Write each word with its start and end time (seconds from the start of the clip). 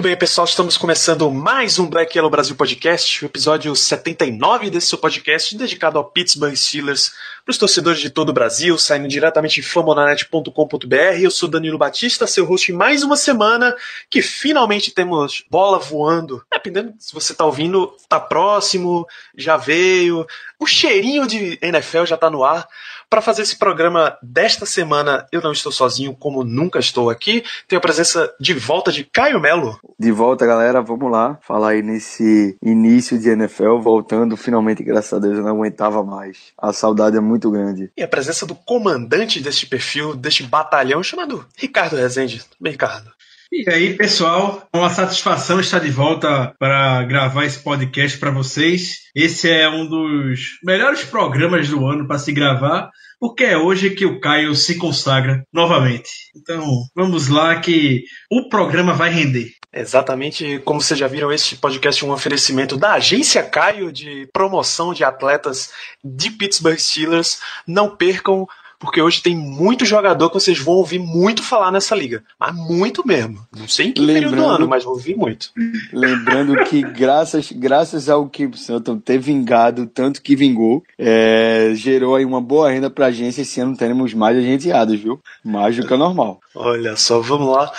Muito 0.00 0.08
bem, 0.08 0.16
pessoal, 0.16 0.46
estamos 0.46 0.78
começando 0.78 1.30
mais 1.30 1.78
um 1.78 1.86
Black 1.86 2.16
Yellow 2.16 2.30
Brasil 2.30 2.56
Podcast, 2.56 3.22
o 3.22 3.26
episódio 3.26 3.76
79 3.76 4.70
desse 4.70 4.86
seu 4.86 4.96
podcast, 4.96 5.54
dedicado 5.54 5.98
ao 5.98 6.04
Pittsburgh 6.06 6.56
Steelers, 6.56 7.12
para 7.44 7.52
os 7.52 7.58
torcedores 7.58 8.00
de 8.00 8.08
todo 8.08 8.30
o 8.30 8.32
Brasil, 8.32 8.78
saindo 8.78 9.06
diretamente 9.06 9.56
de 9.56 9.62
famonanet.com.br. 9.62 11.20
Eu 11.20 11.30
sou 11.30 11.50
Danilo 11.50 11.76
Batista, 11.76 12.26
seu 12.26 12.46
host 12.46 12.72
em 12.72 12.74
mais 12.74 13.02
uma 13.02 13.14
semana, 13.14 13.76
que 14.08 14.22
finalmente 14.22 14.90
temos 14.90 15.44
bola 15.50 15.78
voando. 15.78 16.42
Dependendo 16.50 16.94
se 16.98 17.12
você 17.12 17.32
está 17.32 17.44
ouvindo, 17.44 17.94
tá 18.08 18.18
próximo, 18.18 19.06
já 19.36 19.58
veio, 19.58 20.26
o 20.58 20.66
cheirinho 20.66 21.26
de 21.26 21.58
NFL 21.60 22.06
já 22.06 22.14
está 22.14 22.30
no 22.30 22.42
ar. 22.42 22.66
Para 23.10 23.20
fazer 23.20 23.42
esse 23.42 23.56
programa 23.56 24.16
desta 24.22 24.64
semana, 24.64 25.26
eu 25.32 25.42
não 25.42 25.50
estou 25.50 25.72
sozinho, 25.72 26.14
como 26.14 26.44
nunca 26.44 26.78
estou 26.78 27.10
aqui. 27.10 27.42
Tenho 27.66 27.80
a 27.80 27.82
presença 27.82 28.32
de 28.38 28.54
volta 28.54 28.92
de 28.92 29.02
Caio 29.02 29.40
Melo. 29.40 29.80
De 29.98 30.12
volta, 30.12 30.46
galera, 30.46 30.80
vamos 30.80 31.10
lá. 31.10 31.36
Falar 31.42 31.70
aí 31.70 31.82
nesse 31.82 32.56
início 32.62 33.18
de 33.18 33.28
NFL, 33.28 33.78
voltando 33.78 34.36
finalmente, 34.36 34.84
graças 34.84 35.12
a 35.12 35.18
Deus, 35.18 35.38
eu 35.38 35.42
não 35.42 35.56
aguentava 35.56 36.04
mais. 36.04 36.52
A 36.56 36.72
saudade 36.72 37.16
é 37.16 37.20
muito 37.20 37.50
grande. 37.50 37.90
E 37.96 38.02
a 38.04 38.06
presença 38.06 38.46
do 38.46 38.54
comandante 38.54 39.40
deste 39.40 39.66
perfil, 39.66 40.14
deste 40.14 40.44
batalhão, 40.44 41.02
chamado 41.02 41.44
Ricardo 41.56 41.96
Rezende. 41.96 42.38
Tudo 42.38 42.58
bem, 42.60 42.70
Ricardo? 42.70 43.10
E 43.52 43.68
aí, 43.68 43.96
pessoal, 43.96 44.68
é 44.72 44.78
uma 44.78 44.90
satisfação 44.90 45.58
estar 45.58 45.80
de 45.80 45.90
volta 45.90 46.54
para 46.56 47.02
gravar 47.02 47.44
esse 47.44 47.58
podcast 47.58 48.16
para 48.16 48.30
vocês. 48.30 49.10
Esse 49.12 49.50
é 49.50 49.68
um 49.68 49.88
dos 49.88 50.60
melhores 50.62 51.02
programas 51.02 51.68
do 51.68 51.84
ano 51.84 52.06
para 52.06 52.20
se 52.20 52.30
gravar, 52.32 52.92
porque 53.20 53.44
é 53.44 53.58
hoje 53.58 53.90
que 53.90 54.06
o 54.06 54.18
Caio 54.18 54.54
se 54.54 54.78
consagra 54.78 55.44
novamente. 55.52 56.08
Então, 56.34 56.64
vamos 56.96 57.28
lá 57.28 57.60
que 57.60 58.02
o 58.30 58.48
programa 58.48 58.94
vai 58.94 59.10
render. 59.10 59.52
Exatamente 59.72 60.58
como 60.64 60.80
vocês 60.80 60.98
já 60.98 61.06
viram, 61.06 61.30
este 61.30 61.54
podcast 61.56 62.02
é 62.02 62.06
um 62.06 62.10
oferecimento 62.10 62.76
da 62.76 62.94
Agência 62.94 63.42
Caio 63.42 63.92
de 63.92 64.26
promoção 64.32 64.92
de 64.92 65.04
atletas 65.04 65.70
de 66.02 66.30
Pittsburgh 66.30 66.78
Steelers. 66.78 67.38
Não 67.66 67.94
percam, 67.94 68.48
porque 68.80 69.00
hoje 69.00 69.22
tem 69.22 69.36
muito 69.36 69.84
jogador 69.84 70.28
que 70.30 70.34
vocês 70.34 70.58
vão 70.58 70.74
ouvir 70.74 70.98
muito 70.98 71.42
falar 71.42 71.70
nessa 71.70 71.94
liga. 71.94 72.24
Mas 72.40 72.54
muito 72.56 73.06
mesmo. 73.06 73.38
Não 73.56 73.68
sei 73.68 73.88
em 73.88 73.92
que 73.92 74.04
período 74.04 74.30
do 74.30 74.36
Lembrando- 74.36 74.54
ano, 74.56 74.68
mas 74.68 74.82
vou 74.82 74.94
ouvir 74.94 75.14
muito. 75.16 75.50
Lembrando 75.92 76.56
que, 76.64 76.82
graças, 76.82 77.52
graças 77.52 78.08
ao 78.08 78.28
que 78.28 78.46
o 78.46 78.56
Santos 78.56 78.98
ter 79.04 79.18
vingado 79.18 79.86
tanto 79.86 80.22
que 80.22 80.34
vingou, 80.34 80.82
é, 80.98 81.72
gerou 81.74 82.16
aí 82.16 82.24
uma 82.24 82.40
boa 82.40 82.70
renda 82.70 82.88
pra 82.90 83.06
agência. 83.06 83.42
Esse 83.42 83.60
ano 83.60 83.76
teremos 83.76 84.14
mais 84.14 84.36
agenciados, 84.38 84.98
viu? 84.98 85.20
Mais 85.44 85.76
do 85.76 85.86
que 85.86 85.92
o 85.94 85.98
normal. 85.98 86.40
Olha 86.52 86.96
só, 86.96 87.20
vamos 87.20 87.54
lá. 87.54 87.72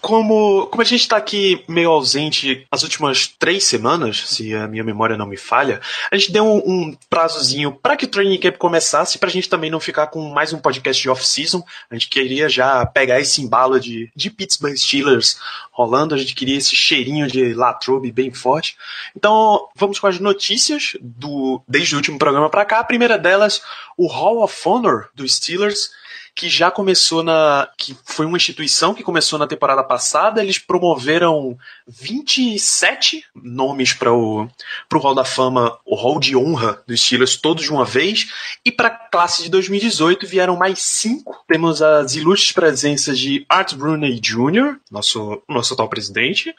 Como, 0.00 0.66
como 0.66 0.82
a 0.82 0.84
gente 0.84 1.02
está 1.02 1.16
aqui 1.16 1.64
meio 1.68 1.90
ausente 1.90 2.66
as 2.72 2.82
últimas 2.82 3.28
três 3.28 3.62
semanas, 3.62 4.28
se 4.28 4.52
a 4.52 4.66
minha 4.66 4.82
memória 4.82 5.16
não 5.16 5.26
me 5.26 5.36
falha, 5.36 5.80
a 6.10 6.16
gente 6.16 6.32
deu 6.32 6.44
um, 6.44 6.56
um 6.56 6.96
prazozinho 7.08 7.70
para 7.70 7.96
que 7.96 8.04
o 8.04 8.08
training 8.08 8.40
camp 8.40 8.56
começasse, 8.56 9.18
para 9.18 9.28
a 9.28 9.32
gente 9.32 9.48
também 9.48 9.70
não 9.70 9.78
ficar 9.78 10.08
com 10.08 10.28
mais 10.28 10.52
um 10.52 10.58
podcast 10.58 11.00
de 11.00 11.08
off-season. 11.08 11.62
A 11.88 11.94
gente 11.94 12.08
queria 12.08 12.48
já 12.48 12.84
pegar 12.84 13.20
esse 13.20 13.40
embalo 13.40 13.78
de, 13.78 14.10
de 14.16 14.28
Pittsburgh 14.28 14.76
Steelers 14.76 15.38
rolando, 15.70 16.12
a 16.12 16.18
gente 16.18 16.34
queria 16.34 16.58
esse 16.58 16.74
cheirinho 16.74 17.28
de 17.28 17.54
Latrobe 17.54 18.10
bem 18.10 18.32
forte. 18.32 18.76
Então, 19.16 19.68
vamos 19.76 20.00
com 20.00 20.08
as 20.08 20.18
notícias 20.18 20.96
do 21.00 21.62
desde 21.68 21.94
o 21.94 21.98
último 21.98 22.18
programa 22.18 22.50
para 22.50 22.64
cá. 22.64 22.80
A 22.80 22.84
primeira 22.84 23.16
delas, 23.16 23.62
o 23.96 24.08
Hall 24.08 24.42
of 24.42 24.68
Honor 24.68 25.10
dos 25.14 25.36
Steelers 25.36 25.90
que 26.36 26.48
já 26.50 26.70
começou 26.70 27.22
na. 27.22 27.66
que 27.78 27.96
foi 28.04 28.26
uma 28.26 28.36
instituição 28.36 28.92
que 28.94 29.02
começou 29.02 29.38
na 29.38 29.46
temporada 29.46 29.82
passada. 29.82 30.42
Eles 30.42 30.58
promoveram 30.58 31.56
27 31.88 33.24
nomes 33.34 33.92
para 33.94 34.12
o 34.12 34.46
pro 34.88 34.98
Hall 35.00 35.14
da 35.14 35.24
Fama, 35.24 35.78
o 35.84 35.96
Hall 35.96 36.20
de 36.20 36.36
Honra 36.36 36.82
dos 36.86 37.00
Steelers, 37.00 37.36
todos 37.36 37.64
de 37.64 37.72
uma 37.72 37.84
vez. 37.86 38.28
E 38.64 38.70
para 38.70 38.88
a 38.88 38.90
classe 38.90 39.42
de 39.44 39.48
2018 39.50 40.26
vieram 40.26 40.56
mais 40.56 40.80
cinco. 40.80 41.42
Temos 41.48 41.80
as 41.80 42.14
ilustres 42.14 42.52
presenças 42.52 43.18
de 43.18 43.44
Art 43.48 43.72
Rooney 43.72 44.20
Jr., 44.20 44.76
nosso, 44.90 45.42
nosso 45.48 45.72
atual 45.72 45.88
presidente. 45.88 46.54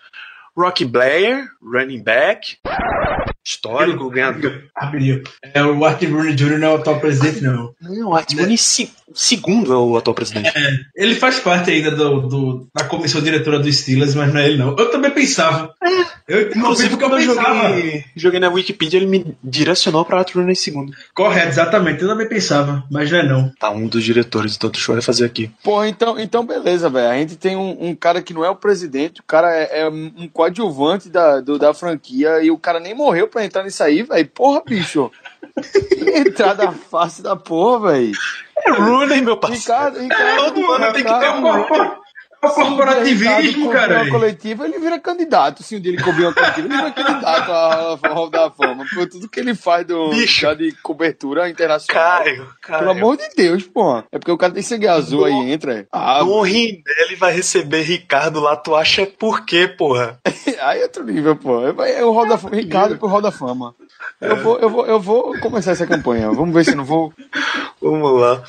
Rocky 0.58 0.86
Blair, 0.86 1.52
running 1.62 2.02
back. 2.02 2.58
Histórico, 3.46 4.10
ganhador. 4.10 4.64
Rapidinho. 4.76 5.24
É, 5.54 5.64
o 5.64 5.86
Art 5.86 6.02
Rooney 6.02 6.34
Jr. 6.36 6.58
não 6.58 6.68
é 6.68 6.72
o 6.72 6.76
atual 6.78 7.00
presidente, 7.00 7.42
não. 7.42 7.74
Não, 7.80 8.14
Art 8.16 8.34
Rooney, 8.34 8.58
se- 8.58 8.92
segundo 9.14 9.74
é 9.74 9.78
o 9.78 9.98
atual 9.98 10.14
presidente. 10.14 10.52
Ele 10.96 11.16
faz 11.16 11.40
parte 11.40 11.72
ainda 11.72 11.92
do, 11.92 12.22
do- 12.28 12.68
da 12.76 12.84
comissão 12.86 13.22
diretora 13.22 13.60
dos 13.60 13.76
Steelers, 13.78 14.14
mas 14.16 14.34
não 14.34 14.40
é 14.42 14.48
ele, 14.48 14.58
não. 14.58 14.76
Eu 14.78 14.92
também 14.92 15.12
pensava. 15.12 15.74
Eu, 16.28 16.50
Inclusive, 16.50 16.90
porque 16.90 17.04
eu 17.06 17.10
quando 17.10 17.22
eu 17.22 17.36
pensava. 17.36 17.70
joguei, 17.70 18.06
joguei 18.16 18.40
na 18.40 18.50
Wikipedia, 18.50 19.00
ele 19.00 19.06
me 19.08 19.38
direcionou 19.44 20.04
para 20.06 20.20
Art 20.20 20.34
Rooney 20.36 20.56
segundo. 20.56 20.94
Correto, 21.14 21.50
exatamente. 21.50 22.02
Eu 22.02 22.10
também 22.10 22.28
pensava, 22.28 22.84
mas 22.92 23.10
não 23.12 23.20
é, 23.20 23.24
não. 23.28 23.52
Tá, 23.60 23.70
um 23.72 23.88
dos 23.88 24.04
diretores, 24.04 24.56
então 24.56 24.70
deixa 24.70 24.92
eu 24.92 25.02
fazer 25.02 25.26
aqui. 25.26 25.50
Pô, 25.64 25.84
então, 25.86 26.20
então 26.20 26.46
beleza, 26.46 26.90
velho. 26.90 27.10
A 27.10 27.18
gente 27.18 27.36
tem 27.38 27.56
um, 27.56 27.90
um 27.90 27.96
cara 27.96 28.22
que 28.22 28.34
não 28.34 28.44
é 28.44 28.50
o 28.50 28.56
presidente, 28.56 29.22
o 29.22 29.24
cara 29.24 29.50
é, 29.56 29.82
é 29.82 29.90
um 29.90 30.28
coadjuvante 30.32 31.10
da, 31.10 31.40
do- 31.40 31.58
da 31.58 31.74
franquia 31.74 32.42
e 32.44 32.52
o 32.52 32.58
cara 32.58 32.80
nem 32.80 32.94
morreu 32.94 33.28
pra 33.28 33.46
entrar 33.46 33.64
nisso 33.64 33.84
aí, 33.84 34.04
velho. 34.04 34.28
Porra, 34.34 34.62
bicho. 34.66 35.12
Entrada 36.28 36.72
fácil 36.72 37.24
da 37.24 37.36
porra, 37.36 37.92
velho. 37.92 38.12
É 38.66 38.72
Rooney, 38.72 39.22
meu 39.22 39.38
parceiro. 39.38 39.62
Ricardo, 39.62 40.00
Ricardo. 40.00 40.46
Todo 40.46 40.72
ano 40.72 40.94
tem 40.94 41.04
que 41.04 41.20
ter 41.20 41.30
um 41.30 41.42
É 41.42 42.07
o 42.44 42.50
corporativismo, 42.50 43.72
cara. 43.72 44.04
uma 44.04 44.12
coletiva, 44.12 44.66
ele 44.66 44.80
vira 44.80 45.00
candidato. 45.00 45.64
Se 45.64 45.76
um 45.76 45.80
dia 45.80 45.92
ele 45.92 46.02
cobrir 46.02 46.24
uma 46.24 46.34
coletiva, 46.34 46.68
ele 46.68 46.76
vira 46.76 46.92
candidato 46.92 47.52
à 47.52 47.98
à 48.04 48.14
Hall 48.14 48.30
da 48.30 48.50
Fama. 48.52 48.86
Por 48.94 49.08
tudo 49.08 49.30
que 49.30 49.40
ele 49.40 49.56
faz 49.56 49.86
do, 49.86 50.12
já 50.26 50.54
de 50.54 50.72
cobertura 50.84 51.50
internacional. 51.50 52.04
Caio, 52.24 52.48
Caio. 52.62 52.80
Pelo 52.80 52.92
amor 52.92 53.18
de 53.18 53.28
Deus, 53.36 53.64
pô. 53.64 53.98
É 54.12 54.20
porque 54.20 54.32
o 54.32 54.38
cara 54.38 54.54
tem 54.54 54.64
sangue 54.64 54.88
azul 54.88 55.26
aí, 55.26 55.52
entra. 55.52 55.80
é. 55.80 55.86
Ah, 55.92 56.20
Dom 56.20 56.42
Rindelli 56.42 57.16
vai 57.18 57.34
receber 57.34 57.82
Ricardo 57.82 58.40
lá, 58.40 58.56
tu 58.56 58.76
acha 58.76 59.06
por 59.06 59.46
quê, 59.46 59.68
porra? 59.68 60.20
aí 60.62 60.80
é 60.80 60.84
outro 60.84 61.04
nível, 61.04 61.36
pô. 61.36 61.62
É 61.84 62.04
o 62.04 62.12
Hall 62.12 62.28
da 62.28 62.38
Fama. 62.38 62.56
Ricardo 62.56 62.98
pro 62.98 63.08
Hall 63.08 63.22
da 63.22 63.32
Fama. 63.32 63.76
Eu 64.22 64.36
vou, 64.38 64.60
eu, 64.60 64.70
vou, 64.70 64.86
eu 64.86 65.00
vou 65.00 65.40
começar 65.40 65.72
essa 65.72 65.86
campanha. 65.86 66.32
Vamos 66.32 66.54
ver 66.54 66.66
se 66.66 66.76
não 66.76 66.86
vou. 66.86 67.14
Vamos 67.82 68.20
lá. 68.20 68.44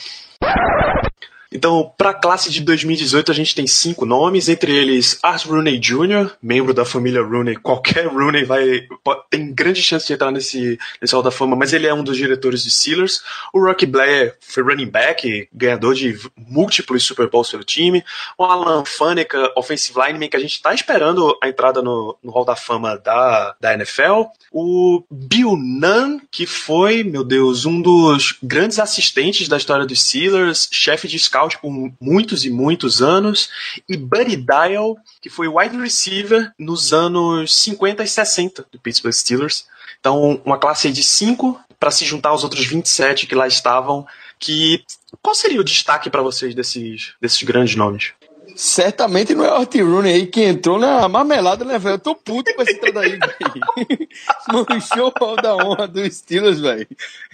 Então, 1.53 1.93
para 1.97 2.11
a 2.11 2.15
classe 2.15 2.51
de 2.51 2.61
2018, 2.61 3.33
a 3.33 3.35
gente 3.35 3.55
tem 3.55 3.67
cinco 3.67 4.05
nomes, 4.05 4.49
entre 4.49 4.75
eles 4.75 5.19
Art 5.23 5.47
Rooney 5.47 5.79
Jr., 5.79 6.31
membro 6.43 6.75
da 6.75 6.85
família 6.85 7.23
Rooney. 7.23 7.57
Qualquer 7.57 8.07
Rooney 8.13 8.45
vai 8.45 8.87
tem 9.31 9.53
grande 9.53 9.83
chance 9.83 10.07
de 10.07 10.13
entrar 10.13 10.31
nesse, 10.31 10.79
nesse 11.01 11.15
Hall 11.15 11.23
da 11.23 11.31
Fama, 11.31 11.57
mas 11.57 11.73
ele 11.73 11.87
é 11.87 11.95
um 11.95 12.05
dos 12.05 12.17
diretores 12.17 12.63
de 12.63 12.71
Steelers. 12.71 13.23
O 13.53 13.61
Rocky 13.61 13.87
Blair 13.87 14.37
foi 14.41 14.63
running 14.63 14.89
back, 14.89 15.49
ganhador 15.53 15.95
de 15.95 16.19
múltiplos 16.37 17.03
Super 17.05 17.29
Bowls 17.29 17.51
pelo 17.51 17.65
time. 17.65 18.05
O 18.37 18.45
Alan 18.45 18.85
Faneca, 18.85 19.53
offensive 19.57 19.99
lineman, 19.99 20.29
que 20.29 20.37
a 20.37 20.41
gente 20.41 20.53
está 20.53 20.75
esperando 20.75 21.37
a 21.43 21.49
entrada 21.49 21.83
no, 21.83 22.17
no 22.23 22.31
Hall 22.31 22.45
da 22.45 22.57
Fama 22.57 22.97
da, 22.99 23.55
da 23.61 23.75
NFL. 23.75 24.25
O 24.51 25.03
Bill 25.11 25.56
Nunn, 25.56 26.21
que 26.31 26.47
foi, 26.47 27.03
meu 27.03 27.25
Deus, 27.25 27.65
um 27.65 27.81
dos 27.81 28.39
grandes 28.43 28.79
assistentes 28.79 29.49
da 29.49 29.56
história 29.56 29.87
dos 29.87 30.01
Steelers, 30.01 30.69
chefe 30.73 31.06
de 31.06 31.17
por 31.61 31.70
muitos 32.00 32.44
e 32.44 32.50
muitos 32.50 33.00
anos. 33.00 33.49
E 33.88 33.96
Buddy 33.96 34.37
Dial, 34.37 34.96
que 35.20 35.31
foi 35.31 35.49
wide 35.49 35.76
receiver 35.76 36.52
nos 36.58 36.93
anos 36.93 37.55
50 37.55 38.02
e 38.02 38.08
60 38.08 38.67
do 38.70 38.79
Pittsburgh 38.79 39.14
Steelers. 39.14 39.67
Então, 40.00 40.40
uma 40.44 40.58
classe 40.58 40.90
de 40.90 41.02
5 41.02 41.61
para 41.79 41.90
se 41.90 42.05
juntar 42.05 42.31
aos 42.31 42.44
outros 42.44 42.67
27 42.67 43.26
que 43.26 43.35
lá 43.35 43.46
estavam. 43.46 44.06
Que 44.38 44.85
qual 45.23 45.35
seria 45.35 45.61
o 45.61 45.64
destaque 45.64 46.11
para 46.11 46.23
vocês 46.23 46.55
desses, 46.55 47.14
desses 47.20 47.43
grandes 47.43 47.75
nomes? 47.75 48.12
Certamente 48.60 49.37
não 49.37 49.44
é 49.44 49.52
o 49.52 49.55
Art 49.55 49.72
Rooney 49.72 50.12
aí 50.12 50.26
que 50.26 50.43
entrou 50.43 50.81
na 50.81 51.08
marmelada, 51.08 51.64
né, 51.64 51.78
velho? 51.78 51.94
Eu 51.94 51.99
tô 52.00 52.16
puto 52.16 52.52
com 52.52 52.62
essa 52.62 52.72
entrada 52.72 53.02
aí, 53.02 53.10
velho. 53.10 54.08
Manchou 54.52 55.12
o 55.16 55.25
hall 55.25 55.37
da 55.37 55.55
honra 55.55 55.87
dos 55.87 56.16
Steelers, 56.16 56.58
velho. 56.58 56.84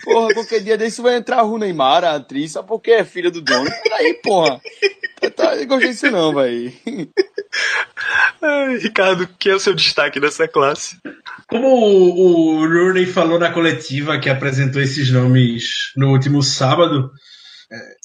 Porra, 0.02 0.34
qualquer 0.34 0.60
dia 0.60 0.76
desse 0.76 1.00
vai 1.00 1.16
entrar 1.16 1.38
a 1.38 1.40
Rooney 1.40 1.72
Mara, 1.72 2.10
a 2.10 2.16
atriz, 2.16 2.52
só 2.52 2.62
porque 2.62 2.90
é 2.90 3.06
filha 3.06 3.30
do 3.30 3.40
dono. 3.40 3.70
Peraí, 3.82 4.20
porra. 4.22 4.60
Tá, 5.18 5.30
tá, 5.30 5.56
eu 5.56 5.66
gostei 5.66 5.92
disso 5.92 6.10
não, 6.10 6.34
velho. 6.34 6.70
Ricardo, 8.82 9.26
que 9.38 9.48
é 9.48 9.54
o 9.54 9.60
seu 9.60 9.72
destaque 9.72 10.20
dessa 10.20 10.46
classe? 10.46 10.98
Como 11.48 11.68
o, 11.68 12.58
o 12.58 12.68
Rooney 12.68 13.06
falou 13.06 13.38
na 13.38 13.50
coletiva 13.50 14.18
que 14.18 14.28
apresentou 14.28 14.82
esses 14.82 15.10
nomes 15.10 15.90
no 15.96 16.10
último 16.10 16.42
sábado, 16.42 17.10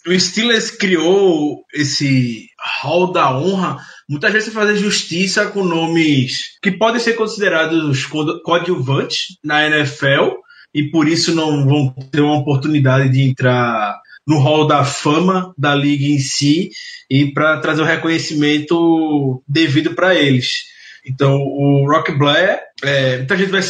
o 0.07 0.19
Steelers 0.19 0.71
criou 0.71 1.63
esse 1.73 2.47
hall 2.81 3.11
da 3.11 3.37
honra 3.37 3.77
muitas 4.07 4.31
vezes 4.31 4.53
fazer 4.53 4.75
justiça 4.77 5.47
com 5.47 5.63
nomes 5.63 6.57
que 6.61 6.71
podem 6.71 6.99
ser 6.99 7.13
considerados 7.13 8.05
co- 8.05 8.41
coadjuvantes 8.41 9.37
na 9.43 9.67
NFL 9.67 10.35
e 10.73 10.83
por 10.89 11.07
isso 11.07 11.35
não 11.35 11.65
vão 11.65 11.93
ter 12.11 12.21
uma 12.21 12.37
oportunidade 12.37 13.09
de 13.09 13.21
entrar 13.21 13.99
no 14.25 14.37
hall 14.39 14.67
da 14.67 14.83
fama 14.83 15.53
da 15.57 15.73
liga 15.75 16.05
em 16.05 16.19
si 16.19 16.69
e 17.09 17.31
para 17.31 17.59
trazer 17.59 17.81
o 17.81 17.85
reconhecimento 17.85 19.43
devido 19.47 19.95
para 19.95 20.15
eles. 20.15 20.63
Então, 21.05 21.35
o 21.37 21.87
Rock 21.89 22.11
Blair, 22.11 22.59
é, 22.83 23.17
muita 23.17 23.37
gente 23.37 23.49
vai, 23.49 23.61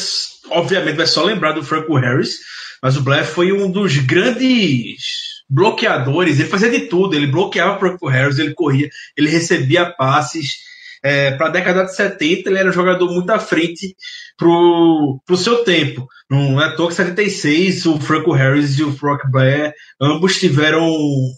obviamente, 0.50 0.98
vai 0.98 1.08
só 1.08 1.24
lembrar 1.24 1.54
do 1.54 1.64
Franco 1.64 1.96
Harris, 1.96 2.40
mas 2.82 2.98
o 2.98 3.02
Blair 3.02 3.26
foi 3.26 3.54
um 3.54 3.72
dos 3.72 3.98
grandes 3.98 5.29
bloqueadores. 5.50 6.40
Ele 6.40 6.50
fazia 6.50 6.70
de 6.70 6.82
tudo. 6.82 7.16
Ele 7.16 7.28
bloqueava 7.28 7.76
o 7.76 7.80
Franco 7.80 8.08
Harris, 8.08 8.40
ele 8.40 8.54
corria, 8.54 8.90
ele 9.18 9.30
recebia 9.30 9.86
passes. 9.86 10.68
É, 11.02 11.32
para 11.32 11.48
a 11.48 11.52
década 11.52 11.86
de 11.86 11.96
70, 11.96 12.50
ele 12.50 12.60
era 12.60 12.70
um 12.70 12.74
jogador 12.74 13.10
muito 13.10 13.30
à 13.30 13.40
frente 13.40 13.96
pro, 14.38 15.20
pro 15.26 15.38
seu 15.38 15.64
tempo. 15.64 16.06
Não 16.30 16.62
é 16.62 16.66
à 16.66 16.76
toa 16.76 16.90
que 16.90 16.94
76, 16.94 17.86
o 17.86 18.00
Franco 18.00 18.34
Harris 18.34 18.78
e 18.78 18.84
o 18.84 18.92
Brock 18.92 19.22
Blair, 19.32 19.74
ambos 20.00 20.40
tiveram 20.40 20.86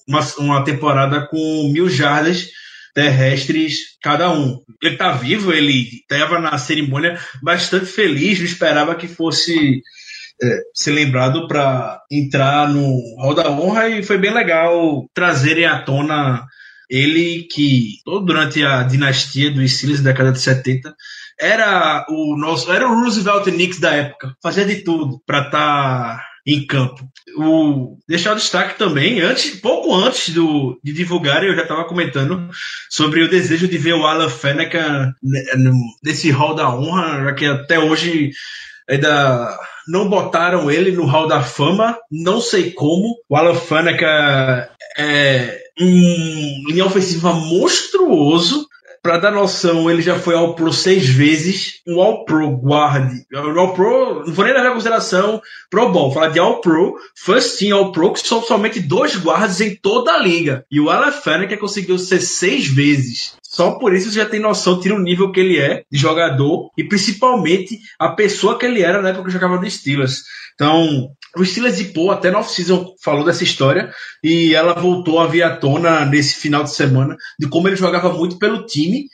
uma, 0.07 0.19
uma 0.39 0.63
temporada 0.63 1.27
com 1.27 1.69
mil 1.71 1.87
jardas 1.87 2.49
terrestres 2.93 3.97
cada 4.01 4.31
um. 4.31 4.59
Ele 4.81 4.97
tá 4.97 5.11
vivo, 5.11 5.51
ele 5.53 5.87
estava 5.89 6.39
na 6.39 6.57
cerimônia 6.57 7.19
bastante 7.41 7.85
feliz, 7.85 8.39
não 8.39 8.45
esperava 8.45 8.95
que 8.95 9.07
fosse 9.07 9.81
é, 10.43 10.61
ser 10.73 10.91
lembrado 10.91 11.47
para 11.47 12.01
entrar 12.09 12.67
no 12.69 12.99
Hall 13.19 13.35
da 13.35 13.49
Honra 13.49 13.89
e 13.89 14.03
foi 14.03 14.17
bem 14.17 14.33
legal 14.33 15.05
trazerem 15.13 15.65
à 15.65 15.81
tona 15.81 16.45
ele 16.89 17.47
que 17.49 17.99
durante 18.25 18.63
a 18.65 18.83
dinastia 18.83 19.49
dos 19.49 19.71
Steelers 19.71 20.01
da 20.01 20.11
década 20.11 20.31
de 20.31 20.39
70 20.41 20.93
era 21.39 22.05
o 22.09 22.35
nosso 22.38 22.71
era 22.71 22.88
o 22.88 23.01
Roosevelt 23.01 23.45
Knicks 23.45 23.79
da 23.79 23.93
época, 23.93 24.35
fazia 24.41 24.65
de 24.65 24.77
tudo 24.83 25.21
para 25.25 25.45
estar 25.45 26.17
tá 26.17 26.23
em 26.45 26.65
campo. 26.65 27.07
O, 27.37 27.97
deixar 28.07 28.33
o 28.33 28.35
destaque 28.35 28.77
também, 28.77 29.21
antes, 29.21 29.59
pouco 29.59 29.94
antes 29.94 30.33
do, 30.33 30.79
de 30.83 30.91
divulgar, 30.91 31.44
eu 31.44 31.55
já 31.55 31.63
estava 31.63 31.85
comentando 31.85 32.49
sobre 32.89 33.21
o 33.21 33.29
desejo 33.29 33.67
de 33.67 33.77
ver 33.77 33.94
o 33.94 34.05
Alan 34.05 34.29
Faneca 34.29 35.13
nesse 36.03 36.31
hall 36.31 36.55
da 36.55 36.73
honra, 36.73 37.25
já 37.25 37.33
que 37.33 37.45
até 37.45 37.79
hoje 37.79 38.31
ainda 38.89 39.57
não 39.88 40.10
botaram 40.10 40.69
ele 40.69 40.92
no 40.92 41.06
hall 41.06 41.28
da 41.28 41.42
fama, 41.42 41.98
não 42.12 42.39
sei 42.39 42.72
como. 42.72 43.16
O 43.30 43.36
Alan 43.36 43.56
Faneca 43.56 44.69
é 44.98 45.60
um 45.80 46.63
linha 46.68 46.86
ofensiva 46.86 47.33
monstruoso, 47.33 48.68
para 49.01 49.18
dar 49.18 49.31
noção, 49.31 49.89
ele 49.89 50.01
já 50.01 50.19
foi 50.19 50.36
All 50.36 50.54
Pro 50.54 50.72
seis 50.72 51.07
vezes, 51.10 51.81
um 51.88 52.00
All 52.00 52.24
Pro 52.24 52.51
guard. 52.51 53.12
All 53.33 53.74
Pro, 53.74 54.24
não 54.25 54.33
vou 54.33 54.45
nem 54.45 54.54
levar 54.54 54.69
em 54.69 54.74
consideração 54.74 55.42
Pro 55.72 55.92
Bowl, 55.92 56.12
falar 56.12 56.30
de 56.30 56.39
All 56.39 56.62
Pro, 56.62 56.95
First 57.16 57.57
Team 57.57 57.75
All 57.75 57.92
Pro, 57.92 58.13
que 58.13 58.19
são 58.19 58.44
somente 58.44 58.80
dois 58.80 59.16
guardas 59.16 59.60
em 59.60 59.75
toda 59.75 60.13
a 60.13 60.19
liga. 60.19 60.66
E 60.69 60.80
o 60.80 60.89
Alan 60.89 61.12
Faneca 61.12 61.57
conseguiu 61.57 61.98
ser 61.98 62.22
seis 62.22 62.68
vezes. 62.68 63.36
Só 63.51 63.71
por 63.71 63.94
isso 63.94 64.09
você 64.09 64.15
já 64.15 64.25
tem 64.25 64.39
noção, 64.39 64.80
tira 64.80 64.95
o 64.95 65.01
nível 65.01 65.30
que 65.30 65.42
ele 65.42 65.59
é 65.59 65.83
de 65.92 66.00
jogador 66.00 66.71
e 66.77 66.86
principalmente 66.86 67.77
a 68.00 68.07
pessoa 68.07 68.57
que 68.57 68.65
ele 68.65 68.81
era 68.81 69.01
na 69.01 69.09
época 69.09 69.25
que 69.25 69.33
jogava 69.33 69.59
no 69.59 69.69
Steelers. 69.69 70.24
Então, 70.56 71.12
o 71.36 71.44
Steelers 71.44 71.75
de 71.75 71.86
Poe 71.86 72.12
até 72.12 72.31
na 72.31 72.39
off-season 72.39 72.95
falou 73.03 73.25
dessa 73.25 73.44
história 73.44 73.92
e 74.24 74.56
ela 74.56 74.74
voltou 74.74 75.19
a 75.19 75.27
vir 75.27 75.44
à 75.44 75.53
tona 75.53 76.06
nesse 76.06 76.36
final 76.36 76.63
de 76.63 76.74
semana 76.74 77.18
de 77.38 77.50
como 77.50 77.68
ele 77.68 77.75
jogava 77.75 78.13
muito 78.13 78.39
pelo 78.39 78.65
time. 78.65 79.09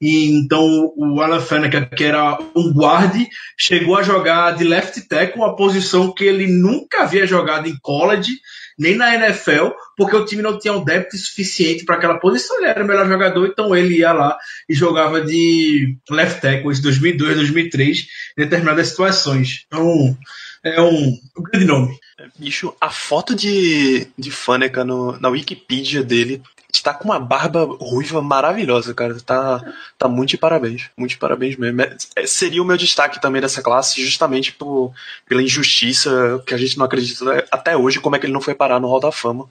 E 0.00 0.30
então 0.38 0.92
o 0.96 1.20
Alan 1.20 1.40
Faneca, 1.40 1.84
que 1.84 2.04
era 2.04 2.38
um 2.54 2.72
guarde, 2.72 3.28
chegou 3.58 3.96
a 3.96 4.04
jogar 4.04 4.52
de 4.52 4.62
left 4.62 5.00
tackle, 5.08 5.42
uma 5.42 5.56
posição 5.56 6.14
que 6.14 6.24
ele 6.24 6.46
nunca 6.46 7.02
havia 7.02 7.26
jogado 7.26 7.68
em 7.68 7.76
college, 7.82 8.38
nem 8.80 8.96
na 8.96 9.14
NFL, 9.14 9.68
porque 9.94 10.16
o 10.16 10.24
time 10.24 10.40
não 10.40 10.58
tinha 10.58 10.72
um 10.72 10.82
depth 10.82 11.12
suficiente 11.14 11.84
para 11.84 11.96
aquela 11.96 12.18
posição. 12.18 12.56
Ele 12.56 12.66
era 12.66 12.82
o 12.82 12.86
melhor 12.86 13.06
jogador, 13.06 13.46
então 13.46 13.76
ele 13.76 13.98
ia 13.98 14.10
lá 14.10 14.38
e 14.66 14.74
jogava 14.74 15.20
de 15.20 15.98
left 16.08 16.40
tackle 16.40 16.72
em 16.74 16.80
2002, 16.80 17.36
2003, 17.36 17.98
em 17.98 18.42
determinadas 18.42 18.88
situações. 18.88 19.66
Então, 19.66 20.16
é 20.64 20.80
um, 20.80 21.18
um 21.36 21.42
grande 21.42 21.66
nome. 21.66 21.98
Bicho, 22.38 22.74
a 22.80 22.88
foto 22.88 23.34
de, 23.34 24.08
de 24.16 24.30
Faneca 24.30 24.82
no, 24.82 25.20
na 25.20 25.28
Wikipedia 25.28 26.02
dele 26.02 26.40
está 26.78 26.94
com 26.94 27.04
uma 27.04 27.18
barba 27.18 27.64
ruiva 27.80 28.22
maravilhosa, 28.22 28.94
cara. 28.94 29.16
Tá, 29.20 29.62
tá 29.98 30.08
muito 30.08 30.30
de 30.30 30.38
parabéns. 30.38 30.88
Muito 30.96 31.12
de 31.12 31.18
parabéns 31.18 31.56
mesmo. 31.56 31.80
É, 32.16 32.26
seria 32.26 32.62
o 32.62 32.64
meu 32.64 32.76
destaque 32.76 33.20
também 33.20 33.40
dessa 33.40 33.62
classe, 33.62 34.02
justamente 34.02 34.52
por, 34.52 34.92
pela 35.28 35.42
injustiça 35.42 36.42
que 36.46 36.54
a 36.54 36.58
gente 36.58 36.78
não 36.78 36.86
acredita 36.86 37.46
até 37.50 37.76
hoje, 37.76 38.00
como 38.00 38.16
é 38.16 38.18
que 38.18 38.26
ele 38.26 38.32
não 38.32 38.40
foi 38.40 38.54
parar 38.54 38.80
no 38.80 38.88
Hall 38.88 39.00
da 39.00 39.12
Fama. 39.12 39.48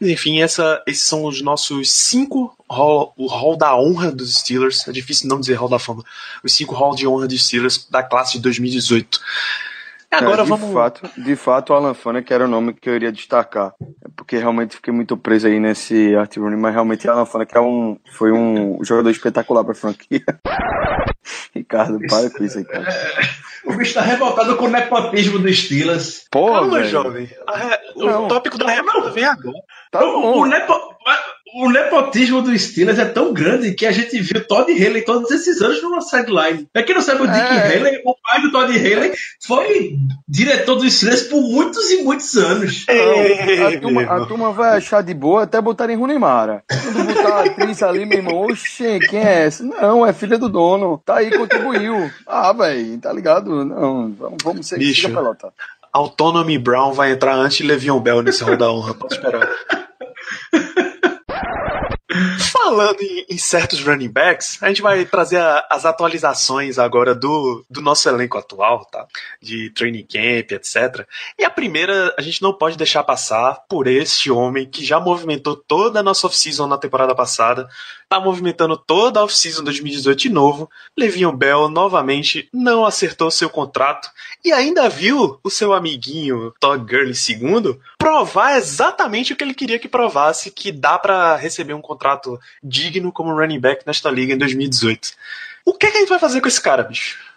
Mas, 0.00 0.10
enfim, 0.10 0.40
essa, 0.40 0.82
esses 0.86 1.02
são 1.02 1.24
os 1.24 1.42
nossos 1.42 1.90
cinco 1.90 2.54
hall, 2.68 3.12
o 3.16 3.26
Hall 3.26 3.56
da 3.56 3.76
Honra 3.76 4.10
dos 4.10 4.36
Steelers. 4.36 4.86
É 4.86 4.92
difícil 4.92 5.28
não 5.28 5.40
dizer 5.40 5.54
Hall 5.54 5.68
da 5.68 5.78
Fama. 5.78 6.04
Os 6.42 6.52
cinco 6.52 6.74
Hall 6.74 6.94
de 6.94 7.06
Honra 7.06 7.26
dos 7.26 7.44
Steelers 7.44 7.86
da 7.90 8.02
classe 8.02 8.32
de 8.32 8.40
2018. 8.40 9.20
Agora 10.12 10.40
É, 10.40 10.44
de 10.44 10.48
vamos. 10.50 10.72
Fato, 10.72 11.08
de 11.20 11.36
fato, 11.36 11.70
o 11.70 11.76
Alan 11.76 11.94
Faneca 11.94 12.34
era 12.34 12.44
o 12.44 12.48
nome 12.48 12.74
que 12.74 12.90
eu 12.90 12.96
iria 12.96 13.12
destacar. 13.12 13.72
É 14.04 14.08
porque 14.16 14.36
realmente 14.36 14.74
fiquei 14.76 14.92
muito 14.92 15.16
preso 15.16 15.46
aí 15.46 15.60
nesse 15.60 16.14
Art 16.16 16.36
Rooney, 16.36 16.58
mas 16.58 16.72
realmente 16.74 17.06
o 17.06 17.10
Alan 17.12 17.24
Faneca 17.26 17.58
é 17.58 17.62
um, 17.62 17.96
foi 18.16 18.32
um 18.32 18.82
jogador 18.82 19.10
espetacular 19.10 19.62
pra 19.64 19.74
franquia. 19.74 20.22
Ricardo, 21.54 21.98
para 22.08 22.30
com 22.30 22.44
isso 22.44 22.58
aí, 22.58 22.64
cara. 22.64 22.86
O 23.66 23.74
bicho 23.74 23.94
tá 23.94 24.00
revoltado 24.00 24.56
com 24.56 24.64
o 24.64 24.70
nepotismo 24.70 25.38
do 25.38 25.52
Steelers. 25.52 26.24
Pô, 26.30 26.52
Calma, 26.52 26.78
velho. 26.78 26.88
jovem. 26.88 27.30
Ah, 27.46 27.78
O 27.96 28.04
Não. 28.04 28.28
tópico 28.28 28.58
da 28.58 28.68
revolta 28.68 29.10
vem 29.10 29.24
agora. 29.24 29.58
Tá 29.92 30.00
o, 30.04 30.12
bom. 30.20 30.38
o 30.40 30.46
nepo- 30.46 30.94
o 31.54 31.70
nepotismo 31.70 32.42
do 32.42 32.56
Steelers 32.58 32.98
é 32.98 33.04
tão 33.04 33.32
grande 33.32 33.72
que 33.74 33.86
a 33.86 33.92
gente 33.92 34.20
viu 34.20 34.46
Todd 34.46 34.70
Haley 34.72 35.02
todos 35.02 35.30
esses 35.30 35.60
anos 35.60 35.82
numa 35.82 36.00
sideline. 36.00 36.68
É 36.74 36.82
quem 36.82 36.94
não 36.94 37.02
sabe 37.02 37.22
o 37.22 37.26
Dick 37.26 37.38
É. 37.38 37.76
Haley, 37.78 38.02
o 38.04 38.14
pai 38.22 38.42
do 38.42 38.52
Todd 38.52 38.72
Haley, 38.76 39.12
foi 39.46 39.96
diretor 40.28 40.76
do 40.76 40.88
Steelers 40.90 41.22
por 41.24 41.40
muitos 41.40 41.90
e 41.90 42.02
muitos 42.02 42.36
anos. 42.36 42.86
Não, 42.88 43.66
a, 43.66 43.80
turma, 43.80 44.02
a 44.02 44.26
turma 44.26 44.52
vai 44.52 44.76
achar 44.76 45.02
de 45.02 45.14
boa 45.14 45.42
até 45.42 45.60
botarem 45.60 45.96
Runimara. 45.96 46.62
Quando 46.68 47.14
botar 47.14 47.28
a 47.28 47.44
atriz 47.44 47.82
ali, 47.82 48.06
meu 48.06 48.18
irmão, 48.18 48.42
oxê, 48.42 48.98
quem 49.08 49.20
é 49.20 49.46
essa? 49.46 49.64
Não, 49.64 50.06
é 50.06 50.12
filha 50.12 50.38
do 50.38 50.48
dono. 50.48 51.02
Tá 51.04 51.16
aí, 51.16 51.30
contribuiu. 51.36 52.10
Ah, 52.26 52.52
velho, 52.52 52.98
tá 52.98 53.12
ligado? 53.12 53.64
Não, 53.64 54.12
vamos, 54.12 54.38
vamos 54.42 54.66
ser 54.68 54.78
Bicho. 54.78 55.06
a 55.08 55.10
pelota. 55.10 55.52
Autonomy 55.92 56.56
Brown 56.58 56.92
vai 56.92 57.12
entrar 57.12 57.34
antes 57.34 57.58
de 57.58 57.64
Le'Veon 57.64 57.98
Bell 58.00 58.22
nesse 58.22 58.44
Hall 58.44 58.56
da 58.56 58.70
Honra, 58.70 58.94
pode 58.94 59.14
esperar. 59.14 59.48
Falando 62.70 63.02
em, 63.02 63.26
em 63.28 63.36
certos 63.36 63.82
running 63.84 64.08
backs, 64.08 64.62
a 64.62 64.68
gente 64.68 64.80
vai 64.80 65.04
trazer 65.04 65.38
a- 65.38 65.66
as 65.68 65.84
atualizações 65.84 66.78
agora 66.78 67.16
do, 67.16 67.64
do 67.68 67.80
nosso 67.80 68.08
elenco 68.08 68.38
atual, 68.38 68.84
tá? 68.84 69.06
De 69.42 69.70
training 69.70 70.06
camp, 70.06 70.52
etc. 70.52 71.04
E 71.36 71.44
a 71.44 71.50
primeira, 71.50 72.14
a 72.16 72.22
gente 72.22 72.40
não 72.40 72.52
pode 72.52 72.76
deixar 72.78 73.02
passar 73.02 73.64
por 73.68 73.88
este 73.88 74.30
homem 74.30 74.68
que 74.70 74.84
já 74.84 75.00
movimentou 75.00 75.56
toda 75.56 75.98
a 75.98 76.02
nossa 76.02 76.28
off-season 76.28 76.68
na 76.68 76.78
temporada 76.78 77.12
passada, 77.12 77.68
tá 78.10 78.18
movimentando 78.18 78.76
toda 78.76 79.20
a 79.20 79.22
off-season 79.22 79.62
2018 79.62 80.18
de 80.18 80.28
novo. 80.28 80.68
Le'Veon 80.98 81.34
Bell 81.34 81.68
novamente 81.68 82.48
não 82.52 82.84
acertou 82.84 83.30
seu 83.30 83.48
contrato 83.48 84.10
e 84.44 84.52
ainda 84.52 84.88
viu 84.88 85.38
o 85.44 85.48
seu 85.48 85.72
amiguinho 85.72 86.52
Todd 86.58 86.84
Gurley 86.84 87.14
II 87.14 87.78
provar 87.96 88.56
exatamente 88.56 89.32
o 89.32 89.36
que 89.36 89.44
ele 89.44 89.54
queria 89.54 89.78
que 89.78 89.88
provasse, 89.88 90.50
que 90.50 90.72
dá 90.72 90.98
pra 90.98 91.36
receber 91.36 91.72
um 91.72 91.80
contrato 91.80 92.36
digno 92.60 93.12
como 93.12 93.32
running 93.32 93.60
back 93.60 93.86
nesta 93.86 94.10
liga 94.10 94.34
em 94.34 94.38
2018. 94.38 95.12
O 95.64 95.72
que, 95.72 95.86
é 95.86 95.90
que 95.92 95.96
a 95.98 96.00
gente 96.00 96.08
vai 96.08 96.18
fazer 96.18 96.40
com 96.40 96.48
esse 96.48 96.60
cara, 96.60 96.82
bicho? 96.82 97.29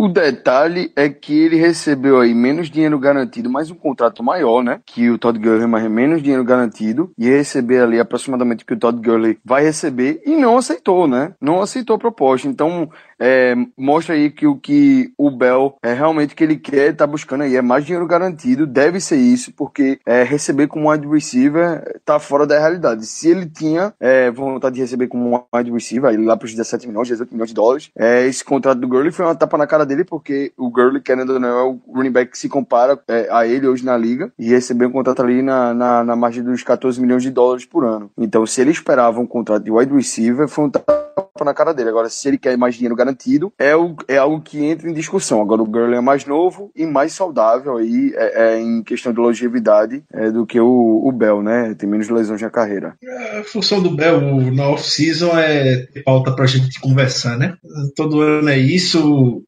O 0.00 0.08
detalhe 0.08 0.90
é 0.96 1.10
que 1.10 1.38
ele 1.38 1.56
recebeu 1.56 2.20
aí 2.20 2.34
menos 2.34 2.70
dinheiro 2.70 2.98
garantido, 2.98 3.50
mas 3.50 3.70
um 3.70 3.74
contrato 3.74 4.22
maior, 4.22 4.64
né? 4.64 4.80
Que 4.86 5.10
o 5.10 5.18
Todd 5.18 5.38
Gurley, 5.38 5.66
mas 5.66 5.86
menos 5.90 6.22
dinheiro 6.22 6.42
garantido. 6.42 7.12
E 7.18 7.28
receber 7.28 7.82
ali 7.82 8.00
aproximadamente 8.00 8.64
o 8.64 8.66
que 8.66 8.72
o 8.72 8.78
Todd 8.78 8.98
Gurley 8.98 9.38
vai 9.44 9.62
receber. 9.62 10.22
E 10.24 10.34
não 10.36 10.56
aceitou, 10.56 11.06
né? 11.06 11.34
Não 11.38 11.60
aceitou 11.60 11.96
a 11.96 11.98
proposta. 11.98 12.48
Então, 12.48 12.88
é, 13.20 13.54
mostra 13.76 14.14
aí 14.14 14.30
que 14.30 14.46
o 14.46 14.56
que 14.56 15.12
o 15.18 15.30
Bell 15.30 15.76
é 15.82 15.92
realmente 15.92 16.34
que 16.34 16.42
ele 16.42 16.56
quer, 16.56 16.96
tá 16.96 17.06
buscando 17.06 17.42
aí, 17.42 17.54
é 17.54 17.60
mais 17.60 17.84
dinheiro 17.84 18.06
garantido, 18.06 18.66
deve 18.66 18.98
ser 18.98 19.16
isso, 19.16 19.52
porque 19.52 20.00
é, 20.06 20.22
receber 20.22 20.68
como 20.68 20.90
wide 20.90 21.06
receiver 21.06 22.00
tá 22.02 22.18
fora 22.18 22.46
da 22.46 22.58
realidade. 22.58 23.04
Se 23.04 23.28
ele 23.28 23.44
tinha 23.44 23.92
é, 24.00 24.30
vontade 24.30 24.76
de 24.76 24.80
receber 24.80 25.08
como 25.08 25.46
wide 25.54 25.70
receiver, 25.70 26.10
ele 26.10 26.24
lá 26.24 26.34
pros 26.34 26.52
17 26.52 26.88
milhões, 26.88 27.08
18 27.08 27.30
milhões 27.30 27.50
de 27.50 27.54
dólares, 27.54 27.90
é, 27.94 28.26
esse 28.26 28.42
contrato 28.42 28.78
do 28.78 28.88
Gurley 28.88 29.12
foi 29.12 29.26
uma 29.26 29.34
tapa 29.34 29.58
na 29.58 29.66
cara 29.66 29.84
dele, 29.90 30.04
porque 30.04 30.52
o 30.56 30.70
Gurley, 30.70 31.02
querendo 31.02 31.34
ou 31.34 31.40
não, 31.40 31.48
é 31.48 31.62
o 31.64 31.80
running 31.94 32.10
back 32.10 32.30
que 32.30 32.38
se 32.38 32.48
compara 32.48 32.98
é, 33.08 33.28
a 33.30 33.46
ele 33.46 33.66
hoje 33.66 33.84
na 33.84 33.96
liga, 33.96 34.32
e 34.38 34.48
receber 34.48 34.86
um 34.86 34.92
contrato 34.92 35.22
ali 35.22 35.42
na, 35.42 35.74
na, 35.74 36.04
na 36.04 36.16
margem 36.16 36.42
dos 36.42 36.62
14 36.62 37.00
milhões 37.00 37.22
de 37.22 37.30
dólares 37.30 37.64
por 37.64 37.84
ano. 37.84 38.10
Então, 38.16 38.46
se 38.46 38.60
ele 38.60 38.70
esperava 38.70 39.20
um 39.20 39.26
contrato 39.26 39.64
de 39.64 39.70
wide 39.70 39.94
receiver, 39.94 40.48
foi 40.48 40.64
um 40.64 40.70
tapa 40.70 41.10
na 41.44 41.54
cara 41.54 41.72
dele. 41.72 41.88
Agora, 41.88 42.08
se 42.08 42.28
ele 42.28 42.38
quer 42.38 42.56
mais 42.56 42.74
dinheiro 42.74 42.94
garantido, 42.94 43.52
é, 43.58 43.74
o, 43.74 43.96
é 44.06 44.16
algo 44.16 44.40
que 44.40 44.62
entra 44.62 44.88
em 44.88 44.94
discussão. 44.94 45.40
Agora, 45.40 45.62
o 45.62 45.66
Gurley 45.66 45.96
é 45.96 46.00
mais 46.00 46.24
novo 46.24 46.70
e 46.74 46.86
mais 46.86 47.12
saudável 47.12 47.76
aí, 47.76 48.12
é, 48.14 48.54
é 48.54 48.60
em 48.60 48.82
questão 48.82 49.12
de 49.12 49.20
longevidade, 49.20 50.02
é, 50.12 50.30
do 50.30 50.46
que 50.46 50.60
o, 50.60 51.02
o 51.04 51.12
Bell, 51.12 51.42
né? 51.42 51.74
Tem 51.74 51.88
menos 51.88 52.08
lesões 52.08 52.42
na 52.42 52.50
carreira. 52.50 52.94
A 53.38 53.44
função 53.44 53.82
do 53.82 53.90
Bell 53.90 54.20
na 54.52 54.68
off-season 54.68 55.30
é 55.38 55.86
pauta 56.04 56.32
pra 56.32 56.46
gente 56.46 56.80
conversar, 56.80 57.36
né? 57.36 57.54
Todo 57.96 58.20
ano 58.20 58.48
é 58.48 58.58
isso. 58.58 59.42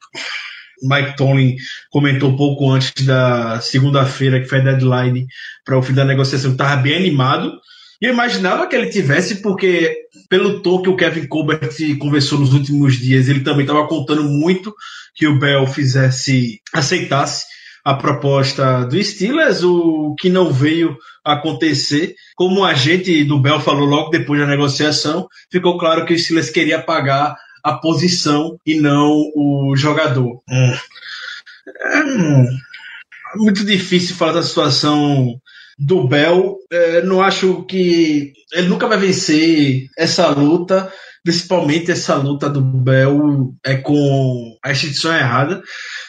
Mike 0.83 1.17
Tomlin 1.17 1.57
comentou 1.91 2.37
pouco 2.37 2.71
antes 2.71 3.05
da 3.05 3.61
segunda-feira, 3.61 4.41
que 4.41 4.49
foi 4.49 4.59
a 4.59 4.65
deadline 4.65 5.27
para 5.65 5.79
o 5.79 5.83
fim 5.83 5.95
da 5.95 6.05
negociação, 6.05 6.53
estava 6.53 6.77
bem 6.77 6.97
animado. 6.97 7.53
E 8.01 8.07
eu 8.07 8.13
imaginava 8.13 8.67
que 8.67 8.75
ele 8.75 8.91
tivesse, 8.91 9.37
porque 9.37 9.97
pelo 10.29 10.61
tom 10.61 10.83
que 10.83 10.89
o 10.89 10.97
Kevin 10.97 11.27
Colbert 11.29 11.71
conversou 12.01 12.41
nos 12.41 12.53
últimos 12.53 12.97
dias, 12.97 13.29
ele 13.29 13.41
também 13.41 13.63
estava 13.63 13.87
contando 13.87 14.25
muito 14.25 14.75
que 15.15 15.27
o 15.27 15.39
Bell 15.39 15.67
fizesse, 15.67 16.61
aceitasse 16.75 17.45
a 17.85 17.95
proposta 17.95 18.85
do 18.85 19.03
Steelers, 19.03 19.63
o 19.63 20.15
que 20.19 20.29
não 20.29 20.53
veio 20.53 20.97
acontecer. 21.25 22.15
Como 22.37 22.65
a 22.65 22.75
gente 22.75 23.25
do 23.25 23.41
Bell 23.41 23.61
falou 23.61 23.87
logo 23.87 24.11
depois 24.11 24.41
da 24.41 24.47
negociação, 24.47 25.29
ficou 25.51 25.79
claro 25.79 26.05
que 26.05 26.15
o 26.15 26.19
Steelers 26.19 26.51
queria 26.51 26.81
pagar 26.81 27.37
a 27.63 27.75
posição 27.75 28.59
e 28.67 28.81
não 28.81 29.31
o 29.35 29.75
jogador. 29.77 30.43
Hum. 30.49 30.75
É 33.35 33.37
muito 33.37 33.65
difícil 33.65 34.17
falar 34.17 34.33
da 34.33 34.43
situação 34.43 35.41
do 35.79 36.07
Bell. 36.07 36.57
É, 36.71 37.03
não 37.03 37.23
acho 37.23 37.65
que 37.65 38.33
ele 38.53 38.69
nunca 38.69 38.87
vai 38.87 38.99
vencer 38.99 39.87
essa 39.97 40.29
luta, 40.29 40.93
principalmente 41.25 41.91
essa 41.91 42.15
luta 42.17 42.49
do 42.49 42.61
Bell 42.61 43.55
é 43.65 43.77
com 43.77 44.57
a 44.63 44.73
instituição 44.73 45.15
errada. 45.15 45.63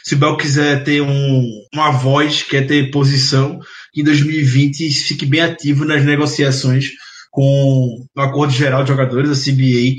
Se 0.03 0.15
o 0.15 0.17
Bell 0.17 0.37
quiser 0.37 0.83
ter 0.83 1.01
um, 1.01 1.47
uma 1.73 1.91
voz, 1.91 2.43
quer 2.43 2.67
ter 2.67 2.91
posição, 2.91 3.59
em 3.95 4.03
2020 4.03 4.89
fique 4.91 5.25
bem 5.25 5.41
ativo 5.41 5.85
nas 5.85 6.03
negociações 6.03 6.89
com 7.31 8.05
o 8.15 8.21
Acordo 8.21 8.53
Geral 8.53 8.83
de 8.83 8.89
Jogadores, 8.89 9.31
a 9.31 9.33
CBA, 9.33 9.95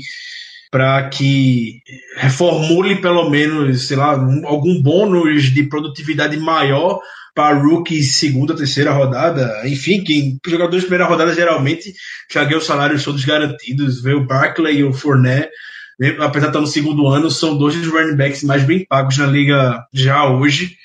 para 0.75 1.07
que 1.07 1.81
reformule 2.17 2.97
pelo 2.97 3.29
menos, 3.29 3.87
sei 3.87 3.95
lá, 3.95 4.13
um, 4.17 4.45
algum 4.45 4.81
bônus 4.81 5.43
de 5.43 5.63
produtividade 5.63 6.35
maior 6.35 6.99
para 7.33 7.55
rookies 7.57 8.15
segunda, 8.15 8.53
terceira 8.53 8.91
rodada, 8.91 9.61
enfim, 9.65 10.03
que 10.03 10.37
jogadores 10.45 10.81
de 10.81 10.89
primeira 10.89 11.09
rodada 11.09 11.33
geralmente 11.33 11.93
já 12.29 12.43
ganham 12.43 12.59
salários 12.59 13.05
todos 13.05 13.23
garantidos, 13.23 14.01
vê 14.01 14.15
o 14.15 14.25
Barkley 14.25 14.79
e 14.79 14.83
o 14.83 14.91
Fournette, 14.91 15.49
né, 15.97 16.09
apesar 16.19 16.47
de 16.47 16.49
estar 16.49 16.59
no 16.59 16.67
segundo 16.67 17.07
ano, 17.07 17.31
são 17.31 17.57
dois 17.57 17.73
dos 17.73 17.87
running 17.87 18.17
backs 18.17 18.43
mais 18.43 18.65
bem 18.65 18.83
pagos 18.83 19.17
na 19.17 19.27
liga 19.27 19.81
já 19.93 20.29
hoje. 20.29 20.75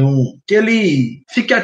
Então, 0.00 0.34
que 0.46 0.54
ele 0.54 1.22
fique 1.30 1.54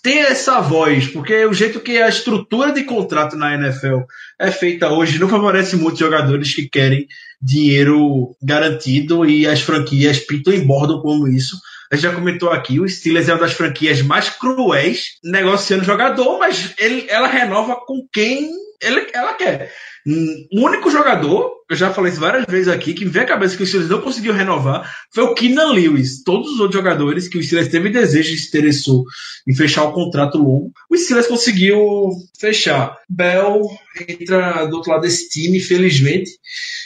tenha 0.00 0.26
essa 0.28 0.60
voz, 0.60 1.08
porque 1.08 1.44
o 1.44 1.52
jeito 1.52 1.80
que 1.80 2.00
a 2.00 2.08
estrutura 2.08 2.72
de 2.72 2.84
contrato 2.84 3.36
na 3.36 3.54
NFL 3.54 4.02
é 4.40 4.50
feita 4.50 4.90
hoje 4.90 5.18
não 5.18 5.28
favorece 5.30 5.76
muitos 5.76 5.98
jogadores 5.98 6.54
que 6.54 6.68
querem 6.68 7.06
dinheiro 7.42 8.36
garantido 8.40 9.28
e 9.28 9.46
as 9.46 9.60
franquias 9.60 10.20
pitam 10.20 10.54
e 10.54 10.60
bordam 10.60 11.00
como 11.00 11.26
isso. 11.26 11.56
A 11.90 11.96
gente 11.96 12.04
já 12.04 12.14
comentou 12.14 12.50
aqui, 12.50 12.78
o 12.78 12.88
Steelers 12.88 13.28
é 13.28 13.32
uma 13.32 13.40
das 13.40 13.52
franquias 13.52 14.02
mais 14.02 14.30
cruéis 14.30 15.18
negociando 15.22 15.84
jogador, 15.84 16.38
mas 16.38 16.74
ele, 16.78 17.06
ela 17.08 17.26
renova 17.26 17.76
com 17.86 18.06
quem 18.12 18.50
ele, 18.80 19.06
ela 19.12 19.34
quer. 19.34 19.72
O 20.52 20.66
único 20.66 20.90
jogador, 20.90 21.50
eu 21.70 21.74
já 21.74 21.90
falei 21.90 22.12
isso 22.12 22.20
várias 22.20 22.44
vezes 22.46 22.68
aqui, 22.68 22.92
que 22.92 23.06
vem 23.06 23.22
à 23.22 23.26
cabeça 23.26 23.56
que 23.56 23.62
o 23.62 23.66
Steelers 23.66 23.90
não 23.90 24.02
conseguiu 24.02 24.34
renovar 24.34 24.90
foi 25.10 25.24
o 25.24 25.34
Keenan 25.34 25.72
Lewis. 25.72 26.22
Todos 26.22 26.52
os 26.52 26.60
outros 26.60 26.78
jogadores 26.78 27.26
que 27.26 27.38
o 27.38 27.42
Steelers 27.42 27.70
teve 27.70 27.88
desejo 27.88 28.34
e 28.34 28.36
se 28.36 28.48
interessou 28.48 29.04
em 29.48 29.54
fechar 29.54 29.84
o 29.84 29.92
contrato 29.92 30.36
longo, 30.36 30.70
o 30.90 30.96
Steelers 30.96 31.26
conseguiu 31.26 32.10
fechar. 32.38 32.94
Bell 33.08 33.62
entra 34.06 34.66
do 34.66 34.76
outro 34.76 34.92
lado 34.92 35.02
desse 35.02 35.28
time, 35.30 35.58
felizmente. 35.58 36.32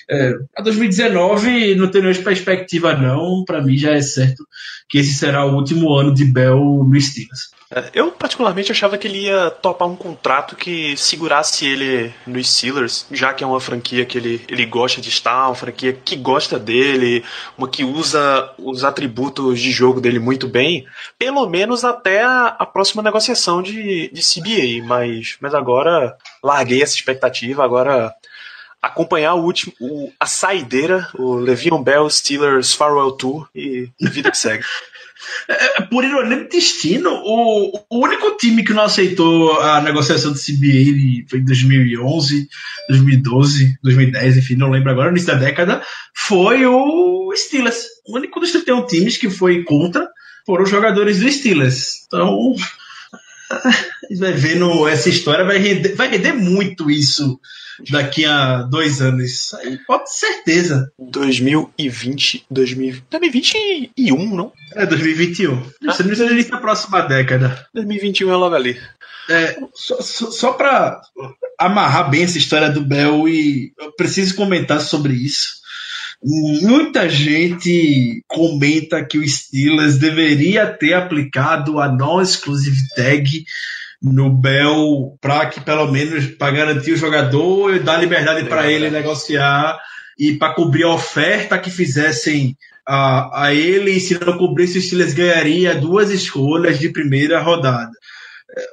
É, 0.09 0.35
a 0.57 0.63
2019 0.63 1.75
não 1.75 1.91
tem 1.91 2.03
nenhuma 2.03 2.23
perspectiva, 2.23 2.95
não. 2.95 3.45
Para 3.45 3.61
mim 3.61 3.77
já 3.77 3.95
é 3.95 4.01
certo 4.01 4.47
que 4.89 4.99
esse 4.99 5.15
será 5.15 5.45
o 5.45 5.57
último 5.57 5.93
ano 5.93 6.15
de 6.15 6.25
Bell 6.25 6.59
no 6.59 7.01
Steelers. 7.01 7.51
É, 7.71 7.91
eu, 7.93 8.11
particularmente, 8.11 8.73
achava 8.73 8.97
que 8.97 9.07
ele 9.07 9.25
ia 9.25 9.51
topar 9.51 9.87
um 9.87 9.97
contrato 9.97 10.57
que 10.57 10.97
segurasse 10.97 11.67
ele 11.67 12.15
nos 12.27 12.51
Steelers, 12.51 13.07
já 13.11 13.35
que 13.35 13.45
é 13.45 13.47
uma 13.47 13.61
franquia 13.61 14.07
que 14.07 14.17
ele, 14.17 14.43
ele 14.49 14.65
gosta 14.65 15.03
de 15.03 15.11
estar, 15.11 15.47
uma 15.47 15.55
franquia 15.55 15.93
que 15.93 16.17
gosta 16.17 16.59
dele, 16.59 17.23
uma 17.59 17.69
que 17.69 17.85
usa 17.85 18.55
os 18.59 18.85
atributos 18.85 19.61
de 19.61 19.71
jogo 19.71 20.01
dele 20.01 20.19
muito 20.19 20.49
bem, 20.49 20.87
pelo 21.19 21.47
menos 21.47 21.85
até 21.85 22.23
a, 22.23 22.47
a 22.59 22.65
próxima 22.65 23.03
negociação 23.03 23.63
de, 23.63 24.09
de 24.09 24.23
CBA. 24.23 24.87
Mas, 24.87 25.37
mas 25.39 25.55
agora 25.55 26.17
larguei 26.43 26.83
essa 26.83 26.95
expectativa, 26.95 27.63
agora 27.63 28.15
acompanhar 28.81 29.35
o 29.35 29.43
último, 29.43 29.75
o, 29.79 30.11
a 30.19 30.25
saideira, 30.25 31.07
o 31.19 31.35
Le'Veon 31.35 31.83
Bell 31.83 32.09
Steelers 32.09 32.73
Farewell 32.73 33.13
Tour 33.13 33.47
e 33.55 33.91
vida 34.01 34.31
que 34.31 34.39
segue. 34.39 34.65
É, 35.49 35.79
é, 35.79 35.83
por 35.83 36.05
ironia 36.05 36.37
do 36.37 36.49
destino, 36.49 37.11
o, 37.25 37.73
o, 37.91 38.05
único 38.05 38.37
time 38.37 38.63
que 38.63 38.73
não 38.73 38.85
aceitou 38.85 39.61
a 39.61 39.81
negociação 39.81 40.33
do 40.33 40.39
CBA 40.39 41.29
foi 41.29 41.41
em 41.41 41.45
2011, 41.45 42.49
2012, 42.89 43.79
2010, 43.83 44.37
enfim, 44.37 44.57
não 44.57 44.71
lembro 44.71 44.91
agora, 44.91 45.11
no 45.11 45.17
início 45.17 45.33
da 45.33 45.39
década, 45.39 45.83
foi 46.15 46.67
o 46.67 47.33
Steelers. 47.35 47.87
O 48.07 48.17
único 48.17 48.41
dos 48.41 48.53
31 48.53 48.87
times 48.87 49.17
que 49.17 49.31
foi 49.31 49.63
contra 49.65 50.09
foram 50.47 50.65
os 50.65 50.71
jogadores 50.71 51.21
do 51.21 51.31
Steelers. 51.31 52.07
Então, 52.07 52.55
vai 54.19 54.33
vendo 54.33 54.87
essa 54.89 55.09
história, 55.09 55.45
vai 55.45 55.59
render, 55.59 55.95
vai 55.95 56.09
render 56.09 56.33
muito 56.33 56.91
isso 56.91 57.41
daqui 57.91 58.25
a 58.25 58.63
dois 58.63 59.01
anos. 59.01 59.55
Aí 59.55 59.79
pode 59.87 60.13
certeza. 60.15 60.91
2020, 60.99 62.47
2000, 62.51 63.03
2021, 63.11 64.35
não? 64.35 64.53
É, 64.75 64.87
2021. 64.87 65.55
Ah. 65.55 65.91
Isso 65.91 66.03
não 66.03 66.09
precisa 66.09 66.51
da 66.51 66.59
próxima 66.59 67.01
década. 67.03 67.67
2021 67.75 68.31
é 68.31 68.37
logo 68.37 68.55
ali. 68.55 68.79
É, 69.29 69.59
só, 69.75 70.01
só, 70.01 70.31
só 70.31 70.53
para 70.53 71.01
amarrar 71.59 72.11
bem 72.11 72.23
essa 72.23 72.39
história 72.39 72.71
do 72.71 72.81
Bell 72.81 73.29
e 73.29 73.73
eu 73.79 73.93
preciso 73.93 74.35
comentar 74.35 74.81
sobre 74.81 75.13
isso. 75.13 75.59
Muita 76.23 77.09
gente 77.09 78.23
comenta 78.27 79.05
que 79.05 79.19
o 79.19 79.29
Steelers 79.29 79.99
deveria 79.99 80.67
ter 80.67 80.95
aplicado 80.95 81.81
a 81.81 81.89
non-exclusive 81.89 82.77
tag 82.97 83.45
no 84.03 84.31
Bell 84.31 85.17
para 85.21 85.47
que 85.47 85.61
pelo 85.61 85.91
menos 85.91 86.27
para 86.27 86.53
garantir 86.53 86.93
o 86.93 86.97
jogador 86.97 87.75
e 87.75 87.81
dar 87.81 87.99
liberdade 87.99 88.49
para 88.49 88.71
ele 88.71 88.91
negociar 88.91 89.79
e 90.19 90.35
para 90.35 90.55
cobrir 90.55 90.85
a 90.85 90.95
oferta 90.95 91.59
que 91.59 91.71
fizessem 91.71 92.57
a, 92.87 93.45
a 93.47 93.55
ele 93.55 93.93
e 93.93 94.01
se 94.01 94.19
não 94.19 94.37
cobrisse 94.37 94.79
o 94.79 94.83
Steelers 94.83 95.15
ganharia 95.15 95.75
duas 95.75 96.11
escolhas 96.11 96.79
de 96.81 96.89
primeira 96.89 97.41
rodada. 97.41 97.93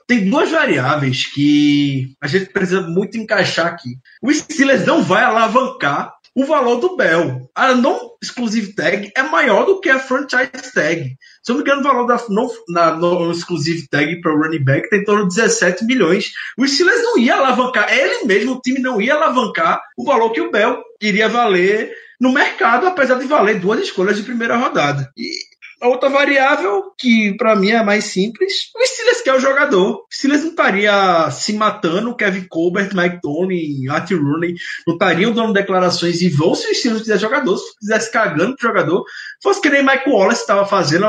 Tem 0.08 0.28
duas 0.30 0.50
variáveis 0.50 1.28
que 1.28 2.16
a 2.22 2.28
gente 2.28 2.46
precisa 2.52 2.82
muito 2.82 3.18
encaixar 3.18 3.68
aqui. 3.68 3.90
O 4.22 4.34
Steelers 4.34 4.86
não 4.86 5.04
vai 5.04 5.24
alavancar 5.24 6.15
o 6.36 6.46
valor 6.46 6.82
do 6.82 6.98
Bell. 6.98 7.50
A 7.56 7.74
non-exclusive 7.74 8.74
tag 8.74 9.10
é 9.16 9.24
maior 9.24 9.66
do 9.66 9.80
que 9.80 9.90
a 9.90 9.98
franchise 9.98 10.74
tag. 10.74 11.16
Se 11.42 11.52
eu 11.52 11.56
não 11.56 11.64
me 11.64 11.72
engano, 11.72 11.80
o 11.80 11.84
valor 11.84 12.06
da 12.06 12.22
non, 12.30 12.50
na 12.68 12.94
non-exclusive 12.94 13.88
tag 13.88 14.20
para 14.20 14.36
o 14.36 14.38
running 14.38 14.64
back 14.64 14.90
tem 14.90 15.00
em 15.00 15.06
torno 15.06 15.30
de 15.30 15.36
17 15.36 15.86
milhões. 15.86 16.34
O 16.58 16.68
Steelers 16.68 17.02
não 17.04 17.18
ia 17.18 17.36
alavancar, 17.36 17.92
ele 17.92 18.26
mesmo, 18.26 18.54
o 18.54 18.62
time 18.62 18.80
não 18.80 19.02
ia 19.02 19.16
alavancar 19.16 19.82
o 19.98 20.04
valor 20.04 20.32
que 20.32 20.42
o 20.42 20.52
Bell 20.52 20.84
iria 21.02 21.30
valer 21.30 21.94
no 22.20 22.34
mercado, 22.34 22.88
apesar 22.88 23.18
de 23.18 23.28
valer 23.28 23.60
duas 23.60 23.80
escolhas 23.80 24.18
de 24.18 24.24
primeira 24.24 24.58
rodada. 24.58 25.12
E 25.18 25.55
a 25.82 25.88
outra 25.88 26.10
variável, 26.10 26.94
que 26.98 27.36
para 27.38 27.56
mim 27.56 27.72
é 27.72 27.84
mais 27.84 28.06
simples, 28.06 28.72
o 28.76 28.86
Steelers 28.86 29.22
quer 29.22 29.34
o 29.34 29.40
jogador. 29.40 29.98
O 29.98 30.06
Steelers 30.12 30.44
não 30.44 30.52
estaria 30.52 31.30
se 31.32 31.54
matando, 31.54 32.16
Kevin 32.16 32.46
Colbert, 32.48 32.92
Mike 32.94 33.20
Tony, 33.22 33.90
Art 33.90 34.10
Rooney, 34.12 34.56
não 34.88 34.94
estariam 34.94 35.32
dando 35.32 35.54
declarações 35.54 36.22
e 36.22 36.30
vão 36.30 36.56
se 36.56 36.72
o 36.72 36.76
Steelers 36.76 37.02
quiser 37.02 37.20
jogador, 37.20 37.58
se 37.58 37.78
quisesse 37.80 38.12
cagando 38.12 38.56
pro 38.56 38.68
jogador, 38.68 39.04
fosse 39.44 39.62
que 39.62 39.70
nem 39.70 39.86
Mike 39.86 40.10
Wallace 40.10 40.42
estava 40.42 40.66
fazendo 40.66 41.06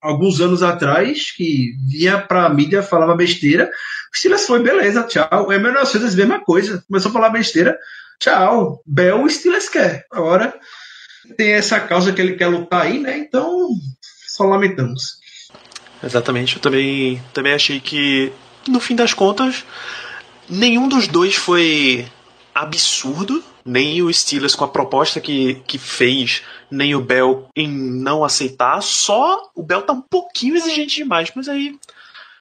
alguns 0.00 0.40
anos 0.40 0.62
atrás, 0.62 1.30
que 1.30 1.72
vinha 1.88 2.18
pra 2.18 2.48
mídia, 2.48 2.82
falava 2.82 3.14
besteira. 3.14 3.70
O 4.12 4.16
Steelers 4.16 4.46
foi, 4.46 4.62
beleza, 4.62 5.02
tchau. 5.04 5.52
É 5.52 5.58
melhor 5.58 5.84
a 5.84 5.98
mesma 5.98 6.40
coisa. 6.40 6.82
Começou 6.88 7.10
a 7.10 7.12
falar 7.12 7.30
besteira, 7.30 7.76
tchau. 8.18 8.82
Bell, 8.86 9.22
o 9.22 9.30
Steelers 9.30 9.68
quer. 9.68 10.04
Agora 10.10 10.54
tem 11.36 11.52
essa 11.52 11.78
causa 11.80 12.12
que 12.12 12.20
ele 12.20 12.36
quer 12.36 12.46
lutar 12.46 12.82
aí, 12.82 12.98
né? 12.98 13.18
Então 13.18 13.68
só 14.38 14.44
lamentamos. 14.44 15.18
Exatamente, 16.02 16.56
eu 16.56 16.62
também, 16.62 17.20
também 17.34 17.52
achei 17.52 17.80
que, 17.80 18.32
no 18.68 18.78
fim 18.78 18.94
das 18.94 19.12
contas, 19.12 19.64
nenhum 20.48 20.88
dos 20.88 21.08
dois 21.08 21.34
foi 21.34 22.06
absurdo, 22.54 23.42
nem 23.64 24.00
o 24.00 24.12
Steelers 24.12 24.54
com 24.54 24.64
a 24.64 24.68
proposta 24.68 25.20
que, 25.20 25.56
que 25.66 25.76
fez, 25.76 26.42
nem 26.70 26.94
o 26.94 27.00
Bell 27.00 27.48
em 27.54 27.68
não 27.68 28.22
aceitar, 28.22 28.80
só 28.80 29.50
o 29.56 29.62
Bell 29.62 29.82
tá 29.82 29.92
um 29.92 30.00
pouquinho 30.00 30.54
exigente 30.54 30.96
demais, 30.96 31.32
mas 31.34 31.48
aí 31.48 31.76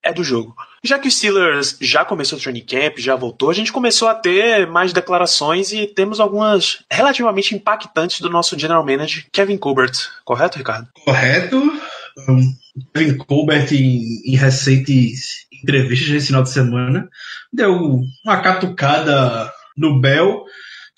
é 0.04 0.14
do 0.14 0.24
jogo. 0.24 0.56
Já 0.88 0.98
que 0.98 1.10
o 1.10 1.12
Steelers 1.12 1.76
já 1.82 2.06
começou 2.06 2.40
o 2.40 2.42
training 2.42 2.64
camp, 2.64 2.98
já 2.98 3.14
voltou, 3.14 3.50
a 3.50 3.54
gente 3.54 3.74
começou 3.74 4.08
a 4.08 4.16
ter 4.16 4.66
mais 4.68 4.94
declarações 4.94 5.74
e 5.74 5.86
temos 5.86 6.18
algumas 6.18 6.86
relativamente 6.90 7.54
impactantes 7.54 8.22
do 8.22 8.30
nosso 8.30 8.58
general 8.58 8.86
manager, 8.86 9.26
Kevin 9.34 9.58
Colbert. 9.58 9.92
Correto, 10.24 10.58
Ricardo? 10.58 10.88
Correto. 11.04 11.58
Um, 12.30 12.54
Kevin 12.96 13.18
Colbert, 13.18 13.68
em, 13.74 14.02
em 14.26 14.38
recentes 14.38 15.46
entrevistas 15.62 16.08
esse 16.08 16.28
final 16.28 16.44
de 16.44 16.52
semana, 16.52 17.10
deu 17.52 18.02
uma 18.24 18.38
catucada 18.38 19.52
no 19.76 20.00
Bell, 20.00 20.46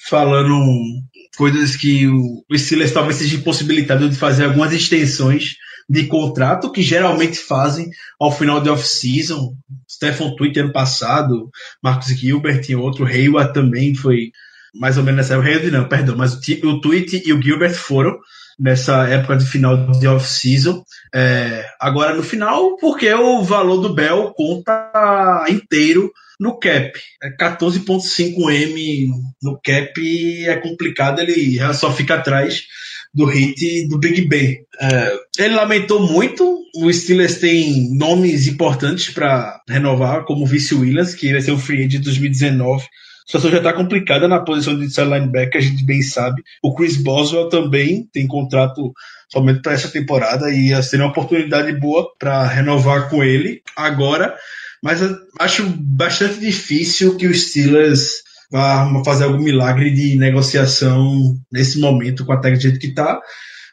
falando 0.08 1.01
coisas 1.36 1.75
que 1.75 2.05
o, 2.05 2.46
o 2.48 2.58
Steelers 2.60 2.91
talvez 2.91 3.15
seja 3.15 3.38
impossibilitado 3.38 4.08
de 4.08 4.15
fazer 4.15 4.46
algumas 4.46 4.72
extensões 4.72 5.55
de 5.89 6.05
contrato 6.05 6.72
que 6.72 6.84
geralmente 6.84 7.39
fazem 7.39 7.89
ao 8.19 8.31
final 8.31 8.62
de 8.62 8.69
off-season. 8.69 9.55
Stefan 9.89 10.36
Tweet 10.36 10.60
ano 10.60 10.72
passado, 10.72 11.50
Marcos 11.81 12.10
Gilbert 12.10 12.63
e 12.69 12.75
outro, 12.75 13.05
Hayward 13.05 13.53
também 13.53 13.96
foi 13.96 14.31
mais 14.75 14.98
ou 14.98 15.03
menos 15.03 15.17
nessa 15.17 15.34
época. 15.34 15.50
Hayward 15.50 15.72
não, 15.72 15.88
perdão, 15.88 16.15
mas 16.15 16.36
o, 16.36 16.67
o 16.67 16.81
Tweet 16.81 17.24
e 17.25 17.34
o 17.34 17.41
Gilbert 17.41 17.74
foram 17.74 18.19
nessa 18.60 19.08
época 19.08 19.38
de 19.38 19.46
final 19.46 19.91
de 19.91 20.08
off-season. 20.08 20.84
É, 21.15 21.65
agora 21.79 22.13
no 22.13 22.22
final, 22.22 22.75
porque 22.77 23.12
o 23.12 23.41
valor 23.41 23.77
do 23.77 23.93
Bell 23.93 24.31
conta 24.36 25.46
inteiro 25.50 26.12
no 26.39 26.60
cap. 26.60 26.91
É 27.24 27.36
14.5M 27.36 29.08
no 29.41 29.60
cap 29.63 30.46
é 30.46 30.55
complicado, 30.58 31.19
ele 31.19 31.60
só 31.74 31.91
fica 31.91 32.15
atrás 32.15 32.63
do 33.13 33.25
hit 33.25 33.87
do 33.87 33.97
Big 33.97 34.27
Ben. 34.27 34.59
É, 34.81 35.13
ele 35.37 35.55
lamentou 35.55 35.99
muito. 35.99 36.59
O 36.75 36.91
Steelers 36.93 37.39
tem 37.39 37.93
nomes 37.95 38.47
importantes 38.47 39.09
para 39.09 39.59
renovar, 39.67 40.23
como 40.25 40.43
o 40.43 40.47
Vice 40.47 40.75
Williams, 40.75 41.15
que 41.15 41.31
vai 41.31 41.41
ser 41.41 41.51
o 41.51 41.57
free 41.57 41.79
agent 41.79 41.91
de 41.91 41.99
2019. 41.99 42.83
A 42.83 42.87
situação 43.25 43.51
já 43.51 43.57
está 43.57 43.73
complicada 43.73 44.27
na 44.27 44.39
posição 44.39 44.77
de 44.77 44.85
inside 44.85 45.09
linebacker, 45.09 45.61
a 45.61 45.63
gente 45.63 45.85
bem 45.85 46.01
sabe. 46.01 46.41
O 46.63 46.73
Chris 46.73 46.97
Boswell 46.97 47.49
também 47.49 48.07
tem 48.11 48.27
contrato 48.27 48.91
somente 49.31 49.61
para 49.61 49.73
essa 49.73 49.87
temporada 49.87 50.49
e 50.51 50.69
ia 50.69 50.81
ser 50.81 50.97
uma 50.97 51.09
oportunidade 51.09 51.71
boa 51.73 52.07
para 52.17 52.47
renovar 52.47 53.09
com 53.09 53.23
ele 53.23 53.61
agora. 53.75 54.35
Mas 54.81 55.01
acho 55.39 55.63
bastante 55.77 56.39
difícil 56.39 57.17
que 57.17 57.27
o 57.27 57.33
Steelers 57.33 58.23
vá 58.51 58.89
fazer 59.03 59.25
algum 59.25 59.43
milagre 59.43 59.91
de 59.91 60.15
negociação 60.15 61.37
nesse 61.51 61.79
momento 61.79 62.25
com 62.25 62.33
a 62.33 62.37
tag 62.37 62.55
do 62.55 62.61
jeito 62.61 62.79
que 62.79 62.87
está, 62.87 63.19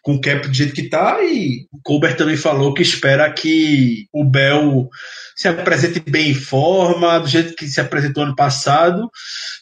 com 0.02 0.14
o 0.14 0.20
cap 0.20 0.46
do 0.46 0.54
jeito 0.54 0.72
que 0.72 0.82
está, 0.82 1.18
e 1.22 1.66
o 1.72 1.80
Colbert 1.82 2.16
também 2.16 2.36
falou 2.36 2.72
que 2.72 2.82
espera 2.82 3.28
que 3.32 4.06
o 4.12 4.24
Bell 4.24 4.88
se 5.34 5.48
apresente 5.48 5.98
bem 5.98 6.30
em 6.30 6.34
forma, 6.34 7.18
do 7.18 7.26
jeito 7.26 7.56
que 7.56 7.66
se 7.66 7.80
apresentou 7.80 8.22
ano 8.22 8.36
passado, 8.36 9.10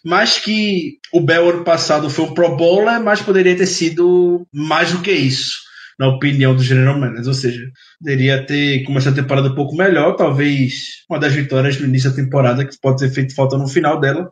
mas 0.05 0.39
que 0.39 0.99
o 1.13 1.21
Bell 1.21 1.49
ano 1.49 1.65
passado 1.65 2.11
foi 2.11 2.27
um 2.27 2.35
Pro 2.35 2.57
Bowler, 2.57 3.03
mas 3.03 3.23
poderia 3.23 3.57
ter 3.57 3.67
sido 3.67 4.47
mais 4.53 4.93
do 4.93 5.01
que 5.01 5.13
isso 5.13 5.65
na 5.99 6.09
opinião 6.09 6.55
do 6.55 6.63
General 6.63 6.99
Manager. 6.99 7.29
Ou 7.29 7.35
seja, 7.35 7.61
poderia 7.99 8.45
ter 8.45 8.83
começado 8.85 9.15
a 9.15 9.23
temporada 9.23 9.49
um 9.49 9.55
pouco 9.55 9.75
melhor, 9.77 10.15
talvez 10.15 10.75
uma 11.09 11.19
das 11.19 11.33
vitórias 11.33 11.79
no 11.79 11.87
início 11.87 12.11
da 12.11 12.17
temporada, 12.17 12.65
que 12.65 12.79
pode 12.81 12.99
ter 12.99 13.11
feito 13.11 13.35
falta 13.35 13.57
no 13.57 13.69
final 13.69 13.99
dela, 13.99 14.29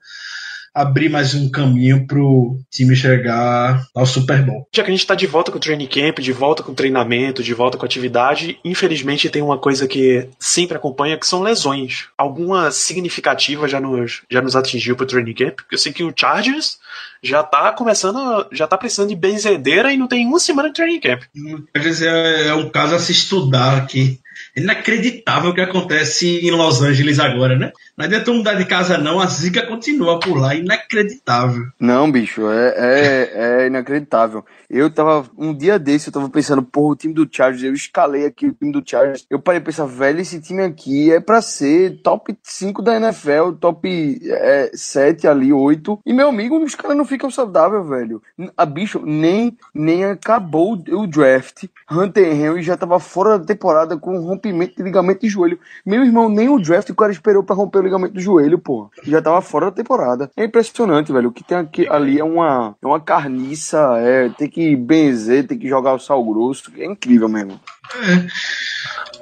abrir 0.75 1.09
mais 1.09 1.35
um 1.35 1.51
caminho 1.51 2.07
pro 2.07 2.59
time 2.71 2.97
chegar 2.97 3.85
ao 3.95 4.07
Super 4.07 4.43
Bowl. 4.43 4.67
Já 4.75 4.83
que 4.83 4.91
a 4.91 4.93
gente 4.93 5.01
está 5.01 5.15
de 5.15 5.27
volta 5.27 5.51
com 5.51 5.59
o 5.59 5.61
training 5.61 5.87
camp, 5.87 6.19
de 6.19 6.33
volta 6.33 6.63
com 6.63 6.73
o 6.73 6.75
treinamento, 6.75 7.43
de 7.43 7.53
volta 7.53 7.77
com 7.77 7.85
a 7.85 7.89
atividade, 7.89 8.59
infelizmente 8.65 9.29
tem 9.29 9.43
uma 9.43 9.59
coisa 9.59 9.87
que 9.87 10.29
sempre 10.39 10.77
acompanha, 10.77 11.19
que 11.19 11.27
são 11.27 11.43
lesões. 11.43 12.07
Alguma 12.17 12.71
significativa 12.71 13.69
já 13.69 13.81
nos, 13.81 14.23
já 14.31 14.41
nos 14.41 14.57
atingiu 14.57 14.97
pro 14.97 15.07
training 15.07 15.35
camp. 15.35 15.61
Eu 15.71 15.79
sei 15.79 15.93
que 15.93 16.05
o 16.05 16.15
Chargers 16.19 16.79
já 17.23 17.43
tá 17.43 17.73
começando, 17.73 18.47
já 18.51 18.67
tá 18.67 18.79
precisando 18.79 19.11
de 19.11 19.17
benzedeira 19.17 19.93
e 19.93 19.97
não 19.97 20.09
tem 20.09 20.27
uma 20.27 20.41
semana 20.41 20.69
de 20.69 20.75
training 20.75 21.01
camp. 21.01 21.23
O 21.37 21.65
Chargers 21.77 22.03
é, 22.03 22.49
é 22.49 22.55
um 22.55 22.69
caso 22.71 22.95
a 22.95 22.99
se 22.99 23.13
estudar 23.13 23.77
aqui. 23.77 24.21
É 24.55 24.61
inacreditável 24.61 25.51
o 25.51 25.55
que 25.55 25.61
acontece 25.61 26.47
em 26.47 26.51
Los 26.51 26.83
Angeles 26.83 27.19
agora, 27.19 27.57
né? 27.57 27.73
Não 27.97 28.05
adianta 28.05 28.33
mudar 28.33 28.55
de 28.55 28.65
casa, 28.65 28.99
não. 28.99 29.21
A 29.21 29.27
zica 29.27 29.67
continua 29.67 30.21
por 30.21 30.39
lá. 30.39 30.55
Inacreditável. 30.55 31.67
Não, 31.81 32.11
bicho, 32.11 32.51
é, 32.51 32.75
é, 32.77 33.31
é 33.35 33.67
inacreditável. 33.67 34.45
Eu 34.69 34.91
tava, 34.91 35.29
um 35.37 35.55
dia 35.55 35.79
desse, 35.79 36.09
eu 36.09 36.13
tava 36.13 36.29
pensando, 36.29 36.63
porra, 36.63 36.93
o 36.93 36.97
time 36.97 37.13
do 37.13 37.29
Chargers, 37.31 37.63
eu 37.63 37.75
escalei 37.75 38.25
aqui 38.25 38.47
o 38.47 38.53
time 38.53 38.73
do 38.73 38.83
Chargers. 38.85 39.27
Eu 39.29 39.39
parei 39.39 39.61
pensar, 39.61 39.87
velho, 39.87 40.21
esse 40.21 40.41
time 40.41 40.63
aqui 40.63 41.13
é 41.13 41.21
pra 41.21 41.43
ser 41.43 42.01
top 42.03 42.37
5 42.43 42.81
da 42.83 42.97
NFL, 42.97 43.53
top 43.61 44.21
é, 44.25 44.71
7 44.75 45.29
ali, 45.29 45.53
8. 45.53 46.01
E 46.07 46.13
meu 46.13 46.29
amigo, 46.29 46.59
os 46.59 46.75
caras 46.75 46.97
não 46.97 47.05
ficam 47.05 47.31
saudáveis, 47.31 47.87
velho. 47.87 48.23
A 48.57 48.65
bicho, 48.65 49.03
nem, 49.05 49.57
nem 49.75 50.05
acabou 50.05 50.73
o 50.73 51.07
draft. 51.07 51.65
Hunter 51.91 52.33
Henry 52.33 52.63
já 52.63 52.77
tava 52.77 52.99
fora 52.99 53.39
da 53.39 53.45
temporada 53.45 53.97
com 53.97 54.19
rompimento 54.43 54.77
de 54.77 54.83
ligamento 54.83 55.21
de 55.21 55.29
joelho. 55.29 55.59
Meu 55.85 56.03
irmão, 56.05 56.29
nem 56.29 56.49
o 56.49 56.59
draft 56.59 56.89
o 56.89 56.95
cara 56.95 57.13
esperou 57.13 57.43
pra 57.43 57.55
romper 57.55 57.79
o 57.79 57.83
ligamento 57.83 58.15
do 58.15 58.21
joelho, 58.21 58.59
pô. 58.59 58.91
Já 59.05 59.21
tava 59.21 59.43
fora 59.43 59.67
da 59.67 59.73
temporada. 59.73 60.31
É 60.37 60.45
impressionante, 60.45 61.13
velho. 61.13 61.29
O 61.29 61.33
que 61.33 61.45
tem 61.45 61.59
aqui, 61.59 61.87
ali 61.89 62.19
é 62.19 62.25
uma, 62.25 62.75
é 62.83 62.87
uma 62.87 63.01
carniça, 63.01 63.79
é, 63.99 64.29
tem 64.31 64.49
que 64.49 64.63
que 64.63 64.77
benzer, 64.77 65.47
tem 65.47 65.59
que 65.59 65.69
jogar 65.69 65.95
o 65.95 65.99
sal 65.99 66.25
grosso. 66.25 66.71
É 66.77 66.85
incrível 66.85 67.29
mesmo. 67.29 67.61
É. 67.97 68.27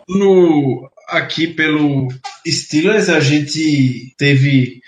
No, 0.08 0.90
aqui 1.08 1.46
pelo 1.46 2.08
Steelers 2.46 3.08
a 3.08 3.20
gente 3.20 4.14
teve. 4.18 4.80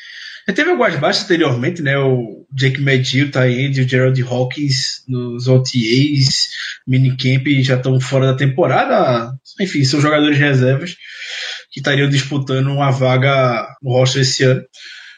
Já 0.46 0.54
teve 0.54 0.70
algumas 0.70 0.96
baixas 0.96 1.24
anteriormente, 1.24 1.82
né? 1.82 1.96
O 1.96 2.44
Jake 2.52 2.80
Medill 2.80 3.30
tá 3.30 3.42
aí, 3.42 3.70
o 3.70 3.88
Gerald 3.88 4.20
Hawkins 4.22 5.04
nos 5.06 5.46
OTAs, 5.46 6.48
minicamp 6.86 7.62
já 7.62 7.76
estão 7.76 8.00
fora 8.00 8.26
da 8.26 8.36
temporada. 8.36 9.32
Enfim, 9.60 9.84
são 9.84 10.00
jogadores 10.00 10.38
reservas 10.38 10.96
que 11.70 11.80
estariam 11.80 12.08
disputando 12.08 12.68
uma 12.68 12.90
vaga 12.90 13.66
no 13.82 13.92
roster 13.92 14.22
esse 14.22 14.44
ano 14.44 14.62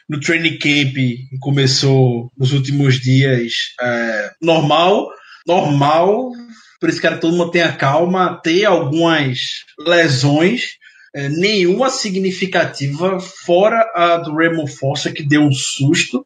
no 0.07 0.19
training 0.19 0.57
camp 0.57 0.95
começou 1.39 2.31
nos 2.37 2.53
últimos 2.53 2.99
dias 2.99 3.53
é, 3.81 4.31
normal, 4.41 5.09
normal, 5.47 6.31
por 6.79 6.89
isso 6.89 7.01
que 7.01 7.17
todo 7.17 7.35
mundo 7.35 7.51
tenha 7.51 7.73
calma, 7.73 8.39
ter 8.43 8.65
algumas 8.65 9.63
lesões, 9.79 10.77
é, 11.13 11.29
nenhuma 11.29 11.89
significativa, 11.89 13.19
fora 13.19 13.91
a 13.95 14.17
do 14.17 14.35
Raymond 14.35 14.71
Foster, 14.71 15.13
que 15.13 15.23
deu 15.23 15.41
um 15.41 15.51
susto. 15.51 16.25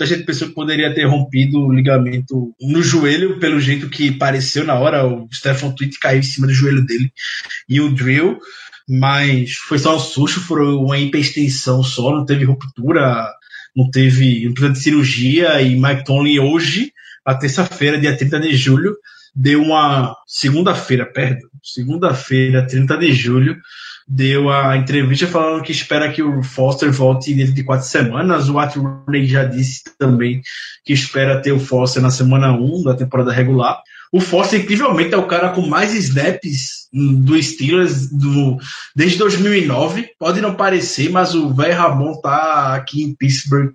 A 0.00 0.04
gente 0.04 0.24
pensou 0.24 0.48
que 0.48 0.54
poderia 0.54 0.92
ter 0.92 1.04
rompido 1.04 1.60
o 1.60 1.72
ligamento 1.72 2.54
no 2.60 2.82
joelho, 2.82 3.38
pelo 3.38 3.60
jeito 3.60 3.88
que 3.88 4.10
pareceu 4.12 4.64
na 4.64 4.74
hora. 4.74 5.06
O 5.06 5.28
Stefan 5.32 5.70
Tweet 5.70 5.98
caiu 6.00 6.18
em 6.18 6.22
cima 6.22 6.46
do 6.46 6.52
joelho 6.52 6.84
dele 6.84 7.12
e 7.68 7.80
o 7.80 7.94
drill, 7.94 8.38
mas 8.88 9.54
foi 9.54 9.78
só 9.78 9.96
um 9.96 10.00
susto, 10.00 10.40
foi 10.40 10.64
uma 10.74 10.98
hiperextensão 10.98 11.82
só, 11.82 12.12
não 12.12 12.24
teve 12.24 12.44
ruptura, 12.44 13.32
não 13.74 13.88
teve, 13.90 14.52
não 14.58 14.72
de 14.72 14.78
cirurgia. 14.78 15.62
E 15.62 15.76
Mike 15.76 16.04
Tomlin 16.04 16.40
hoje 16.40 16.92
a 17.24 17.34
terça-feira, 17.34 17.98
dia 17.98 18.16
30 18.16 18.38
de 18.40 18.54
julho, 18.54 18.96
deu 19.34 19.62
uma 19.62 20.14
segunda-feira, 20.26 21.06
perdão, 21.06 21.48
segunda-feira, 21.62 22.66
30 22.66 22.98
de 22.98 23.12
julho, 23.12 23.56
deu 24.06 24.50
a 24.50 24.76
entrevista 24.76 25.26
falando 25.26 25.62
que 25.62 25.72
espera 25.72 26.12
que 26.12 26.22
o 26.22 26.42
Foster 26.42 26.92
volte 26.92 27.34
dentro 27.34 27.54
de 27.54 27.64
quatro 27.64 27.86
semanas. 27.86 28.48
O 28.48 28.52
Rooney 28.52 29.26
já 29.26 29.44
disse 29.44 29.82
também 29.98 30.42
que 30.84 30.92
espera 30.92 31.40
ter 31.40 31.52
o 31.52 31.60
Foster 31.60 32.02
na 32.02 32.10
semana 32.10 32.52
1 32.52 32.82
da 32.82 32.94
temporada 32.94 33.32
regular. 33.32 33.82
O 34.12 34.20
Foster, 34.20 34.60
incrivelmente, 34.60 35.12
é 35.12 35.16
o 35.16 35.26
cara 35.26 35.48
com 35.48 35.62
mais 35.62 35.92
snaps 35.92 36.88
do 36.92 37.42
Steelers 37.42 38.08
do, 38.10 38.58
desde 38.94 39.18
2009. 39.18 40.10
Pode 40.18 40.40
não 40.40 40.54
parecer, 40.54 41.10
mas 41.10 41.34
o 41.34 41.52
velho 41.52 41.76
Ramon 41.76 42.20
tá 42.20 42.74
aqui 42.76 43.02
em 43.02 43.14
Pittsburgh 43.14 43.72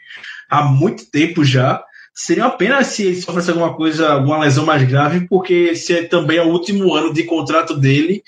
há 0.50 0.64
muito 0.64 1.06
tempo 1.12 1.44
já. 1.44 1.84
Seria 2.22 2.44
uma 2.44 2.58
pena 2.58 2.84
se 2.84 3.06
ele 3.06 3.22
sofresse 3.22 3.50
alguma 3.50 3.74
coisa, 3.74 4.10
alguma 4.10 4.40
lesão 4.40 4.66
mais 4.66 4.84
grave, 4.84 5.26
porque 5.26 5.70
esse 5.72 5.94
é 5.94 6.04
também 6.04 6.38
o 6.42 6.50
último 6.50 6.94
ano 6.94 7.14
de 7.14 7.24
contrato 7.24 7.74
dele 7.74 8.22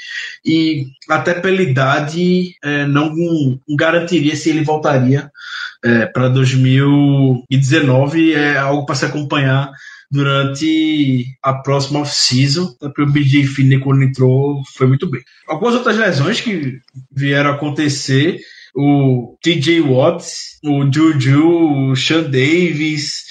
e 0.45 0.86
até 1.10 1.34
pela 1.34 1.62
idade 1.62 2.56
é, 2.63 2.86
não 2.86 3.13
garantiria 3.77 4.34
se 4.34 4.49
ele 4.49 4.63
voltaria 4.63 5.30
é, 5.84 6.06
para 6.06 6.30
2019. 6.30 8.34
É 8.34 8.58
algo 8.58 8.86
para 8.86 8.95
se 8.95 9.04
acompanhar 9.04 9.69
durante 10.10 11.25
a 11.43 11.56
próxima 11.56 11.99
off-season, 11.99 12.73
o 12.82 13.06
BJ 13.08 13.45
Finney, 13.45 13.80
quando 13.80 14.04
entrou, 14.04 14.63
foi 14.73 14.88
muito 14.88 15.12
bem. 15.12 15.21
Algumas 15.45 15.75
outras 15.75 15.97
lesões 15.97 16.39
que 16.39 16.80
vieram 17.12 17.51
acontecer 17.51 18.39
o 18.73 19.38
TJ 19.41 19.82
Watts, 19.82 20.60
o 20.63 20.89
Juju, 20.89 21.91
o 21.91 21.95
Sean 21.95 22.23
Davis, 22.23 23.31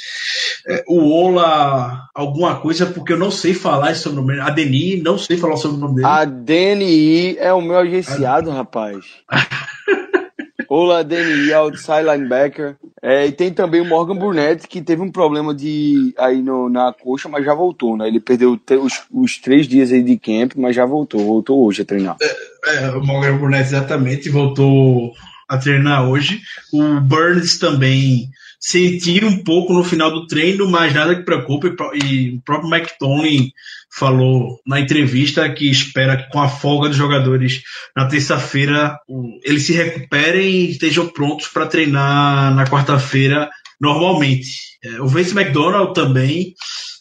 é, 0.67 0.85
o 0.87 1.11
Ola, 1.11 2.09
alguma 2.15 2.61
coisa, 2.61 2.87
porque 2.87 3.13
eu 3.13 3.19
não 3.19 3.31
sei 3.31 3.55
falar 3.55 3.93
esse 3.93 4.03
sobrenome. 4.03 4.41
A 4.41 4.51
Deni, 4.51 5.03
não 5.03 5.19
sei 5.19 5.37
falar 5.37 5.55
o 5.55 5.57
sobrenome 5.57 5.97
dele. 5.97 6.07
A 6.07 6.25
Deni 6.25 7.37
é 7.39 7.53
o 7.53 7.61
meu 7.61 7.79
agenciado, 7.79 8.51
rapaz. 8.51 9.05
Ola 10.69 11.03
Deni, 11.03 11.53
outside 11.53 12.03
linebacker. 12.03 12.77
É, 13.03 13.27
e 13.27 13.33
tem 13.33 13.53
também 13.53 13.81
o 13.81 13.85
Morgan 13.85 14.15
Burnett, 14.15 14.69
que 14.69 14.81
teve 14.81 15.03
um 15.03 15.11
problema 15.11 15.55
de 15.55 16.15
aí 16.17 16.41
no, 16.41 16.69
na 16.69 16.93
coxa, 16.93 17.29
mas 17.29 17.45
já 17.45 17.55
voltou, 17.55 17.97
né? 17.97 18.07
Ele 18.07 18.21
perdeu 18.21 18.61
os, 18.83 19.03
os 19.11 19.39
três 19.39 19.67
dias 19.67 19.91
aí 19.91 20.03
de 20.03 20.17
camp, 20.17 20.53
mas 20.57 20.77
já 20.77 20.85
voltou, 20.85 21.25
voltou 21.25 21.65
hoje 21.65 21.83
a 21.83 21.85
treinar. 21.85 22.17
É, 22.21 22.85
é, 22.85 22.91
o 22.91 23.05
Morgan 23.05 23.39
Burnett 23.39 23.65
exatamente 23.65 24.29
voltou 24.29 25.13
a 25.49 25.59
treinar 25.59 26.09
hoje. 26.09 26.41
O 26.73 27.01
Burns 27.01 27.59
também 27.59 28.31
sentiu 28.61 29.27
um 29.27 29.43
pouco 29.43 29.73
no 29.73 29.83
final 29.83 30.11
do 30.11 30.27
treino, 30.27 30.69
mas 30.69 30.93
nada 30.93 31.17
que 31.17 31.23
preocupe. 31.23 31.75
E 31.95 32.37
o 32.37 32.43
próprio 32.43 32.71
Mike 32.71 32.93
falou 33.91 34.61
na 34.67 34.79
entrevista 34.79 35.49
que 35.51 35.69
espera 35.69 36.17
que 36.17 36.31
com 36.31 36.41
a 36.41 36.49
folga 36.49 36.89
dos 36.89 36.97
jogadores 36.97 37.63
na 37.97 38.07
terça-feira 38.07 38.97
eles 39.43 39.65
se 39.65 39.73
recuperem 39.73 40.49
e 40.49 40.71
estejam 40.71 41.09
prontos 41.09 41.49
para 41.49 41.67
treinar 41.67 42.55
na 42.55 42.67
quarta-feira 42.67 43.51
normalmente. 43.81 44.79
É, 44.85 45.01
o 45.01 45.07
Vince 45.07 45.37
McDonald 45.37 45.95
também 45.95 46.55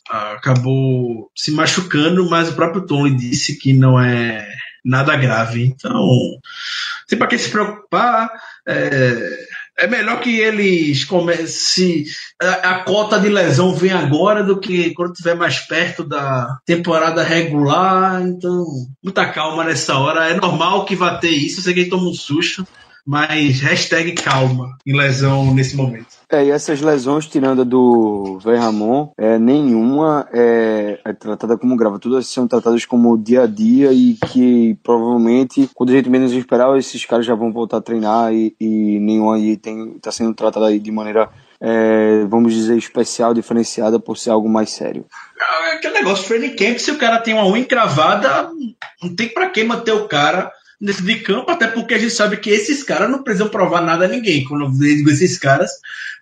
ah, 0.10 0.34
acabou 0.34 1.30
se 1.36 1.52
machucando, 1.52 2.28
mas 2.30 2.50
o 2.50 2.56
próprio 2.56 2.86
Tony 2.86 3.16
disse 3.16 3.60
que 3.60 3.74
não 3.74 4.00
é 4.00 4.48
nada 4.84 5.16
grave. 5.16 5.66
Então, 5.66 6.08
tem 7.08 7.20
para 7.20 7.28
que 7.28 7.38
se 7.38 7.50
preocupar. 7.50 8.30
É, 8.68 9.40
é 9.80 9.88
melhor 9.88 10.20
que 10.20 10.40
eles 10.40 11.04
comecem. 11.06 12.04
A, 12.42 12.72
a, 12.72 12.84
cota 12.84 13.20
de 13.20 13.30
lesão 13.30 13.74
vem 13.74 13.92
agora 13.92 14.44
do 14.44 14.60
que 14.60 14.94
quando 14.94 15.12
estiver 15.12 15.36
mais 15.36 15.60
perto 15.60 16.04
da 16.04 16.58
temporada 16.66 17.24
regular. 17.24 18.22
Então, 18.22 18.66
muita 19.04 19.26
calma 19.28 19.64
nessa 19.64 19.98
hora. 19.98 20.30
É 20.30 20.34
normal 20.36 20.86
que 20.86 20.96
vá 20.96 21.18
ter 21.18 21.30
isso. 21.30 21.60
Eu 21.60 21.64
sei 21.64 21.74
que 21.74 21.86
toma 21.86 22.10
um 22.10 22.14
susto 22.14 22.68
mas 23.10 23.60
hashtag 23.62 24.12
calma 24.12 24.78
em 24.86 24.96
lesão 24.96 25.52
nesse 25.52 25.76
momento. 25.76 26.06
É, 26.32 26.46
e 26.46 26.52
essas 26.52 26.80
lesões, 26.80 27.26
tirando 27.26 27.64
a 27.64 27.66
do 27.66 28.38
Véi 28.38 28.56
Ramon, 28.56 29.10
é, 29.18 29.40
nenhuma 29.40 30.30
é, 30.32 31.00
é, 31.04 31.14
tratada 31.14 31.58
como 31.58 31.76
grave. 31.76 31.98
Todas 31.98 32.28
são 32.28 32.48
tratadas 32.48 32.86
como 32.86 33.18
dia 33.18 33.42
a 33.42 33.48
dia 33.48 33.92
e 33.92 34.16
que 34.32 34.78
provavelmente, 34.84 35.68
quando 35.74 35.90
a 35.90 35.94
gente 35.94 36.08
menos 36.08 36.32
esperar, 36.34 36.78
esses 36.78 37.04
caras 37.04 37.26
já 37.26 37.34
vão 37.34 37.52
voltar 37.52 37.78
a 37.78 37.82
treinar 37.82 38.32
e, 38.32 38.56
e 38.62 39.00
nenhuma 39.00 39.38
aí 39.38 39.60
está 39.60 40.12
sendo 40.12 40.36
tratada 40.36 40.68
aí 40.68 40.78
de 40.80 40.92
maneira, 40.92 41.30
é, 41.60 42.26
vamos 42.30 42.54
dizer, 42.54 42.78
especial, 42.78 43.34
diferenciada 43.34 44.00
por 44.00 44.20
ser 44.20 44.30
algo 44.30 44.48
mais 44.48 44.70
sério. 44.70 45.04
É 45.66 45.74
aquele 45.74 45.96
negócio, 45.96 46.28
training 46.28 46.56
camp, 46.56 46.78
se 46.78 46.92
o 46.92 46.98
cara 47.00 47.18
tem 47.18 47.34
uma 47.34 47.48
unha 47.48 47.62
encravada, 47.62 48.52
não 49.02 49.16
tem 49.16 49.30
para 49.30 49.50
que 49.50 49.64
manter 49.64 49.94
o 49.94 50.08
cara 50.08 50.52
dentro 50.80 51.04
de 51.04 51.16
campo, 51.18 51.52
até 51.52 51.68
porque 51.68 51.94
a 51.94 51.98
gente 51.98 52.14
sabe 52.14 52.38
que 52.38 52.50
esses 52.50 52.84
caras 52.84 53.10
não 53.10 53.22
precisam 53.22 53.50
provar 53.50 53.82
nada 53.82 54.06
a 54.06 54.08
ninguém. 54.08 54.44
Quando 54.46 54.66
eu 54.66 54.72
digo 54.72 55.10
esses 55.10 55.38
caras, 55.38 55.72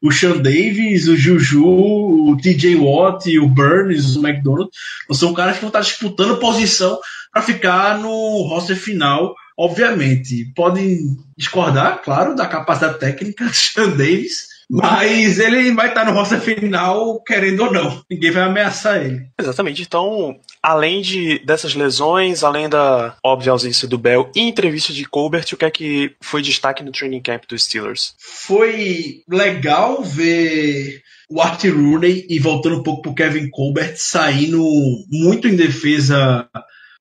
o 0.01 0.11
Sean 0.11 0.37
Davis, 0.37 1.07
o 1.07 1.15
Juju, 1.15 1.63
o 1.65 2.37
TJ 2.37 2.75
Watt, 2.75 3.37
o 3.37 3.47
Burns, 3.47 4.15
o 4.15 4.27
McDonald, 4.27 4.69
são 5.11 5.33
caras 5.33 5.55
que 5.55 5.61
vão 5.61 5.69
estar 5.69 5.81
disputando 5.81 6.39
posição 6.39 6.99
para 7.31 7.41
ficar 7.41 7.99
no 7.99 8.43
roster 8.43 8.75
final. 8.75 9.35
Obviamente, 9.55 10.51
podem 10.55 11.17
discordar, 11.37 12.01
claro, 12.03 12.35
da 12.35 12.45
capacidade 12.45 12.99
técnica 12.99 13.45
do 13.45 13.53
Sean 13.53 13.89
Davis, 13.89 14.56
mas 14.69 15.39
ele 15.39 15.71
vai 15.71 15.89
estar 15.89 16.05
no 16.05 16.11
roster 16.11 16.41
final, 16.41 17.21
querendo 17.23 17.63
ou 17.63 17.71
não. 17.71 18.03
Ninguém 18.09 18.31
vai 18.31 18.43
ameaçar 18.43 19.03
ele. 19.03 19.27
Exatamente. 19.39 19.81
Então, 19.81 20.37
além 20.61 21.01
de 21.01 21.39
dessas 21.39 21.73
lesões, 21.73 22.43
além 22.43 22.67
da 22.67 23.15
óbvia 23.23 23.51
ausência 23.51 23.87
do 23.87 23.97
Bell 23.97 24.29
e 24.35 24.41
entrevista 24.41 24.91
de 24.91 25.05
Colbert, 25.05 25.45
o 25.53 25.57
que 25.57 25.65
é 25.65 25.71
que 25.71 26.15
foi 26.21 26.41
destaque 26.41 26.83
no 26.83 26.91
training 26.91 27.21
camp 27.21 27.43
dos 27.47 27.63
Steelers? 27.63 28.15
Foi 28.19 29.21
legal 29.29 30.03
ver 30.03 31.01
o 31.29 31.41
Art 31.41 31.63
Rooney 31.63 32.25
e 32.29 32.39
voltando 32.39 32.79
um 32.79 32.83
pouco 32.83 33.01
pro 33.01 33.15
Kevin 33.15 33.49
Colbert 33.49 33.95
saindo 33.97 34.63
muito 35.09 35.47
em 35.47 35.55
defesa 35.55 36.47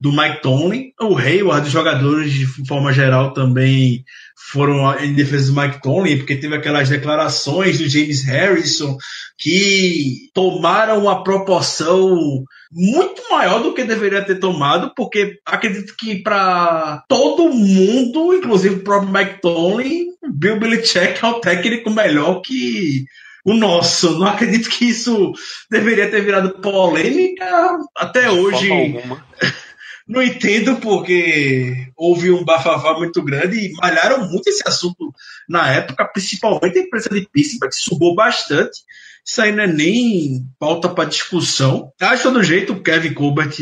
do 0.00 0.12
Mike 0.12 0.42
Tomlin. 0.42 0.92
O 1.00 1.16
Hayward, 1.16 1.66
os 1.66 1.72
jogadores 1.72 2.32
de 2.32 2.46
forma 2.66 2.92
geral 2.92 3.32
também 3.32 4.04
foram 4.52 4.98
em 5.00 5.14
defesa 5.14 5.52
do 5.52 5.60
Mike 5.60 5.82
Tomlin, 5.82 6.18
porque 6.18 6.36
teve 6.36 6.54
aquelas 6.54 6.88
declarações 6.88 7.78
do 7.78 7.88
James 7.88 8.24
Harrison 8.24 8.96
que 9.38 10.30
tomaram 10.34 11.02
uma 11.02 11.24
proporção 11.24 12.44
muito 12.70 13.22
maior 13.30 13.62
do 13.62 13.74
que 13.74 13.84
deveria 13.84 14.24
ter 14.24 14.36
tomado, 14.36 14.92
porque 14.94 15.38
acredito 15.44 15.94
que 15.98 16.16
para 16.22 17.02
todo 17.08 17.52
mundo, 17.52 18.34
inclusive 18.34 18.76
o 18.76 18.84
próprio 18.84 19.12
Mike 19.12 19.40
Tomlin, 19.40 20.06
Bill 20.28 20.58
Belichick 20.58 21.24
é 21.24 21.26
o 21.28 21.40
técnico 21.40 21.90
melhor 21.90 22.40
que 22.40 23.04
o 23.44 23.54
nosso. 23.54 24.18
Não 24.18 24.26
acredito 24.26 24.68
que 24.68 24.86
isso 24.86 25.32
deveria 25.70 26.10
ter 26.10 26.22
virado 26.22 26.60
polêmica 26.60 27.78
até 27.96 28.30
hoje. 28.30 28.68
Não 30.08 30.22
entendo 30.22 30.76
porque 30.76 31.88
houve 31.96 32.30
um 32.30 32.44
bafafá 32.44 32.94
muito 32.96 33.20
grande 33.22 33.58
e 33.58 33.72
malharam 33.72 34.28
muito 34.30 34.48
esse 34.48 34.62
assunto 34.64 35.12
na 35.48 35.68
época, 35.68 36.04
principalmente 36.04 36.78
a 36.78 36.82
imprensa 36.82 37.08
de 37.10 37.28
Pittsburgh, 37.32 37.70
que 37.70 37.76
subou 37.76 38.14
bastante. 38.14 38.82
Isso 39.26 39.42
aí 39.42 39.50
não 39.50 39.64
é 39.64 39.66
nem 39.66 40.46
pauta 40.56 40.88
para 40.88 41.08
discussão. 41.08 41.90
Acho 42.00 42.22
todo 42.22 42.44
jeito 42.44 42.72
o 42.74 42.80
Kevin 42.80 43.12
Colbert, 43.12 43.56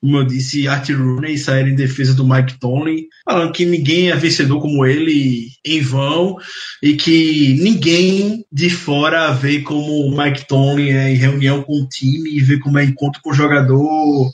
como 0.00 0.16
eu 0.16 0.24
disse, 0.24 0.66
Art 0.66 0.88
Rooney 0.88 1.36
saíram 1.36 1.68
em 1.68 1.74
defesa 1.74 2.14
do 2.14 2.26
Mike 2.26 2.58
Tomlin, 2.58 3.04
falando 3.22 3.52
que 3.52 3.66
ninguém 3.66 4.10
é 4.10 4.16
vencedor 4.16 4.62
como 4.62 4.86
ele 4.86 5.50
em 5.62 5.82
vão 5.82 6.36
e 6.82 6.96
que 6.96 7.58
ninguém 7.60 8.46
de 8.50 8.70
fora 8.70 9.30
vê 9.32 9.60
como 9.60 10.06
o 10.06 10.16
Mike 10.16 10.48
Tomlin 10.48 10.88
é 10.88 11.10
em 11.10 11.16
reunião 11.16 11.62
com 11.62 11.82
o 11.82 11.86
time 11.86 12.30
e 12.30 12.40
vê 12.40 12.58
como 12.58 12.78
é 12.78 12.84
encontro 12.84 13.20
com 13.20 13.28
o 13.28 13.34
jogador 13.34 14.32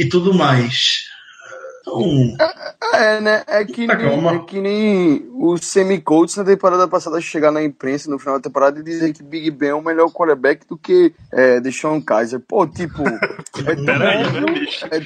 e 0.00 0.08
tudo 0.08 0.32
mais. 0.32 1.10
Então, 1.82 2.36
é, 2.94 3.16
é, 3.16 3.20
né? 3.20 3.42
É 3.46 3.64
que, 3.64 3.86
nem, 3.86 4.28
é 4.28 4.38
que 4.46 4.60
nem 4.60 5.28
o 5.34 5.58
semi-coach 5.58 6.38
na 6.38 6.44
temporada 6.44 6.88
passada 6.88 7.20
chegar 7.20 7.50
na 7.50 7.62
imprensa 7.62 8.10
no 8.10 8.18
final 8.18 8.36
da 8.36 8.42
temporada 8.42 8.80
e 8.80 8.82
dizer 8.82 9.12
que 9.12 9.22
Big 9.22 9.50
Ben 9.50 9.70
é 9.70 9.74
o 9.74 9.82
melhor 9.82 10.10
quarterback 10.10 10.66
do 10.66 10.76
que 10.76 11.12
é, 11.30 11.60
Deshaun 11.60 12.00
Kaiser. 12.00 12.40
Pô, 12.40 12.66
tipo. 12.66 13.02
é, 13.66 13.76
Peraí, 13.84 14.32
né, 14.32 14.52
bicho? 14.52 14.86
É, 14.90 15.00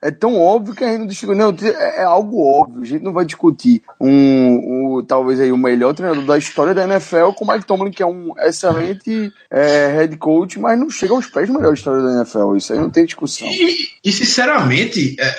é 0.00 0.10
tão 0.10 0.40
óbvio 0.40 0.74
que 0.74 0.84
a 0.84 0.88
gente 0.88 1.00
não 1.00 1.06
discute. 1.06 1.34
Não, 1.34 1.56
é, 1.60 2.00
é 2.00 2.02
algo 2.04 2.40
óbvio. 2.40 2.82
A 2.82 2.84
gente 2.84 3.02
não 3.02 3.12
vai 3.12 3.24
discutir 3.24 3.82
um, 4.00 4.98
um, 4.98 5.04
talvez 5.04 5.40
aí 5.40 5.50
o 5.50 5.58
melhor 5.58 5.92
treinador 5.92 6.24
da 6.24 6.38
história 6.38 6.72
da 6.72 6.84
NFL 6.84 7.32
com 7.34 7.44
o 7.44 7.52
Mike 7.52 7.66
Tomlin, 7.66 7.90
que 7.90 8.02
é 8.02 8.06
um 8.06 8.32
excelente 8.38 9.32
é, 9.50 9.88
head 9.88 10.16
coach, 10.16 10.58
mas 10.58 10.78
não 10.78 10.88
chega 10.88 11.14
aos 11.14 11.26
pés 11.26 11.48
do 11.48 11.54
melhor 11.54 11.74
história 11.74 12.02
da 12.02 12.12
NFL. 12.18 12.56
Isso 12.56 12.72
aí 12.72 12.78
não 12.78 12.90
tem 12.90 13.04
discussão. 13.04 13.48
E, 13.48 13.88
e 14.04 14.12
sinceramente, 14.12 15.16
é, 15.18 15.34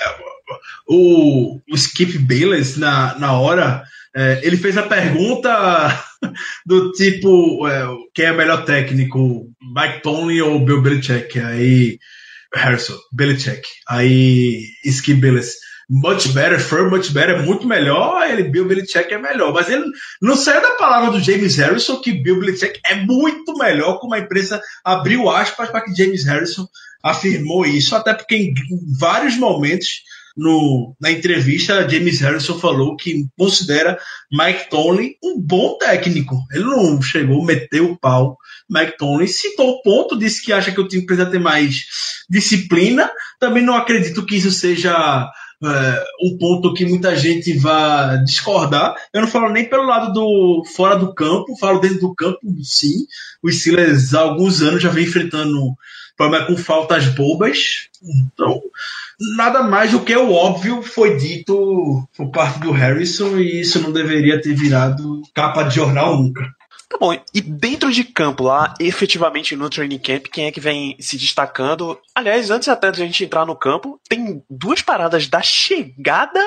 o, 0.86 1.56
o 1.56 1.74
Skip 1.74 2.18
Bayless, 2.18 2.78
na, 2.78 3.18
na 3.18 3.32
hora, 3.38 3.82
é, 4.14 4.40
ele 4.42 4.58
fez 4.58 4.76
a 4.76 4.82
pergunta 4.82 6.04
do 6.66 6.92
tipo: 6.92 7.66
é, 7.66 7.86
quem 8.12 8.26
é 8.26 8.32
melhor 8.32 8.64
técnico, 8.66 9.48
Mike 9.74 10.02
Tomlin 10.02 10.40
ou 10.40 10.60
Bill 10.60 10.82
Belichick? 10.82 11.38
Aí 11.40 11.98
Harrison, 12.54 12.96
Belichick. 13.12 13.62
Aí 13.88 14.62
Skip 14.84 15.20
Bayless. 15.20 15.56
much 15.90 16.28
better, 16.28 16.60
for 16.60 16.88
much 16.88 17.10
better 17.10 17.42
muito 17.44 17.66
melhor, 17.66 18.22
ele 18.30 18.44
Bill 18.44 18.64
Belichick 18.64 19.12
é 19.12 19.18
melhor. 19.18 19.52
Mas 19.52 19.68
ele 19.68 19.84
não 20.22 20.36
saiu 20.36 20.62
da 20.62 20.76
palavra 20.76 21.10
do 21.10 21.20
James 21.20 21.56
Harrison 21.56 22.00
que 22.00 22.12
Bill 22.12 22.38
Belichick 22.38 22.80
é 22.86 22.94
muito 22.94 23.54
melhor, 23.54 23.98
como 23.98 24.14
a 24.14 24.20
imprensa 24.20 24.62
abriu 24.84 25.28
aspas 25.28 25.68
para 25.68 25.80
que 25.80 25.94
James 25.94 26.24
Harrison 26.24 26.68
afirmou 27.02 27.66
isso, 27.66 27.96
até 27.96 28.14
porque 28.14 28.36
em 28.36 28.54
vários 28.98 29.36
momentos 29.36 30.02
no, 30.40 30.96
na 30.98 31.10
entrevista, 31.10 31.86
James 31.86 32.18
Harrison 32.20 32.58
falou 32.58 32.96
que 32.96 33.26
considera 33.38 33.98
Mike 34.32 34.70
Tomlin 34.70 35.12
um 35.22 35.38
bom 35.38 35.76
técnico. 35.76 36.34
Ele 36.50 36.64
não 36.64 37.02
chegou, 37.02 37.44
meteu 37.44 37.92
o 37.92 37.98
pau. 37.98 38.38
Mike 38.68 38.96
Tomlin 38.96 39.26
citou 39.26 39.68
o 39.68 39.82
ponto, 39.82 40.18
disse 40.18 40.42
que 40.42 40.50
acha 40.50 40.72
que 40.72 40.80
o 40.80 40.88
time 40.88 41.04
precisa 41.04 41.30
ter 41.30 41.38
mais 41.38 41.84
disciplina. 42.28 43.10
Também 43.38 43.62
não 43.62 43.74
acredito 43.74 44.24
que 44.24 44.36
isso 44.36 44.50
seja 44.50 45.30
é, 45.62 46.04
um 46.22 46.38
ponto 46.38 46.72
que 46.72 46.86
muita 46.86 47.14
gente 47.14 47.52
vai 47.58 48.24
discordar. 48.24 48.94
Eu 49.12 49.20
não 49.20 49.28
falo 49.28 49.52
nem 49.52 49.68
pelo 49.68 49.84
lado 49.84 50.10
do 50.10 50.64
fora 50.74 50.96
do 50.96 51.14
campo, 51.14 51.58
falo 51.58 51.80
dentro 51.80 52.00
do 52.00 52.14
campo, 52.14 52.38
sim. 52.62 53.06
O 53.42 53.52
Steelers 53.52 54.14
há 54.14 54.20
alguns 54.20 54.62
anos 54.62 54.82
já 54.82 54.88
vem 54.88 55.04
enfrentando 55.04 55.76
problema 56.16 56.46
com 56.46 56.56
faltas 56.56 57.06
bobas. 57.08 57.88
Então, 58.02 58.60
nada 59.36 59.62
mais 59.62 59.92
do 59.92 60.00
que 60.00 60.16
o 60.16 60.32
óbvio 60.32 60.82
foi 60.82 61.16
dito 61.16 62.08
por 62.16 62.30
parte 62.30 62.60
do 62.60 62.72
Harrison 62.72 63.36
e 63.38 63.60
isso 63.60 63.80
não 63.80 63.92
deveria 63.92 64.40
ter 64.40 64.54
virado 64.54 65.22
capa 65.34 65.62
de 65.64 65.74
jornal 65.74 66.16
nunca. 66.16 66.42
Tá 66.88 66.98
bom, 66.98 67.16
e 67.32 67.40
dentro 67.40 67.92
de 67.92 68.02
campo 68.02 68.42
lá, 68.42 68.74
efetivamente 68.80 69.54
no 69.54 69.70
training 69.70 69.98
camp, 69.98 70.26
quem 70.26 70.46
é 70.46 70.50
que 70.50 70.58
vem 70.58 70.96
se 70.98 71.16
destacando? 71.16 71.96
Aliás, 72.12 72.50
antes 72.50 72.68
até 72.68 72.90
de 72.90 73.00
a 73.00 73.06
gente 73.06 73.24
entrar 73.24 73.46
no 73.46 73.54
campo, 73.54 74.00
tem 74.08 74.42
duas 74.50 74.82
paradas 74.82 75.28
da 75.28 75.40
chegada 75.40 76.40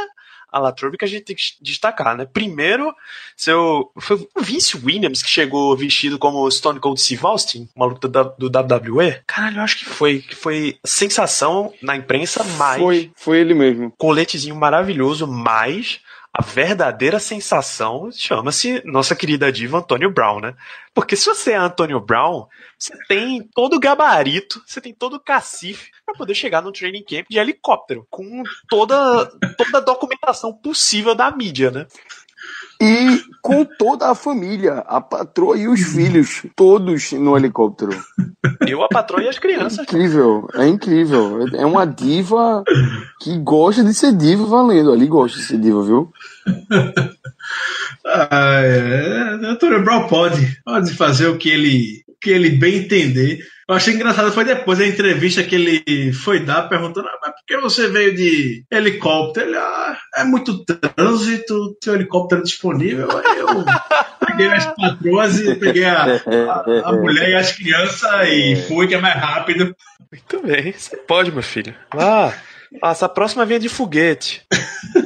a 0.53 0.59
Latrobe 0.59 0.97
que 0.97 1.05
a 1.05 1.07
gente 1.07 1.23
tem 1.23 1.35
que 1.35 1.43
destacar, 1.59 2.15
né? 2.15 2.25
Primeiro, 2.31 2.93
seu, 3.35 3.91
foi 3.99 4.27
o 4.35 4.41
Vince 4.41 4.77
Williams 4.77 5.23
que 5.23 5.29
chegou 5.29 5.75
vestido 5.75 6.19
como 6.19 6.49
Stone 6.51 6.79
Cold 6.79 7.01
Steve 7.01 7.25
Austin, 7.25 7.67
maluco 7.75 8.07
do, 8.07 8.35
do 8.37 8.59
WWE. 8.59 9.21
Caralho, 9.25 9.57
eu 9.57 9.63
acho 9.63 9.79
que 9.79 9.85
foi, 9.85 10.19
que 10.19 10.35
foi 10.35 10.77
sensação 10.85 11.73
na 11.81 11.95
imprensa, 11.95 12.43
mas... 12.57 12.79
Foi, 12.79 13.11
foi 13.15 13.39
ele 13.39 13.55
mesmo. 13.55 13.91
Coletezinho 13.97 14.55
maravilhoso, 14.55 15.25
mas 15.25 15.99
a 16.33 16.41
verdadeira 16.41 17.19
sensação 17.19 18.09
chama-se 18.11 18.81
nossa 18.85 19.15
querida 19.15 19.51
diva 19.51 19.77
Antônio 19.77 20.11
Brown, 20.11 20.39
né? 20.39 20.55
Porque 20.91 21.15
se 21.15 21.27
você 21.27 21.51
é 21.51 21.57
Antônio 21.57 21.99
Brown, 21.99 22.47
você 22.77 22.97
tem 23.07 23.47
todo 23.53 23.75
o 23.75 23.79
gabarito, 23.79 24.59
você 24.65 24.81
tem 24.81 24.95
todo 24.95 25.17
o 25.17 25.19
cacife 25.19 25.91
para 26.03 26.15
poder 26.15 26.33
chegar 26.33 26.63
no 26.63 26.71
training 26.71 27.03
camp 27.03 27.27
de 27.29 27.37
helicóptero, 27.37 28.07
com 28.09 28.41
toda, 28.67 29.27
toda 29.57 29.77
a 29.77 29.81
documentação 29.81 30.51
possível 30.51 31.13
da 31.13 31.29
mídia, 31.29 31.69
né? 31.69 31.85
E 32.83 33.23
com 33.41 33.63
toda 33.63 34.11
a 34.11 34.15
família, 34.15 34.79
a 34.85 34.99
patroa 34.99 35.57
e 35.57 35.69
os 35.69 35.79
filhos, 35.79 36.45
todos 36.53 37.13
no 37.13 37.37
helicóptero. 37.37 37.91
Eu, 38.67 38.83
a 38.83 38.89
patroa 38.89 39.23
e 39.23 39.29
as 39.29 39.39
crianças. 39.39 39.79
Incrível, 39.79 40.49
é 40.53 40.67
incrível. 40.67 41.47
É 41.53 41.65
uma 41.65 41.85
diva 41.85 42.61
que 43.21 43.37
gosta 43.37 43.85
de 43.85 43.93
ser 43.93 44.11
diva 44.11 44.45
valendo. 44.45 44.91
Ali 44.91 45.07
gosta 45.07 45.37
de 45.37 45.45
ser 45.45 45.59
diva, 45.59 45.81
viu? 45.81 46.11
ah, 48.05 48.61
é. 48.61 49.29
Antônio 49.45 49.81
Brown 49.81 50.07
pode, 50.07 50.61
pode 50.65 50.93
fazer 50.93 51.27
o 51.27 51.37
que 51.37 51.49
ele, 51.49 52.03
o 52.09 52.15
que 52.19 52.31
ele 52.31 52.49
bem 52.49 52.79
entender. 52.79 53.39
Eu 53.67 53.75
achei 53.75 53.93
engraçado, 53.93 54.31
foi 54.31 54.43
depois 54.43 54.77
da 54.77 54.85
entrevista 54.85 55.41
que 55.43 55.55
ele 55.55 56.11
foi 56.11 56.41
dar, 56.41 56.67
perguntando, 56.67 57.07
ah, 57.07 57.19
mas 57.21 57.31
por 57.31 57.45
que 57.47 57.57
você 57.57 57.87
veio 57.87 58.13
de 58.13 58.65
helicóptero? 58.69 59.47
Ele, 59.47 59.57
ah, 59.57 59.97
é 60.17 60.23
muito 60.25 60.65
trânsito, 60.65 61.75
tem 61.81 61.93
helicóptero 61.93 62.43
disponível. 62.43 63.07
Aí 63.09 63.39
eu 63.39 63.47
peguei 64.27 64.47
as 64.47 64.65
patroas 64.75 65.39
e 65.39 65.55
peguei 65.55 65.85
a, 65.85 66.03
a, 66.03 66.89
a 66.89 66.91
mulher 66.93 67.29
e 67.29 67.35
as 67.35 67.53
crianças 67.53 68.27
e 68.27 68.55
fui, 68.67 68.87
que 68.87 68.95
é 68.95 68.99
mais 68.99 69.15
rápido. 69.15 69.73
Muito 70.11 70.45
bem, 70.45 70.73
você 70.73 70.97
pode, 70.97 71.31
meu 71.31 71.41
filho. 71.41 71.73
Ah, 71.91 72.33
essa 72.83 73.07
próxima 73.07 73.45
vinha 73.45 73.59
de 73.59 73.69
foguete. 73.69 74.45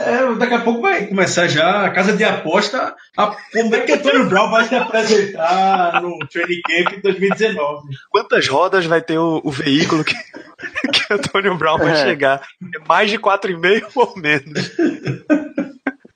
É, 0.00 0.34
daqui 0.36 0.54
a 0.54 0.60
pouco 0.60 0.80
vai 0.80 1.06
começar 1.06 1.48
já 1.48 1.84
a 1.86 1.90
casa 1.90 2.16
de 2.16 2.24
aposta. 2.24 2.94
A, 3.16 3.26
como 3.52 3.74
é 3.74 3.80
que 3.80 3.92
Antônio 3.92 4.28
Brown 4.28 4.50
vai 4.50 4.64
se 4.66 4.74
apresentar 4.74 6.00
no 6.02 6.18
Training 6.28 6.60
Camp 6.62 7.02
2019? 7.02 7.88
Quantas 8.10 8.46
rodas 8.48 8.86
vai 8.86 9.00
ter 9.02 9.18
o, 9.18 9.40
o 9.44 9.50
veículo 9.50 10.04
que, 10.04 10.14
que 10.14 11.12
Antônio 11.12 11.56
Brown 11.56 11.78
vai 11.78 11.92
É. 11.92 11.96
chegar? 12.04 12.42
É 12.74 12.78
mais 12.88 13.10
de 13.10 13.18
4,5 13.18 13.90
ou 13.96 14.16
menos? 14.16 14.72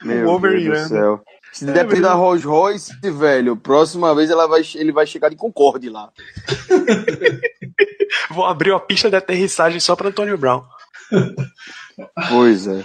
Meu 0.02 0.38
Deus 0.40 0.82
do 0.82 0.88
céu. 0.88 1.20
Se 1.52 1.66
depender 1.66 2.00
da 2.00 2.14
Rolls 2.14 2.46
Royce, 2.46 2.94
velho, 3.02 3.54
próxima 3.56 4.14
vez 4.14 4.30
ela 4.30 4.48
vai, 4.48 4.62
ele 4.74 4.90
vai 4.90 5.06
chegar 5.06 5.28
de 5.28 5.36
Concorde 5.36 5.90
lá. 5.90 6.08
Vou 8.30 8.46
abrir 8.46 8.70
uma 8.70 8.80
pista 8.80 9.10
de 9.10 9.16
aterrissagem 9.16 9.78
só 9.78 9.94
para 9.94 10.08
Antônio 10.08 10.38
Brown. 10.38 10.62
Pois 12.30 12.66
é. 12.66 12.84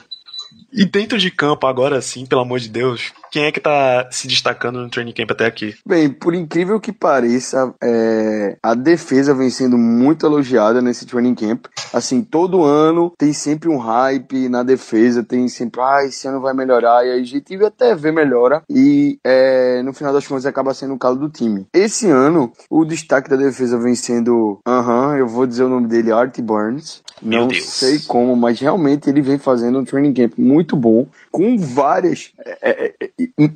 E 0.72 0.86
dentro 0.86 1.18
de 1.18 1.32
campo, 1.32 1.66
agora 1.66 2.02
sim, 2.02 2.26
pelo 2.26 2.42
amor 2.42 2.60
de 2.60 2.70
Deus, 2.70 3.14
quem 3.32 3.44
é 3.44 3.52
que 3.52 3.60
tá 3.60 4.08
se 4.12 4.28
destacando 4.28 4.80
no 4.82 4.90
training 4.90 5.14
camp 5.14 5.32
até 5.32 5.46
aqui? 5.46 5.76
Bem, 5.86 6.10
por 6.10 6.34
incrível 6.34 6.80
que 6.80 6.92
pareça, 6.92 7.74
é, 7.84 8.58
a 8.62 8.74
defesa 8.74 9.34
vem 9.34 9.50
sendo 9.50 9.78
muito 9.78 10.26
elogiada 10.26 10.82
nesse 10.82 11.06
training 11.06 11.36
camp. 11.36 11.66
Assim, 11.94 12.22
todo 12.22 12.64
ano 12.64 13.12
tem 13.18 13.34
sempre 13.34 13.70
um 13.70 13.78
hype 13.78 14.50
na 14.50 14.64
defesa, 14.64 15.24
tem 15.24 15.48
sempre, 15.48 15.82
ah, 15.82 16.04
esse 16.06 16.28
ano 16.28 16.42
vai 16.42 16.54
melhorar, 16.54 17.06
e 17.06 17.12
aí 17.12 17.22
a 17.22 17.24
gente 17.24 17.56
até 17.64 17.96
vê 17.96 18.12
melhora, 18.12 18.62
e 18.70 19.20
é, 19.24 19.82
no 19.84 19.94
final 19.94 20.14
das 20.14 20.28
contas 20.28 20.46
acaba 20.46 20.74
sendo 20.74 20.94
o 20.94 21.00
calo 21.00 21.16
do 21.18 21.30
time. 21.30 21.66
Esse 21.74 22.10
ano, 22.10 22.52
o 22.70 22.86
destaque 22.86 23.30
da 23.30 23.36
defesa 23.36 23.78
vem 23.78 23.96
sendo, 23.96 24.60
aham, 24.68 25.18
eu 25.18 25.28
vou 25.28 25.46
dizer 25.46 25.64
o 25.64 25.70
nome 25.70 25.88
dele, 25.88 26.12
Art 26.12 26.40
Burns. 26.42 27.02
Meu 27.22 27.42
Não 27.42 27.48
Deus. 27.48 27.66
sei 27.66 28.00
como, 28.00 28.36
mas 28.36 28.60
realmente 28.60 29.10
ele 29.10 29.22
vem 29.22 29.40
fazendo 29.40 29.80
um 29.80 29.86
training 29.86 30.14
camp 30.14 30.34
muito 30.38 30.76
bom, 30.76 31.08
com 31.32 31.58
várias, 31.58 32.32
é, 32.62 32.94
é, 33.02 33.10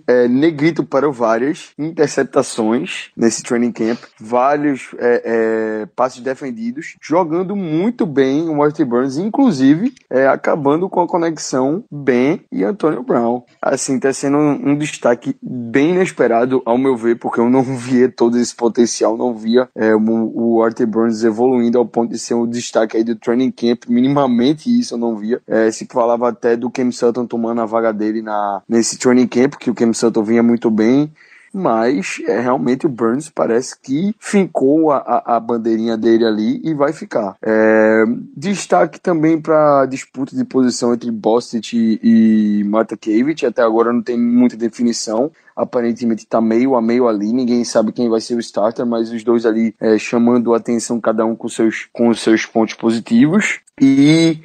é, 0.07 0.27
negrito 0.27 0.83
para 0.83 1.09
várias 1.09 1.71
interceptações 1.77 3.09
nesse 3.15 3.43
training 3.43 3.71
camp, 3.71 3.99
vários 4.19 4.89
é, 4.97 5.21
é, 5.23 5.85
passes 5.95 6.21
defendidos, 6.21 6.95
jogando 7.01 7.55
muito 7.55 8.05
bem 8.05 8.49
o 8.49 8.55
Marty 8.55 8.83
Burns, 8.83 9.17
inclusive 9.17 9.93
é, 10.09 10.27
acabando 10.27 10.89
com 10.89 11.01
a 11.01 11.07
conexão 11.07 11.83
Ben 11.91 12.41
e 12.51 12.63
Antonio 12.63 13.03
Brown. 13.03 13.43
Assim, 13.61 13.99
tá 13.99 14.11
sendo 14.11 14.37
um, 14.37 14.71
um 14.71 14.77
destaque 14.77 15.35
bem 15.41 15.91
inesperado, 15.91 16.61
ao 16.65 16.77
meu 16.77 16.95
ver, 16.95 17.17
porque 17.17 17.39
eu 17.39 17.49
não 17.49 17.63
via 17.77 18.09
todo 18.09 18.37
esse 18.37 18.55
potencial, 18.55 19.17
não 19.17 19.35
via 19.35 19.69
é, 19.75 19.95
o, 19.95 20.31
o 20.33 20.63
Arthur 20.63 20.87
Burns 20.87 21.23
evoluindo 21.23 21.77
ao 21.77 21.85
ponto 21.85 22.11
de 22.11 22.19
ser 22.19 22.33
um 22.33 22.47
destaque 22.47 22.97
aí 22.97 23.03
do 23.03 23.15
training 23.15 23.51
camp, 23.51 23.83
minimamente 23.87 24.69
isso 24.79 24.95
eu 24.95 24.97
não 24.97 25.15
via. 25.15 25.41
É, 25.47 25.71
se 25.71 25.87
falava 25.91 26.29
até 26.29 26.55
do 26.55 26.69
Cam 26.69 26.91
Sutton 26.91 27.25
tomando 27.25 27.61
a 27.61 27.65
vaga 27.65 27.91
dele 27.93 28.21
na, 28.21 28.61
nesse 28.67 28.97
training 28.97 29.27
camp, 29.27 29.50
que 29.57 29.69
o 29.69 29.75
Cam 29.75 29.93
Sutton 29.93 30.23
vinha 30.23 30.43
muito 30.43 30.69
bem, 30.69 31.11
mas 31.53 32.21
é, 32.25 32.39
realmente 32.39 32.85
o 32.85 32.89
Burns 32.89 33.29
parece 33.29 33.77
que 33.79 34.15
fincou 34.19 34.91
a, 34.91 34.97
a, 34.97 35.35
a 35.35 35.39
bandeirinha 35.39 35.97
dele 35.97 36.25
ali 36.25 36.61
e 36.63 36.73
vai 36.73 36.93
ficar. 36.93 37.35
É, 37.41 38.05
destaque 38.35 38.99
também 38.99 39.39
para 39.39 39.85
disputa 39.85 40.35
de 40.35 40.45
posição 40.45 40.93
entre 40.93 41.11
Bostic 41.11 41.73
e, 41.73 41.99
e 42.01 42.63
Marta 42.63 42.95
Kavich, 42.95 43.45
até 43.45 43.61
agora 43.61 43.91
não 43.91 44.01
tem 44.01 44.17
muita 44.17 44.55
definição. 44.55 45.31
Aparentemente 45.53 46.25
tá 46.25 46.39
meio 46.39 46.75
a 46.75 46.81
meio 46.81 47.07
ali, 47.07 47.33
ninguém 47.33 47.63
sabe 47.65 47.91
quem 47.91 48.09
vai 48.09 48.21
ser 48.21 48.35
o 48.35 48.39
starter, 48.39 48.85
mas 48.85 49.11
os 49.11 49.23
dois 49.23 49.45
ali 49.45 49.75
é, 49.79 49.97
chamando 49.97 50.53
a 50.53 50.57
atenção, 50.57 51.01
cada 51.01 51.25
um 51.25 51.35
com 51.35 51.49
seus, 51.49 51.87
com 51.91 52.13
seus 52.13 52.45
pontos 52.45 52.75
positivos. 52.75 53.59
E 53.79 54.39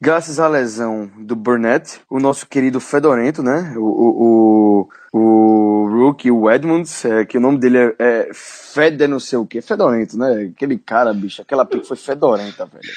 graças 0.00 0.38
à 0.38 0.48
lesão 0.48 1.10
do 1.18 1.34
Burnett, 1.34 2.00
o 2.08 2.20
nosso 2.20 2.46
querido 2.46 2.80
Fedorento, 2.80 3.42
né? 3.42 3.74
O, 3.76 3.82
o, 3.82 4.88
o, 5.12 5.18
o 5.18 5.88
Rookie, 5.88 6.30
o 6.30 6.50
Edmonds, 6.50 7.04
é, 7.04 7.24
que 7.24 7.36
o 7.36 7.40
nome 7.40 7.58
dele 7.58 7.78
é, 7.78 7.94
é 7.98 8.30
Fede 8.32 9.06
não 9.06 9.20
sei 9.20 9.38
o 9.38 9.46
que, 9.46 9.60
Fedorento, 9.60 10.16
né? 10.16 10.52
Aquele 10.54 10.78
cara, 10.78 11.12
bicho, 11.12 11.42
aquela 11.42 11.64
pick 11.64 11.84
foi 11.84 11.96
fedorenta, 11.96 12.64
velho. 12.66 12.88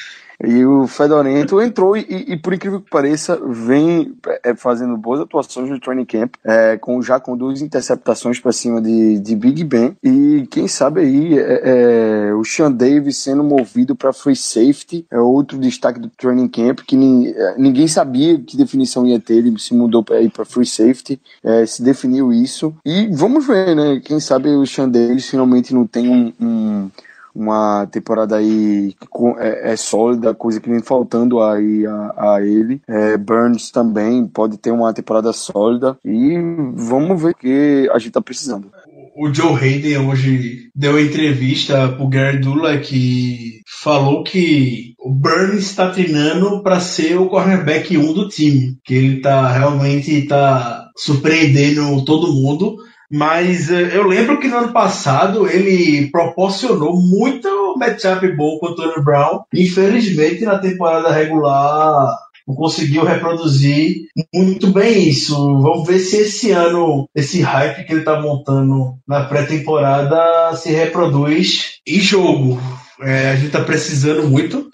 E 0.44 0.66
o 0.66 0.88
Fedorento 0.88 1.62
entrou 1.62 1.96
e, 1.96 2.06
e, 2.10 2.38
por 2.38 2.54
incrível 2.54 2.82
que 2.82 2.90
pareça, 2.90 3.40
vem 3.46 4.16
é, 4.44 4.56
fazendo 4.56 4.98
boas 4.98 5.20
atuações 5.20 5.70
no 5.70 5.80
training 5.80 6.06
camp, 6.06 6.36
é, 6.44 6.78
com, 6.78 7.02
já 7.02 7.20
com 7.20 7.38
duas 7.38 7.62
interceptações 7.62 8.40
para 8.40 8.52
cima 8.52 8.82
de, 8.82 9.20
de 9.20 9.36
Big 9.36 9.64
Ben. 9.64 9.96
E 10.04 10.48
quem 10.50 10.68
sabe 10.68 11.02
aí 11.02 11.38
é, 11.38 12.30
é, 12.30 12.34
o 12.34 12.44
Sean 12.44 12.72
Davis 12.72 13.18
sendo 13.18 13.44
movido 13.44 13.96
para 13.96 14.14
free 14.14 14.36
safety 14.36 15.06
é 15.12 15.20
outro 15.20 15.58
destaque 15.58 16.00
do 16.00 16.10
training 16.10 16.48
camp 16.48 16.80
que 16.88 16.96
é, 17.36 17.56
ninguém 17.58 17.88
sabia 17.88 18.40
que 18.40 18.58
definição 18.58 19.06
ia 19.06 19.20
ter. 19.20 19.36
Ele 19.36 19.58
se 19.60 19.74
mudou 19.74 20.04
para 20.04 20.22
ir 20.22 20.32
para 20.32 20.46
free 20.46 20.66
safety, 20.66 21.22
é, 21.44 21.66
se 21.66 21.84
definiu 21.84 22.34
isso. 22.34 22.74
E 22.86 23.08
vamos 23.08 23.46
ver, 23.46 23.76
né? 23.76 24.02
Quem 24.04 24.20
sabe 24.20 24.50
o 24.50 24.66
Sean 24.66 24.90
Davis 24.90 25.30
finalmente 25.30 25.74
não 25.74 25.86
tem 25.86 26.10
um, 26.10 26.34
um 26.40 26.90
uma 27.34 27.88
temporada 27.88 28.36
aí 28.38 28.94
com- 29.10 29.38
é, 29.40 29.74
é 29.74 29.76
sólida, 29.76 30.34
coisa 30.34 30.60
que 30.60 30.70
vem 30.70 30.82
faltando 30.82 31.42
aí 31.42 31.86
a, 31.86 32.34
a 32.36 32.42
ele. 32.42 32.82
É, 32.88 33.18
Burns 33.18 33.72
também 33.72 34.26
pode 34.28 34.58
ter 34.58 34.72
uma 34.72 34.94
temporada 34.94 35.32
sólida 35.34 35.98
e 36.06 36.38
vamos 36.76 37.22
ver 37.22 37.32
o 37.32 37.36
que 37.36 37.90
a 37.94 38.00
gente 38.00 38.12
tá 38.12 38.22
precisando. 38.22 38.70
O 39.16 39.32
Joe 39.34 39.54
Hayden 39.56 39.98
hoje 40.08 40.70
deu 40.74 41.00
entrevista 41.00 41.90
pro 41.90 42.08
Gary 42.08 42.40
Dula 42.40 42.78
que 42.78 43.60
falou 43.82 44.24
que 44.24 44.94
o 45.00 45.12
Burns 45.14 45.64
está 45.64 45.90
treinando 45.90 46.64
para 46.64 46.80
ser 46.80 47.18
o 47.18 47.28
cornerback 47.28 47.98
1 47.98 48.14
do 48.14 48.30
time, 48.30 48.78
que 48.86 48.94
ele 48.94 49.22
tá 49.22 49.52
realmente 49.52 50.22
tá 50.28 50.88
surpreendendo 50.98 52.04
todo 52.06 52.32
mundo. 52.34 52.78
Mas 53.12 53.70
eh, 53.70 53.92
eu 53.94 54.08
lembro 54.08 54.40
que 54.40 54.48
no 54.48 54.58
ano 54.58 54.72
passado 54.72 55.48
ele 55.48 56.10
proporcionou 56.10 56.96
muito 56.96 57.76
matchup 57.78 58.26
bom 58.36 58.58
com 58.58 58.68
o 58.68 58.76
Tony 58.76 59.04
Brown. 59.04 59.42
Infelizmente, 59.54 60.46
na 60.46 60.58
temporada 60.58 61.12
regular, 61.12 62.16
não 62.48 62.56
conseguiu 62.56 63.04
reproduzir 63.04 64.08
muito 64.34 64.68
bem 64.68 65.10
isso. 65.10 65.36
Vamos 65.36 65.86
ver 65.86 66.00
se 66.00 66.18
esse 66.18 66.52
ano, 66.52 67.10
esse 67.14 67.42
hype 67.42 67.86
que 67.86 67.94
ele 67.94 68.04
tá 68.04 68.20
montando 68.20 68.96
na 69.08 69.26
pré-temporada 69.26 70.56
se 70.56 70.72
reproduz 70.72 71.80
em 71.86 72.00
jogo. 72.00 72.62
É, 73.02 73.32
a 73.32 73.36
gente 73.36 73.52
tá 73.52 73.62
precisando 73.62 74.28
muito. 74.28 74.70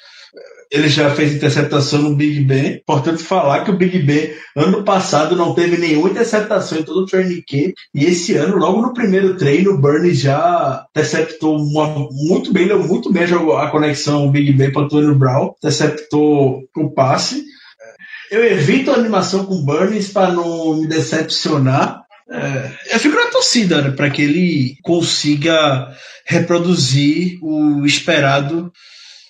Ele 0.71 0.89
já 0.89 1.10
fez 1.12 1.34
interceptação 1.34 2.01
no 2.01 2.15
Big 2.15 2.41
Ben. 2.41 2.75
Importante 2.75 3.23
falar 3.23 3.63
que 3.63 3.71
o 3.71 3.77
Big 3.77 3.99
Ben, 3.99 4.32
ano 4.56 4.84
passado, 4.84 5.36
não 5.36 5.53
teve 5.53 5.77
nenhuma 5.77 6.10
interceptação 6.10 6.80
em 6.80 6.84
todo 6.84 7.01
o 7.01 7.06
training 7.06 7.41
camp. 7.47 7.73
E 7.95 8.06
esse 8.06 8.36
ano, 8.36 8.58
logo 8.58 8.82
no 8.82 8.93
primeiro 8.93 9.38
treino, 9.38 9.71
o 9.71 9.82
Bernie 9.82 10.13
já 10.13 10.86
interceptou 10.89 11.58
uma- 11.58 12.08
muito 12.12 12.51
bem, 12.51 12.67
deu 12.67 12.84
muito 12.84 13.12
bem 13.12 13.23
a 13.23 13.67
conexão 13.67 14.30
Big 14.30 14.51
Ben 14.53 14.71
para 14.71 14.84
Antônio 14.84 15.15
Brown. 15.15 15.53
Interceptou 15.58 16.63
o 16.75 16.89
passe. 16.93 17.43
Eu 18.30 18.43
evito 18.43 18.91
a 18.91 18.95
animação 18.95 19.45
com 19.45 19.56
o 19.56 19.63
Burns 19.63 20.10
para 20.10 20.34
não 20.34 20.75
me 20.75 20.88
decepcionar. 20.88 22.01
É, 22.30 22.71
eu 22.95 22.99
fico 22.99 23.15
na 23.15 23.27
torcida 23.32 23.82
né, 23.82 23.91
para 23.91 24.10
que 24.10 24.21
ele 24.21 24.75
consiga 24.84 25.88
reproduzir 26.25 27.38
o 27.41 27.86
esperado 27.86 28.69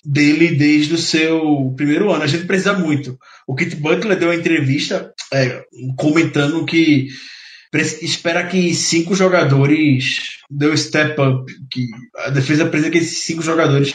dele 0.04 0.54
desde 0.54 0.94
o 0.94 0.98
seu 0.98 1.72
primeiro 1.76 2.10
ano. 2.12 2.22
A 2.22 2.26
gente 2.26 2.46
precisa 2.46 2.72
muito. 2.72 3.18
O 3.46 3.54
Kit 3.54 3.76
Butler 3.76 4.18
deu 4.18 4.28
uma 4.28 4.34
entrevista 4.34 5.12
é, 5.32 5.62
comentando 5.96 6.64
que 6.64 7.08
espera 8.02 8.46
que 8.46 8.74
cinco 8.74 9.14
jogadores 9.14 10.38
dê 10.50 10.70
um 10.70 10.76
step 10.76 11.20
up, 11.20 11.52
que 11.70 11.86
a 12.16 12.30
defesa 12.30 12.66
precisa 12.66 12.90
que 12.90 12.98
esses 12.98 13.18
cinco 13.18 13.42
jogadores 13.42 13.94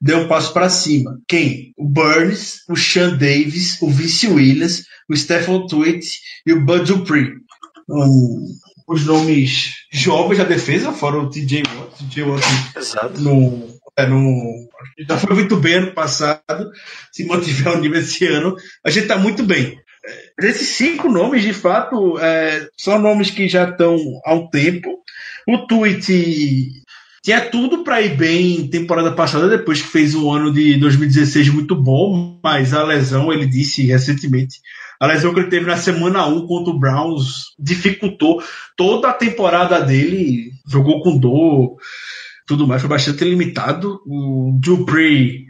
dê 0.00 0.14
um 0.14 0.28
passo 0.28 0.52
para 0.52 0.70
cima. 0.70 1.18
Quem? 1.28 1.74
O 1.76 1.86
Burns, 1.86 2.62
o 2.68 2.76
Sean 2.76 3.16
Davis, 3.16 3.80
o 3.82 3.90
Vince 3.90 4.26
Williams, 4.28 4.84
o 5.08 5.16
Stephen 5.16 5.66
Tweet 5.66 6.06
e 6.46 6.52
o 6.52 6.64
Bud 6.64 6.84
Dupree. 6.84 7.34
Um, 7.88 8.46
os 8.88 9.04
nomes 9.04 9.74
jovens 9.92 10.38
da 10.38 10.44
defesa, 10.44 10.92
fora 10.92 11.18
o 11.18 11.28
TJ 11.28 11.62
Watt. 11.76 12.04
TJ 12.08 12.22
Watt 12.22 12.44
no, 13.20 13.68
é, 13.96 14.06
no, 14.06 14.68
já 15.06 15.16
foi 15.16 15.34
muito 15.34 15.56
bem 15.56 15.74
ano 15.74 15.92
passado. 15.92 16.70
Se 17.10 17.24
mantiver 17.24 17.72
o 17.72 17.80
nível 17.80 18.00
esse 18.00 18.26
ano, 18.26 18.56
a 18.84 18.90
gente 18.90 19.04
está 19.04 19.18
muito 19.18 19.42
bem. 19.42 19.78
É, 20.04 20.48
Esses 20.48 20.68
cinco 20.68 21.08
nomes, 21.08 21.42
de 21.42 21.52
fato, 21.52 22.18
é, 22.18 22.68
são 22.76 22.98
nomes 22.98 23.30
que 23.30 23.48
já 23.48 23.68
estão 23.68 23.96
há 24.24 24.34
um 24.34 24.48
tempo. 24.48 24.98
O 25.46 25.66
Tweet 25.66 26.82
tinha 27.22 27.40
tudo 27.40 27.84
para 27.84 28.02
ir 28.02 28.16
bem 28.16 28.68
temporada 28.68 29.12
passada, 29.12 29.48
depois 29.48 29.80
que 29.80 29.88
fez 29.88 30.14
um 30.14 30.30
ano 30.32 30.52
de 30.52 30.76
2016 30.76 31.50
muito 31.50 31.76
bom, 31.76 32.40
mas 32.42 32.74
a 32.74 32.82
lesão, 32.82 33.32
ele 33.32 33.46
disse 33.46 33.86
recentemente, 33.86 34.60
a 35.00 35.06
lesão 35.06 35.32
que 35.32 35.40
ele 35.40 35.50
teve 35.50 35.66
na 35.66 35.76
semana 35.76 36.26
1 36.26 36.46
contra 36.46 36.72
o 36.72 36.78
Browns 36.78 37.54
dificultou 37.58 38.42
toda 38.76 39.08
a 39.08 39.12
temporada 39.12 39.80
dele, 39.80 40.50
jogou 40.66 41.00
com 41.00 41.16
dor, 41.16 41.76
tudo 42.46 42.66
mais, 42.66 42.80
foi 42.80 42.88
bastante 42.88 43.24
limitado. 43.24 44.00
O 44.06 44.58
Dupree, 44.60 45.46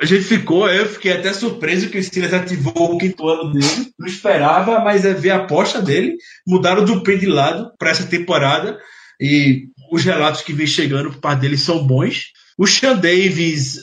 a 0.00 0.04
gente 0.04 0.24
ficou, 0.24 0.68
eu 0.68 0.86
fiquei 0.86 1.12
até 1.12 1.32
surpreso 1.32 1.88
que 1.88 1.98
o 1.98 2.02
Steelers 2.02 2.34
ativou 2.34 2.94
o 2.94 2.98
quinto 2.98 3.28
ano 3.28 3.52
dele, 3.52 3.92
não 3.98 4.06
esperava, 4.06 4.80
mas 4.80 5.04
é 5.04 5.14
ver 5.14 5.30
a 5.30 5.36
aposta 5.36 5.80
dele, 5.80 6.16
mudaram 6.46 6.82
o 6.82 6.84
Dupree 6.84 7.18
de 7.18 7.26
lado 7.26 7.70
para 7.78 7.90
essa 7.90 8.06
temporada 8.06 8.78
e 9.20 9.68
os 9.92 10.02
relatos 10.02 10.40
que 10.42 10.52
vem 10.52 10.66
chegando 10.66 11.10
por 11.10 11.20
parte 11.20 11.40
dele 11.40 11.56
são 11.56 11.86
bons. 11.86 12.32
O 12.58 12.66
Sean 12.66 12.96
Davis, 12.96 13.80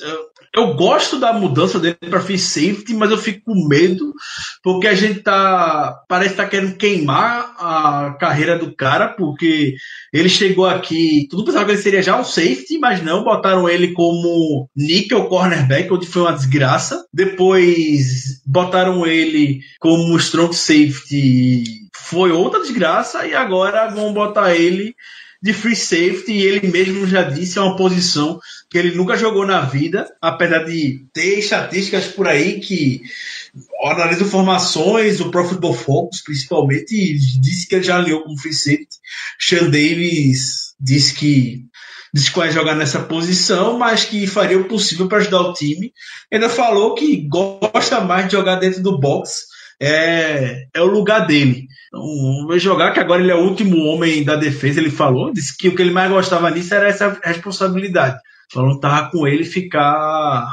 eu 0.55 0.73
gosto 0.73 1.19
da 1.19 1.31
mudança 1.31 1.79
dele 1.79 1.95
para 2.09 2.21
free 2.21 2.39
safety, 2.39 2.93
mas 2.93 3.11
eu 3.11 3.17
fico 3.17 3.41
com 3.45 3.67
medo 3.67 4.13
porque 4.63 4.87
a 4.87 4.95
gente 4.95 5.21
tá 5.21 6.01
parece 6.07 6.31
estar 6.31 6.43
tá 6.43 6.49
querendo 6.49 6.75
queimar 6.75 7.55
a 7.57 8.17
carreira 8.19 8.57
do 8.57 8.75
cara, 8.75 9.09
porque 9.09 9.75
ele 10.13 10.29
chegou 10.29 10.65
aqui, 10.65 11.27
tudo 11.29 11.45
pensava 11.45 11.65
que 11.65 11.71
ele 11.71 11.81
seria 11.81 12.01
já 12.01 12.19
um 12.19 12.23
safety, 12.23 12.79
mas 12.79 13.03
não, 13.03 13.23
botaram 13.23 13.69
ele 13.69 13.93
como 13.93 14.67
nickel 14.75 15.25
cornerback, 15.25 15.91
onde 15.93 16.07
foi 16.07 16.23
uma 16.23 16.33
desgraça. 16.33 17.05
Depois 17.13 18.41
botaram 18.45 19.05
ele 19.05 19.59
como 19.79 20.17
strong 20.17 20.55
safety, 20.55 21.63
foi 21.95 22.31
outra 22.31 22.61
desgraça, 22.61 23.25
e 23.27 23.35
agora 23.35 23.89
vão 23.89 24.13
botar 24.13 24.55
ele 24.55 24.95
de 25.41 25.53
free 25.53 25.75
safety, 25.75 26.33
e 26.33 26.41
ele 26.41 26.67
mesmo 26.67 27.07
já 27.07 27.23
disse, 27.23 27.57
é 27.57 27.61
uma 27.61 27.77
posição 27.77 28.39
que 28.69 28.77
ele 28.77 28.95
nunca 28.95 29.15
jogou 29.15 29.45
na 29.45 29.61
vida, 29.61 30.05
apesar 30.21 30.65
de 30.65 31.05
ter 31.13 31.39
estatísticas 31.39 32.07
por 32.07 32.27
aí 32.27 32.59
que 32.59 33.01
analisa 33.83 34.25
formações, 34.25 35.19
o 35.19 35.31
Pro 35.31 35.45
Football 35.45 35.73
Focus 35.73 36.21
principalmente, 36.21 37.17
disse 37.39 37.67
que 37.67 37.75
ele 37.75 37.83
já 37.83 37.97
alinhou 37.97 38.23
como 38.23 38.37
free 38.37 38.53
safety. 38.53 38.97
Sean 39.39 39.69
Davis 39.69 40.73
disse 40.79 41.13
que 41.13 41.65
disse 42.13 42.31
que 42.31 42.39
vai 42.39 42.51
jogar 42.51 42.75
nessa 42.75 42.99
posição, 43.03 43.77
mas 43.77 44.03
que 44.03 44.25
faria 44.25 44.59
o 44.59 44.67
possível 44.67 45.07
para 45.07 45.19
ajudar 45.19 45.41
o 45.41 45.53
time. 45.53 45.93
Ainda 46.31 46.49
falou 46.49 46.95
que 46.95 47.27
gosta 47.27 48.01
mais 48.01 48.25
de 48.25 48.31
jogar 48.33 48.55
dentro 48.55 48.81
do 48.81 48.99
box, 48.99 49.45
é, 49.79 50.65
é 50.73 50.81
o 50.81 50.87
lugar 50.87 51.25
dele. 51.25 51.67
Então, 51.87 52.47
vai 52.47 52.59
jogar 52.59 52.91
que 52.91 52.99
agora 52.99 53.21
ele 53.21 53.31
é 53.31 53.35
o 53.35 53.43
último 53.43 53.77
homem 53.85 54.23
da 54.23 54.35
defesa, 54.35 54.79
ele 54.79 54.91
falou, 54.91 55.33
disse 55.33 55.57
que 55.57 55.69
o 55.69 55.75
que 55.75 55.81
ele 55.81 55.91
mais 55.91 56.11
gostava 56.11 56.49
nisso 56.49 56.73
era 56.75 56.87
essa 56.87 57.19
responsabilidade. 57.23 58.19
Falou 58.51 58.75
que 58.75 58.81
tava 58.81 59.09
com 59.09 59.27
ele 59.27 59.43
ficar 59.43 60.45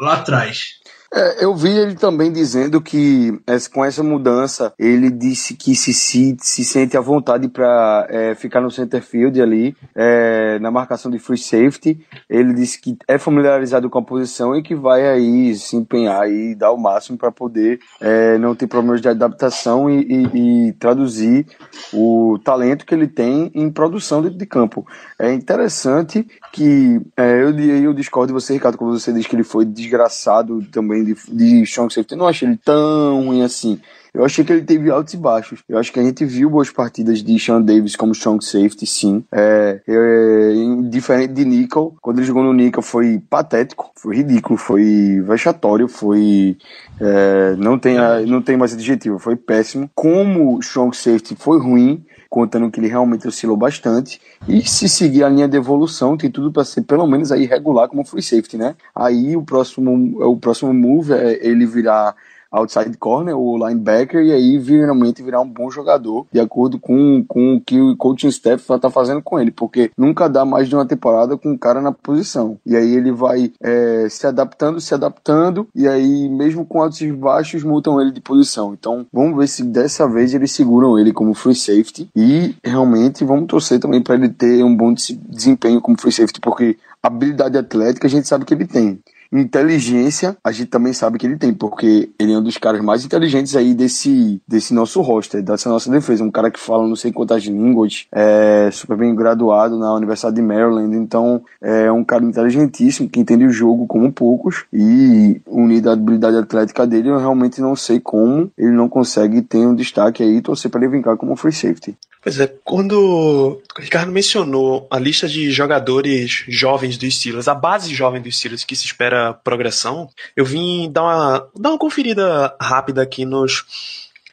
lá 0.00 0.14
atrás. 0.14 0.77
É, 1.12 1.42
eu 1.42 1.54
vi 1.54 1.70
ele 1.70 1.94
também 1.94 2.30
dizendo 2.30 2.82
que 2.82 3.40
é, 3.46 3.56
com 3.72 3.82
essa 3.82 4.02
mudança 4.02 4.74
ele 4.78 5.10
disse 5.10 5.54
que 5.54 5.74
se, 5.74 5.94
se, 5.94 6.36
se 6.38 6.64
sente 6.64 6.98
à 6.98 7.00
vontade 7.00 7.48
para 7.48 8.06
é, 8.10 8.34
ficar 8.34 8.60
no 8.60 8.70
center 8.70 9.02
field 9.02 9.40
ali 9.40 9.74
é, 9.94 10.58
na 10.58 10.70
marcação 10.70 11.10
de 11.10 11.18
free 11.18 11.38
safety. 11.38 11.98
Ele 12.28 12.52
disse 12.52 12.78
que 12.78 12.96
é 13.08 13.16
familiarizado 13.16 13.88
com 13.88 13.98
a 13.98 14.02
posição 14.02 14.54
e 14.54 14.62
que 14.62 14.74
vai 14.74 15.08
aí 15.08 15.54
se 15.54 15.76
empenhar 15.76 16.30
e 16.30 16.54
dar 16.54 16.72
o 16.72 16.76
máximo 16.76 17.16
para 17.16 17.32
poder 17.32 17.80
é, 18.00 18.36
não 18.36 18.54
ter 18.54 18.66
problemas 18.66 19.00
de 19.00 19.08
adaptação 19.08 19.88
e, 19.88 20.02
e, 20.02 20.68
e, 20.68 20.72
traduzir 20.74 21.46
o 21.92 22.38
talento 22.44 22.84
que 22.84 22.94
ele 22.94 23.08
tem 23.08 23.50
em 23.54 23.70
produção 23.70 24.20
dentro 24.20 24.36
de 24.36 24.46
campo. 24.46 24.86
É 25.18 25.32
interessante 25.32 26.26
que 26.52 27.00
é, 27.16 27.42
eu, 27.42 27.58
eu 27.58 27.94
discordo 27.94 28.28
de 28.28 28.32
você, 28.34 28.52
Ricardo, 28.52 28.76
quando 28.76 28.98
você 28.98 29.10
diz 29.10 29.26
que 29.26 29.34
ele 29.34 29.42
foi 29.42 29.64
desgraçado 29.64 30.62
também 30.70 30.97
de, 31.04 31.16
de 31.30 31.62
strong 31.62 31.92
safety. 31.92 32.12
Eu 32.12 32.18
não 32.18 32.28
achei 32.28 32.48
ele 32.48 32.58
tão 32.62 33.24
ruim 33.24 33.42
assim. 33.42 33.80
Eu 34.12 34.24
achei 34.24 34.44
que 34.44 34.52
ele 34.52 34.62
teve 34.62 34.90
altos 34.90 35.14
e 35.14 35.16
baixos. 35.16 35.60
Eu 35.68 35.78
acho 35.78 35.92
que 35.92 36.00
a 36.00 36.02
gente 36.02 36.24
viu 36.24 36.50
boas 36.50 36.70
partidas 36.70 37.22
de 37.22 37.38
Sean 37.38 37.60
Davis 37.60 37.94
como 37.94 38.12
strong 38.12 38.44
safety, 38.44 38.86
sim. 38.86 39.22
É, 39.30 39.80
é, 39.86 40.52
diferente 40.88 41.34
de 41.34 41.44
Nickel, 41.44 41.94
quando 42.00 42.18
ele 42.18 42.26
jogou 42.26 42.42
no 42.42 42.52
Nickel 42.52 42.82
foi 42.82 43.22
patético, 43.30 43.90
foi 43.94 44.16
ridículo, 44.16 44.58
foi 44.58 45.22
vexatório, 45.24 45.88
foi. 45.88 46.56
É, 47.00 47.54
não, 47.56 47.78
tem 47.78 47.96
não 48.26 48.42
tem 48.42 48.56
mais 48.56 48.72
adjetivo, 48.72 49.18
foi 49.18 49.36
péssimo. 49.36 49.90
Como 49.94 50.58
strong 50.60 50.96
safety 50.96 51.36
foi 51.38 51.60
ruim, 51.60 52.04
contando 52.28 52.70
que 52.70 52.78
ele 52.78 52.88
realmente 52.88 53.26
oscilou 53.26 53.56
bastante. 53.56 54.20
E 54.46 54.66
se 54.68 54.88
seguir 54.88 55.24
a 55.24 55.28
linha 55.28 55.48
de 55.48 55.56
evolução, 55.56 56.16
tem 56.16 56.30
tudo 56.30 56.52
para 56.52 56.64
ser 56.64 56.82
pelo 56.82 57.06
menos 57.06 57.32
aí 57.32 57.46
regular 57.46 57.88
como 57.88 58.04
free 58.04 58.22
safety, 58.22 58.56
né? 58.56 58.76
Aí 58.94 59.36
o 59.36 59.42
próximo, 59.42 60.22
o 60.22 60.36
próximo 60.36 60.72
move 60.72 61.12
é 61.12 61.46
ele 61.46 61.66
virar 61.66 62.14
outside 62.50 62.96
corner 62.96 63.36
ou 63.36 63.58
linebacker 63.58 64.22
e 64.22 64.32
aí 64.32 64.58
realmente 64.58 65.22
virar 65.22 65.40
um 65.40 65.48
bom 65.48 65.70
jogador 65.70 66.26
de 66.32 66.40
acordo 66.40 66.78
com, 66.78 67.24
com 67.26 67.54
o 67.54 67.60
que 67.60 67.80
o 67.80 67.96
coaching 67.96 68.28
staff 68.28 68.66
tá 68.78 68.90
fazendo 68.90 69.22
com 69.22 69.38
ele, 69.38 69.50
porque 69.50 69.90
nunca 69.96 70.28
dá 70.28 70.44
mais 70.44 70.68
de 70.68 70.74
uma 70.74 70.86
temporada 70.86 71.36
com 71.36 71.52
um 71.52 71.58
cara 71.58 71.80
na 71.80 71.92
posição. 71.92 72.58
E 72.64 72.76
aí 72.76 72.94
ele 72.94 73.12
vai 73.12 73.52
é, 73.60 74.08
se 74.08 74.26
adaptando, 74.26 74.80
se 74.80 74.94
adaptando 74.94 75.68
e 75.74 75.86
aí 75.86 76.28
mesmo 76.28 76.64
com 76.64 76.82
altos 76.82 77.00
e 77.00 77.12
baixos 77.12 77.62
mutam 77.62 78.00
ele 78.00 78.12
de 78.12 78.20
posição. 78.20 78.74
Então 78.74 79.06
vamos 79.12 79.36
ver 79.36 79.48
se 79.48 79.62
dessa 79.62 80.08
vez 80.08 80.34
eles 80.34 80.52
seguram 80.52 80.98
ele 80.98 81.12
como 81.12 81.34
free 81.34 81.54
safety 81.54 82.08
e 82.14 82.54
realmente 82.64 83.24
vamos 83.24 83.46
torcer 83.46 83.78
também 83.78 84.02
para 84.02 84.14
ele 84.14 84.28
ter 84.28 84.62
um 84.62 84.74
bom 84.74 84.92
desempenho 84.92 85.80
como 85.80 86.00
free 86.00 86.12
safety, 86.12 86.40
porque 86.40 86.76
habilidade 87.02 87.56
atlética 87.56 88.06
a 88.06 88.10
gente 88.10 88.26
sabe 88.26 88.44
que 88.44 88.54
ele 88.54 88.66
tem. 88.66 89.00
Inteligência, 89.30 90.36
a 90.42 90.50
gente 90.50 90.68
também 90.68 90.92
sabe 90.92 91.18
que 91.18 91.26
ele 91.26 91.36
tem, 91.36 91.52
porque 91.52 92.10
ele 92.18 92.32
é 92.32 92.38
um 92.38 92.42
dos 92.42 92.56
caras 92.56 92.80
mais 92.80 93.04
inteligentes 93.04 93.54
aí 93.54 93.74
desse, 93.74 94.40
desse 94.48 94.72
nosso 94.72 95.02
roster, 95.02 95.42
dessa 95.42 95.68
nossa 95.68 95.90
defesa. 95.90 96.24
Um 96.24 96.30
cara 96.30 96.50
que 96.50 96.58
fala 96.58 96.88
não 96.88 96.96
sei 96.96 97.12
quantas 97.12 97.44
línguas, 97.44 98.06
é 98.10 98.70
super 98.72 98.96
bem 98.96 99.14
graduado 99.14 99.78
na 99.78 99.92
Universidade 99.94 100.36
de 100.36 100.42
Maryland, 100.42 100.96
então 100.96 101.42
é 101.60 101.92
um 101.92 102.02
cara 102.02 102.24
inteligentíssimo, 102.24 103.08
que 103.08 103.20
entende 103.20 103.44
o 103.44 103.52
jogo 103.52 103.86
como 103.86 104.10
poucos, 104.10 104.64
e 104.72 105.40
unido 105.46 105.90
à 105.90 105.92
habilidade 105.92 106.36
atlética 106.36 106.86
dele, 106.86 107.10
eu 107.10 107.18
realmente 107.18 107.60
não 107.60 107.76
sei 107.76 108.00
como 108.00 108.50
ele 108.56 108.72
não 108.72 108.88
consegue 108.88 109.42
ter 109.42 109.66
um 109.66 109.74
destaque 109.74 110.22
aí 110.22 110.36
e 110.36 110.42
torcer 110.42 110.70
para 110.70 110.80
ele 110.80 110.96
vincar 110.96 111.16
como 111.16 111.36
free 111.36 111.52
safety. 111.52 111.96
Pois 112.20 112.40
é, 112.40 112.46
quando 112.64 112.98
o 112.98 113.80
Ricardo 113.80 114.10
mencionou 114.10 114.88
a 114.90 114.98
lista 114.98 115.28
de 115.28 115.50
jogadores 115.52 116.44
jovens 116.48 116.98
dos 116.98 117.16
Steelers, 117.16 117.46
a 117.46 117.54
base 117.54 117.94
jovem 117.94 118.20
dos 118.20 118.36
Steelers 118.36 118.64
que 118.64 118.74
se 118.74 118.86
espera 118.86 119.32
progressão, 119.32 120.10
eu 120.36 120.44
vim 120.44 120.90
dar 120.90 121.02
uma, 121.02 121.48
dar 121.54 121.70
uma 121.70 121.78
conferida 121.78 122.56
rápida 122.60 123.02
aqui 123.02 123.24
nos, 123.24 123.64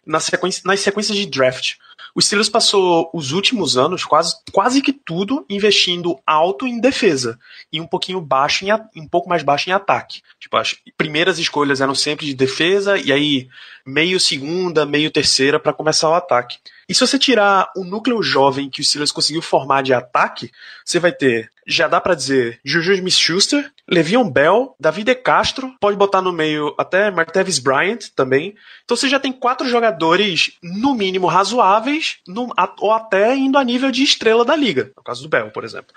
na 0.05 0.19
sequência, 0.19 0.63
nas 0.65 0.79
sequências 0.79 1.17
de 1.17 1.27
draft. 1.27 1.75
O 2.15 2.21
Steelers 2.21 2.47
passou 2.47 3.09
os 3.13 3.33
últimos 3.33 3.77
anos 3.77 4.05
quase, 4.05 4.35
quase 4.53 4.81
que 4.81 4.93
tudo 4.93 5.45
investindo 5.49 6.17
alto 6.25 6.65
em 6.65 6.79
defesa 6.79 7.37
e 7.71 7.81
um 7.81 7.85
pouquinho 7.85 8.21
baixo 8.21 8.65
em, 8.65 8.71
um 8.95 9.07
pouco 9.07 9.27
mais 9.27 9.43
baixo 9.43 9.69
em 9.69 9.73
ataque. 9.73 10.21
Tipo, 10.39 10.55
as 10.55 10.75
primeiras 10.97 11.37
escolhas 11.37 11.81
eram 11.81 11.93
sempre 11.93 12.25
de 12.25 12.33
defesa 12.33 12.97
e 12.97 13.11
aí 13.11 13.49
meio 13.85 14.17
segunda, 14.17 14.85
meio 14.85 15.11
terceira 15.11 15.59
para 15.59 15.73
começar 15.73 16.09
o 16.09 16.13
ataque. 16.13 16.57
E 16.87 16.93
se 16.93 17.05
você 17.05 17.17
tirar 17.17 17.71
o 17.75 17.83
núcleo 17.83 18.21
jovem 18.21 18.69
que 18.69 18.81
o 18.81 18.83
Steelers 18.83 19.11
conseguiu 19.11 19.41
formar 19.41 19.81
de 19.81 19.93
ataque, 19.93 20.51
você 20.83 20.99
vai 20.99 21.11
ter, 21.11 21.49
já 21.65 21.87
dá 21.87 21.99
para 21.99 22.13
dizer, 22.13 22.59
Juju 22.63 22.93
Smith-Schuster, 22.93 23.71
Le'Veon 23.87 24.29
Bell, 24.29 24.75
David 24.79 25.05
De 25.05 25.15
Castro, 25.15 25.75
pode 25.79 25.97
botar 25.97 26.21
no 26.21 26.31
meio 26.31 26.75
até 26.77 27.09
Martavis 27.09 27.59
Bryant 27.59 28.09
também. 28.15 28.55
Então 28.83 28.95
você 28.95 29.09
já 29.09 29.19
tem 29.19 29.31
quatro 29.31 29.67
jogadores, 29.67 30.51
no 30.61 30.93
mínimo, 30.95 31.27
razoáveis, 31.27 32.17
no, 32.27 32.53
ou 32.79 32.91
até 32.91 33.35
indo 33.35 33.57
a 33.57 33.63
nível 33.63 33.91
de 33.91 34.03
estrela 34.03 34.45
da 34.45 34.55
liga. 34.55 34.91
No 34.95 35.03
caso 35.03 35.23
do 35.23 35.29
Bell, 35.29 35.51
por 35.51 35.63
exemplo. 35.63 35.93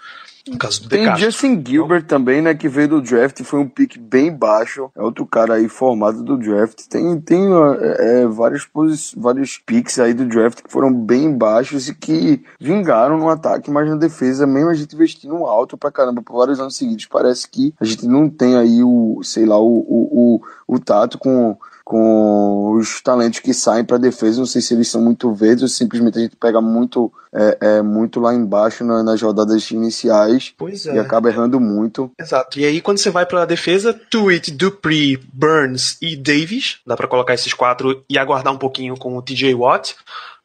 No 0.48 0.58
caso 0.58 0.82
do 0.82 0.88
Tem 0.88 1.16
Justin 1.16 1.62
Gilbert 1.66 2.04
também, 2.06 2.40
né, 2.40 2.54
que 2.54 2.68
veio 2.68 2.88
do 2.88 3.02
draft, 3.02 3.42
foi 3.42 3.60
um 3.60 3.68
pick 3.68 3.98
bem 3.98 4.34
baixo. 4.34 4.90
É 4.96 5.02
outro 5.02 5.26
cara 5.26 5.54
aí 5.54 5.68
formado 5.68 6.22
do 6.22 6.36
draft. 6.36 6.86
Tem, 6.88 7.20
tem 7.20 7.48
é, 7.80 8.22
é 8.22 8.26
vários, 8.26 8.68
vários 9.16 9.58
picks 9.58 9.98
aí 9.98 10.14
do 10.14 10.26
draft 10.26 10.62
que 10.62 10.70
foram 10.70 10.92
bem 10.92 11.36
baixos 11.36 11.88
e 11.88 11.94
que 11.94 12.42
vingaram 12.60 13.18
no 13.18 13.28
ataque, 13.28 13.70
mas 13.70 13.88
na 13.88 13.96
defesa, 13.96 14.46
mesmo 14.46 14.70
a 14.70 14.74
gente 14.74 14.94
investindo 14.94 15.34
alto 15.46 15.76
pra 15.76 15.92
caramba 15.92 16.22
por 16.22 16.36
vários 16.36 16.60
anos 16.60 16.76
seguidos, 16.76 17.06
parece 17.06 17.48
que 17.48 17.74
a 17.80 17.84
gente 17.84 18.06
não 18.06 18.28
tem 18.28 18.56
aí 18.56 18.82
o, 18.82 19.20
sei 19.22 19.46
lá, 19.46 19.58
o, 19.58 19.78
o, 19.78 20.40
o, 20.66 20.74
o 20.76 20.78
tato 20.78 21.18
com 21.18 21.56
com 21.88 22.74
os 22.76 23.00
talentos 23.00 23.38
que 23.38 23.54
saem 23.54 23.82
para 23.82 23.96
defesa. 23.96 24.40
Não 24.40 24.46
sei 24.46 24.60
se 24.60 24.74
eles 24.74 24.88
são 24.88 25.00
muito 25.00 25.32
verdes 25.32 25.62
ou 25.62 25.68
simplesmente 25.68 26.18
a 26.18 26.20
gente 26.20 26.36
pega 26.36 26.60
muito, 26.60 27.10
é, 27.34 27.58
é 27.60 27.82
muito 27.82 28.20
lá 28.20 28.34
embaixo 28.34 28.84
na, 28.84 29.02
nas 29.02 29.22
rodadas 29.22 29.70
iniciais 29.70 30.54
é. 30.86 30.96
e 30.96 30.98
acaba 30.98 31.30
errando 31.30 31.58
muito. 31.58 32.12
Exato. 32.20 32.60
E 32.60 32.66
aí 32.66 32.82
quando 32.82 32.98
você 32.98 33.08
vai 33.08 33.24
para 33.24 33.40
a 33.40 33.46
defesa, 33.46 33.98
Tweet, 34.10 34.50
Dupree, 34.50 35.16
Burns 35.32 35.96
e 36.02 36.14
Davis, 36.14 36.76
dá 36.86 36.94
para 36.94 37.08
colocar 37.08 37.32
esses 37.32 37.54
quatro 37.54 38.04
e 38.06 38.18
aguardar 38.18 38.52
um 38.52 38.58
pouquinho 38.58 38.94
com 38.94 39.16
o 39.16 39.22
TJ 39.22 39.54
Watt 39.54 39.96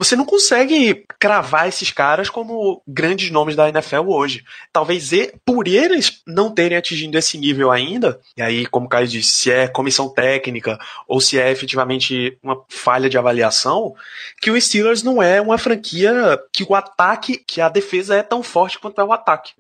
você 0.04 0.18
não 0.18 0.26
consegue 0.26 1.06
cravar 1.18 1.68
esses 1.68 1.90
caras 1.90 2.30
como 2.30 2.82
grandes 2.86 3.32
nomes 3.32 3.56
da 3.56 3.70
NFL 3.70 4.10
hoje. 4.10 4.44
Talvez 4.72 5.12
por 5.46 5.68
eles 5.68 6.22
não 6.28 6.54
terem 6.54 6.78
atingido 6.78 7.18
esse 7.18 7.38
nível 7.38 7.72
ainda, 7.72 8.20
e 8.36 8.42
aí, 8.42 8.66
como 8.66 8.86
o 8.86 8.90
Caio 8.90 9.08
disse, 9.08 9.30
se 9.30 9.52
é 9.52 9.68
comissão 9.68 10.10
técnica 10.10 10.78
ou 11.08 11.22
se 11.22 11.40
é 11.40 11.52
efetivamente 11.52 12.38
uma 12.44 12.62
falha 12.68 13.10
de 13.10 13.18
avaliação, 13.18 13.96
que 14.42 14.52
o 14.52 14.60
Steelers 14.60 15.04
não 15.04 15.24
é 15.24 15.40
uma 15.40 15.58
franquia 15.58 16.38
que 16.52 16.64
o 16.64 16.76
ataque, 16.76 17.38
que 17.38 17.62
a 17.62 17.70
defesa 17.70 18.16
é 18.16 18.24
tão 18.24 18.44
forte 18.44 18.80
quanto 18.80 19.00
é 19.00 19.04
o 19.04 19.14
ataque. 19.14 19.54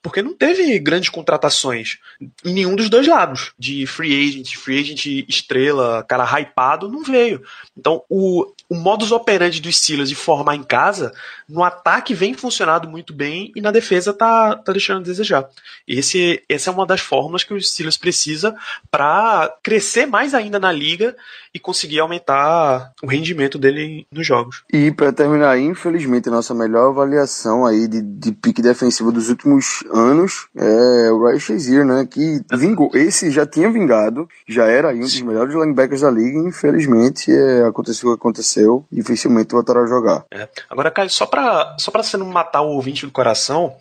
Porque 0.00 0.22
não 0.22 0.34
teve 0.34 0.78
grandes 0.78 1.08
contratações 1.08 1.98
em 2.44 2.52
nenhum 2.52 2.76
dos 2.76 2.88
dois 2.88 3.06
lados. 3.06 3.52
De 3.58 3.86
free 3.86 4.28
agent, 4.28 4.56
free 4.56 4.80
agent 4.80 5.06
estrela, 5.28 6.04
cara 6.08 6.24
hypado, 6.24 6.88
não 6.88 7.02
veio. 7.02 7.42
Então, 7.76 8.02
o, 8.08 8.46
o 8.68 8.74
modus 8.74 9.10
operandi 9.10 9.60
do 9.60 9.72
Steelers 9.72 9.87
de 10.08 10.14
formar 10.14 10.54
em 10.54 10.62
casa, 10.62 11.12
no 11.48 11.64
ataque 11.64 12.14
vem 12.14 12.34
funcionando 12.34 12.88
muito 12.88 13.12
bem 13.12 13.50
e 13.56 13.60
na 13.60 13.70
defesa 13.70 14.12
tá, 14.12 14.56
tá 14.56 14.72
deixando 14.72 15.00
a 15.00 15.04
desejar. 15.04 15.48
Esse, 15.86 16.42
essa 16.48 16.70
é 16.70 16.72
uma 16.72 16.86
das 16.86 17.00
fórmulas 17.00 17.42
que 17.42 17.54
o 17.54 17.60
Steelers 17.60 17.96
precisa 17.96 18.54
para 18.90 19.54
crescer 19.62 20.06
mais 20.06 20.34
ainda 20.34 20.58
na 20.58 20.70
liga 20.70 21.16
e 21.54 21.58
conseguir 21.58 22.00
aumentar 22.00 22.92
o 23.02 23.06
rendimento 23.06 23.58
dele 23.58 24.06
nos 24.12 24.26
jogos. 24.26 24.62
E 24.72 24.90
para 24.90 25.12
terminar, 25.12 25.58
infelizmente, 25.58 26.28
a 26.28 26.32
nossa 26.32 26.54
melhor 26.54 26.90
avaliação 26.90 27.64
aí 27.64 27.88
de, 27.88 28.02
de 28.02 28.32
pique 28.32 28.60
defensivo 28.60 29.10
dos 29.10 29.28
últimos 29.28 29.82
anos 29.92 30.48
é 30.54 31.10
o 31.10 31.24
Ray 31.24 31.40
Shazier, 31.40 31.84
né? 31.84 32.06
Que 32.06 32.40
vingou. 32.52 32.90
Esse 32.94 33.30
já 33.30 33.46
tinha 33.46 33.70
vingado, 33.70 34.28
já 34.46 34.66
era 34.66 34.90
aí 34.90 34.98
um 34.98 35.02
dos 35.02 35.20
melhores 35.22 35.54
linebackers 35.54 36.02
da 36.02 36.10
liga. 36.10 36.38
E 36.38 36.48
infelizmente, 36.48 37.32
é, 37.32 37.64
aconteceu 37.64 38.10
o 38.10 38.12
que 38.14 38.20
aconteceu. 38.20 38.84
Dificilmente 38.92 39.52
voltará 39.52 39.82
a 39.82 39.86
jogar. 39.86 40.24
É. 40.30 40.48
Agora, 40.68 40.90
Caio, 40.90 41.10
só 41.10 41.26
para 41.26 41.37
só 41.78 41.90
pra 41.90 42.02
você 42.02 42.16
não 42.16 42.26
matar 42.26 42.62
o 42.62 42.72
ouvinte 42.72 43.06
do 43.06 43.12
coração, 43.12 43.74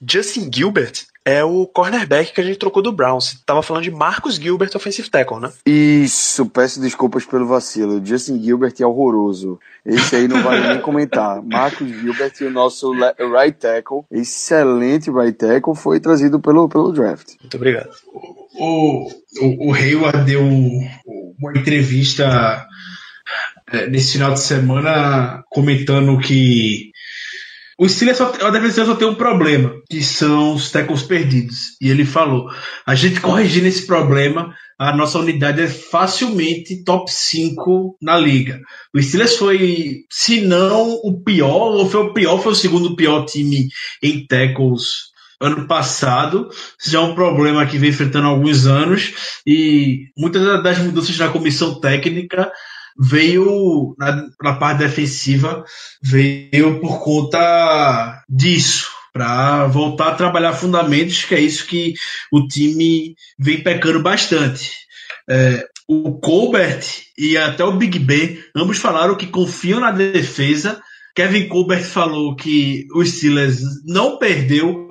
Justin 0.00 0.50
Gilbert 0.52 1.06
é 1.24 1.42
o 1.42 1.66
cornerback 1.66 2.34
que 2.34 2.40
a 2.40 2.44
gente 2.44 2.58
trocou 2.58 2.82
do 2.82 2.92
Browns. 2.92 3.42
Tava 3.46 3.62
falando 3.62 3.84
de 3.84 3.90
Marcus 3.90 4.34
Gilbert, 4.34 4.70
offensive 4.74 5.08
tackle, 5.08 5.40
né? 5.40 5.50
Isso, 5.64 6.44
peço 6.46 6.80
desculpas 6.80 7.24
pelo 7.24 7.46
vacilo. 7.46 8.04
Justin 8.04 8.42
Gilbert 8.42 8.74
é 8.78 8.84
horroroso. 8.86 9.58
Esse 9.86 10.16
aí 10.16 10.28
não 10.28 10.42
vale 10.42 10.68
nem 10.68 10.80
comentar. 10.80 11.40
Marcus 11.42 11.88
Gilbert, 11.88 12.34
o 12.42 12.50
nosso 12.50 12.92
right 12.92 13.58
tackle, 13.58 14.02
excelente 14.10 15.10
right 15.10 15.32
tackle, 15.32 15.74
foi 15.74 15.98
trazido 15.98 16.38
pelo, 16.38 16.68
pelo 16.68 16.92
draft. 16.92 17.32
Muito 17.40 17.56
obrigado. 17.56 17.90
O, 18.58 19.08
o, 19.40 19.70
o 19.70 19.74
Hayward 19.74 20.24
deu 20.26 20.42
uma 20.42 21.52
entrevista 21.56 22.66
é, 23.72 23.88
nesse 23.88 24.12
final 24.12 24.34
de 24.34 24.40
semana 24.40 25.42
comentando 25.50 26.18
que 26.18 26.92
o 27.78 27.88
Steelers 27.88 28.18
só, 28.18 28.32
a 28.40 28.50
defesa 28.50 28.84
só 28.84 28.94
tem 28.94 29.08
um 29.08 29.14
problema, 29.14 29.72
que 29.90 30.02
são 30.02 30.54
os 30.54 30.70
tackles 30.70 31.02
perdidos. 31.02 31.76
E 31.80 31.90
ele 31.90 32.04
falou: 32.04 32.48
a 32.86 32.94
gente 32.94 33.20
corrigindo 33.20 33.66
esse 33.66 33.86
problema, 33.86 34.54
a 34.78 34.96
nossa 34.96 35.18
unidade 35.18 35.60
é 35.60 35.68
facilmente 35.68 36.84
top 36.84 37.10
5 37.10 37.96
na 38.00 38.16
liga. 38.16 38.60
O 38.94 39.02
Steelers 39.02 39.36
foi, 39.36 40.04
se 40.10 40.40
não 40.40 40.92
o 41.02 41.22
pior, 41.22 41.74
ou 41.74 41.88
foi 41.88 42.00
o 42.00 42.12
pior, 42.12 42.38
foi 42.38 42.52
o 42.52 42.56
segundo 42.56 42.96
pior 42.96 43.24
time 43.24 43.68
em 44.02 44.26
tackles 44.26 45.14
ano 45.40 45.66
passado. 45.66 46.48
Isso 46.78 46.90
já 46.90 46.98
é 46.98 47.02
um 47.02 47.14
problema 47.14 47.66
que 47.66 47.78
vem 47.78 47.90
enfrentando 47.90 48.26
há 48.26 48.30
alguns 48.30 48.66
anos. 48.66 49.12
E 49.46 50.06
muitas 50.16 50.62
das 50.62 50.78
mudanças 50.78 51.16
na 51.18 51.28
comissão 51.28 51.80
técnica 51.80 52.50
veio 52.98 53.94
na, 53.98 54.28
na 54.42 54.54
parte 54.54 54.78
defensiva, 54.78 55.64
veio 56.02 56.80
por 56.80 57.02
conta 57.02 58.22
disso 58.28 58.88
para 59.12 59.66
voltar 59.68 60.08
a 60.08 60.14
trabalhar 60.14 60.52
fundamentos, 60.52 61.24
que 61.24 61.34
é 61.34 61.40
isso 61.40 61.66
que 61.66 61.94
o 62.32 62.46
time 62.48 63.14
vem 63.38 63.62
pecando 63.62 64.02
bastante. 64.02 64.72
É, 65.30 65.64
o 65.88 66.18
Colbert 66.18 66.84
e 67.16 67.36
até 67.36 67.64
o 67.64 67.76
Big 67.76 67.98
Ben, 67.98 68.42
ambos 68.56 68.78
falaram 68.78 69.16
que 69.16 69.26
confiam 69.26 69.80
na 69.80 69.92
defesa. 69.92 70.80
Kevin 71.14 71.46
Colbert 71.46 71.84
falou 71.84 72.34
que 72.34 72.86
o 72.92 73.04
Steelers 73.04 73.60
não 73.86 74.18
perdeu 74.18 74.88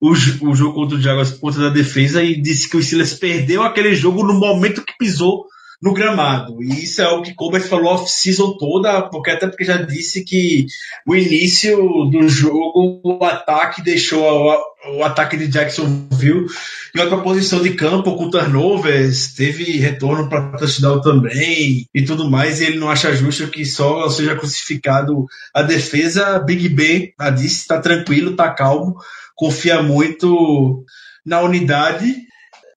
o, 0.00 0.10
o 0.10 0.54
jogo 0.54 0.74
contra 0.74 0.96
o 0.96 1.00
Jaguars 1.00 1.30
por 1.30 1.40
conta 1.40 1.60
da 1.60 1.68
defesa 1.68 2.22
e 2.24 2.40
disse 2.40 2.68
que 2.68 2.76
o 2.76 2.82
Steelers 2.82 3.14
perdeu 3.14 3.62
aquele 3.62 3.94
jogo 3.94 4.24
no 4.24 4.34
momento 4.34 4.84
que 4.84 4.96
pisou 4.98 5.46
no 5.82 5.94
gramado. 5.94 6.62
E 6.62 6.84
isso 6.84 7.00
é 7.00 7.08
o 7.08 7.22
que 7.22 7.34
Colbert 7.34 7.66
falou 7.66 7.94
off-season 7.94 8.56
toda, 8.58 9.02
porque 9.02 9.30
até 9.30 9.46
porque 9.46 9.64
já 9.64 9.78
disse 9.78 10.24
que 10.24 10.66
o 11.06 11.16
início 11.16 11.76
do 12.10 12.28
jogo, 12.28 13.00
o 13.02 13.24
ataque 13.24 13.82
deixou 13.82 14.22
o, 14.22 14.98
o 14.98 15.04
ataque 15.04 15.36
de 15.38 15.48
Jacksonville 15.48 16.46
em 16.94 17.00
outra 17.00 17.18
posição 17.18 17.62
de 17.62 17.74
campo, 17.74 18.16
com 18.16 18.28
turnovers, 18.28 19.32
teve 19.34 19.78
retorno 19.78 20.28
para 20.28 20.58
touchdown 20.58 21.00
também 21.00 21.86
e 21.94 22.04
tudo 22.04 22.28
mais, 22.28 22.60
e 22.60 22.64
ele 22.64 22.78
não 22.78 22.90
acha 22.90 23.14
justo 23.14 23.48
que 23.48 23.64
só 23.64 24.08
seja 24.10 24.36
crucificado 24.36 25.24
a 25.54 25.62
defesa. 25.62 26.38
Big 26.40 26.68
Ben 26.68 27.14
já 27.18 27.30
disse, 27.30 27.66
tá 27.66 27.80
tranquilo, 27.80 28.36
tá 28.36 28.50
calmo, 28.50 28.96
confia 29.34 29.82
muito 29.82 30.84
na 31.24 31.40
unidade 31.40 32.28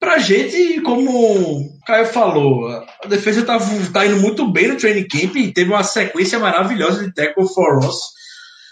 Pra 0.03 0.19
gente, 0.19 0.81
como 0.81 1.11
o 1.11 1.79
Caio 1.87 2.05
falou, 2.05 2.82
a 3.03 3.07
defesa 3.07 3.43
tá, 3.43 3.57
tá 3.91 4.05
indo 4.05 4.17
muito 4.17 4.47
bem 4.47 4.67
no 4.67 4.77
training 4.77 5.07
camp 5.07 5.35
e 5.35 5.53
teve 5.53 5.69
uma 5.69 5.83
sequência 5.83 6.39
maravilhosa 6.39 7.03
de 7.03 7.13
tackle 7.13 7.47
for 7.47 7.79
us 7.79 7.97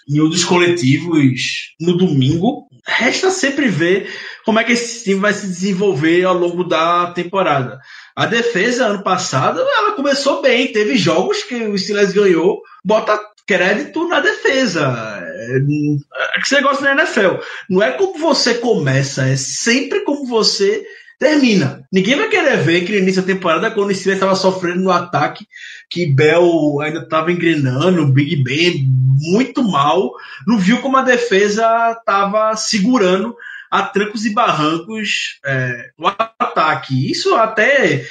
em 0.09 0.21
um 0.21 0.29
dos 0.29 0.43
coletivos 0.43 1.73
no 1.79 1.97
domingo. 1.97 2.67
Resta 2.85 3.29
sempre 3.29 3.67
ver 3.67 4.09
como 4.45 4.59
é 4.59 4.63
que 4.63 4.71
esse 4.71 5.03
time 5.03 5.19
vai 5.19 5.33
se 5.33 5.47
desenvolver 5.47 6.23
ao 6.23 6.33
longo 6.33 6.63
da 6.63 7.11
temporada. 7.11 7.79
A 8.15 8.25
defesa, 8.25 8.87
ano 8.87 9.03
passado, 9.03 9.59
ela 9.59 9.91
começou 9.93 10.41
bem, 10.41 10.71
teve 10.71 10.97
jogos 10.97 11.43
que 11.43 11.55
o 11.55 11.77
Steelers 11.77 12.13
ganhou, 12.13 12.61
bota 12.83 13.19
crédito 13.45 14.07
na 14.07 14.19
defesa. 14.19 15.21
É, 15.21 15.57
é 15.57 16.39
que 16.39 16.47
você 16.47 16.61
gosta 16.61 16.83
da 16.83 16.93
NFL. 16.93 17.41
Não 17.69 17.81
é 17.81 17.91
como 17.91 18.17
você 18.17 18.55
começa, 18.55 19.27
é 19.27 19.35
sempre 19.35 20.01
como 20.01 20.25
você 20.25 20.85
termina. 21.21 21.87
Ninguém 21.91 22.15
vai 22.15 22.29
querer 22.29 22.57
ver 22.63 22.81
que 22.81 22.91
no 22.91 22.97
início 22.97 23.21
da 23.21 23.31
temporada, 23.31 23.69
quando 23.69 23.91
o 23.91 23.93
Steelers 23.93 24.17
estava 24.17 24.35
sofrendo 24.35 24.81
no 24.81 24.89
ataque, 24.89 25.45
que 25.87 26.07
Bell 26.07 26.81
ainda 26.81 27.01
estava 27.01 27.31
engrenando, 27.31 28.07
Big 28.07 28.43
Ben 28.43 28.87
muito 29.19 29.63
mal, 29.63 30.11
não 30.47 30.57
viu 30.57 30.81
como 30.81 30.97
a 30.97 31.03
defesa 31.03 31.95
estava 31.95 32.55
segurando 32.55 33.35
a 33.71 33.83
trancos 33.83 34.25
e 34.25 34.33
barrancos 34.33 35.39
é, 35.45 35.91
o 35.97 36.05
ataque. 36.05 37.09
Isso 37.09 37.33
até 37.35 38.05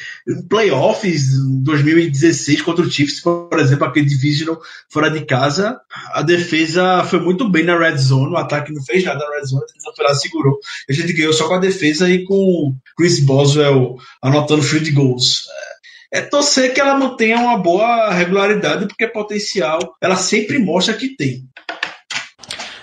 playoffs 0.48 1.32
2016 1.62 2.62
contra 2.62 2.82
o 2.82 2.90
Chiefs, 2.90 3.20
por 3.20 3.58
exemplo, 3.58 3.84
aquele 3.84 4.06
divisional 4.06 4.58
fora 4.88 5.10
de 5.10 5.20
casa, 5.26 5.78
a 6.12 6.22
defesa 6.22 7.04
foi 7.04 7.20
muito 7.20 7.46
bem 7.46 7.64
na 7.64 7.78
red 7.78 7.98
zone, 7.98 8.32
o 8.32 8.38
ataque 8.38 8.72
não 8.72 8.82
fez 8.82 9.04
nada 9.04 9.20
na 9.20 9.36
red 9.36 9.44
zone, 9.44 9.62
a 9.62 9.66
defesa 9.66 9.92
foi 9.94 10.04
lá, 10.06 10.14
segurou. 10.14 10.58
A 10.88 10.92
gente 10.94 11.12
ganhou 11.12 11.32
só 11.34 11.46
com 11.46 11.54
a 11.54 11.58
defesa 11.58 12.08
e 12.08 12.24
com 12.24 12.74
Chris 12.96 13.20
Boswell 13.20 13.98
anotando 14.22 14.62
field 14.62 14.90
goals. 14.92 15.44
É, 16.12 16.18
é 16.20 16.22
torcer 16.22 16.72
que 16.72 16.80
ela 16.80 16.98
mantenha 16.98 17.38
uma 17.38 17.58
boa 17.58 18.10
regularidade, 18.10 18.86
porque 18.86 19.06
potencial 19.06 19.94
ela 20.00 20.16
sempre 20.16 20.58
mostra 20.58 20.94
que 20.94 21.14
tem. 21.14 21.44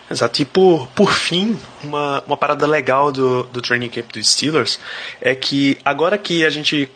Exato. 0.10 0.42
E 0.42 0.46
por, 0.46 0.88
por 0.90 1.14
fim, 1.14 1.60
uma, 1.84 2.24
uma 2.26 2.38
parada 2.38 2.66
legal 2.66 3.12
do, 3.12 3.44
do 3.44 3.62
training 3.62 3.90
camp 3.90 4.12
dos 4.14 4.32
Steelers 4.32 4.80
é 5.22 5.36
que 5.36 5.78
agora 5.84 6.18
que 6.18 6.46
a 6.46 6.50
gente. 6.50 6.90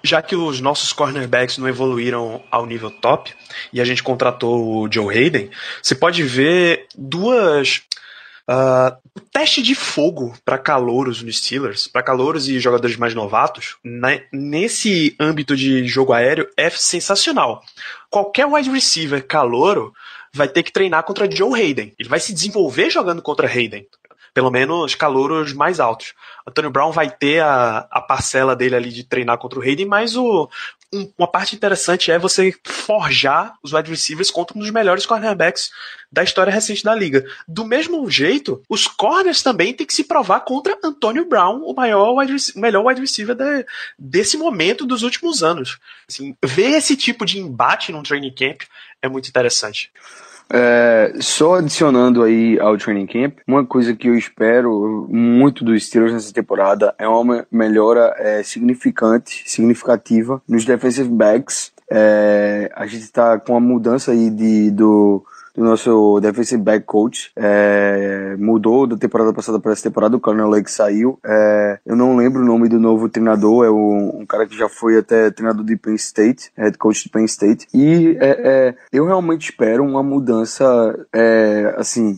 Já 0.00 0.22
que 0.22 0.36
os 0.36 0.60
nossos 0.60 0.92
cornerbacks 0.92 1.58
não 1.58 1.68
evoluíram 1.68 2.40
ao 2.52 2.64
nível 2.64 2.88
top 2.88 3.34
e 3.72 3.80
a 3.80 3.84
gente 3.84 4.00
contratou 4.00 4.82
o 4.82 4.88
Joe 4.90 5.12
Hayden, 5.12 5.50
você 5.82 5.94
pode 5.94 6.22
ver 6.22 6.86
duas 6.96 7.82
Uh, 8.50 8.96
teste 9.30 9.60
de 9.60 9.74
fogo 9.74 10.34
para 10.42 10.56
calouros 10.56 11.22
no 11.22 11.30
Steelers, 11.30 11.86
para 11.86 12.02
calouros 12.02 12.48
e 12.48 12.58
jogadores 12.58 12.96
mais 12.96 13.14
novatos, 13.14 13.76
né, 13.84 14.22
nesse 14.32 15.14
âmbito 15.20 15.54
de 15.54 15.86
jogo 15.86 16.14
aéreo, 16.14 16.48
é 16.56 16.70
sensacional. 16.70 17.62
Qualquer 18.08 18.46
wide 18.46 18.70
receiver 18.70 19.22
calouro 19.26 19.92
vai 20.32 20.48
ter 20.48 20.62
que 20.62 20.72
treinar 20.72 21.02
contra 21.04 21.30
Joe 21.30 21.60
Hayden. 21.60 21.94
Ele 21.98 22.08
vai 22.08 22.20
se 22.20 22.32
desenvolver 22.32 22.90
jogando 22.90 23.22
contra 23.22 23.48
Hayden. 23.48 23.86
Pelo 24.34 24.50
menos 24.50 24.94
calouros 24.94 25.52
mais 25.52 25.80
altos. 25.80 26.14
Antônio 26.46 26.70
Brown 26.70 26.92
vai 26.92 27.10
ter 27.10 27.40
a, 27.40 27.88
a 27.90 28.00
parcela 28.00 28.54
dele 28.54 28.76
ali 28.76 28.90
de 28.90 29.04
treinar 29.04 29.38
contra 29.38 29.58
o 29.58 29.62
Hayden, 29.62 29.86
mas 29.86 30.16
o, 30.16 30.48
um, 30.92 31.12
uma 31.18 31.28
parte 31.28 31.54
interessante 31.54 32.10
é 32.10 32.18
você 32.18 32.54
forjar 32.64 33.54
os 33.62 33.72
wide 33.72 33.90
receivers 33.90 34.30
contra 34.30 34.56
um 34.56 34.60
dos 34.60 34.70
melhores 34.70 35.04
cornerbacks 35.04 35.70
da 36.10 36.22
história 36.22 36.52
recente 36.52 36.82
da 36.82 36.94
liga. 36.94 37.24
Do 37.46 37.64
mesmo 37.64 38.08
jeito, 38.10 38.62
os 38.68 38.86
corners 38.86 39.42
também 39.42 39.74
têm 39.74 39.86
que 39.86 39.92
se 39.92 40.04
provar 40.04 40.40
contra 40.40 40.78
Antônio 40.82 41.26
Brown, 41.26 41.62
o 41.62 41.74
maior 41.74 42.14
wide, 42.16 42.34
melhor 42.56 42.86
wide 42.86 43.00
receiver 43.00 43.34
de, 43.34 43.66
desse 43.98 44.36
momento 44.36 44.86
dos 44.86 45.02
últimos 45.02 45.42
anos. 45.42 45.78
Assim, 46.08 46.34
ver 46.42 46.70
esse 46.70 46.96
tipo 46.96 47.26
de 47.26 47.38
embate 47.38 47.92
num 47.92 48.02
training 48.02 48.34
camp 48.34 48.62
é 49.02 49.08
muito 49.08 49.28
interessante. 49.28 49.92
É, 50.50 51.14
só 51.20 51.56
adicionando 51.56 52.22
aí 52.22 52.58
ao 52.58 52.76
training 52.78 53.06
camp, 53.06 53.38
uma 53.46 53.66
coisa 53.66 53.94
que 53.94 54.08
eu 54.08 54.16
espero 54.16 55.06
muito 55.10 55.64
dos 55.64 55.86
Steelers 55.86 56.12
nessa 56.12 56.32
temporada 56.32 56.94
é 56.98 57.06
uma 57.06 57.46
melhora 57.50 58.14
é, 58.18 58.42
significante, 58.42 59.42
significativa 59.46 60.42
nos 60.48 60.64
defensive 60.64 61.08
backs. 61.08 61.72
É, 61.90 62.70
a 62.74 62.86
gente 62.86 63.02
está 63.02 63.38
com 63.38 63.56
a 63.56 63.60
mudança 63.60 64.12
aí 64.12 64.30
de, 64.30 64.70
do 64.70 65.24
do 65.58 65.64
nosso 65.64 66.20
defensive 66.20 66.62
back 66.62 66.86
coach. 66.86 67.32
É, 67.36 68.36
mudou 68.38 68.86
da 68.86 68.96
temporada 68.96 69.32
passada 69.32 69.58
para 69.58 69.72
essa 69.72 69.82
temporada, 69.82 70.16
o 70.16 70.20
Colonel 70.20 70.48
Lake 70.48 70.70
saiu. 70.70 71.18
É, 71.26 71.80
eu 71.84 71.96
não 71.96 72.16
lembro 72.16 72.42
o 72.42 72.44
nome 72.44 72.68
do 72.68 72.78
novo 72.78 73.08
treinador, 73.08 73.64
é 73.64 73.70
um, 73.70 74.20
um, 74.20 74.26
cara 74.26 74.46
que 74.46 74.56
já 74.56 74.68
foi 74.68 74.96
até 74.96 75.30
treinador 75.30 75.64
de 75.64 75.76
Penn 75.76 75.96
State, 75.96 76.52
head 76.56 76.78
coach 76.78 77.02
de 77.02 77.08
Penn 77.08 77.24
State. 77.24 77.66
E 77.74 78.16
é, 78.20 78.28
é 78.28 78.74
eu 78.92 79.04
realmente 79.04 79.50
espero 79.50 79.84
uma 79.84 80.02
mudança, 80.02 80.64
é, 81.12 81.74
assim, 81.76 82.16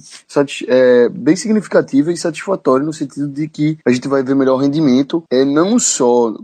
é, 0.68 1.08
bem 1.08 1.34
significativa 1.34 2.12
e 2.12 2.16
satisfatória 2.16 2.84
no 2.84 2.92
sentido 2.92 3.28
de 3.28 3.48
que 3.48 3.78
a 3.86 3.90
gente 3.90 4.06
vai 4.06 4.22
ver 4.22 4.34
melhor 4.34 4.58
rendimento, 4.58 5.24
é, 5.30 5.44
não 5.44 5.78
só, 5.78 6.34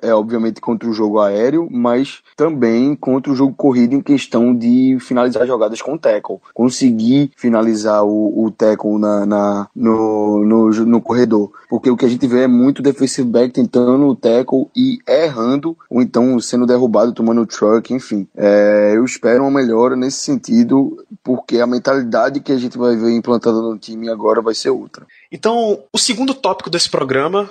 é, 0.00 0.14
obviamente, 0.14 0.60
contra 0.62 0.88
o 0.88 0.94
jogo 0.94 1.20
aéreo, 1.20 1.68
mas 1.70 2.22
também 2.36 2.96
contra 2.96 3.30
o 3.30 3.36
jogo 3.36 3.54
corrido 3.54 3.94
em 3.94 4.00
questão 4.00 4.54
de 4.54 4.96
finalizar 5.00 5.46
jogadas 5.46 5.82
com 5.82 5.98
tackle 5.98 6.37
conseguir 6.54 7.30
finalizar 7.36 8.04
o, 8.04 8.44
o 8.44 8.50
tackle 8.50 8.98
na, 8.98 9.26
na 9.26 9.68
no, 9.74 10.44
no, 10.44 10.70
no, 10.70 11.00
corredor. 11.00 11.50
Porque 11.68 11.90
o 11.90 11.96
que 11.96 12.04
a 12.04 12.08
gente 12.08 12.26
vê 12.26 12.44
é 12.44 12.48
muito 12.48 12.82
defensive 12.82 13.28
back 13.28 13.52
tentando 13.52 14.06
o 14.06 14.16
tackle 14.16 14.68
e 14.74 14.98
errando, 15.06 15.76
ou 15.90 16.02
então 16.02 16.38
sendo 16.40 16.66
derrubado, 16.66 17.12
tomando 17.12 17.42
o 17.42 17.46
truck, 17.46 17.92
enfim. 17.92 18.26
É, 18.36 18.92
eu 18.96 19.04
espero 19.04 19.42
uma 19.42 19.50
melhora 19.50 19.96
nesse 19.96 20.18
sentido, 20.18 21.04
porque 21.22 21.58
a 21.58 21.66
mentalidade 21.66 22.40
que 22.40 22.52
a 22.52 22.58
gente 22.58 22.78
vai 22.78 22.96
ver 22.96 23.14
implantada 23.14 23.60
no 23.60 23.78
time 23.78 24.08
agora 24.08 24.40
vai 24.40 24.54
ser 24.54 24.70
outra. 24.70 25.06
Então, 25.30 25.80
o 25.92 25.98
segundo 25.98 26.34
tópico 26.34 26.70
desse 26.70 26.88
programa 26.88 27.48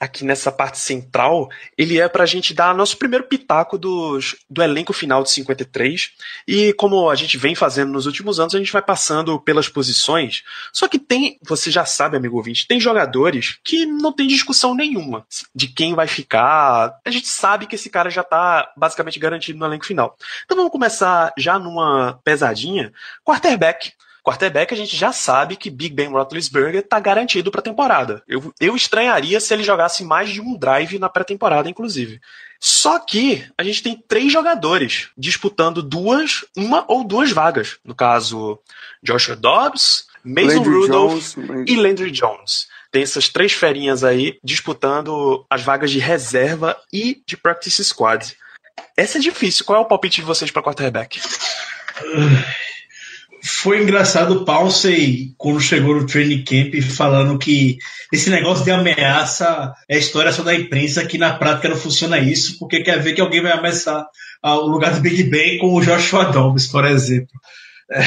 aqui 0.00 0.24
nessa 0.24 0.50
parte 0.50 0.78
central, 0.78 1.48
ele 1.76 1.98
é 1.98 2.08
para 2.08 2.24
a 2.24 2.26
gente 2.26 2.54
dar 2.54 2.74
nosso 2.74 2.96
primeiro 2.96 3.24
pitaco 3.24 3.76
dos, 3.78 4.36
do 4.48 4.62
elenco 4.62 4.92
final 4.92 5.22
de 5.22 5.30
53. 5.30 6.10
E 6.46 6.72
como 6.74 7.10
a 7.10 7.14
gente 7.14 7.36
vem 7.36 7.54
fazendo 7.54 7.92
nos 7.92 8.06
últimos 8.06 8.40
anos, 8.40 8.54
a 8.54 8.58
gente 8.58 8.72
vai 8.72 8.82
passando 8.82 9.38
pelas 9.40 9.68
posições. 9.68 10.42
Só 10.72 10.88
que 10.88 10.98
tem, 10.98 11.38
você 11.42 11.70
já 11.70 11.84
sabe, 11.84 12.16
amigo 12.16 12.36
ouvinte, 12.36 12.66
tem 12.66 12.80
jogadores 12.80 13.58
que 13.62 13.86
não 13.86 14.12
tem 14.12 14.26
discussão 14.26 14.74
nenhuma 14.74 15.26
de 15.54 15.68
quem 15.68 15.94
vai 15.94 16.06
ficar. 16.06 16.98
A 17.04 17.10
gente 17.10 17.28
sabe 17.28 17.66
que 17.66 17.74
esse 17.74 17.90
cara 17.90 18.10
já 18.10 18.22
está 18.22 18.72
basicamente 18.76 19.18
garantido 19.18 19.58
no 19.58 19.66
elenco 19.66 19.86
final. 19.86 20.16
Então 20.44 20.56
vamos 20.56 20.72
começar 20.72 21.32
já 21.36 21.58
numa 21.58 22.20
pesadinha. 22.24 22.92
Quarterback. 23.24 23.92
Quarterback, 24.24 24.72
a 24.72 24.76
gente 24.76 24.96
já 24.96 25.12
sabe 25.12 25.54
que 25.54 25.68
Big 25.68 25.94
Ben 25.94 26.08
Roethlisberger 26.08 26.80
está 26.80 26.98
garantido 26.98 27.50
para 27.50 27.60
a 27.60 27.64
temporada. 27.64 28.22
Eu, 28.26 28.54
eu 28.58 28.74
estranharia 28.74 29.38
se 29.38 29.52
ele 29.52 29.62
jogasse 29.62 30.02
mais 30.02 30.30
de 30.30 30.40
um 30.40 30.56
drive 30.56 30.98
na 30.98 31.10
pré-temporada, 31.10 31.68
inclusive. 31.68 32.18
Só 32.58 32.98
que 32.98 33.46
a 33.58 33.62
gente 33.62 33.82
tem 33.82 34.02
três 34.08 34.32
jogadores 34.32 35.10
disputando 35.18 35.82
duas, 35.82 36.42
uma 36.56 36.86
ou 36.88 37.04
duas 37.04 37.30
vagas. 37.32 37.76
No 37.84 37.94
caso, 37.94 38.58
Joshua 39.02 39.36
Dobbs, 39.36 40.06
Mason 40.24 40.56
Landry 40.56 40.74
Rudolph 40.74 41.34
Jones, 41.36 41.68
e 41.68 41.76
Landry 41.76 42.10
Jones. 42.10 42.68
Tem 42.90 43.02
essas 43.02 43.28
três 43.28 43.52
ferinhas 43.52 44.02
aí 44.02 44.38
disputando 44.42 45.44
as 45.50 45.60
vagas 45.60 45.90
de 45.90 45.98
reserva 45.98 46.80
e 46.90 47.22
de 47.26 47.36
practice 47.36 47.84
squad. 47.84 48.34
Essa 48.96 49.18
é 49.18 49.20
difícil. 49.20 49.66
Qual 49.66 49.78
é 49.78 49.82
o 49.82 49.86
palpite 49.86 50.22
de 50.22 50.26
vocês 50.26 50.50
para 50.50 50.62
quarterback? 50.62 51.20
foi 53.44 53.82
engraçado 53.82 54.32
o 54.32 54.44
Paulsey, 54.44 55.34
quando 55.36 55.60
chegou 55.60 55.94
no 55.94 56.06
training 56.06 56.44
camp, 56.44 56.74
falando 56.82 57.38
que 57.38 57.76
esse 58.10 58.30
negócio 58.30 58.64
de 58.64 58.70
ameaça 58.70 59.74
é 59.86 59.98
história 59.98 60.32
só 60.32 60.42
da 60.42 60.54
imprensa, 60.54 61.04
que 61.04 61.18
na 61.18 61.34
prática 61.34 61.68
não 61.68 61.76
funciona 61.76 62.18
isso, 62.18 62.58
porque 62.58 62.82
quer 62.82 63.02
ver 63.02 63.12
que 63.12 63.20
alguém 63.20 63.42
vai 63.42 63.52
ameaçar 63.52 64.06
o 64.42 64.66
lugar 64.66 64.94
do 64.94 65.00
Big 65.00 65.24
Ben 65.24 65.58
com 65.58 65.74
o 65.74 65.82
Joshua 65.82 66.24
Dobbs, 66.24 66.68
por 66.68 66.86
exemplo. 66.86 67.32
É, 67.90 68.02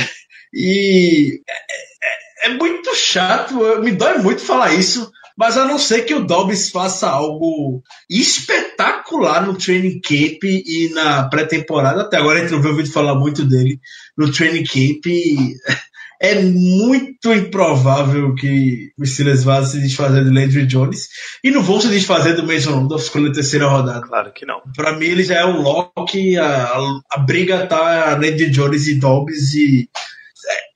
e 0.54 1.40
é, 1.48 2.48
é, 2.48 2.50
é, 2.50 2.54
muito 2.58 2.96
chato, 2.96 3.54
me 3.82 3.92
dói 3.92 4.18
muito 4.18 4.42
falar 4.42 4.74
isso, 4.74 5.12
mas 5.38 5.56
a 5.56 5.66
não 5.66 5.78
ser 5.78 6.02
que 6.02 6.16
o 6.16 6.26
Dobbs 6.26 6.72
faça 6.72 7.08
algo 7.08 7.84
espetacular 8.10 9.46
no 9.46 9.56
training 9.56 10.02
camp 10.02 10.44
e 10.44 10.90
na 10.94 11.30
pré-temporada, 11.30 12.02
até 12.02 12.18
agora 12.18 12.40
a 12.40 12.42
gente 12.42 12.54
não 12.54 12.62
viu 12.62 12.72
ouvido 12.72 12.92
falar 12.92 13.14
muito 13.14 13.46
dele 13.46 13.80
no 14.18 14.32
training 14.32 14.64
camp. 14.64 15.06
É 16.20 16.42
muito 16.42 17.32
improvável 17.32 18.34
que 18.34 18.92
os 18.98 19.14
Steelers 19.14 19.44
vá 19.44 19.64
se 19.64 19.80
desfazer 19.80 20.24
do 20.24 20.34
Landry 20.34 20.66
Jones 20.66 21.10
e 21.44 21.52
não 21.52 21.62
vão 21.62 21.80
se 21.80 21.90
desfazer 21.90 22.36
do 22.36 22.42
Mason 22.42 22.72
Rudolph 22.72 23.14
na 23.14 23.32
terceira 23.32 23.68
rodada. 23.68 24.02
Claro 24.02 24.34
que 24.34 24.44
não. 24.44 24.60
Para 24.76 24.98
mim, 24.98 25.06
ele 25.06 25.24
já 25.24 25.36
é 25.36 25.46
um 25.46 25.62
lock, 25.62 26.36
a, 26.38 26.64
a, 26.64 27.00
a 27.12 27.20
briga 27.20 27.68
tá 27.68 28.16
Landry 28.16 28.50
Jones 28.50 28.88
e 28.88 28.96
Dobbs 28.96 29.54
e 29.54 29.88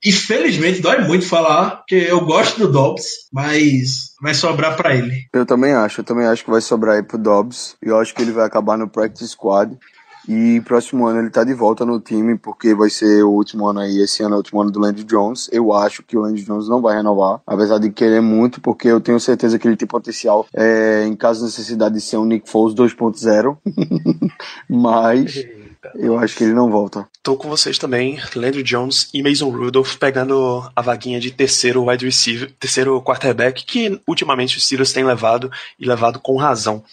e 0.04 0.10
felizmente 0.10 0.80
dói 0.80 1.04
muito 1.04 1.28
falar, 1.28 1.84
que 1.86 1.94
eu 1.94 2.24
gosto 2.24 2.58
do 2.58 2.72
Dobbs, 2.72 3.28
mas 3.32 4.12
vai 4.20 4.34
sobrar 4.34 4.76
para 4.76 4.94
ele. 4.94 5.26
Eu 5.32 5.46
também 5.46 5.72
acho, 5.72 6.00
eu 6.00 6.04
também 6.04 6.26
acho 6.26 6.44
que 6.44 6.50
vai 6.50 6.60
sobrar 6.60 6.96
aí 6.96 7.02
pro 7.02 7.18
Dobbs. 7.18 7.76
Eu 7.80 7.98
acho 7.98 8.14
que 8.14 8.22
ele 8.22 8.32
vai 8.32 8.44
acabar 8.44 8.76
no 8.76 8.88
practice 8.88 9.28
squad. 9.28 9.76
E 10.28 10.60
próximo 10.60 11.06
ano 11.06 11.18
ele 11.18 11.30
tá 11.30 11.42
de 11.42 11.52
volta 11.52 11.84
no 11.84 11.98
time, 11.98 12.38
porque 12.38 12.74
vai 12.74 12.88
ser 12.88 13.24
o 13.24 13.30
último 13.30 13.66
ano 13.66 13.80
aí, 13.80 14.00
esse 14.00 14.22
ano 14.22 14.34
é 14.34 14.36
o 14.36 14.38
último 14.38 14.60
ano 14.60 14.70
do 14.70 14.78
Landry 14.78 15.04
Jones. 15.04 15.48
Eu 15.52 15.72
acho 15.72 16.02
que 16.02 16.16
o 16.16 16.20
Landry 16.20 16.44
Jones 16.44 16.68
não 16.68 16.80
vai 16.80 16.96
renovar, 16.96 17.40
apesar 17.44 17.78
de 17.78 17.90
querer 17.90 18.20
muito, 18.20 18.60
porque 18.60 18.86
eu 18.86 19.00
tenho 19.00 19.18
certeza 19.18 19.58
que 19.58 19.66
ele 19.66 19.76
tem 19.76 19.88
potencial 19.88 20.46
é, 20.54 21.04
em 21.06 21.16
caso 21.16 21.40
de 21.40 21.46
necessidade 21.46 21.96
de 21.96 22.00
ser 22.00 22.18
um 22.18 22.24
Nick 22.24 22.48
Foles 22.48 22.74
2.0. 22.74 23.56
Mas 24.70 25.44
eu 25.94 26.18
acho 26.18 26.36
que 26.36 26.44
ele 26.44 26.52
não 26.52 26.70
volta. 26.70 27.08
Tô 27.22 27.36
com 27.36 27.48
vocês 27.48 27.78
também, 27.78 28.20
Landry 28.34 28.62
Jones 28.62 29.08
e 29.12 29.22
Mason 29.22 29.48
Rudolph 29.48 29.96
pegando 29.96 30.70
a 30.74 30.82
vaguinha 30.82 31.18
de 31.18 31.30
terceiro 31.30 31.88
wide 31.88 32.04
receiver, 32.04 32.50
terceiro 32.58 33.00
quarterback 33.02 33.64
que 33.64 34.00
ultimamente 34.06 34.56
os 34.56 34.64
Steelers 34.64 34.92
têm 34.92 35.04
levado 35.04 35.50
e 35.78 35.86
levado 35.86 36.20
com 36.20 36.36
razão. 36.36 36.84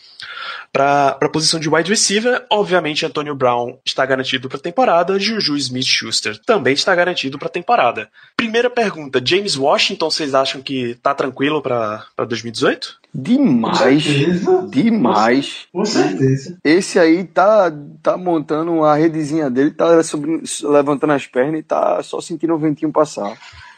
Para 0.72 1.18
a 1.22 1.30
posição 1.30 1.60
de 1.60 1.68
wide 1.70 1.90
receiver, 1.90 2.46
obviamente 2.50 3.06
Antonio 3.06 3.34
Brown 3.36 3.78
está 3.86 4.06
garantido 4.06 4.48
para 4.48 4.58
a 4.58 4.62
temporada, 4.62 5.20
Juju 5.20 5.58
Smith-Schuster 5.58 6.40
também 6.46 6.74
está 6.74 6.94
garantido 6.94 7.40
para 7.40 7.48
a 7.48 7.52
temporada. 7.52 8.08
Primeira 8.38 8.70
pergunta, 8.70 9.22
James 9.24 9.56
Washington, 9.58 10.10
vocês 10.12 10.36
acham 10.36 10.62
que 10.62 10.96
tá 11.02 11.14
tranquilo 11.16 11.62
para 11.62 12.06
2018? 12.28 13.00
Demais, 13.12 14.04
certeza. 14.04 14.68
demais. 14.70 15.68
Com 15.74 15.84
certeza. 15.84 16.58
Esse 16.64 17.00
aí 17.00 17.24
tá, 17.24 17.72
tá 18.04 18.16
montando 18.16 18.84
a 18.84 18.96
redezinha 18.96 19.50
dele, 19.50 19.72
tá 19.72 20.02
subindo- 20.04 20.44
levantando 20.72 21.14
as 21.14 21.26
pernas 21.26 21.60
e 21.62 21.64
tá 21.64 22.04
só 22.04 22.22
sentindo 22.22 22.54
o 22.54 22.60
ventinho 22.60 22.92
passar. 22.92 23.36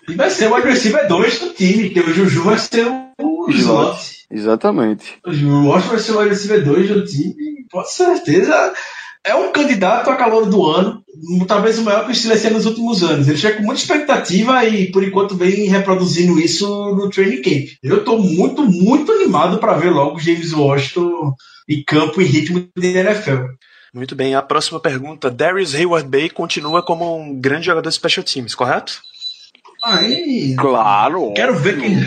E 0.10 0.16
vai 0.16 0.30
ser 0.30 0.48
o 0.52 0.56
wide 0.56 0.68
receiver 0.68 1.08
2 1.08 1.40
do 1.40 1.50
time, 1.54 1.90
que 1.90 2.00
o 2.00 2.14
Juju 2.14 2.44
vai 2.44 2.58
ser 2.58 2.88
o 3.20 3.50
slot. 3.50 4.26
Exatamente. 4.30 5.20
O 5.26 5.68
Washington 5.68 5.90
vai 5.90 6.00
ser 6.00 6.12
o 6.12 6.20
wide 6.20 6.30
receiver 6.30 6.64
2 6.64 6.90
do 6.90 7.06
time, 7.06 7.66
com 7.72 7.84
certeza. 7.84 8.74
É 9.24 9.36
um 9.36 9.52
candidato 9.52 10.10
a 10.10 10.16
calor 10.16 10.50
do 10.50 10.66
ano, 10.66 11.04
talvez 11.48 11.78
o 11.78 11.84
maior 11.84 12.06
que 12.06 12.12
o 12.12 12.16
Steelers 12.16 12.42
tenha 12.42 12.56
nos 12.56 12.66
últimos 12.66 13.04
anos. 13.04 13.28
Ele 13.28 13.38
chega 13.38 13.58
com 13.58 13.64
muita 13.64 13.82
expectativa 13.82 14.66
e, 14.66 14.92
por 14.92 15.04
enquanto, 15.04 15.36
vem 15.36 15.68
reproduzindo 15.68 16.40
isso 16.40 16.68
no 16.96 17.08
training 17.10 17.42
camp. 17.44 17.68
Eu 17.84 18.04
tô 18.04 18.18
muito, 18.18 18.64
muito 18.64 19.12
animado 19.12 19.60
para 19.60 19.74
ver 19.74 19.92
logo 19.92 20.18
o 20.18 20.20
James 20.20 20.52
Washington 20.54 21.36
em 21.70 21.84
campo 21.84 22.20
e 22.20 22.26
ritmo 22.26 22.68
de 22.76 22.88
NFL. 22.98 23.46
Muito 23.94 24.16
bem, 24.16 24.34
a 24.34 24.42
próxima 24.42 24.80
pergunta, 24.80 25.30
Darius 25.30 25.76
Hayward 25.76 26.08
Bay 26.08 26.30
continua 26.30 26.82
como 26.82 27.16
um 27.16 27.40
grande 27.40 27.66
jogador 27.66 27.90
de 27.90 27.96
special 27.96 28.24
teams, 28.24 28.56
correto? 28.56 29.02
Aí, 29.84 30.56
Claro. 30.58 31.34
quero 31.36 31.56
ver 31.56 31.80
quem. 31.80 31.98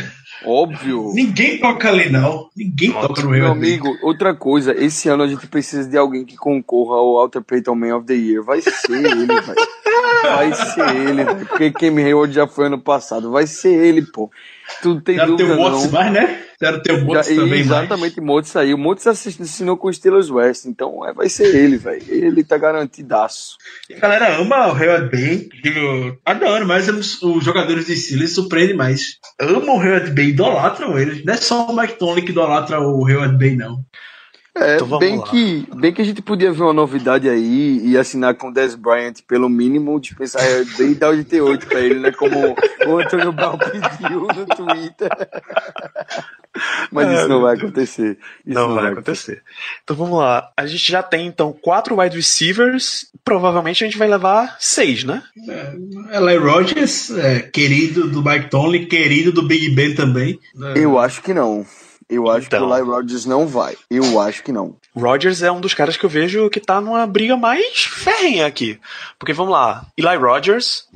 Óbvio. 0.44 1.10
Ninguém 1.14 1.58
toca 1.58 1.88
ali, 1.88 2.10
não. 2.10 2.48
Ninguém 2.56 2.92
toca 2.92 3.22
no 3.22 3.30
Meu 3.30 3.42
Bay. 3.48 3.50
amigo, 3.52 3.88
outra 4.02 4.34
coisa, 4.34 4.72
esse 4.74 5.08
ano 5.08 5.22
a 5.22 5.26
gente 5.28 5.46
precisa 5.46 5.88
de 5.88 5.96
alguém 5.96 6.24
que 6.24 6.36
concorra 6.36 6.96
ao 6.96 7.14
Walter 7.14 7.42
Payton 7.42 7.74
Man 7.74 7.96
of 7.96 8.06
the 8.06 8.14
Year. 8.14 8.42
Vai 8.42 8.60
ser 8.60 8.92
ele, 8.92 9.26
velho. 9.26 9.54
Vai 10.22 10.52
ser 10.54 10.96
ele. 10.96 11.24
Porque 11.46 11.70
Cam 11.70 11.96
Hayward 11.98 12.34
já 12.34 12.46
foi 12.46 12.66
ano 12.66 12.78
passado. 12.78 13.30
Vai 13.30 13.46
ser 13.46 13.72
ele, 13.72 14.02
pô. 14.02 14.30
Tu 14.82 14.94
não 14.94 15.00
tem 15.00 15.16
Já 15.16 15.26
dúvida, 15.26 15.56
não. 15.56 15.90
mais, 15.90 16.12
né? 16.12 16.40
Tem 16.82 16.94
o 16.94 16.98
Já, 16.98 17.04
Motos 17.04 17.26
também 17.28 17.48
mais. 17.48 17.60
exatamente, 17.60 18.20
Motos 18.20 18.50
saiu. 18.50 18.78
Motos 18.78 19.06
assinou 19.06 19.76
com 19.76 19.88
o 19.88 19.92
Steelers 19.92 20.30
West, 20.30 20.64
então 20.64 21.06
é, 21.06 21.12
vai 21.12 21.28
ser 21.28 21.54
ele, 21.54 21.76
velho. 21.76 22.02
Ele 22.08 22.42
tá 22.44 22.56
garantidaço. 22.56 23.56
E 23.90 23.94
a 23.94 23.98
galera 23.98 24.36
ama 24.40 24.68
o 24.68 24.76
Hayward 24.76 25.10
Bay. 25.10 25.48
Digo, 25.62 26.18
adoro, 26.24 26.66
mas 26.66 26.88
os, 26.88 27.20
os 27.22 27.44
jogadores 27.44 27.86
de 27.86 27.96
Steelers 27.96 28.32
surpreendem 28.32 28.76
mais. 28.76 29.18
Amam 29.40 29.76
o 29.76 29.80
Hayward 29.80 30.10
Bay, 30.12 30.28
idolatram 30.28 30.98
ele. 30.98 31.22
Não 31.24 31.34
é 31.34 31.36
só 31.36 31.66
o 31.66 31.76
Mike 31.76 31.98
Tomlin 31.98 32.24
que 32.24 32.30
idolatra 32.32 32.80
o 32.80 33.06
Hayward 33.06 33.36
Bay, 33.36 33.56
não. 33.56 33.84
É, 34.56 34.76
Então 34.76 34.98
bem, 34.98 35.18
lá. 35.18 35.24
que, 35.24 35.66
bem 35.74 35.92
que 35.92 36.00
a 36.00 36.04
gente 36.04 36.22
podia 36.22 36.52
ver 36.52 36.62
uma 36.62 36.72
novidade 36.72 37.28
aí 37.28 37.80
e 37.84 37.98
assinar 37.98 38.34
com 38.36 38.48
o 38.48 38.52
Des 38.52 38.76
Bryant 38.76 39.14
pelo 39.26 39.48
mínimo, 39.48 39.98
dispensar 39.98 40.42
bem 40.78 40.92
e 40.92 40.94
dar 40.94 41.10
o 41.10 41.24
de 41.24 41.40
8 41.40 41.66
pra 41.66 41.80
ele, 41.80 41.98
né? 41.98 42.12
Como 42.12 42.54
o 42.86 42.98
Antônio 42.98 43.32
Brown 43.32 43.58
pediu 43.58 44.20
no 44.20 44.46
Twitter. 44.46 45.10
Mas 46.92 47.18
isso 47.18 47.28
não 47.28 47.42
vai 47.42 47.56
acontecer. 47.56 48.16
Isso 48.46 48.58
não, 48.58 48.74
vai 48.76 48.92
acontecer. 48.92 49.42
Então 49.82 49.96
vamos 49.96 50.18
lá. 50.18 50.52
A 50.56 50.66
gente 50.66 50.90
já 50.90 51.02
tem 51.02 51.26
então 51.26 51.52
quatro 51.52 51.98
wide 52.00 52.16
receivers. 52.16 53.10
Provavelmente 53.24 53.82
a 53.82 53.86
gente 53.88 53.98
vai 53.98 54.06
levar 54.06 54.56
seis, 54.60 55.02
né? 55.02 55.22
Eli 56.12 56.36
Rogers, 56.36 57.10
é, 57.10 57.40
querido 57.40 58.08
do 58.08 58.22
Mike 58.22 58.50
Tomlin, 58.50 58.86
querido 58.86 59.32
do 59.32 59.42
Big 59.42 59.70
Ben 59.70 59.96
também. 59.96 60.38
Eu 60.76 60.96
acho 60.96 61.22
que 61.22 61.34
não. 61.34 61.66
Eu 62.08 62.28
acho 62.30 62.46
Então. 62.46 62.66
que 62.66 62.72
o 62.72 62.76
Eli 62.76 62.86
Rodgers 62.86 63.24
não 63.26 63.46
vai. 63.46 63.76
Eu 63.90 64.20
acho 64.20 64.42
que 64.42 64.52
não. 64.52 64.76
Rodgers 64.94 65.42
é 65.42 65.50
um 65.50 65.60
dos 65.60 65.74
caras 65.74 65.96
que 65.96 66.04
eu 66.04 66.10
vejo 66.10 66.48
que 66.50 66.60
tá 66.60 66.80
numa 66.80 67.06
briga 67.06 67.36
mais 67.36 67.84
ferrenha 67.84 68.46
aqui. 68.46 68.78
Porque 69.18 69.32
vamos 69.32 69.52
lá, 69.52 69.86
Eli 69.96 70.16
Rodgers, 70.16 70.86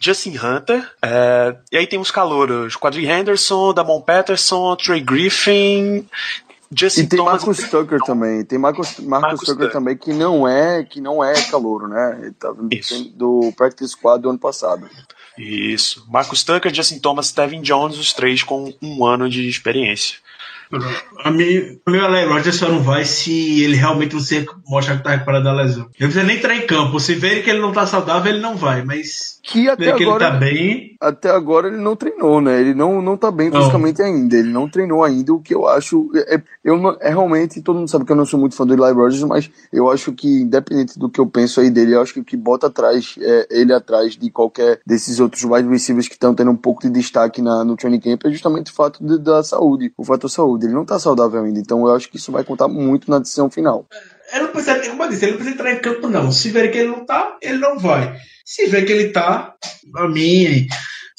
Justin 0.00 0.36
Hunter, 0.36 0.86
é, 1.02 1.56
e 1.72 1.76
aí 1.78 1.86
tem 1.86 1.98
os 1.98 2.10
calouros, 2.10 2.76
Quadri 2.76 3.06
Henderson, 3.06 3.72
Damon 3.72 4.00
Patterson, 4.02 4.76
Trey 4.76 5.00
Griffin, 5.00 6.06
Justin 6.70 7.02
E 7.02 7.06
tem 7.06 7.18
Thomas. 7.18 7.44
Marcus 7.44 7.70
Tucker 7.70 8.00
também. 8.00 8.44
Tem 8.44 8.58
Marcus, 8.58 8.98
Marcus, 8.98 9.08
Marcus 9.08 9.40
Tucker 9.40 9.54
Tucker. 9.56 9.72
também, 9.72 9.96
que 9.96 10.12
não 10.12 10.46
é, 10.46 10.82
que 10.84 11.00
não 11.00 11.22
é 11.24 11.32
calouro, 11.44 11.88
né? 11.88 12.18
Ele 12.20 12.32
tá 12.32 12.52
Isso. 12.72 13.08
do 13.14 13.52
Practice 13.56 13.92
Squad 13.92 14.20
do 14.20 14.30
ano 14.30 14.38
passado. 14.38 14.86
Isso. 15.38 16.04
Marcus 16.10 16.42
Tucker, 16.42 16.74
Justin 16.74 16.98
Thomas, 16.98 17.30
Tevin 17.30 17.62
Jones, 17.62 17.98
os 17.98 18.12
três 18.12 18.42
com 18.42 18.74
um 18.82 19.04
ano 19.04 19.30
de 19.30 19.48
experiência. 19.48 20.18
A 21.24 21.30
mim, 21.30 21.78
o 21.86 21.90
meu 21.90 22.04
Eli 22.04 22.26
Rogers 22.26 22.56
só 22.56 22.68
não 22.68 22.80
vai 22.82 23.04
se 23.04 23.62
ele 23.62 23.76
realmente 23.76 24.14
não 24.14 24.20
se 24.20 24.44
mostrar 24.68 24.96
que 24.96 25.04
tá 25.04 25.10
recuperado 25.10 25.44
da 25.44 25.52
lesão. 25.52 25.84
Ele 25.84 25.92
não 26.00 26.08
precisa 26.08 26.24
nem 26.24 26.36
entrar 26.38 26.56
em 26.56 26.66
campo. 26.66 26.98
Se 27.00 27.14
ver 27.14 27.42
que 27.42 27.50
ele 27.50 27.60
não 27.60 27.72
tá 27.72 27.86
saudável, 27.86 28.32
ele 28.32 28.40
não 28.42 28.56
vai. 28.56 28.84
Mas 28.84 29.38
Que 29.42 29.68
até 29.68 29.92
que 29.92 30.02
ele 30.02 30.10
agora, 30.10 30.30
tá 30.32 30.36
bem, 30.36 30.96
até 31.00 31.30
agora 31.30 31.68
ele 31.68 31.76
não 31.76 31.94
treinou, 31.94 32.40
né? 32.40 32.60
Ele 32.60 32.74
não, 32.74 33.00
não 33.00 33.16
tá 33.16 33.30
bem 33.30 33.50
fisicamente 33.50 34.02
ainda. 34.02 34.36
Ele 34.36 34.48
não 34.48 34.68
treinou 34.68 35.04
ainda, 35.04 35.32
o 35.32 35.40
que 35.40 35.54
eu 35.54 35.68
acho. 35.68 36.10
É, 36.14 36.40
eu 36.64 36.76
não- 36.76 36.96
é 37.00 37.10
realmente, 37.10 37.62
todo 37.62 37.76
mundo 37.78 37.88
sabe 37.88 38.04
que 38.04 38.10
eu 38.12 38.16
não 38.16 38.26
sou 38.26 38.40
muito 38.40 38.56
fã 38.56 38.66
do 38.66 38.74
Eli 38.74 38.92
Rogers, 38.92 39.22
mas 39.22 39.48
eu 39.72 39.88
acho 39.90 40.12
que, 40.12 40.26
independente 40.42 40.98
do 40.98 41.08
que 41.08 41.20
eu 41.20 41.26
penso 41.26 41.60
aí 41.60 41.70
dele, 41.70 41.94
eu 41.94 42.02
acho 42.02 42.12
que 42.12 42.20
o 42.20 42.24
que 42.24 42.36
bota 42.36 42.66
atrás, 42.66 43.14
é, 43.20 43.46
ele 43.50 43.72
atrás 43.72 44.16
de 44.16 44.30
qualquer 44.30 44.80
desses 44.84 45.20
outros 45.20 45.44
wide 45.44 45.68
receivers 45.68 46.08
que 46.08 46.14
estão 46.14 46.34
tendo 46.34 46.50
um 46.50 46.56
pouco 46.56 46.82
de 46.82 46.90
destaque 46.90 47.40
na, 47.40 47.64
no 47.64 47.76
training 47.76 48.00
camp 48.00 48.22
é 48.24 48.30
justamente 48.30 48.72
o 48.72 48.74
fato 48.74 49.04
de- 49.04 49.18
da 49.18 49.42
saúde, 49.44 49.92
o 49.96 50.04
fator 50.04 50.28
saúde. 50.28 50.55
Ele 50.64 50.74
não 50.74 50.84
tá 50.84 50.98
saudável 50.98 51.42
ainda, 51.42 51.58
então 51.58 51.86
eu 51.86 51.94
acho 51.94 52.08
que 52.08 52.16
isso 52.16 52.32
vai 52.32 52.44
contar 52.44 52.68
muito 52.68 53.10
na 53.10 53.18
decisão 53.18 53.50
final. 53.50 53.86
ele 54.32 54.44
não 54.44 54.52
precisa, 54.52 54.90
como 54.90 55.04
eu 55.04 55.08
disse, 55.08 55.24
ele 55.24 55.32
não 55.32 55.38
precisa 55.38 55.56
entrar 55.56 55.72
em 55.72 55.80
campo, 55.80 56.08
não. 56.08 56.32
Se 56.32 56.50
ver 56.50 56.70
que 56.70 56.78
ele 56.78 56.88
não 56.88 57.04
tá, 57.04 57.36
ele 57.42 57.58
não 57.58 57.78
vai. 57.78 58.16
Se 58.44 58.66
ver 58.66 58.84
que 58.84 58.92
ele 58.92 59.08
tá, 59.08 59.54
a 59.94 60.08
mim, 60.08 60.66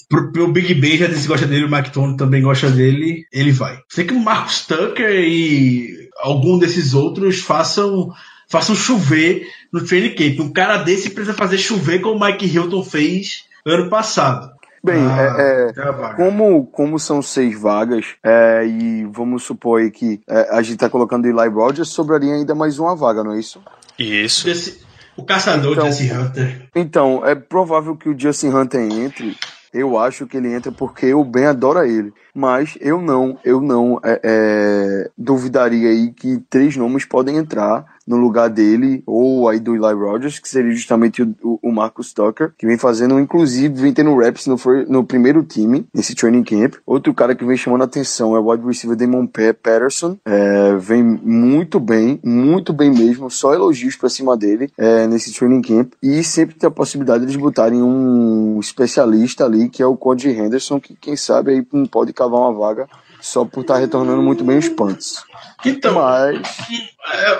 pro, 0.09 0.31
pro 0.31 0.51
Big 0.51 0.73
Ben 0.75 0.97
já 0.97 1.07
disse 1.07 1.27
gosta 1.27 1.45
dele, 1.45 1.65
o 1.65 1.71
Mike 1.71 1.91
também 2.17 2.41
gosta 2.41 2.69
dele, 2.69 3.25
ele 3.31 3.51
vai. 3.51 3.79
Sei 3.89 4.05
que 4.05 4.13
o 4.13 4.19
Marcus 4.19 4.65
Tucker 4.65 5.09
e 5.09 6.09
algum 6.19 6.57
desses 6.57 6.93
outros 6.93 7.39
façam, 7.39 8.09
façam 8.49 8.75
chover 8.75 9.47
no 9.71 9.83
training 9.83 10.15
camp. 10.15 10.39
Um 10.39 10.53
cara 10.53 10.77
desse 10.77 11.09
precisa 11.09 11.35
fazer 11.35 11.57
chover 11.57 11.99
como 11.99 12.15
o 12.15 12.25
Mike 12.25 12.45
Hilton 12.45 12.83
fez 12.83 13.45
ano 13.65 13.89
passado. 13.89 14.56
Bem, 14.84 15.05
Ah, 15.05 15.21
é- 15.21 15.41
é, 15.41 15.69
é. 15.69 16.13
Como, 16.15 16.65
como 16.67 16.99
são 16.99 17.21
seis 17.21 17.59
vagas, 17.59 18.15
é, 18.23 18.65
e 18.65 19.05
vamos 19.11 19.43
supor 19.43 19.82
aí 19.82 19.91
que 19.91 20.21
é, 20.28 20.55
a 20.55 20.61
gente 20.61 20.78
tá 20.78 20.89
colocando 20.89 21.25
Eli 21.28 21.49
Rogers, 21.49 21.89
sobraria 21.89 22.34
ainda 22.34 22.53
mais 22.55 22.78
uma 22.80 22.95
vaga, 22.95 23.23
não 23.23 23.34
é 23.34 23.39
isso? 23.39 23.61
Isso. 23.97 24.47
Esse- 24.49 24.82
o 25.17 25.23
caçador 25.23 25.73
Então- 25.73 25.86
Jesse 25.88 26.11
Hunter. 26.13 26.69
Então, 26.75 27.25
é 27.25 27.34
provável 27.34 27.95
que 27.95 28.07
o 28.07 28.17
Justin 28.17 28.49
Hunter 28.49 28.82
entre. 28.82 29.36
Eu 29.73 29.97
acho 29.97 30.25
que 30.25 30.38
ele 30.38 30.53
entra 30.53 30.71
porque 30.71 31.13
o 31.13 31.23
Ben 31.25 31.45
adora 31.47 31.88
ele. 31.88 32.13
Mas 32.34 32.78
eu 32.80 33.01
não, 33.01 33.38
eu 33.43 33.59
não 33.59 33.99
é, 34.03 34.19
é, 34.23 35.09
duvidaria 35.17 35.89
aí 35.89 36.11
que 36.11 36.38
três 36.49 36.78
nomes 36.78 37.03
podem 37.03 37.36
entrar 37.38 37.84
no 38.07 38.17
lugar 38.17 38.49
dele, 38.49 39.03
ou 39.05 39.49
aí 39.49 39.59
do 39.59 39.75
Eli 39.75 39.93
Rogers, 39.93 40.39
que 40.39 40.47
seria 40.47 40.71
justamente 40.71 41.21
o, 41.21 41.59
o- 41.61 41.71
Marcus 41.77 42.11
Tucker, 42.13 42.53
que 42.57 42.65
vem 42.65 42.77
fazendo, 42.77 43.19
inclusive, 43.19 43.73
vem 43.81 43.93
tendo 43.93 44.15
reps 44.17 44.47
no, 44.47 44.55
no 44.87 45.03
primeiro 45.03 45.43
time, 45.43 45.85
nesse 45.93 46.15
training 46.15 46.43
camp. 46.43 46.75
Outro 46.85 47.13
cara 47.13 47.35
que 47.35 47.45
vem 47.45 47.55
chamando 47.57 47.81
a 47.81 47.85
atenção 47.85 48.35
é 48.35 48.39
o 48.39 48.49
wide 48.49 48.65
receiver 48.65 48.95
Damon 48.97 49.27
Pa- 49.27 49.53
Patterson, 49.61 50.17
é, 50.25 50.75
vem 50.77 51.03
muito 51.03 51.79
bem, 51.79 52.19
muito 52.23 52.73
bem 52.73 52.89
mesmo, 52.91 53.29
só 53.29 53.53
elogios 53.53 53.95
pra 53.95 54.09
cima 54.09 54.35
dele 54.35 54.71
é, 54.77 55.05
nesse 55.07 55.31
training 55.33 55.61
camp, 55.61 55.93
e 56.01 56.23
sempre 56.23 56.55
tem 56.55 56.67
a 56.67 56.71
possibilidade 56.71 57.19
de 57.19 57.25
eles 57.31 57.35
botarem 57.35 57.81
um 57.83 58.59
especialista 58.59 59.45
ali, 59.45 59.69
que 59.69 59.83
é 59.83 59.85
o 59.85 59.97
Cody 59.97 60.29
Henderson, 60.29 60.79
que 60.79 60.95
quem 60.95 61.15
sabe 61.15 61.51
aí 61.51 61.67
pode 61.91 62.13
cavar 62.13 62.39
uma 62.39 62.53
vaga 62.53 62.87
só 63.28 63.45
por 63.45 63.61
estar 63.61 63.78
retornando 63.78 64.21
muito 64.21 64.43
bem 64.43 64.57
os 64.57 64.69
punts. 64.69 65.23
Então, 65.65 65.93
Mas 65.95 66.39
É, 67.13 67.34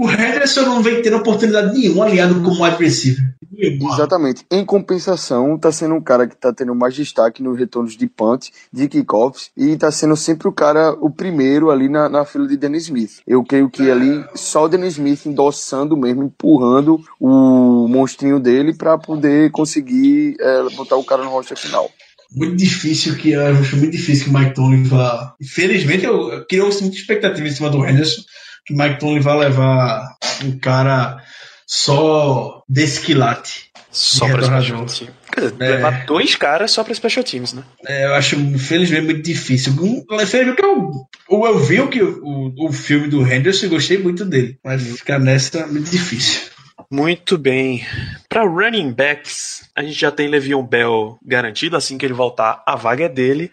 o- 0.00 0.06
o 0.06 0.10
Henderson 0.10 0.62
não 0.62 0.82
vem 0.82 1.02
tendo 1.02 1.18
oportunidade 1.18 1.78
nenhuma 1.78 2.06
aliado 2.06 2.40
como 2.42 2.64
wide 2.64 2.76
receiver. 2.82 3.22
Exatamente. 3.54 4.44
Em 4.50 4.64
compensação, 4.64 5.58
tá 5.58 5.70
sendo 5.70 5.94
um 5.94 6.00
cara 6.00 6.26
que 6.26 6.34
tá 6.34 6.52
tendo 6.52 6.74
mais 6.74 6.94
destaque 6.94 7.42
nos 7.42 7.58
retornos 7.58 7.96
de 7.96 8.06
punt, 8.06 8.48
de 8.72 8.88
kickoffs, 8.88 9.50
e 9.56 9.76
tá 9.76 9.90
sendo 9.90 10.16
sempre 10.16 10.48
o 10.48 10.52
cara, 10.52 10.92
o 10.98 11.10
primeiro 11.10 11.70
ali 11.70 11.88
na, 11.90 12.08
na 12.08 12.24
fila 12.24 12.46
de 12.48 12.56
Dennis 12.56 12.84
Smith. 12.84 13.20
Eu 13.26 13.44
creio 13.44 13.68
que 13.68 13.90
ali 13.90 14.24
só 14.34 14.64
o 14.64 14.68
Dennis 14.68 14.94
Smith 14.94 15.26
endossando 15.26 15.94
mesmo, 15.96 16.24
empurrando 16.24 16.98
o 17.20 17.86
monstrinho 17.88 18.40
dele 18.40 18.72
para 18.74 18.96
poder 18.96 19.50
conseguir 19.50 20.36
é, 20.40 20.62
botar 20.74 20.96
o 20.96 21.04
cara 21.04 21.22
no 21.22 21.30
roster 21.30 21.56
final 21.58 21.90
muito 22.34 22.56
difícil 22.56 23.16
que 23.16 23.30
eu 23.32 23.46
acho 23.46 23.76
muito 23.76 23.92
difícil 23.92 24.24
que 24.24 24.30
o 24.30 24.38
Mike 24.38 24.54
Tomlin 24.54 24.84
vá. 24.84 25.34
Infelizmente, 25.40 26.04
eu, 26.04 26.44
criou 26.46 26.70
muita 26.80 26.96
expectativa 26.96 27.46
em 27.46 27.50
cima 27.50 27.70
do 27.70 27.86
Henderson 27.86 28.22
que 28.64 28.74
o 28.74 28.76
Mike 28.76 29.00
Tomlin 29.00 29.20
vai 29.20 29.38
levar 29.38 30.16
um 30.44 30.58
cara 30.58 31.22
só 31.66 32.62
desse 32.68 33.00
quilate. 33.00 33.70
Só 33.90 34.26
para 34.26 34.42
special 34.42 34.86
teams. 34.86 35.12
Quer 35.30 35.40
dizer, 35.40 35.54
é. 35.60 35.68
levar 35.68 36.06
dois 36.06 36.34
caras 36.34 36.70
só 36.70 36.82
para 36.82 36.94
special 36.94 37.22
teams, 37.22 37.52
né? 37.52 37.62
É, 37.86 38.06
eu 38.06 38.14
acho, 38.14 38.36
infelizmente, 38.36 39.04
muito 39.04 39.22
difícil. 39.22 39.72
Infelizmente, 39.74 40.62
eu, 40.62 40.90
eu, 41.30 41.46
eu 41.46 41.58
vi 41.58 41.80
o, 41.80 41.88
que, 41.88 42.02
o, 42.02 42.54
o 42.58 42.72
filme 42.72 43.08
do 43.08 43.20
Henderson 43.20 43.66
e 43.66 43.68
gostei 43.68 43.98
muito 43.98 44.24
dele. 44.24 44.58
Mas 44.64 44.82
ficar 44.82 45.18
nessa 45.18 45.58
é 45.58 45.66
muito 45.66 45.90
difícil. 45.90 46.51
Muito 46.92 47.38
bem. 47.38 47.86
Para 48.28 48.44
running 48.44 48.92
backs, 48.92 49.66
a 49.74 49.82
gente 49.82 49.98
já 49.98 50.10
tem 50.10 50.28
Le'Veon 50.28 50.62
Bell 50.62 51.18
garantido, 51.24 51.74
assim 51.74 51.96
que 51.96 52.04
ele 52.04 52.12
voltar, 52.12 52.62
a 52.66 52.76
vaga 52.76 53.06
é 53.06 53.08
dele. 53.08 53.50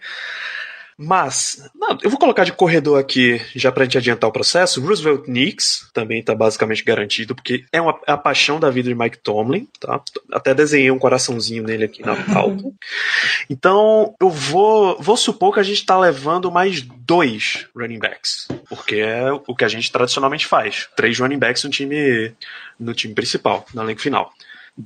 Mas, 1.02 1.66
não, 1.74 1.96
eu 2.02 2.10
vou 2.10 2.18
colocar 2.18 2.44
de 2.44 2.52
corredor 2.52 3.00
aqui, 3.00 3.40
já 3.56 3.72
pra 3.72 3.84
gente 3.84 3.96
adiantar 3.96 4.28
o 4.28 4.32
processo. 4.32 4.82
Roosevelt 4.82 5.24
Knicks 5.24 5.88
também 5.94 6.22
tá 6.22 6.34
basicamente 6.34 6.84
garantido, 6.84 7.34
porque 7.34 7.64
é, 7.72 7.80
uma, 7.80 7.98
é 8.06 8.12
a 8.12 8.18
paixão 8.18 8.60
da 8.60 8.68
vida 8.68 8.90
de 8.90 8.94
Mike 8.94 9.16
Tomlin, 9.16 9.66
tá? 9.80 9.98
Até 10.30 10.52
desenhei 10.52 10.90
um 10.90 10.98
coraçãozinho 10.98 11.62
nele 11.62 11.84
aqui 11.84 12.04
na 12.04 12.14
pauta. 12.30 12.70
Então, 13.48 14.14
eu 14.20 14.28
vou, 14.28 15.00
vou 15.00 15.16
supor 15.16 15.54
que 15.54 15.60
a 15.60 15.62
gente 15.62 15.86
tá 15.86 15.98
levando 15.98 16.50
mais 16.50 16.82
dois 16.82 17.66
running 17.74 17.98
backs, 17.98 18.46
porque 18.68 18.96
é 18.96 19.32
o 19.32 19.56
que 19.56 19.64
a 19.64 19.68
gente 19.68 19.90
tradicionalmente 19.90 20.46
faz. 20.46 20.86
Três 20.94 21.18
running 21.18 21.38
backs 21.38 21.64
no 21.64 21.70
time, 21.70 22.34
no 22.78 22.92
time 22.92 23.14
principal, 23.14 23.64
no 23.72 23.80
elenco 23.80 24.02
final. 24.02 24.30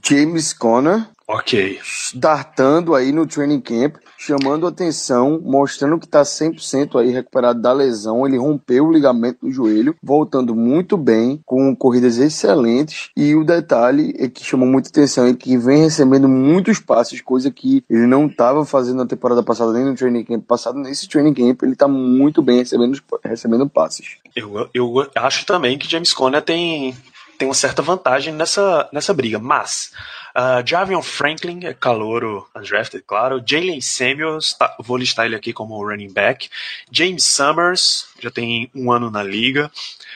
James 0.01 0.53
Conner. 0.53 1.09
Ok. 1.27 1.81
Startando 1.83 2.95
aí 2.95 3.11
no 3.11 3.27
training 3.27 3.61
camp, 3.61 3.97
chamando 4.19 4.67
atenção, 4.67 5.41
mostrando 5.43 5.99
que 5.99 6.05
está 6.05 6.23
100% 6.23 7.01
aí 7.01 7.11
recuperado 7.11 7.61
da 7.63 7.73
lesão. 7.73 8.27
Ele 8.27 8.37
rompeu 8.37 8.87
o 8.87 8.93
ligamento 8.93 9.47
do 9.47 9.51
joelho, 9.51 9.97
voltando 10.03 10.55
muito 10.55 10.97
bem, 10.99 11.41
com 11.47 11.75
corridas 11.75 12.19
excelentes. 12.19 13.09
E 13.17 13.35
o 13.35 13.43
detalhe 13.43 14.15
é 14.19 14.29
que 14.29 14.45
chamou 14.45 14.69
muita 14.69 14.91
atenção 14.91 15.27
é 15.27 15.33
que 15.33 15.57
vem 15.57 15.83
recebendo 15.83 16.29
muitos 16.29 16.79
passes, 16.79 17.23
coisa 17.23 17.51
que 17.51 17.83
ele 17.89 18.07
não 18.07 18.27
estava 18.27 18.65
fazendo 18.67 18.99
na 18.99 19.07
temporada 19.07 19.43
passada, 19.43 19.73
nem 19.73 19.85
no 19.85 19.95
training 19.95 20.25
camp 20.25 20.45
passado. 20.45 20.79
Nesse 20.79 21.09
training 21.09 21.33
camp, 21.33 21.63
ele 21.63 21.73
está 21.73 21.89
muito 21.89 22.43
bem 22.43 22.59
recebendo, 22.59 23.01
recebendo 23.25 23.69
passes. 23.69 24.19
Eu, 24.37 24.69
eu 24.75 25.11
acho 25.17 25.47
também 25.47 25.79
que 25.79 25.91
James 25.91 26.13
Conner 26.13 26.43
tem 26.43 26.95
tem 27.39 27.49
uma 27.49 27.55
certa 27.55 27.83
vantagem 27.83 28.33
nessa, 28.33 28.89
nessa 28.93 29.13
briga. 29.13 29.39
Mas, 29.39 29.93
uh, 30.37 30.67
Javion 30.67 31.03
Franklin 31.03 31.65
é 31.65 31.75
calouro 31.75 32.49
undrafted, 32.55 33.05
claro. 33.07 33.43
Jalen 33.45 33.81
Samuels, 33.81 34.53
tá, 34.55 34.77
vou 34.81 34.97
listar 34.97 35.27
ele 35.27 35.37
aqui 35.37 35.53
como 35.53 35.83
running 35.83 36.13
back. 36.13 36.49
James 36.91 37.25
Summers, 37.25 38.07
já 38.21 38.31
tem 38.31 38.71
um 38.75 38.91
ano 38.91 39.11
na 39.11 39.23
liga. 39.23 39.71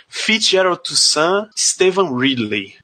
Fitzgerald 0.09 0.83
Toussaint, 0.83 1.49
Stevan 1.57 2.17
Ridley. 2.17 2.75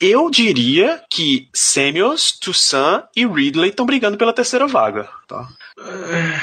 Eu 0.00 0.30
diria 0.30 1.02
que 1.08 1.48
Samuels, 1.54 2.32
Toussaint 2.32 3.04
e 3.16 3.26
Ridley 3.26 3.70
estão 3.70 3.86
brigando 3.86 4.18
pela 4.18 4.32
terceira 4.32 4.66
vaga, 4.66 5.08
tá? 5.26 5.48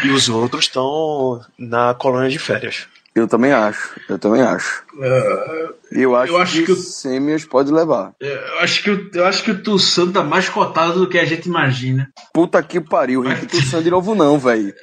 E 0.04 0.10
os 0.10 0.28
outros 0.28 0.66
estão 0.66 1.46
na 1.58 1.94
colônia 1.94 2.30
de 2.30 2.40
férias. 2.40 2.88
Eu 3.16 3.28
também 3.28 3.52
acho, 3.52 4.00
eu 4.10 4.18
também 4.18 4.42
acho. 4.42 4.84
Uh, 4.96 5.74
eu 5.92 6.16
acho, 6.16 6.34
eu 6.34 6.38
acho 6.38 6.54
que, 6.54 6.66
que 6.66 6.72
o 6.72 6.76
Semias 6.76 7.46
pode 7.46 7.72
levar. 7.72 8.14
Eu 8.20 8.60
acho 8.60 8.82
que, 8.82 8.90
o, 8.90 9.12
eu 9.14 9.26
acho 9.28 9.44
que 9.44 9.52
o 9.52 9.62
Tussan 9.62 10.12
tá 10.12 10.24
mais 10.24 10.50
cotado 10.50 11.00
do 11.00 11.08
que 11.08 11.20
a 11.20 11.26
gente 11.26 11.48
imagina. 11.48 12.12
Puta 12.34 12.62
que 12.64 12.82
pariu, 12.82 13.22
Rick 13.22 13.46
Tussan 13.46 13.84
de 13.84 13.92
novo 13.92 14.16
não, 14.16 14.40
velho. 14.40 14.74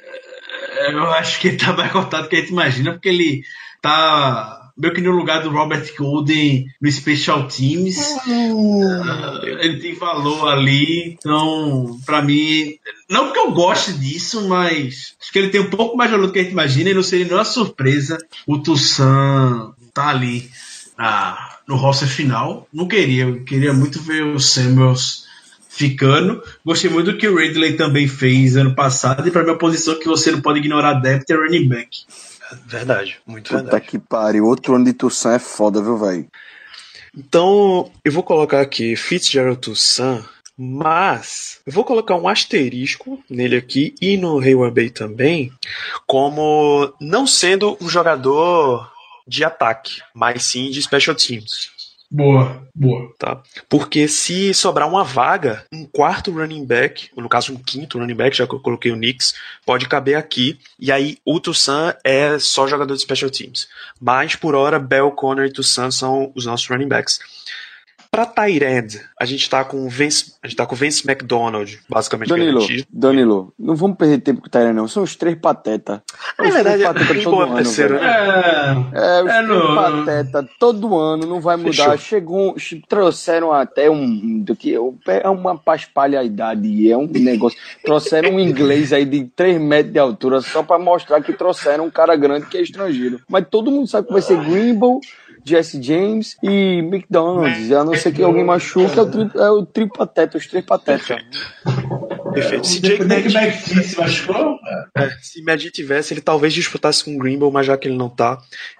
Eu 0.89 1.11
acho 1.11 1.41
que 1.41 1.49
ele 1.49 1.57
tá 1.57 1.73
mais 1.73 1.91
cotado 1.91 2.23
do 2.23 2.29
que 2.29 2.37
a 2.37 2.39
gente 2.39 2.51
imagina, 2.51 2.93
porque 2.93 3.09
ele 3.09 3.43
tá 3.81 4.60
meio 4.77 4.93
que 4.93 5.01
no 5.01 5.11
lugar 5.11 5.41
do 5.43 5.49
Robert 5.49 5.93
Golden 5.97 6.65
no 6.81 6.91
Special 6.91 7.47
Teams. 7.47 7.97
Uh, 8.27 9.45
ele 9.45 9.79
tem 9.79 9.95
valor 9.95 10.47
ali, 10.47 11.13
então, 11.13 11.99
para 12.05 12.21
mim, 12.21 12.75
não 13.09 13.25
porque 13.25 13.39
eu 13.39 13.51
goste 13.51 13.93
disso, 13.93 14.47
mas 14.47 15.15
acho 15.21 15.31
que 15.31 15.39
ele 15.39 15.49
tem 15.49 15.61
um 15.61 15.69
pouco 15.69 15.97
mais 15.97 16.09
de 16.09 16.15
valor 16.15 16.27
do 16.27 16.33
que 16.33 16.39
a 16.39 16.43
gente 16.43 16.53
imagina 16.53 16.89
e 16.89 16.93
não 16.93 17.03
seria 17.03 17.25
nenhuma 17.25 17.45
surpresa 17.45 18.17
o 18.47 18.57
Tussan 18.57 19.73
tá 19.93 20.07
ali 20.09 20.49
ah, 20.97 21.57
no 21.67 21.75
roster 21.75 22.07
final. 22.07 22.67
Não 22.73 22.87
queria, 22.87 23.23
eu 23.23 23.43
queria 23.43 23.73
muito 23.73 24.01
ver 24.01 24.23
o 24.23 24.39
Samuels 24.39 25.25
ficando. 25.69 26.43
Gostei 26.65 26.89
muito 26.89 27.11
do 27.11 27.17
que 27.17 27.27
o 27.27 27.37
Ridley 27.37 27.77
também 27.77 28.07
fez 28.07 28.55
ano 28.57 28.75
passado 28.75 29.27
e 29.27 29.31
para 29.31 29.43
minha 29.43 29.57
posição 29.57 29.97
que 29.97 30.07
você 30.07 30.31
não 30.31 30.41
pode 30.41 30.59
ignorar 30.59 30.95
depth 30.95 31.29
é 31.29 31.35
running 31.35 31.67
back. 31.67 31.89
Verdade, 32.65 33.19
muito 33.25 33.49
Puta 33.49 33.63
verdade. 33.63 33.87
que 33.87 33.99
pariu. 33.99 34.45
Outro 34.45 34.75
ano 34.75 34.85
de 34.85 34.93
Toussaint 34.93 35.35
é 35.35 35.39
foda, 35.39 35.81
viu, 35.81 35.97
velho? 35.97 36.27
Então, 37.15 37.91
eu 38.05 38.11
vou 38.11 38.23
colocar 38.23 38.61
aqui 38.61 38.95
Fitzgerald 38.95 39.59
Toussaint, 39.59 40.23
mas 40.57 41.59
eu 41.65 41.73
vou 41.73 41.83
colocar 41.83 42.15
um 42.15 42.27
asterisco 42.27 43.21
nele 43.29 43.55
aqui 43.57 43.95
e 44.01 44.15
no 44.15 44.39
Hayward 44.39 44.73
Bay 44.73 44.89
também, 44.89 45.51
como 46.07 46.93
não 47.01 47.25
sendo 47.27 47.77
um 47.81 47.89
jogador 47.89 48.91
de 49.27 49.43
ataque, 49.43 50.01
mas 50.13 50.43
sim 50.43 50.69
de 50.69 50.81
special 50.81 51.15
teams. 51.15 51.71
Boa, 52.13 52.67
boa. 52.75 53.09
Tá? 53.17 53.41
Porque 53.69 54.05
se 54.05 54.53
sobrar 54.53 54.89
uma 54.89 55.01
vaga, 55.01 55.65
um 55.71 55.85
quarto 55.85 56.29
running 56.29 56.65
back, 56.65 57.09
ou 57.15 57.23
no 57.23 57.29
caso 57.29 57.53
um 57.53 57.57
quinto 57.57 57.97
running 57.97 58.15
back, 58.15 58.35
já 58.35 58.45
que 58.45 58.53
eu 58.53 58.59
coloquei 58.59 58.91
o 58.91 58.97
Knicks, 58.97 59.33
pode 59.65 59.87
caber 59.87 60.17
aqui. 60.17 60.59
E 60.77 60.91
aí 60.91 61.17
o 61.23 61.39
Toussaint 61.39 61.95
é 62.03 62.37
só 62.37 62.67
jogador 62.67 62.93
de 62.93 63.01
special 63.01 63.31
teams. 63.31 63.69
Mas 63.99 64.35
por 64.35 64.55
hora, 64.55 64.77
Bell, 64.77 65.09
Connor 65.11 65.45
e 65.45 65.53
Toussaint 65.53 65.93
são 65.93 66.33
os 66.35 66.45
nossos 66.45 66.67
running 66.67 66.89
backs. 66.89 67.17
Para 68.11 68.25
Tyrend, 68.25 68.99
a 69.17 69.23
gente 69.23 69.49
tá 69.49 69.63
com 69.63 69.87
Vince, 69.87 70.33
a 70.43 70.47
gente 70.47 70.57
tá 70.57 70.65
com 70.65 70.75
Vince 70.75 71.09
McDonald, 71.09 71.79
basicamente 71.87 72.27
Danilo, 72.27 72.55
garantido. 72.59 72.87
Danilo, 72.91 73.53
não 73.57 73.73
vamos 73.73 73.95
perder 73.95 74.17
tempo 74.19 74.41
com 74.41 74.47
o 74.47 74.49
Tyrend, 74.49 74.73
não. 74.73 74.85
São 74.85 75.03
os 75.03 75.15
três 75.15 75.37
patetas. 75.39 76.01
É 76.37 76.49
verdade, 76.49 76.83
é 76.83 77.13
bem 77.13 77.23
boa 77.23 77.45
ano, 77.45 77.55
terceira. 77.55 78.01
É, 78.03 78.73
é, 78.91 79.23
os 79.23 79.29
É, 79.29 79.33
três 79.45 79.47
não. 79.47 79.75
pateta 79.75 80.49
todo 80.59 80.97
ano, 80.99 81.25
não 81.25 81.39
vai 81.39 81.55
mudar. 81.55 81.71
Fechou. 81.91 81.97
Chegou, 81.97 82.55
trouxeram 82.89 83.53
até 83.53 83.89
um, 83.89 84.39
do 84.39 84.57
que 84.57 84.75
é 84.75 85.29
uma 85.29 85.57
paspalhadade, 85.57 86.91
é 86.91 86.97
um 86.97 87.07
negócio. 87.07 87.57
Trouxeram 87.81 88.31
um 88.31 88.39
inglês 88.41 88.91
aí 88.91 89.05
de 89.05 89.23
3 89.23 89.57
metros 89.61 89.93
de 89.93 89.99
altura 89.99 90.41
só 90.41 90.61
pra 90.61 90.77
mostrar 90.77 91.21
que 91.21 91.31
trouxeram 91.31 91.85
um 91.85 91.89
cara 91.89 92.17
grande 92.17 92.47
que 92.47 92.57
é 92.57 92.61
estrangeiro. 92.61 93.21
Mas 93.29 93.45
todo 93.49 93.71
mundo 93.71 93.87
sabe 93.87 94.07
que 94.07 94.13
vai 94.13 94.21
ser 94.21 94.37
Greenbow, 94.43 94.99
Jesse 95.43 95.81
James 95.81 96.37
e 96.41 96.79
McDonald's. 96.79 97.71
A 97.71 97.83
não 97.83 97.95
ser 97.95 98.13
que 98.13 98.23
alguém 98.23 98.43
machuque, 98.43 98.97
é 98.97 99.01
o, 99.01 99.09
tri, 99.09 99.31
é 99.35 99.49
o 99.49 99.65
tripateta, 99.65 100.37
os 100.37 100.47
três 100.47 100.65
patetas. 100.65 101.07
Perfeito. 102.33 102.67
Se 102.67 102.79
Jake 102.79 103.03
Nagy, 103.03 103.83
se 103.83 103.97
machucou? 103.97 104.57
é, 104.97 105.09
se 105.21 105.43
Nagy 105.43 105.71
tivesse, 105.71 106.13
ele 106.13 106.21
talvez 106.21 106.53
disputasse 106.53 107.03
com 107.03 107.15
o 107.15 107.17
Greenbow, 107.17 107.51
mas 107.51 107.65
já 107.65 107.77
que 107.77 107.87
ele 107.87 107.97
não 107.97 108.09
tá, 108.09 108.37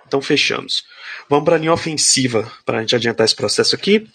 então 0.08 0.22
fechamos. 0.22 0.86
Vamos 1.30 1.46
para 1.46 1.56
a 1.56 1.60
linha 1.60 1.74
ofensiva, 1.74 2.50
para 2.66 2.78
a 2.78 2.82
gente 2.82 2.96
adiantar 2.96 3.26
esse 3.26 3.36
processo 3.36 3.76
aqui. 3.76 4.08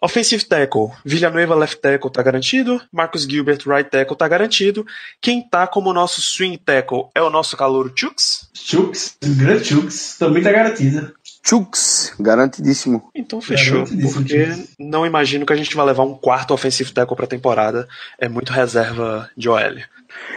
Offensive 0.00 0.44
tackle, 0.44 0.90
Villanueva 1.02 1.54
left 1.54 1.80
tackle 1.80 2.10
tá 2.10 2.22
garantido, 2.22 2.78
Marcus 2.92 3.22
Gilbert 3.22 3.64
right 3.66 3.88
tackle 3.88 4.14
tá 4.16 4.28
garantido. 4.28 4.84
Quem 5.18 5.40
tá 5.40 5.66
como 5.66 5.94
nosso 5.94 6.20
swing 6.20 6.58
tackle 6.58 7.08
é 7.14 7.22
o 7.22 7.30
nosso 7.30 7.56
calouro 7.56 7.90
Chooks. 7.96 8.50
Chucks, 8.52 9.16
grande 9.22 9.64
Chucks, 9.64 10.18
também 10.18 10.42
tá 10.42 10.52
garantida. 10.52 11.14
Chucks, 11.46 12.14
garantidíssimo. 12.18 13.10
Então 13.14 13.40
fechou, 13.40 13.84
Garantidíssimo, 13.84 14.12
porque 14.14 14.48
não 14.78 15.04
imagino 15.04 15.44
que 15.44 15.52
a 15.52 15.56
gente 15.56 15.76
vai 15.76 15.84
levar 15.86 16.02
um 16.04 16.14
quarto 16.14 16.54
offensive 16.54 16.90
tackle 16.92 17.16
pra 17.16 17.26
temporada. 17.26 17.86
É 18.18 18.28
muito 18.28 18.52
reserva 18.52 19.28
de 19.36 19.48
OL. 19.48 19.74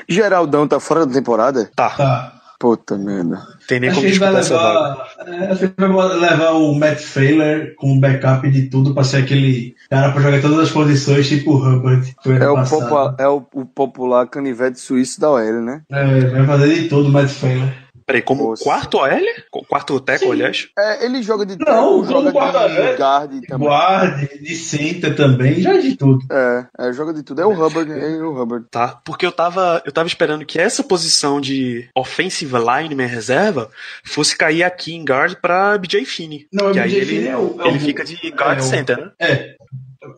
Geraldão 0.07 0.67
tá 0.67 0.79
fora 0.79 1.05
da 1.05 1.13
temporada? 1.13 1.69
Tá, 1.75 1.89
Tá. 1.91 2.33
Puta 2.59 2.97
merda. 2.97 3.39
tem 3.67 3.79
nem 3.79 3.91
Acho 3.91 3.99
como 3.99 4.09
disputar 4.09 4.35
essa 4.37 4.57
vaga. 4.57 4.79
levar. 4.79 5.43
é, 5.43 5.51
acho 5.51 5.69
que 5.69 5.73
vai 5.79 5.89
levar 6.19 6.51
o 6.53 6.73
Matt 6.73 6.99
Failer 7.01 7.75
com 7.75 7.99
backup 7.99 8.49
de 8.49 8.63
tudo 8.67 8.95
pra 8.95 9.03
ser 9.03 9.17
aquele 9.17 9.75
cara 9.91 10.11
pra 10.11 10.23
jogar 10.23 10.41
todas 10.41 10.59
as 10.61 10.71
posições, 10.71 11.29
tipo 11.29 11.51
o 11.51 11.57
Hubbard. 11.57 12.15
É 12.25 12.49
o, 12.49 12.63
popular, 12.63 13.15
é 13.19 13.27
o, 13.27 13.45
o 13.53 13.63
popular 13.63 14.25
canivete 14.27 14.79
suíço 14.79 15.21
da 15.21 15.29
OL, 15.29 15.61
né? 15.61 15.83
É, 15.91 16.19
vai 16.31 16.47
fazer 16.47 16.73
de 16.73 16.89
tudo 16.89 17.09
o 17.09 17.11
Matt 17.11 17.29
Failer. 17.29 17.71
Peraí, 18.07 18.21
como 18.21 18.51
Nossa. 18.51 18.63
quarto 18.63 18.99
OL? 18.99 19.65
Quarto 19.67 19.99
teco, 19.99 20.31
aliás? 20.31 20.69
É, 20.79 21.05
ele 21.05 21.21
joga 21.21 21.45
de 21.45 21.57
Não, 21.57 21.65
tackle, 21.65 21.81
como 21.91 22.05
joga 22.05 22.31
guarda-redes. 22.31 22.91
de 22.91 22.97
guard 22.97 23.31
também. 23.47 23.67
Guarde, 23.67 24.39
de 24.41 24.55
center 24.55 25.13
também, 25.13 25.61
já 25.61 25.73
de 25.77 25.97
tudo. 25.97 26.19
É, 26.31 26.65
é, 26.79 26.93
joga 26.93 27.13
de 27.13 27.21
tudo. 27.21 27.41
É 27.41 27.45
o 27.45 27.51
Hubbard, 27.51 27.91
é 27.91 28.15
o 28.23 28.41
Hubbard. 28.41 28.65
Tá, 28.71 29.01
porque 29.03 29.25
eu 29.25 29.31
tava, 29.33 29.81
eu 29.85 29.91
tava 29.91 30.07
esperando 30.07 30.45
que 30.45 30.57
essa 30.57 30.81
posição 30.83 31.41
de 31.41 31.89
offensive 31.93 32.53
lineman 32.57 33.07
reserva 33.07 33.69
fosse 34.05 34.37
cair 34.37 34.63
aqui 34.63 34.93
em 34.95 35.03
guard 35.03 35.35
pra 35.41 35.77
BJ 35.77 36.05
Finney. 36.05 36.47
Não, 36.53 36.71
que 36.71 36.79
o 36.79 36.83
aí 36.83 36.89
BJ 36.89 37.01
ele, 37.01 37.27
é 37.27 37.35
o- 37.35 37.57
é 37.61 37.67
ele 37.67 37.77
o- 37.77 37.81
fica 37.81 38.05
de 38.05 38.15
guard 38.29 38.59
é 38.59 38.61
o- 38.61 38.63
center, 38.63 38.97
né? 38.97 39.11
É. 39.19 39.55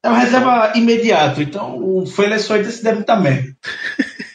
É 0.03 0.07
uma 0.09 0.19
reserva 0.19 0.73
imediato, 0.75 1.41
então 1.41 1.75
o 1.79 2.05
Feller 2.05 2.39
só 2.39 2.61
se 2.63 2.83
der 2.83 2.93
muita 2.93 3.15
merda. 3.15 3.49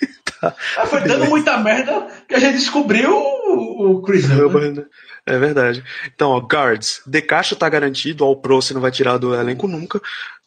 Mas 0.76 0.90
foi 0.90 1.00
dando 1.02 1.26
muita 1.26 1.56
merda 1.58 2.06
que 2.28 2.34
a 2.34 2.38
gente 2.38 2.54
descobriu 2.58 3.10
o, 3.12 3.90
o 3.98 4.02
Chris 4.02 4.24
Hubbard. 4.24 4.44
Hubbard. 4.44 4.86
É 5.26 5.38
verdade. 5.38 5.82
Então, 6.14 6.30
ó, 6.30 6.40
guards. 6.40 7.00
De 7.06 7.22
Castro 7.22 7.56
tá 7.56 7.68
garantido, 7.68 8.24
All 8.24 8.36
Pro 8.36 8.60
você 8.60 8.74
não 8.74 8.80
vai 8.80 8.90
tirar 8.90 9.16
do 9.18 9.34
elenco 9.34 9.66
nunca. 9.66 10.00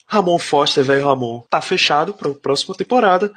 Ramon 0.10 0.40
Foster, 0.40 0.86
velho 0.86 1.04
Ramon, 1.06 1.42
tá 1.50 1.60
fechado 1.60 2.14
pra 2.14 2.30
próxima 2.34 2.74
temporada. 2.74 3.30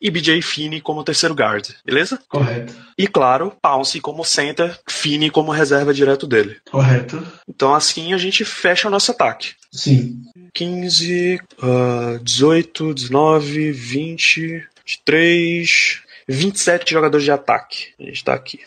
E 0.00 0.10
BJ 0.10 0.42
Finney 0.42 0.78
como 0.80 1.02
terceiro 1.02 1.34
guard, 1.34 1.66
beleza? 1.84 2.20
Correto, 2.28 2.74
E 2.98 3.06
claro, 3.08 3.52
Pounce 3.62 3.98
como 4.00 4.22
center, 4.24 4.78
Finney 4.86 5.30
como 5.30 5.50
reserva 5.50 5.94
direto 5.94 6.26
dele. 6.26 6.58
correto. 6.70 7.26
Então 7.48 7.74
assim 7.74 8.12
a 8.12 8.18
gente 8.18 8.44
fecha 8.44 8.88
o 8.88 8.90
nosso 8.90 9.10
ataque. 9.10 9.54
Sim. 9.72 10.20
15, 10.52 11.40
ah, 11.62 12.18
18, 12.22 12.92
19, 12.92 13.72
20, 13.72 14.66
23, 14.86 16.00
27 16.28 16.90
jogadores 16.90 17.24
de 17.24 17.30
ataque. 17.30 17.94
A 17.98 18.04
gente 18.04 18.22
tá 18.22 18.34
aqui. 18.34 18.60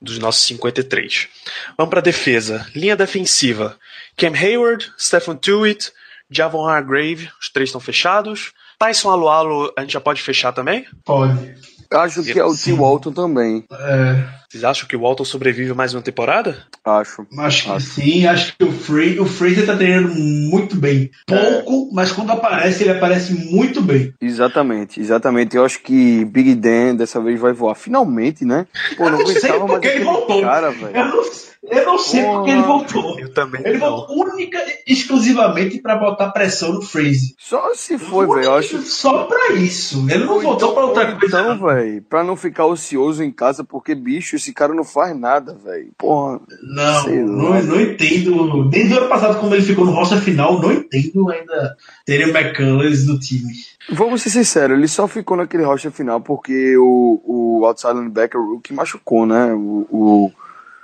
Dos 0.00 0.18
nossos 0.18 0.44
53. 0.46 1.28
Vamos 1.76 1.90
pra 1.90 2.00
defesa. 2.00 2.66
Linha 2.74 2.96
defensiva. 2.96 3.78
Cam 4.16 4.32
Hayward, 4.34 4.92
Stephen 4.98 5.36
Tuitt, 5.36 5.92
Javon 6.28 6.66
Hargrave. 6.66 7.30
Os 7.40 7.48
três 7.48 7.68
estão 7.68 7.80
fechados. 7.80 8.52
Tyson 8.78 9.10
Alualo, 9.10 9.72
a 9.76 9.82
gente 9.82 9.92
já 9.92 10.00
pode 10.00 10.20
fechar 10.20 10.52
também? 10.52 10.84
Pode. 11.04 11.54
Acho 11.92 12.22
que 12.24 12.38
é 12.38 12.44
o. 12.44 12.56
T. 12.56 12.72
Walton 12.72 13.12
também. 13.12 13.64
É, 13.70 14.28
Vocês 14.52 14.64
acham 14.64 14.86
que 14.86 14.94
o 14.94 15.00
Walton 15.00 15.24
sobrevive 15.24 15.72
mais 15.72 15.94
uma 15.94 16.02
temporada? 16.02 16.66
Acho. 16.84 17.26
acho 17.38 17.62
que 17.64 17.70
Acho. 17.70 17.86
sim, 17.86 18.26
acho 18.26 18.54
que 18.58 18.64
o, 18.64 18.70
Fra 18.70 19.02
o 19.22 19.24
Fraser 19.24 19.64
tá 19.64 19.74
treinando 19.74 20.14
muito 20.14 20.76
bem. 20.76 21.10
Pouco, 21.26 21.88
mas 21.90 22.12
quando 22.12 22.32
aparece, 22.32 22.82
ele 22.82 22.90
aparece 22.92 23.32
muito 23.32 23.80
bem. 23.80 24.12
Exatamente, 24.20 25.00
exatamente. 25.00 25.56
Eu 25.56 25.64
acho 25.64 25.80
que 25.82 26.26
Big 26.26 26.54
Dan 26.54 26.96
dessa 26.96 27.18
vez 27.18 27.40
vai 27.40 27.54
voar. 27.54 27.74
Finalmente, 27.74 28.44
né? 28.44 28.66
Pô, 28.98 29.08
não 29.08 29.20
Eu 29.20 29.26
não 29.26 29.40
sei 29.40 29.52
porque 29.54 29.88
ele 29.88 30.04
voltou. 30.04 30.42
cara, 30.42 30.70
velho. 30.70 30.96
Eu 30.96 31.04
não, 31.06 31.22
eu 31.70 31.86
não 31.86 31.98
sei 31.98 32.22
Porra. 32.22 32.34
porque 32.36 32.50
ele 32.50 32.62
voltou. 32.62 33.20
Eu 33.20 33.32
também 33.32 33.62
Ele 33.64 33.78
não. 33.78 33.88
voltou 33.90 34.20
única 34.26 34.58
e 34.86 34.92
exclusivamente 34.92 35.80
pra 35.80 35.96
botar 35.96 36.30
pressão 36.30 36.74
no 36.74 36.82
Fraser. 36.82 37.30
Só 37.38 37.72
se 37.74 37.96
foi, 37.96 38.26
velho. 38.26 38.42
Eu 38.44 38.54
acho 38.56 38.82
Só 38.82 39.24
pra 39.24 39.52
isso. 39.54 40.04
Ele 40.10 40.24
não 40.24 40.34
Ou 40.34 40.40
voltou 40.42 40.74
pra 40.74 40.84
outra 40.84 41.10
ou 41.12 41.18
coisa. 41.18 41.40
Então, 41.40 41.58
velho, 41.66 42.02
pra 42.02 42.22
não 42.22 42.36
ficar 42.36 42.66
ocioso 42.66 43.22
em 43.22 43.30
casa, 43.30 43.64
porque, 43.64 43.94
bicho, 43.94 44.36
esse 44.42 44.52
cara 44.52 44.74
não 44.74 44.84
faz 44.84 45.16
nada, 45.16 45.54
velho. 45.54 45.92
Porra. 45.96 46.40
Não, 46.62 47.06
não, 47.08 47.62
não 47.62 47.80
entendo. 47.80 48.68
Desde 48.68 48.94
o 48.94 48.98
ano 48.98 49.08
passado, 49.08 49.38
como 49.38 49.54
ele 49.54 49.62
ficou 49.62 49.84
no 49.84 49.92
roster 49.92 50.18
final, 50.18 50.60
não 50.60 50.72
entendo 50.72 51.30
ainda 51.30 51.76
ter 52.04 52.26
o 52.26 52.36
McCullers 52.36 53.06
no 53.06 53.18
time. 53.18 53.52
Vamos 53.90 54.22
ser 54.22 54.30
sinceros, 54.30 54.76
ele 54.76 54.88
só 54.88 55.08
ficou 55.08 55.36
naquele 55.36 55.64
roster 55.64 55.90
final 55.90 56.20
porque 56.20 56.76
o, 56.76 57.20
o 57.24 57.64
outside 57.64 57.94
linebacker 57.94 58.40
Rookie 58.40 58.72
machucou, 58.74 59.26
né? 59.26 59.52
O, 59.52 59.86
o 59.90 60.32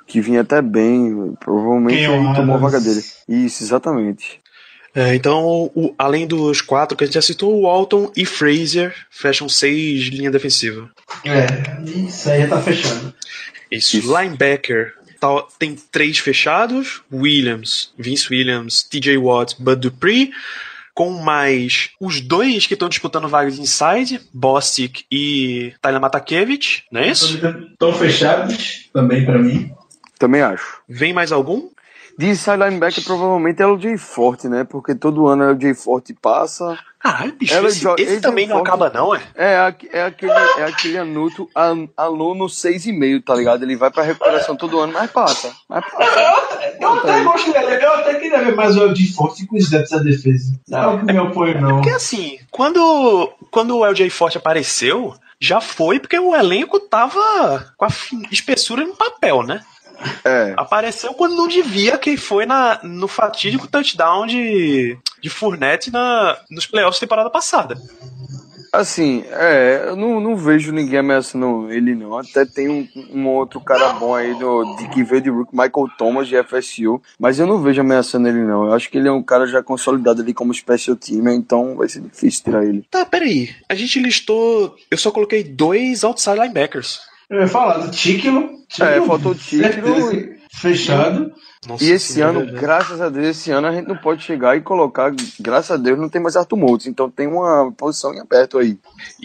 que 0.07 0.21
vinha 0.21 0.41
até 0.41 0.63
bem, 0.63 1.35
provavelmente 1.39 1.99
Quem 1.99 2.35
tomou 2.35 2.57
a 2.57 2.59
vaga 2.59 2.81
dele. 2.81 3.03
Isso, 3.29 3.63
exatamente. 3.63 4.41
É, 5.01 5.15
então, 5.15 5.71
o- 5.75 5.95
além 5.97 6.27
dos 6.27 6.61
quatro 6.61 6.97
que 6.97 7.05
a 7.05 7.07
gente 7.07 7.15
já 7.15 7.23
citou, 7.23 7.55
o 7.55 7.63
Walton 7.63 8.11
e 8.17 8.25
Fraser 8.25 8.95
fecham 9.11 9.49
seis 9.49 10.07
linha 10.09 10.31
defensiva. 10.31 10.91
É, 11.25 11.47
isso 11.89 12.29
aí 12.29 12.41
já 12.43 12.49
tá 12.49 12.61
fechado. 12.61 13.15
Isso. 13.71 13.99
Isso. 13.99 14.19
Linebacker. 14.19 14.95
tá- 15.21 15.45
tem 15.59 15.77
três 15.93 16.19
fechados: 16.19 17.03
Williams, 17.13 17.93
Vince 17.99 18.29
Williams, 18.31 18.83
TJ 18.83 19.19
Watt, 19.19 19.55
Bud 19.59 19.81
Dupree. 19.81 20.31
Com 20.95 21.11
mais 21.23 21.91
os 22.01 22.21
dois 22.21 22.67
que 22.67 22.75
estão 22.75 22.89
disputando 22.89 23.29
vagas 23.29 23.57
inside, 23.57 24.21
Bostic 24.35 25.03
e 25.13 25.73
Tyler 25.81 26.01
Matakevich, 26.01 26.83
não 26.91 27.01
é 27.03 27.09
isso? 27.11 27.39
Estão 27.73 27.93
fechados 27.93 28.89
também 28.93 29.25
pra 29.25 29.39
mim. 29.39 29.71
Também 30.19 30.41
acho. 30.41 30.81
Vem 30.89 31.13
mais 31.13 31.31
algum? 31.31 31.69
De 32.19 32.27
inside 32.27 32.57
linebacker 32.57 33.05
provavelmente 33.05 33.63
é 33.63 33.67
o 33.67 33.79
Jay 33.79 33.97
Forte, 33.97 34.49
né? 34.49 34.65
Porque 34.65 34.93
todo 34.95 35.29
ano 35.29 35.45
é 35.45 35.53
o 35.53 35.61
Jay 35.61 35.73
Forte 35.73 36.13
passa. 36.13 36.77
Caralho, 36.99 37.33
bicho, 37.35 37.55
Ela 37.55 37.69
esse, 37.69 37.87
esse 37.97 38.21
também 38.21 38.45
não 38.49 38.57
joga- 38.59 38.69
acaba, 38.71 38.91
não, 38.91 39.15
é? 39.15 39.23
É, 39.37 39.75
é 39.93 40.03
aquele, 40.03 40.33
é 40.33 40.65
aquele 40.65 40.99
anuto, 40.99 41.49
an- 41.55 41.87
aluno 41.97 42.47
6,5, 42.47 43.23
tá 43.25 43.37
ligado? 43.37 43.63
Ele 43.63 43.77
vai 43.77 43.89
pra 43.89 44.03
recuperação 44.03 44.57
todo 44.57 44.81
ano, 44.81 44.93
mas 44.93 45.09
passa. 45.13 45.53
Mas 45.69 45.85
passa. 45.93 46.75
Eu 46.81 46.93
até 46.95 47.23
gostaria, 47.23 47.81
eu 47.81 47.93
até 47.95 48.15
queria 48.15 48.43
ver 48.45 48.55
mais 48.57 48.77
o 48.77 48.83
LG 48.83 49.13
Forte 49.13 49.47
com 49.47 49.57
os 49.57 49.71
dentes 49.71 49.91
da 49.91 49.99
defesa. 49.99 50.59
Não 50.69 50.79
é 50.81 50.87
o 50.89 51.05
meu 51.05 51.23
apoio, 51.29 51.61
não. 51.61 51.77
Porque 51.77 51.91
assim, 51.91 52.37
quando, 52.51 53.33
quando 53.53 53.77
o 53.77 53.85
LJ 53.87 54.11
Forte 54.11 54.37
apareceu, 54.39 55.15
já 55.41 55.61
foi 55.61 56.01
porque 56.01 56.19
o 56.19 56.35
elenco 56.35 56.81
tava 56.81 57.73
com 57.77 57.85
a 57.85 57.89
espessura 58.33 58.85
no 58.85 58.97
papel, 58.97 59.45
né? 59.45 59.61
É. 60.25 60.55
Apareceu 60.57 61.13
quando 61.15 61.37
não 61.37 61.49
devia, 61.49 61.99
que 61.99 62.17
foi 62.17 62.47
na, 62.47 62.81
no 62.83 63.09
fatídico 63.09 63.67
touchdown 63.67 64.27
de, 64.27 64.99
de 65.21 65.31
Fournette 65.31 65.91
na, 65.91 66.39
nos 66.51 66.67
playoffs 66.67 67.01
da 67.01 67.07
temporada 67.07 67.31
passada. 67.31 67.77
Assim, 68.73 69.25
é, 69.31 69.87
eu 69.89 69.97
não, 69.97 70.21
não 70.21 70.37
vejo 70.37 70.73
ninguém 70.73 70.99
ameaçando 70.99 71.73
ele, 71.73 71.95
não. 71.95 72.19
Até 72.19 72.45
tem 72.45 72.69
um, 72.69 72.87
um 73.13 73.27
outro 73.29 73.61
cara 73.61 73.95
bom 73.95 74.15
aí 74.15 74.35
do, 74.35 74.77
de 74.77 74.89
que 74.89 75.03
veio 75.03 75.23
de 75.23 75.31
Rook, 75.31 75.53
Michael 75.53 75.89
Thomas, 75.97 76.29
de 76.29 76.37
FSU. 76.43 77.01
Mas 77.19 77.39
eu 77.39 77.47
não 77.47 77.63
vejo 77.63 77.81
ameaçando 77.81 78.29
ele, 78.29 78.43
não. 78.43 78.67
Eu 78.67 78.75
acho 78.75 78.91
que 78.91 78.99
ele 78.99 79.09
é 79.09 79.13
um 79.13 79.23
cara 79.23 79.47
já 79.47 79.63
consolidado 79.63 80.21
ali 80.21 80.35
como 80.35 80.53
special 80.53 80.97
team, 80.97 81.29
então 81.31 81.77
vai 81.77 81.89
ser 81.89 82.03
difícil 82.03 82.45
tirar 82.45 82.65
ele. 82.65 82.85
Tá, 82.91 83.05
peraí. 83.07 83.51
A 83.69 83.75
gente 83.75 83.99
listou. 83.99 84.77
Eu 84.91 84.99
só 84.99 85.11
coloquei 85.11 85.43
dois 85.43 86.05
outside 86.05 86.39
linebackers. 86.39 87.01
Eu 87.31 87.41
ia 87.41 87.49
falar 87.49 87.79
do 87.79 87.91
Tíquilo. 87.91 88.51
É, 88.81 89.01
faltou 89.03 89.33
o 89.33 89.35
Tíquilo 89.35 90.39
Fechado. 90.53 91.33
Nossa 91.67 91.85
E 91.85 91.91
esse 91.91 92.13
senhora, 92.15 92.39
ano, 92.39 92.47
velho. 92.47 92.61
graças 92.61 93.01
a 93.01 93.09
Deus, 93.09 93.27
esse 93.27 93.51
ano 93.51 93.67
a 93.67 93.73
gente 93.73 93.89
não 93.89 93.97
pode 93.97 94.23
chegar 94.23 94.57
e 94.57 94.61
colocar, 94.61 95.13
graças 95.41 95.73
a 95.73 95.77
Deus, 95.77 95.99
não 95.99 96.09
tem 96.09 96.23
mais 96.23 96.37
Arthur 96.37 96.57
Moultz, 96.57 96.87
então 96.87 97.11
tem 97.11 97.27
uma 97.27 97.73
posição 97.77 98.15
em 98.15 98.21
aberto 98.21 98.59
aí. 98.59 98.79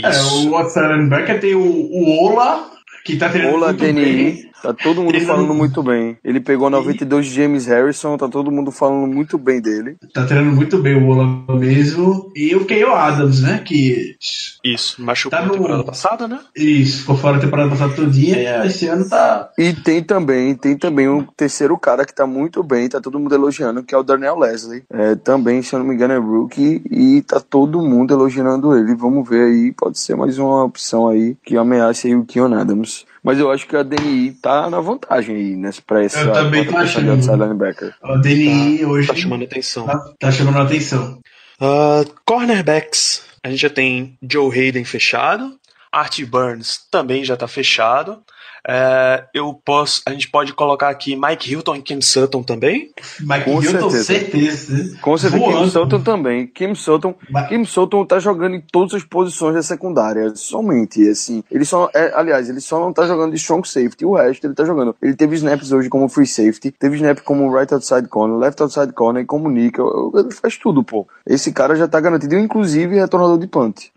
É, 0.04 0.10
Isso. 0.10 0.50
o 0.50 0.56
outside 0.58 0.88
linebacker 0.88 1.40
tem 1.40 1.54
o, 1.56 1.62
o 1.62 2.26
Ola, 2.26 2.72
que 3.06 3.18
tá 3.18 3.30
treinando 3.30 3.56
Ola 3.56 3.68
muito 3.68 3.82
bem. 3.82 4.52
Tá 4.64 4.74
todo 4.74 5.02
mundo 5.04 5.14
Ele 5.16 5.26
falando 5.26 5.48
não- 5.50 5.56
muito 5.56 5.84
bem. 5.84 6.18
Ele 6.24 6.40
pegou 6.40 6.70
92 6.70 7.26
de 7.26 7.34
James 7.36 7.66
Harrison, 7.66 8.16
tá 8.18 8.30
todo 8.30 8.50
mundo 8.50 8.72
falando 8.72 9.06
muito 9.14 9.38
bem 9.38 9.62
dele. 9.62 9.98
Tá 10.14 10.26
treinando 10.26 10.56
muito 10.56 10.78
bem 10.82 10.96
o 10.96 11.10
Ola 11.10 11.26
mesmo. 11.60 12.32
E 12.36 12.56
o 12.56 12.64
Keio 12.66 12.94
Adams, 12.96 13.42
né? 13.42 13.62
Que 13.64 14.16
Isso, 14.64 15.02
machucou 15.04 15.38
Tá 15.38 15.42
na 15.42 15.48
no- 15.52 15.54
temporada 15.56 15.84
passada, 15.84 16.28
né? 16.28 16.40
isso, 16.56 17.02
ficou 17.02 17.18
fora 17.18 17.38
a 17.38 17.40
temporada 17.42 17.70
passada 17.70 17.94
todinha 17.94 18.38
e 18.64 18.68
esse 18.68 18.88
ano 18.88 19.08
tá. 19.10 19.50
E 19.58 19.74
tem 19.74 20.02
também, 20.02 20.56
tem 20.56 20.78
também 20.78 21.10
um 21.10 21.24
terceiro 21.24 21.78
cara 21.78 22.06
que 22.06 22.16
tá 22.16 22.26
muito 22.26 22.64
bem, 22.64 22.88
tá 22.88 23.02
todo 23.02 23.20
mundo 23.20 23.36
elogiando, 23.36 23.84
que 23.84 23.94
é 23.94 23.98
o 23.98 24.04
Darnell 24.04 24.40
Leslie. 24.40 24.84
É, 24.90 25.16
também, 25.16 25.62
se 25.62 25.74
eu 25.76 25.80
não 25.80 25.86
me 25.86 25.94
engano, 25.94 26.14
é 26.14 26.18
rookie 26.18 26.82
e 26.90 27.22
tá 27.24 27.42
todo 27.42 27.82
mundo 27.82 28.14
elogiando 28.14 28.74
ele. 28.78 28.96
Vamos 28.96 29.28
ver 29.28 29.44
aí, 29.46 29.74
pode 29.74 30.00
ser 30.00 30.16
mais 30.16 30.38
uma 30.40 30.64
opção 30.64 31.08
aí 31.10 31.36
que 31.44 31.58
ameace 31.58 32.08
aí 32.08 32.16
o 32.16 32.24
Keon 32.24 32.54
Adams. 32.54 33.06
Mas 33.24 33.40
eu 33.40 33.50
acho 33.52 33.66
que 33.66 33.76
a 33.76 33.84
DNI 33.84 34.32
tá 34.42 34.70
na 34.70 34.80
vantagem 34.82 35.36
aí, 35.36 35.56
nessa, 35.56 35.82
pra 35.82 36.04
essa 36.04 36.20
Eu 36.20 36.34
também 36.34 36.66
tô 36.66 36.76
achando. 36.78 37.12
outside 37.12 37.38
linebacker. 37.38 37.96
O 38.04 38.18
DNI 38.18 38.86
hoje 38.86 39.08
Tá 39.08 39.16
chamando 39.16 39.44
atenção. 39.46 39.86
tá, 39.86 40.14
tá 40.20 40.32
chamando 40.32 40.58
a 40.58 40.64
atenção. 40.64 41.20
Ah, 41.60 42.04
cornerbacks. 42.26 43.24
A 43.44 43.50
gente 43.50 43.62
já 43.62 43.70
tem 43.70 44.18
Joe 44.30 44.52
Hayden 44.60 44.84
fechado. 44.84 45.58
Art 45.92 46.20
Burns 46.26 46.80
também 46.92 47.24
já 47.24 47.38
tá 47.38 47.48
fechado. 47.48 48.20
É, 48.68 49.26
eu 49.34 49.54
posso, 49.54 50.02
a 50.06 50.12
gente 50.12 50.30
pode 50.30 50.54
colocar 50.54 50.90
aqui 50.90 51.16
Mike 51.16 51.52
Hilton 51.52 51.76
e 51.76 51.82
Kim 51.82 52.02
Sutton 52.02 52.44
também. 52.44 52.92
Mike 53.20 53.46
Com 53.46 53.62
Hilton, 53.62 53.90
certeza. 53.90 54.04
certeza. 54.04 54.98
Com 55.02 55.18
certeza, 55.18 55.44
Kim 55.44 55.52
Voando. 55.52 55.70
Sutton 55.72 56.02
também. 56.02 56.48
Kim 56.48 56.74
Sutton, 56.76 57.16
Mas- 57.30 57.50
Kim 57.50 57.66
Sutton 57.66 58.06
tá 58.06 58.20
jogando 58.20 58.56
em 58.56 58.62
todas 58.62 58.94
as 58.94 59.04
posições 59.04 59.56
da 59.56 59.62
secundária, 59.64 60.34
somente, 60.36 61.08
assim. 61.10 61.44
Ele 61.52 61.66
só, 61.66 61.90
é, 61.94 62.14
aliás, 62.16 62.50
ele 62.50 62.62
só 62.62 62.80
não 62.80 62.94
tá 62.94 63.06
jogando 63.06 63.32
de 63.32 63.38
strong 63.38 63.68
safety, 63.68 64.06
o 64.06 64.14
resto 64.16 64.48
ele 64.48 64.54
tá 64.56 64.64
jogando. 64.64 64.96
Ele 65.02 65.16
teve 65.16 65.36
snaps 65.36 65.72
hoje 65.72 65.90
como 65.90 66.08
free 66.08 66.26
safety, 66.28 66.72
teve 66.72 66.96
snap 66.96 67.20
como 67.22 67.54
right 67.54 67.74
outside 67.74 68.08
corner, 68.08 68.38
left 68.38 68.62
outside 68.62 68.94
corner 68.94 69.24
e 69.24 69.26
como 69.26 69.50
nickel. 69.50 70.12
Ele 70.16 70.32
faz 70.32 70.58
tudo, 70.58 70.84
pô. 70.84 71.06
Esse 71.28 71.52
cara 71.52 71.76
já 71.76 71.88
tá 71.88 72.00
garantido, 72.00 72.38
inclusive 72.38 72.96
retornador 72.96 73.38
de 73.38 73.48
punt. 73.48 73.88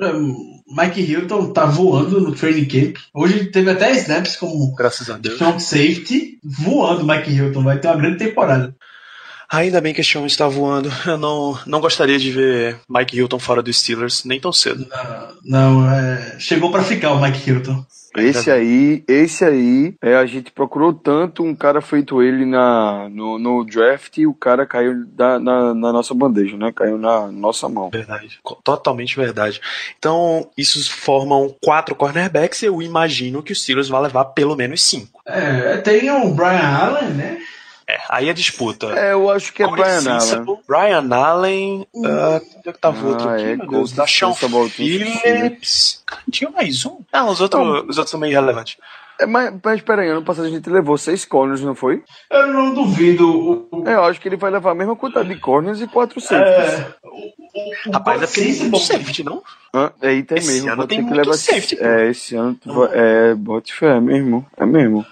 Mike 0.68 1.00
Hilton 1.00 1.52
tá 1.52 1.66
voando 1.66 2.20
no 2.20 2.32
training 2.34 2.64
camp. 2.66 2.96
Hoje 3.14 3.46
teve 3.50 3.70
até 3.70 3.92
snaps 3.92 4.36
como 4.36 4.55
um 4.56 4.74
Graças 4.74 5.10
a 5.10 5.16
Deus. 5.18 5.34
strong 5.34 5.62
safety 5.62 6.38
voando, 6.44 7.06
Mike 7.06 7.30
Hilton. 7.30 7.62
Vai 7.62 7.78
ter 7.78 7.88
uma 7.88 7.96
grande 7.96 8.18
temporada. 8.18 8.74
Ainda 9.48 9.80
bem 9.80 9.94
que 9.94 10.00
este 10.00 10.18
homem 10.18 10.26
está 10.26 10.48
voando. 10.48 10.90
Eu 11.06 11.16
não, 11.16 11.58
não 11.66 11.80
gostaria 11.80 12.18
de 12.18 12.32
ver 12.32 12.80
Mike 12.88 13.16
Hilton 13.16 13.38
fora 13.38 13.62
dos 13.62 13.78
Steelers 13.78 14.24
nem 14.24 14.40
tão 14.40 14.52
cedo. 14.52 14.86
Não, 15.44 15.82
não, 15.82 15.90
é, 15.90 16.36
chegou 16.38 16.70
pra 16.70 16.82
ficar 16.82 17.12
o 17.12 17.20
Mike 17.20 17.48
Hilton. 17.48 17.84
Esse 18.22 18.50
aí, 18.50 19.04
esse 19.06 19.44
aí, 19.44 19.94
é, 20.02 20.16
a 20.16 20.26
gente 20.26 20.50
procurou 20.50 20.92
tanto 20.92 21.42
um 21.42 21.54
cara 21.54 21.80
feito 21.80 22.22
ele 22.22 22.44
na, 22.44 23.08
no, 23.08 23.38
no 23.38 23.64
draft 23.64 24.16
e 24.18 24.26
o 24.26 24.34
cara 24.34 24.66
caiu 24.66 25.04
da, 25.06 25.38
na, 25.38 25.74
na 25.74 25.92
nossa 25.92 26.14
bandeja, 26.14 26.56
né? 26.56 26.72
Caiu 26.74 26.98
na 26.98 27.28
nossa 27.28 27.68
mão. 27.68 27.90
Verdade. 27.90 28.38
Totalmente 28.64 29.16
verdade. 29.16 29.60
Então, 29.98 30.48
isso 30.56 30.90
formam 30.90 31.54
quatro 31.62 31.94
cornerbacks. 31.94 32.62
Eu 32.62 32.82
imagino 32.82 33.42
que 33.42 33.52
os 33.52 33.62
Steelers 33.62 33.88
vai 33.88 34.02
levar 34.02 34.26
pelo 34.26 34.56
menos 34.56 34.82
cinco. 34.82 35.20
É, 35.26 35.76
tem 35.78 36.10
o 36.10 36.34
Brian 36.34 36.60
Allen, 36.60 37.10
né? 37.10 37.38
É, 37.88 37.98
aí 38.08 38.28
a 38.28 38.32
disputa. 38.32 38.86
É, 38.98 39.12
eu 39.12 39.30
acho 39.30 39.52
que 39.52 39.62
é 39.62 39.66
Corey 39.68 39.84
Brian 39.84 40.00
Sensible, 40.00 40.50
Allen. 40.50 40.62
Brian 40.66 41.16
Allen. 41.16 41.86
ah, 42.04 42.40
onde 42.58 42.68
é 42.68 42.72
que 42.72 42.78
tava 42.80 43.06
o 43.06 43.08
outro 43.10 43.28
Ah, 43.28 43.34
aqui? 43.34 43.44
é, 43.44 43.56
meu 43.56 43.66
Deus, 43.68 43.92
da 43.92 44.06
Sean 44.06 44.32
Phillips. 44.34 46.02
Tinha 46.30 46.50
mais 46.50 46.84
um? 46.84 46.98
Ah, 47.12 47.24
os 47.26 47.40
outros, 47.40 47.62
os 47.88 47.96
outros 47.98 48.10
são 48.10 48.18
meio 48.18 48.32
irrelevantes. 48.32 48.76
É, 49.18 49.24
mas, 49.24 49.54
mas 49.64 49.80
peraí, 49.80 50.08
ano 50.08 50.22
passado 50.22 50.44
a 50.46 50.50
gente 50.50 50.68
levou 50.68 50.98
seis 50.98 51.24
corners, 51.24 51.62
não 51.62 51.74
foi? 51.74 52.02
Eu 52.30 52.48
não 52.48 52.74
duvido. 52.74 53.66
O, 53.72 53.78
o, 53.80 53.88
É, 53.88 53.94
eu 53.94 54.04
acho 54.04 54.20
que 54.20 54.28
ele 54.28 54.36
vai 54.36 54.50
levar 54.50 54.72
a 54.72 54.74
mesma 54.74 54.94
quantidade 54.94 55.28
de 55.28 55.40
corners 55.40 55.80
e 55.80 55.86
quatro 55.86 56.20
safeties. 56.20 56.80
é, 56.80 56.94
o, 57.02 57.88
o, 57.88 57.92
Rapaz, 57.92 58.20
é 58.22 58.26
porque 58.26 58.40
tem 58.42 58.54
muito 58.68 58.78
safety, 58.80 59.24
não? 59.24 59.42
Ah, 59.72 59.90
é, 60.02 60.20
tem 60.22 60.36
Esse 60.38 60.52
mesmo. 60.52 60.70
ano 60.72 60.86
tem 60.86 60.98
que 60.98 61.04
muito 61.04 61.16
levar 61.16 61.34
safety. 61.34 61.78
É, 61.80 62.10
esse 62.10 62.34
ano 62.36 62.56
tu 62.60 62.84
é, 62.92 63.34
bote 63.34 63.72
fé, 63.72 63.96
é 63.96 64.00
mesmo. 64.00 64.44
É 64.56 64.66
mesmo. 64.66 65.06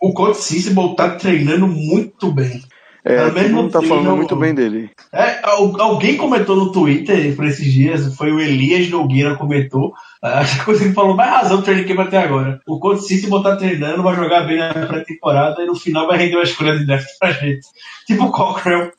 O 0.00 0.12
Colt 0.12 0.36
Sensible 0.36 0.94
tá 0.96 1.10
treinando 1.10 1.66
muito 1.66 2.30
bem. 2.32 2.62
É, 3.04 3.14
Pelo 3.16 3.26
todo 3.30 3.34
menos 3.34 3.50
mundo 3.52 3.70
tá 3.70 3.80
no 3.80 3.88
falando 3.88 4.16
muito 4.16 4.36
bem 4.36 4.54
dele. 4.54 4.90
É, 5.12 5.38
al- 5.42 5.80
alguém 5.80 6.16
comentou 6.16 6.56
no 6.56 6.72
Twitter 6.72 7.34
por 7.34 7.46
esses 7.46 7.72
dias, 7.72 8.14
foi 8.16 8.30
o 8.32 8.40
Elias 8.40 8.88
Nogueira 8.90 9.36
comentou. 9.36 9.92
Acho 10.22 10.58
que 10.58 10.64
coisa 10.64 10.84
que 10.84 10.92
falou 10.92 11.16
mais 11.16 11.30
razão 11.30 11.58
do 11.58 11.62
training 11.62 11.84
camp 11.86 12.00
até 12.00 12.18
agora. 12.18 12.60
O 12.66 12.78
Colt 12.78 13.00
Sensible 13.00 13.42
tá 13.42 13.56
treinando, 13.56 14.02
vai 14.02 14.14
jogar 14.14 14.42
bem 14.46 14.58
na 14.58 14.72
pré-temporada 14.74 15.62
e 15.62 15.66
no 15.66 15.74
final 15.76 16.06
vai 16.06 16.18
render 16.18 16.36
uma 16.36 16.42
escolha 16.42 16.76
de 16.78 16.84
draft 16.84 17.06
pra 17.18 17.32
gente. 17.32 17.66
Tipo 18.06 18.24
o 18.24 18.30
Cochrane. 18.32 18.90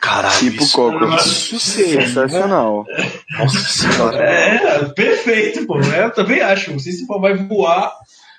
Caralho, 0.00 0.38
Tipo 0.38 0.62
isso, 0.62 0.72
Cocker. 0.76 1.14
isso 1.16 1.58
seria. 1.58 2.06
Sensacional. 2.06 2.84
Nossa 3.38 3.58
senhora. 3.58 4.16
É, 4.18 4.84
perfeito, 4.90 5.66
pô. 5.66 5.80
Eu 5.80 6.10
também 6.12 6.40
acho. 6.42 6.72
O 6.74 6.78
Sensible 6.78 7.18
vai 7.18 7.34
voar, 7.34 7.92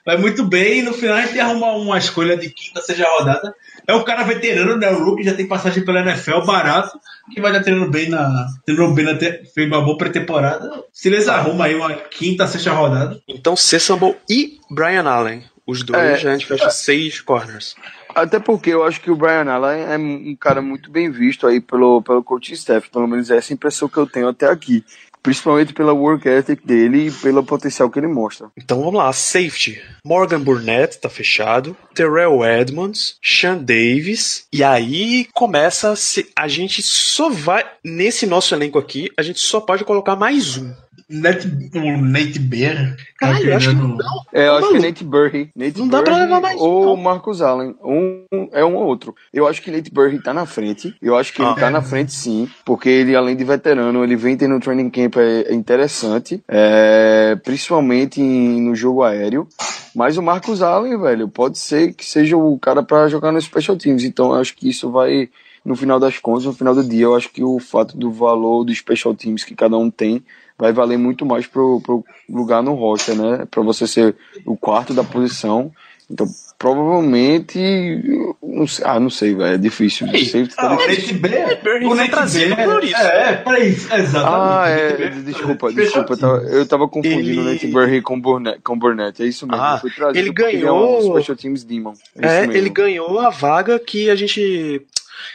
vai 0.08 0.18
muito 0.18 0.45
bem 0.45 0.80
e 0.80 0.82
no 0.82 0.93
final 0.93 1.18
a 1.18 1.22
gente 1.26 1.38
arruma 1.38 1.74
uma 1.74 1.97
escolha 1.97 2.38
de 2.38 2.49
quinta, 2.49 2.82
seja 2.82 3.05
rodada. 3.20 3.53
É 3.86 3.93
um 3.93 4.03
cara 4.03 4.24
veterano, 4.24 4.78
né? 4.78 4.89
O 4.89 5.03
Rookie 5.03 5.24
já 5.24 5.34
tem 5.34 5.45
passagem 5.45 5.84
pela 5.84 5.99
NFL, 5.99 6.41
barato, 6.45 6.97
que 7.34 7.41
vai 7.41 7.51
estar 7.51 7.64
treinando 7.64 7.91
bem 7.91 8.10
na. 8.10 8.47
Treinando 8.66 8.93
bem 8.95 9.05
na. 9.05 9.16
te- 9.18 9.43
Fez 9.53 9.68
uma 9.68 9.82
boa 9.82 9.97
pré-temporada. 9.97 10.84
Se 10.93 11.10
eles 11.10 11.28
arrumam 11.28 11.64
aí 11.64 11.76
uma 11.76 11.93
quinta, 11.93 12.47
sexta 12.47 12.72
rodada. 12.72 13.22
Então, 13.28 13.55
Sensible 13.55 14.16
e 14.30 14.58
Brian 14.72 15.03
Allen. 15.03 15.43
Os 15.66 15.84
dois, 15.84 16.01
É. 16.01 16.14
a 16.14 16.32
gente 16.34 16.45
fecha 16.45 16.70
seis 16.70 17.20
corners. 17.20 17.76
Até 18.16 18.39
porque 18.39 18.70
eu 18.70 18.84
acho 18.86 19.01
que 19.01 19.12
o 19.12 19.16
Brian 19.18 19.43
Allen 19.51 19.84
é 19.84 19.97
um 19.97 20.36
cara 20.39 20.62
muito 20.62 20.89
bem 20.89 21.12
visto 21.12 21.45
aí 21.45 21.60
pelo, 21.60 22.01
pelo 22.01 22.24
coaching 22.24 22.53
staff. 22.53 22.89
Pelo 22.89 23.05
menos 23.05 23.30
essa 23.30 23.51
é 23.51 23.53
a 23.53 23.55
impressão 23.55 23.89
que 23.89 23.97
eu 23.97 24.08
tenho 24.08 24.30
até 24.30 24.47
aqui. 24.47 24.84
Principalmente 25.28 25.74
pela 25.74 25.92
work 25.94 26.26
ethic 26.26 26.66
dele 26.66 27.08
e 27.08 27.12
pelo 27.12 27.44
potencial 27.44 27.90
que 27.90 28.00
ele 28.00 28.08
mostra. 28.08 28.48
Então 28.58 28.80
vamos 28.80 28.94
lá, 28.96 29.12
safety. 29.12 29.78
Morgan 30.06 30.40
Burnett 30.40 31.00
tá 31.00 31.10
fechado. 31.10 31.76
Terrell 31.94 32.46
Edmonds, 32.46 33.18
Sean 33.22 33.58
Davis. 33.58 34.46
E 34.54 34.64
aí 34.64 35.28
começa 35.34 35.92
a 35.92 35.96
se- 35.98 36.30
a 36.34 36.48
gente 36.48 36.82
só 36.82 37.30
vai 37.30 37.66
nesse 37.84 38.26
nosso 38.26 38.56
elenco 38.56 38.80
aqui, 38.80 39.12
a 39.18 39.22
gente 39.22 39.42
só 39.42 39.60
pode 39.60 39.84
colocar 39.84 40.16
mais 40.16 40.58
um. 40.58 40.74
Nate, 41.10 41.47
o 41.74 41.97
Nate 42.01 42.38
Bear. 42.39 42.95
tá 43.20 43.28
Caralho, 43.28 43.49
eu 43.51 43.55
acho 43.55 43.70
que 43.70 43.76
não. 43.76 43.97
É, 44.34 44.47
eu 44.47 44.53
acho 44.55 44.68
que 44.68 44.74
maluco. 44.74 44.88
Nate 44.88 45.03
Burry. 45.05 45.49
Nate 45.55 45.80
Não 45.80 45.88
dá 45.88 46.01
pra 46.03 46.12
Burry 46.14 46.26
levar 46.26 46.41
mais 46.41 46.60
Ou 46.62 46.86
não. 46.86 46.97
Marcus 46.97 47.41
Allen. 47.41 47.76
Um, 47.82 48.26
é 48.51 48.66
um 48.66 48.76
ou 48.76 48.86
outro. 48.86 49.16
Eu 49.34 49.47
acho 49.47 49.62
que 49.62 49.72
Nate 49.72 49.89
Burry 49.89 50.22
tá 50.22 50.34
na 50.34 50.45
frente. 50.45 50.93
Eu 51.01 51.16
acho 51.16 51.32
que 51.34 51.41
Ah. 51.41 51.51
ele 51.51 51.60
tá 51.62 51.70
na 51.70 51.82
frente 51.82 52.12
sim. 52.12 52.49
Porque 52.66 52.89
ele, 52.89 53.16
além 53.16 53.36
de 53.38 53.43
veterano, 53.45 54.03
ele 54.03 54.18
vem 54.18 54.36
tendo 54.36 54.55
um 54.55 54.60
training 54.60 54.89
camp 54.89 55.16
é, 55.18 55.43
é 55.43 55.53
interessante. 55.53 56.43
é, 56.47 57.38
principalmente 57.43 58.22
em- 58.22 58.62
no 58.62 58.76
jogo 58.76 59.01
aéreo. 59.03 59.47
Mas 59.95 60.18
o 60.18 60.22
Marcus 60.22 60.62
Allen, 60.62 60.99
velho, 60.99 61.28
pode 61.30 61.58
ser 61.58 61.93
que 61.93 62.05
seja 62.05 62.36
o 62.38 62.60
cara 62.60 62.84
pra 62.84 63.08
jogar 63.08 63.32
no 63.32 63.41
Special 63.41 63.78
Teams. 63.78 64.03
Então 64.03 64.28
eu 64.34 64.36
acho 64.41 64.55
que 64.55 64.68
isso 64.70 64.91
vai. 64.91 65.30
No 65.66 65.76
final 65.76 65.99
das 65.99 66.18
contas, 66.18 66.45
no 66.45 66.53
final 66.53 66.74
do 66.76 66.84
dia, 66.84 67.03
eu 67.03 67.16
acho 67.16 67.30
que 67.30 67.43
o 67.43 67.60
fato 67.60 67.97
do 67.97 68.10
valor 68.12 68.64
dos 68.64 68.78
special 68.78 69.14
teams 69.14 69.43
que 69.43 69.53
cada 69.53 69.78
um 69.78 69.89
tem 69.91 70.24
vai 70.58 70.72
valer 70.74 70.97
muito 70.97 71.26
mais 71.26 71.45
pro, 71.47 71.80
pro 71.82 72.03
lugar 72.30 72.64
no 72.64 72.74
roster, 72.74 73.16
né? 73.16 73.45
Pra 73.49 73.62
você 73.64 73.86
ser 73.88 74.16
o 74.45 74.55
quarto 74.58 74.93
da 74.93 75.03
posição. 75.03 75.72
Então, 76.10 76.26
provavelmente. 76.58 78.34
Não 78.41 78.66
sei, 78.68 78.86
ah, 78.88 78.99
não 78.99 79.10
sei, 79.10 79.36
velho. 79.36 79.55
É 79.55 79.58
difícil. 79.58 80.08
Ei, 80.08 80.26
Safety 80.26 80.55
tá 80.55 80.70
Ah, 80.72 80.74
o 80.76 80.78
difícil. 80.78 81.14
Nate 81.20 81.36
Bear. 81.36 81.62
Berry 81.64 81.86
o 81.86 81.89
foi 81.89 81.97
Nate 81.97 82.12
trazido 82.12 82.55
Bear- 82.55 82.70
por 82.70 82.84
isso. 82.84 82.95
É, 82.95 83.34
pra 83.36 83.60
isso, 83.60 83.93
exatamente. 83.93 84.26
Ah, 84.26 84.64
O 84.64 84.68
é. 84.70 84.93
Bear- 84.97 85.22
Desculpa, 85.22 85.74
desculpa. 85.74 86.14
Eu 86.14 86.18
tava, 86.18 86.38
eu 86.43 86.66
tava 86.66 86.88
confundindo 86.88 87.20
Ele- 87.30 87.39
o 87.39 87.43
Nate 87.43 87.68
Burry 87.68 88.01
com 88.01 88.20
Burnett, 88.20 88.60
com 88.64 88.78
Burnett. 88.80 89.22
É 89.22 89.26
isso 89.26 89.45
mesmo. 89.45 89.62
Ah, 89.62 89.78
foi 89.80 89.91
trazido 89.91 90.18
ele 90.20 90.34
porque 90.34 90.51
ganhou- 90.58 90.95
é 90.95 90.97
um 90.99 91.12
Special 91.12 91.36
Teams 91.38 91.64
Demon. 91.64 91.93
É, 92.20 92.39
É, 92.39 92.43
ele 92.45 92.70
ganhou 92.70 93.20
a 93.20 93.30
vaga 93.30 93.78
que 93.80 94.10
a 94.10 94.16
gente 94.16 94.82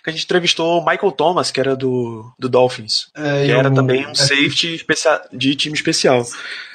que 0.02 0.10
a 0.10 0.12
gente 0.12 0.24
entrevistou 0.24 0.78
o 0.80 0.84
Michael 0.84 1.12
Thomas, 1.12 1.50
que 1.50 1.60
era 1.60 1.74
do, 1.76 2.30
do 2.38 2.48
Dolphins. 2.48 3.08
É, 3.14 3.44
que 3.44 3.48
e 3.48 3.50
era 3.50 3.70
também 3.70 4.06
um 4.06 4.14
safety 4.14 4.74
especia- 4.74 5.20
de 5.32 5.54
time 5.54 5.74
especial. 5.74 6.24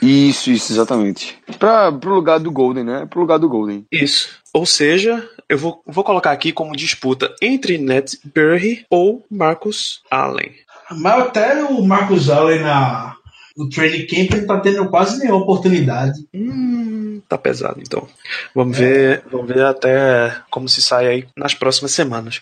Isso, 0.02 0.52
isso, 0.52 0.72
exatamente. 0.72 1.38
Pra, 1.60 1.92
pro 1.92 2.14
lugar 2.14 2.40
do 2.40 2.52
Golden, 2.52 2.84
né? 2.84 3.06
Pro 3.10 3.22
lugar 3.22 3.38
do 3.40 3.50
Golden. 3.50 3.86
Isso. 3.92 4.30
Ou 4.54 4.66
seja, 4.66 5.28
eu 5.50 5.58
vou, 5.58 5.82
vou 5.86 6.04
colocar 6.04 6.32
aqui 6.32 6.52
como 6.52 6.76
disputa 6.76 7.34
entre 7.42 7.78
Ned 7.78 8.18
Burry 8.36 8.86
ou 8.90 9.26
Marcus 9.30 10.02
Allen. 10.10 10.52
Mas 10.92 11.22
até 11.22 11.64
o 11.64 11.82
Marcus 11.84 12.30
Allen 12.30 12.62
na, 12.62 13.16
no 13.58 13.70
training 13.70 14.08
camp 14.08 14.32
ele 14.34 14.46
tá 14.46 14.60
tendo 14.60 14.90
quase 14.90 15.20
nenhuma 15.20 15.42
oportunidade. 15.42 16.26
Hum, 16.34 16.87
tá 17.28 17.38
pesado 17.38 17.80
então. 17.82 18.08
Vamos 18.56 18.78
ver, 18.78 19.24
vamos 19.32 19.48
ver 19.48 19.64
até 19.66 20.36
como 20.50 20.68
se 20.70 20.82
sai 20.82 21.08
aí 21.08 21.28
nas 21.36 21.54
próximas 21.54 21.92
semanas. 21.92 22.40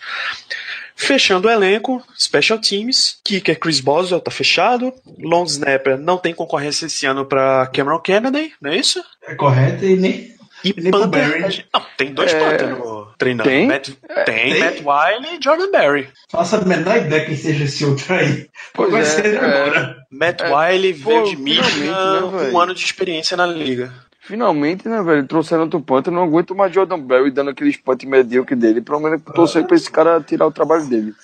Fechando 0.98 1.46
o 1.46 1.50
elenco, 1.50 2.02
Special 2.18 2.58
Teams, 2.58 3.18
Kicker 3.22 3.58
Chris 3.58 3.80
Boswell 3.80 4.20
tá 4.20 4.30
fechado, 4.30 4.94
Long 5.18 5.44
Snapper 5.44 5.98
não 5.98 6.16
tem 6.16 6.32
concorrência 6.32 6.86
esse 6.86 7.04
ano 7.04 7.26
para 7.26 7.66
Cameron 7.66 7.98
Kennedy, 8.00 8.52
não 8.62 8.70
é 8.70 8.76
isso? 8.76 9.02
É 9.26 9.34
correto? 9.34 9.84
E 9.84 9.94
nem. 9.96 10.34
E 10.64 10.72
Nem 10.74 10.90
pro 10.90 11.02
Panther. 11.02 11.40
Barry. 11.42 11.64
Não, 11.72 11.86
tem 11.98 12.14
dois 12.14 12.32
É, 12.32 12.38
Panther 12.40 12.68
no 12.78 13.06
treinando. 13.18 13.48
tem? 13.50 13.66
Matt- 13.66 13.90
tem, 14.24 14.52
tem? 14.54 14.58
Matt 14.58 14.80
Wiley 14.82 15.36
e 15.38 15.44
Jordan 15.44 15.70
Berry. 15.70 16.08
Faça 16.30 16.56
a 16.56 16.64
menor 16.64 16.96
ideia 16.96 17.26
quem 17.26 17.36
seja 17.36 17.64
esse 17.64 17.84
outro 17.84 18.14
aí. 18.14 18.48
Pois 18.72 18.90
Vai 18.90 19.02
é, 19.02 19.04
ser 19.04 19.34
é. 19.34 19.38
agora. 19.38 19.96
Matt 20.10 20.40
É, 20.40 20.50
Wiley 20.50 20.94
pô, 20.94 21.10
veio 21.10 21.24
de 21.24 21.36
finalmente, 21.36 21.62
Michigan, 21.76 22.20
né, 22.30 22.50
um 22.52 22.58
ano 22.58 22.74
de 22.74 22.82
experiência 22.84 23.36
na 23.36 23.46
liga. 23.46 23.92
Finalmente, 24.26 24.88
né, 24.88 25.02
velho? 25.02 25.26
Trouxeram 25.26 25.62
outro 25.64 25.80
Panther. 25.80 26.12
Não 26.12 26.24
aguento 26.24 26.54
mais 26.54 26.74
Jordan 26.74 27.00
Berry 27.00 27.30
dando 27.30 27.50
aqueles 27.50 27.76
punt 27.76 28.04
medíocre 28.04 28.56
dele. 28.56 28.80
Pelo 28.80 29.00
menos 29.00 29.22
torcer 29.34 29.64
pra 29.66 29.76
esse 29.76 29.90
cara 29.90 30.20
tirar 30.20 30.46
o 30.46 30.52
trabalho 30.52 30.84
dele. 30.86 31.14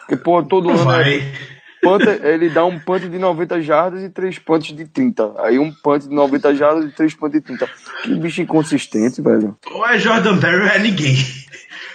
Porque, 0.00 0.16
pô, 0.16 0.42
todo 0.42 0.70
ano 0.70 0.80
é 0.80 0.84
Vai. 0.84 1.32
Panther, 1.82 2.24
ele 2.24 2.48
dá 2.48 2.64
um 2.64 2.78
punt 2.78 3.02
de 3.02 3.18
90 3.18 3.60
jardas 3.60 4.02
e 4.02 4.08
três 4.08 4.38
punts 4.38 4.74
de 4.74 4.86
30. 4.86 5.34
Aí 5.40 5.58
um 5.58 5.70
punt 5.70 6.02
de 6.04 6.14
90 6.14 6.54
jardas 6.54 6.84
e 6.86 6.88
três 6.94 7.12
punts 7.12 7.32
de 7.38 7.40
30. 7.44 7.68
Que 8.02 8.14
bicho 8.14 8.40
inconsistente, 8.40 9.20
velho. 9.20 9.56
Ou 9.70 9.86
é 9.86 9.98
Jordan 9.98 10.36
Berry 10.38 10.62
ou 10.62 10.68
é 10.68 10.78
ninguém. 10.78 11.16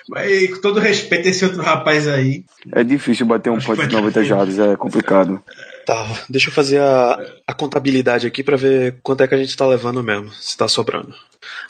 Mas 0.08 0.56
com 0.56 0.62
todo 0.62 0.80
respeito 0.80 1.28
a 1.28 1.32
esse 1.32 1.46
outro 1.46 1.62
rapaz 1.62 2.08
aí. 2.08 2.44
É 2.74 2.84
difícil 2.84 3.26
bater 3.26 3.50
um 3.50 3.60
punt 3.60 3.78
de 3.78 3.88
vai 3.88 3.88
90 3.88 4.20
ter- 4.20 4.26
jardas, 4.26 4.60
é 4.60 4.76
complicado. 4.76 5.42
Tá, 5.90 6.06
deixa 6.30 6.50
eu 6.50 6.54
fazer 6.54 6.80
a, 6.80 7.20
a 7.48 7.52
contabilidade 7.52 8.28
aqui 8.28 8.44
pra 8.44 8.56
ver 8.56 8.98
quanto 9.02 9.24
é 9.24 9.28
que 9.28 9.34
a 9.34 9.38
gente 9.40 9.58
tá 9.58 9.66
levando 9.66 10.04
mesmo, 10.04 10.32
se 10.34 10.56
tá 10.56 10.68
sobrando. 10.68 11.16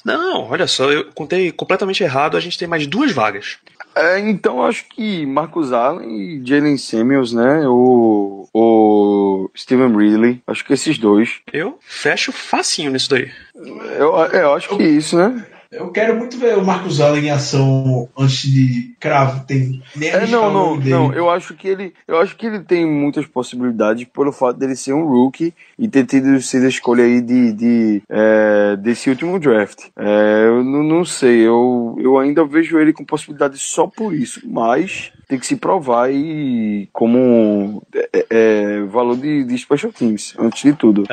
Não, 0.03 0.49
olha 0.49 0.67
só, 0.67 0.91
eu 0.91 1.05
contei 1.15 1.53
completamente 1.53 2.03
errado, 2.03 2.35
a 2.35 2.39
gente 2.41 2.57
tem 2.57 2.67
mais 2.67 2.85
duas 2.85 3.13
vagas. 3.13 3.59
É, 3.95 4.19
então 4.19 4.61
acho 4.61 4.83
que 4.89 5.25
Marcus 5.25 5.71
Allen 5.71 6.09
e 6.09 6.45
Jalen 6.45 6.77
Samuels, 6.77 7.31
né? 7.31 7.65
O, 7.65 8.45
o 8.53 9.49
Steven 9.55 9.95
Ridley. 9.95 10.41
Acho 10.45 10.65
que 10.65 10.73
esses 10.73 10.97
dois. 10.97 11.39
Eu 11.53 11.79
fecho 11.79 12.33
facinho 12.33 12.91
nisso 12.91 13.09
daí. 13.09 13.31
Eu, 13.55 14.15
eu 14.33 14.53
acho 14.53 14.75
que 14.75 14.83
isso, 14.83 15.15
né? 15.15 15.47
Eu 15.71 15.91
quero 15.91 16.17
muito 16.17 16.35
ver 16.35 16.57
o 16.57 16.65
Marcos 16.65 16.99
Allen 16.99 17.25
em 17.25 17.29
ação 17.29 18.09
antes 18.17 18.41
de 18.41 18.95
cravo. 18.99 19.45
Tem 19.45 19.83
É, 20.01 20.25
não, 20.25 20.51
não, 20.51 20.75
não. 20.77 21.13
Eu 21.13 21.29
acho 21.29 21.53
que 21.53 21.67
ele, 21.67 21.93
eu 22.07 22.17
acho 22.17 22.35
que 22.35 22.47
ele 22.47 22.59
tem 22.61 22.87
muitas 22.87 23.27
possibilidades 23.27 24.03
pelo 24.05 24.31
fato 24.31 24.57
dele 24.57 24.75
ser 24.75 24.93
um 24.93 25.05
rookie 25.05 25.53
e 25.77 25.87
ter 25.87 26.07
tido 26.07 26.41
sido 26.41 26.65
a 26.65 26.69
escolha 26.69 27.03
aí 27.03 27.21
de, 27.21 27.53
de 27.53 28.01
é, 28.09 28.77
desse 28.77 29.11
último 29.11 29.39
draft. 29.39 29.89
É, 29.95 30.45
eu 30.47 30.63
não, 30.63 30.81
não 30.81 31.05
sei, 31.05 31.41
eu, 31.41 31.95
eu 31.99 32.17
ainda 32.17 32.43
vejo 32.43 32.79
ele 32.79 32.91
com 32.91 33.05
possibilidade 33.05 33.59
só 33.59 33.85
por 33.85 34.11
isso, 34.11 34.41
mas 34.49 35.11
tem 35.27 35.37
que 35.37 35.45
se 35.45 35.55
provar 35.55 36.11
e 36.11 36.89
como 36.91 37.83
é, 37.93 38.25
é, 38.27 38.81
valor 38.85 39.15
de, 39.15 39.43
de 39.43 39.55
special 39.59 39.93
teams 39.93 40.33
antes 40.39 40.63
de 40.63 40.73
tudo. 40.73 41.03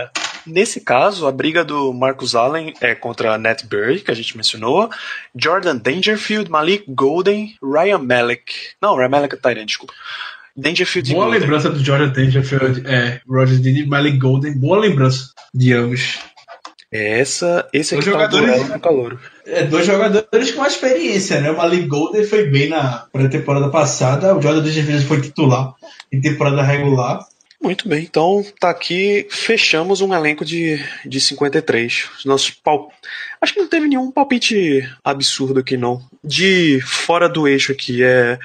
Nesse 0.46 0.80
caso, 0.80 1.26
a 1.26 1.32
briga 1.32 1.64
do 1.64 1.92
Marcus 1.92 2.34
Allen 2.34 2.72
é 2.80 2.94
contra 2.94 3.36
Nat 3.36 3.64
Burry, 3.64 4.00
que 4.00 4.10
a 4.10 4.14
gente 4.14 4.36
mencionou, 4.36 4.88
Jordan 5.34 5.76
Dangerfield, 5.76 6.50
Malik 6.50 6.84
Golden, 6.88 7.56
Ryan 7.62 7.98
Malek. 7.98 8.52
Não, 8.80 8.96
Ryan 8.96 9.08
Malek 9.08 9.34
é 9.34 9.38
Tyrant, 9.38 9.66
desculpa. 9.66 9.92
Dangerfield 10.56 11.12
Boa 11.12 11.26
lembrança 11.26 11.68
do 11.68 11.84
Jordan 11.84 12.08
Dangerfield, 12.08 12.82
é, 12.86 13.20
Roger 13.28 13.58
Dini 13.58 13.80
e 13.82 13.86
Malik 13.86 14.16
Golden. 14.18 14.54
Boa 14.58 14.78
lembrança 14.78 15.32
de 15.52 15.72
ambos. 15.74 16.18
É 16.90 17.18
Essa, 17.20 17.68
esse 17.72 17.94
aqui 17.94 18.08
Os 18.08 18.14
tá 18.14 18.26
o 18.28 18.30
jogadores- 18.30 18.80
calouro. 18.80 19.20
É, 19.44 19.64
dois 19.64 19.84
jogadores 19.84 20.52
com 20.52 20.64
experiência, 20.64 21.40
né? 21.40 21.50
O 21.50 21.56
Malik 21.56 21.86
Golden 21.86 22.24
foi 22.24 22.46
bem 22.48 22.68
na 22.68 23.06
pré-temporada 23.12 23.68
passada, 23.68 24.34
o 24.34 24.40
Jordan 24.40 24.62
Dangerfield 24.62 25.04
foi 25.04 25.20
titular 25.20 25.74
em 26.12 26.20
temporada 26.20 26.62
regular. 26.62 27.20
Muito 27.66 27.88
bem, 27.88 28.04
então 28.04 28.46
tá 28.60 28.70
aqui, 28.70 29.26
fechamos 29.28 30.00
um 30.00 30.14
elenco 30.14 30.44
de, 30.44 30.80
de 31.04 31.20
53. 31.20 32.10
Os 32.16 32.24
nossos 32.24 32.50
pal... 32.50 32.92
Acho 33.40 33.54
que 33.54 33.58
não 33.58 33.66
teve 33.66 33.88
nenhum 33.88 34.08
palpite 34.12 34.88
absurdo 35.02 35.58
aqui, 35.58 35.76
não. 35.76 36.00
De 36.22 36.80
fora 36.82 37.28
do 37.28 37.48
eixo 37.48 37.72
aqui 37.72 38.04
é 38.04 38.38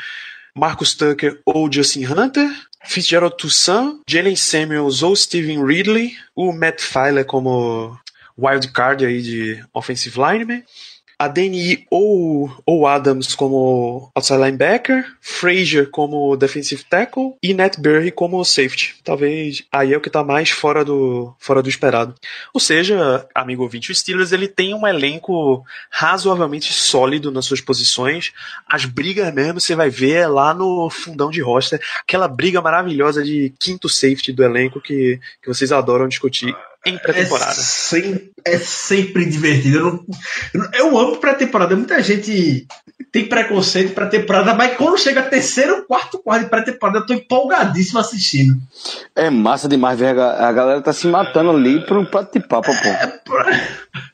Marcus 0.56 0.96
Tucker 0.96 1.40
ou 1.46 1.72
Justin 1.72 2.08
Hunter, 2.08 2.50
Fitzgerald 2.84 3.38
Toussaint, 3.38 4.00
Jalen 4.10 4.36
Samuels 4.36 5.04
ou 5.04 5.16
Steven 5.16 5.64
Ridley, 5.64 6.18
o 6.36 6.52
Matt 6.52 6.82
Filer 6.82 7.24
como 7.24 7.96
wildcard 8.36 9.06
aí 9.06 9.22
de 9.22 9.64
offensive 9.72 10.18
lineman, 10.18 10.64
a 11.22 11.28
DNI 11.28 11.86
ou, 11.88 12.52
ou 12.66 12.88
Adams 12.88 13.36
como 13.36 14.12
outside 14.16 14.42
linebacker, 14.42 15.06
Frazier 15.22 15.88
como 15.92 16.36
defensive 16.36 16.84
tackle 16.84 17.36
e 17.44 17.54
Nat 17.54 17.78
Burry 17.78 18.10
como 18.10 18.44
safety. 18.44 18.96
Talvez 19.04 19.64
aí 19.72 19.94
é 19.94 19.98
o 19.98 20.02
que 20.02 20.10
está 20.10 20.24
mais 20.24 20.50
fora 20.50 20.84
do, 20.84 21.32
fora 21.38 21.62
do 21.62 21.70
esperado. 21.70 22.16
Ou 22.52 22.60
seja, 22.60 23.28
amigo 23.36 23.62
ouvinte, 23.62 23.92
o 23.92 23.96
Steelers 23.96 24.32
ele 24.32 24.48
tem 24.48 24.74
um 24.74 24.88
elenco 24.88 25.64
razoavelmente 25.92 26.74
sólido 26.74 27.30
nas 27.30 27.46
suas 27.46 27.62
posições. 27.62 28.34
As 28.68 28.86
brigas 28.86 29.32
mesmo 29.32 29.62
você 29.62 29.76
vai 29.76 29.92
ver 29.92 30.14
é 30.14 30.28
lá 30.28 30.56
no 30.56 30.90
fundão 30.90 31.30
de 31.30 31.40
roster, 31.40 31.80
aquela 32.00 32.28
briga 32.28 32.62
maravilhosa 32.64 33.24
de 33.24 33.54
quinto 33.60 33.88
safety 33.88 34.34
do 34.34 34.44
elenco 34.44 34.82
que, 34.82 35.20
que 35.40 35.48
vocês 35.48 35.72
adoram 35.72 36.08
discutir 36.08 36.56
em 36.86 36.96
É, 36.96 36.98
pré-temporada. 37.00 37.54
sem- 37.54 38.32
é 38.44 38.58
sempre 38.58 39.26
divertido. 39.26 39.78
Eu, 40.54 40.60
não- 40.60 40.70
eu 40.74 40.98
amo 40.98 41.18
pré-temporada. 41.18 41.76
Muita 41.76 42.02
gente 42.02 42.66
tem 43.12 43.28
preconceito 43.28 43.94
pré-temporada, 43.94 44.54
mas 44.54 44.76
quando 44.78 44.98
chega 44.98 45.22
terceiro, 45.24 45.86
quarto, 45.86 46.18
quarto 46.20 46.44
de 46.44 46.50
pré-temporada, 46.50 47.00
eu 47.00 47.06
tô 47.06 47.14
empolgadíssimo 47.14 48.00
assistindo. 48.00 48.58
É 49.16 49.30
massa 49.30 49.68
demais 49.68 50.00
ver 50.00 50.18
a, 50.18 50.48
a 50.48 50.52
galera 50.52 50.82
tá 50.82 50.94
se 50.94 51.08
matando 51.08 51.52
ali 51.52 51.86
pro 51.86 52.06
prato 52.06 52.40
de 52.40 52.48
papo, 52.48 52.72
pô. 52.72 52.88
É 52.88 54.11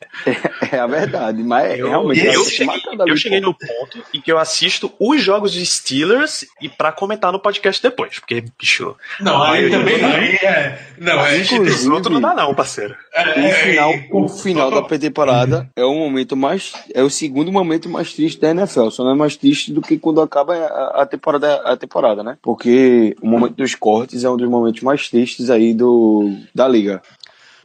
a 0.79 0.87
verdade, 0.87 1.43
mas 1.43 1.71
é 1.71 1.81
Eu, 1.81 1.89
realmente 1.89 2.25
eu 2.25 2.43
cheguei, 2.45 2.81
eu 3.07 3.17
cheguei 3.17 3.39
no 3.39 3.53
ponto 3.53 4.03
em 4.13 4.19
que 4.21 4.31
eu 4.31 4.37
assisto 4.37 4.91
os 4.99 5.21
jogos 5.21 5.51
de 5.51 5.65
Steelers 5.65 6.45
e 6.61 6.67
pra 6.69 6.91
comentar 6.91 7.31
no 7.31 7.39
podcast 7.39 7.81
depois, 7.81 8.19
porque, 8.19 8.43
bicho, 8.59 8.95
Não, 9.19 9.41
aí 9.43 9.63
eu- 9.65 9.71
também 9.71 10.01
não. 10.01 10.09
Aí 10.09 10.35
é, 10.35 10.79
não, 10.97 11.25
é, 11.25 11.37
Inclusive- 11.41 11.93
outro 11.93 12.11
não 12.13 12.21
dá 12.21 12.33
não, 12.33 12.53
parceiro. 12.53 12.95
O 13.15 13.51
final, 13.63 13.91
é, 13.93 14.07
o 14.11 14.27
final 14.29 14.71
da 14.71 14.81
pré-temporada 14.81 15.69
é 15.75 15.83
o 15.83 15.93
momento 15.93 16.35
mais. 16.35 16.73
É 16.93 17.01
o 17.01 17.09
segundo 17.09 17.51
momento 17.51 17.89
mais 17.89 18.13
triste 18.13 18.39
da 18.39 18.49
NFL. 18.51 18.89
Só 18.89 19.03
não 19.03 19.11
é 19.11 19.15
mais 19.15 19.35
triste 19.35 19.71
do 19.73 19.81
que 19.81 19.97
quando 19.97 20.21
acaba 20.21 20.55
a, 20.55 21.01
a 21.01 21.05
temporada, 21.05 21.55
a 21.63 21.75
temporada, 21.75 22.23
né? 22.23 22.37
Porque 22.41 23.15
o 23.21 23.27
momento 23.27 23.55
dos 23.55 23.73
cortes 23.75 24.23
é 24.23 24.29
um 24.29 24.37
dos 24.37 24.47
momentos 24.49 24.81
mais 24.81 25.09
tristes 25.09 25.49
aí 25.49 25.73
do, 25.73 26.31
da 26.53 26.67
liga. 26.67 27.01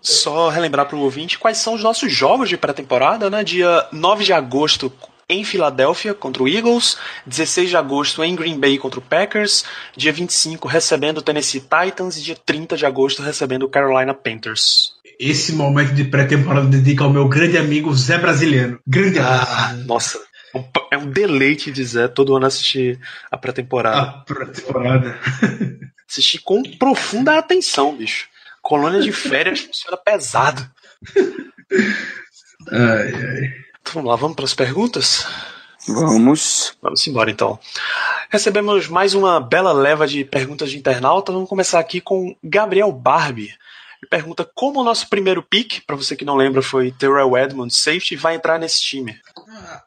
Só 0.03 0.49
relembrar 0.49 0.87
pro 0.87 0.99
ouvinte 0.99 1.39
quais 1.39 1.59
são 1.59 1.75
os 1.75 1.83
nossos 1.83 2.13
jogos 2.13 2.49
de 2.49 2.57
pré-temporada, 2.57 3.31
né? 3.31 3.45
Dia 3.45 3.87
9 3.93 4.25
de 4.25 4.33
agosto 4.33 4.93
em 5.29 5.45
Filadélfia 5.45 6.13
contra 6.13 6.43
o 6.43 6.49
Eagles, 6.49 6.99
16 7.25 7.71
de 7.71 7.77
agosto 7.77 8.23
em 8.23 8.35
Green 8.35 8.59
Bay 8.59 8.77
contra 8.77 8.99
o 8.99 9.03
Packers, 9.03 9.65
dia 9.97 10.13
25 10.13 10.67
recebendo 10.69 11.19
o 11.19 11.23
Tennessee 11.23 11.61
Titans 11.61 12.17
e 12.19 12.23
dia 12.23 12.37
30 12.45 12.77
de 12.77 12.85
agosto 12.85 13.23
recebendo 13.23 13.63
o 13.63 13.69
Carolina 13.69 14.13
Panthers. 14.13 14.93
Esse 15.19 15.53
momento 15.53 15.95
de 15.95 16.05
pré-temporada 16.05 16.67
dedica 16.67 17.05
ao 17.05 17.11
meu 17.11 17.29
grande 17.29 17.57
amigo 17.57 17.95
Zé 17.95 18.19
Brasiliano. 18.19 18.79
Grande 18.87 19.21
Ah, 19.21 19.69
amigo. 19.71 19.87
nossa, 19.87 20.19
um- 20.55 20.65
é 20.91 20.99
um 20.99 21.07
deleite 21.07 21.71
dizer 21.71 22.09
todo 22.11 22.35
ano 22.37 22.45
assistir 22.47 22.99
a 23.31 23.37
A 23.37 23.39
pré-temporada. 23.39 24.23
pré-temporada. 24.27 25.17
Assistir 26.11 26.41
com 26.41 26.63
profunda 26.77 27.39
atenção, 27.39 27.97
bicho. 27.97 28.27
Colônia 28.63 29.01
de 29.01 29.13
férias 29.13 29.61
funciona 29.61 29.97
pesado. 29.97 30.71
Ai, 32.71 33.15
ai. 33.15 33.55
Então 33.81 33.95
vamos 33.95 34.11
lá, 34.11 34.17
vamos 34.17 34.37
para 34.37 34.45
as 34.45 34.55
perguntas? 34.55 35.27
Vamos. 35.89 36.77
Vamos 36.81 37.07
embora 37.07 37.31
então. 37.31 37.59
Recebemos 38.31 38.87
mais 38.87 39.15
uma 39.15 39.41
bela 39.41 39.73
leva 39.73 40.07
de 40.07 40.25
perguntas 40.25 40.71
de 40.71 40.79
internauta. 40.79 41.33
Vamos 41.33 41.49
começar 41.49 41.81
aqui 41.81 42.01
com 42.01 42.37
Gabriel 42.43 42.93
Barbie. 42.93 43.53
Ele 44.01 44.09
pergunta 44.09 44.49
como 44.55 44.81
o 44.81 44.85
nosso 44.85 45.09
primeiro 45.09 45.43
pick, 45.43 45.81
para 45.87 45.97
você 45.97 46.15
que 46.15 46.25
não 46.25 46.37
lembra, 46.37 46.63
foi 46.63 46.93
Terrell 46.93 47.37
Edmonds, 47.37 47.77
safety, 47.77 48.17
vai 48.17 48.37
entrar 48.37 48.59
nesse 48.59 48.81
time. 48.81 49.17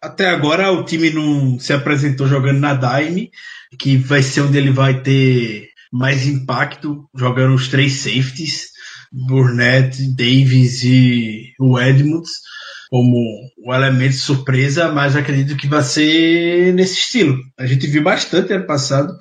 Até 0.02 0.30
agora 0.30 0.72
o 0.72 0.84
time 0.84 1.10
não 1.10 1.60
se 1.60 1.74
apresentou 1.74 2.28
jogando 2.28 2.60
na 2.60 2.74
Dime, 2.74 3.32
que 3.80 3.98
vai 3.98 4.22
ser 4.22 4.42
onde 4.42 4.58
ele 4.58 4.72
vai 4.72 5.02
ter 5.02 5.70
mais 5.96 6.28
impacto, 6.28 7.08
jogando 7.16 7.56
os 7.56 7.70
três 7.70 7.94
safeties, 7.94 8.66
Burnett, 9.12 10.14
Davis 10.14 10.84
e 10.84 11.54
o 11.58 11.80
Edmonds, 11.80 12.32
como 12.90 13.16
o 13.66 13.74
elemento 13.74 14.16
surpresa, 14.16 14.92
mas 14.92 15.16
acredito 15.16 15.56
que 15.56 15.68
vai 15.68 15.82
ser 15.82 16.74
nesse 16.74 16.96
estilo. 16.96 17.38
A 17.58 17.66
gente 17.66 17.88
viu 17.88 18.04
bastante 18.04 18.52
ano 18.52 18.68
passado 18.68 19.18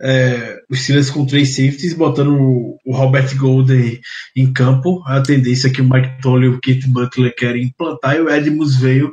é, 0.00 0.58
os 0.70 0.80
Steelers 0.80 1.10
com 1.10 1.26
três 1.26 1.56
safeties, 1.56 1.92
botando 1.92 2.34
o, 2.34 2.78
o 2.86 2.94
Robert 2.94 3.36
Golden 3.36 4.00
em 4.36 4.52
campo. 4.52 5.02
A 5.06 5.20
tendência 5.20 5.66
é 5.66 5.70
que 5.70 5.82
o 5.82 5.88
Mike 5.88 6.20
Tolley 6.22 6.48
e 6.48 6.52
o 6.52 6.60
Keith 6.60 6.86
Butler 6.86 7.34
querem 7.36 7.64
implantar 7.64 8.14
e 8.14 8.20
o 8.20 8.30
Edmonds 8.30 8.76
veio 8.76 9.12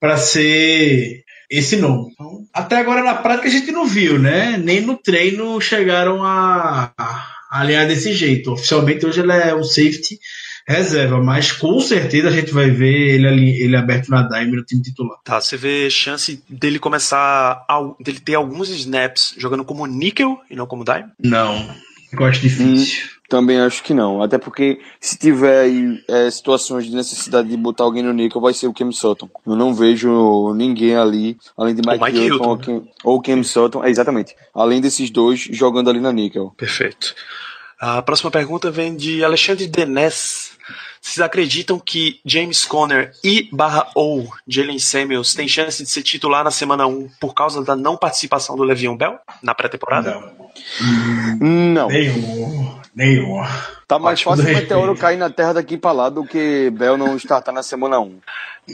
para 0.00 0.16
ser 0.16 1.24
esse 1.50 1.76
nome. 1.76 2.10
Então, 2.12 2.46
até 2.52 2.76
agora 2.76 3.02
na 3.02 3.14
prática 3.14 3.48
a 3.48 3.50
gente 3.50 3.72
não 3.72 3.86
viu, 3.86 4.18
né? 4.18 4.56
Nem 4.56 4.80
no 4.80 4.96
treino 4.96 5.60
chegaram 5.60 6.22
a, 6.22 6.92
a 6.96 7.26
alinhar 7.50 7.86
desse 7.86 8.12
jeito. 8.12 8.52
Oficialmente 8.52 9.06
hoje 9.06 9.20
ele 9.20 9.32
é 9.32 9.54
um 9.54 9.64
safety 9.64 10.18
reserva, 10.68 11.22
mas 11.22 11.50
com 11.50 11.80
certeza 11.80 12.28
a 12.28 12.30
gente 12.30 12.52
vai 12.52 12.68
ver 12.70 13.14
ele 13.14 13.26
ali, 13.26 13.62
ele 13.62 13.74
aberto 13.74 14.10
na 14.10 14.22
dime 14.22 14.54
no 14.54 14.62
time 14.62 14.82
titular. 14.82 15.18
Tá, 15.24 15.40
você 15.40 15.56
vê 15.56 15.88
chance 15.88 16.44
dele 16.46 16.78
começar, 16.78 17.64
a, 17.66 17.90
dele 17.98 18.20
ter 18.20 18.34
alguns 18.34 18.68
snaps 18.68 19.34
jogando 19.38 19.64
como 19.64 19.86
níquel 19.86 20.38
e 20.50 20.54
não 20.54 20.66
como 20.66 20.84
dime? 20.84 21.08
Não, 21.18 21.74
eu 22.12 22.24
acho 22.24 22.40
difícil. 22.40 23.08
Também 23.28 23.60
acho 23.60 23.82
que 23.82 23.92
não. 23.92 24.22
Até 24.22 24.38
porque 24.38 24.80
se 24.98 25.18
tiver 25.18 25.60
aí 25.60 26.02
é, 26.08 26.30
situações 26.30 26.86
de 26.86 26.96
necessidade 26.96 27.48
de 27.48 27.56
botar 27.56 27.84
alguém 27.84 28.02
no 28.02 28.12
níquel, 28.12 28.40
vai 28.40 28.54
ser 28.54 28.66
o 28.66 28.72
Cam 28.72 28.90
Sutton. 28.90 29.28
Eu 29.46 29.54
não 29.54 29.74
vejo 29.74 30.54
ninguém 30.54 30.96
ali, 30.96 31.36
além 31.56 31.74
de 31.74 31.82
Mike, 31.86 32.02
Mike 32.02 32.18
Hilton, 32.18 32.34
Hilton, 32.34 32.48
ou, 32.48 32.58
Cam, 32.58 32.88
ou 33.04 33.22
Cam 33.22 33.42
Sutton. 33.42 33.84
É, 33.84 33.90
exatamente. 33.90 34.34
Além 34.54 34.80
desses 34.80 35.10
dois 35.10 35.40
jogando 35.40 35.90
ali 35.90 36.00
na 36.00 36.10
níquel. 36.10 36.54
Perfeito. 36.56 37.14
A 37.78 38.00
próxima 38.00 38.30
pergunta 38.30 38.70
vem 38.70 38.96
de 38.96 39.22
Alexandre 39.22 39.66
Denes. 39.66 40.57
Vocês 41.00 41.20
acreditam 41.24 41.78
que 41.78 42.20
James 42.24 42.64
Conner 42.64 43.12
e 43.22 43.48
barra 43.52 43.90
ou 43.94 44.28
Jalen 44.46 44.78
Samuels 44.78 45.34
têm 45.34 45.48
chance 45.48 45.82
de 45.82 45.88
ser 45.88 46.02
titular 46.02 46.44
na 46.44 46.50
semana 46.50 46.86
1 46.86 47.08
por 47.20 47.34
causa 47.34 47.62
da 47.62 47.76
não 47.76 47.96
participação 47.96 48.56
do 48.56 48.62
Le'Veon 48.62 48.96
Bell 48.96 49.18
na 49.42 49.54
pré-temporada? 49.54 50.10
Não, 50.10 50.32
Não. 51.40 51.88
nenhum, 51.88 52.80
nenhum. 52.94 53.42
Tá 53.86 53.98
mais 53.98 54.20
Ótimo 54.20 54.36
fácil 54.36 54.52
o 54.52 54.54
meteoro 54.54 54.96
cair 54.96 55.16
na 55.16 55.30
terra 55.30 55.54
daqui 55.54 55.78
pra 55.78 55.92
lá 55.92 56.10
do 56.10 56.24
que 56.24 56.70
Bell 56.70 56.98
não 56.98 57.16
startar 57.16 57.54
na 57.54 57.62
semana 57.62 57.98
1. 58.00 58.18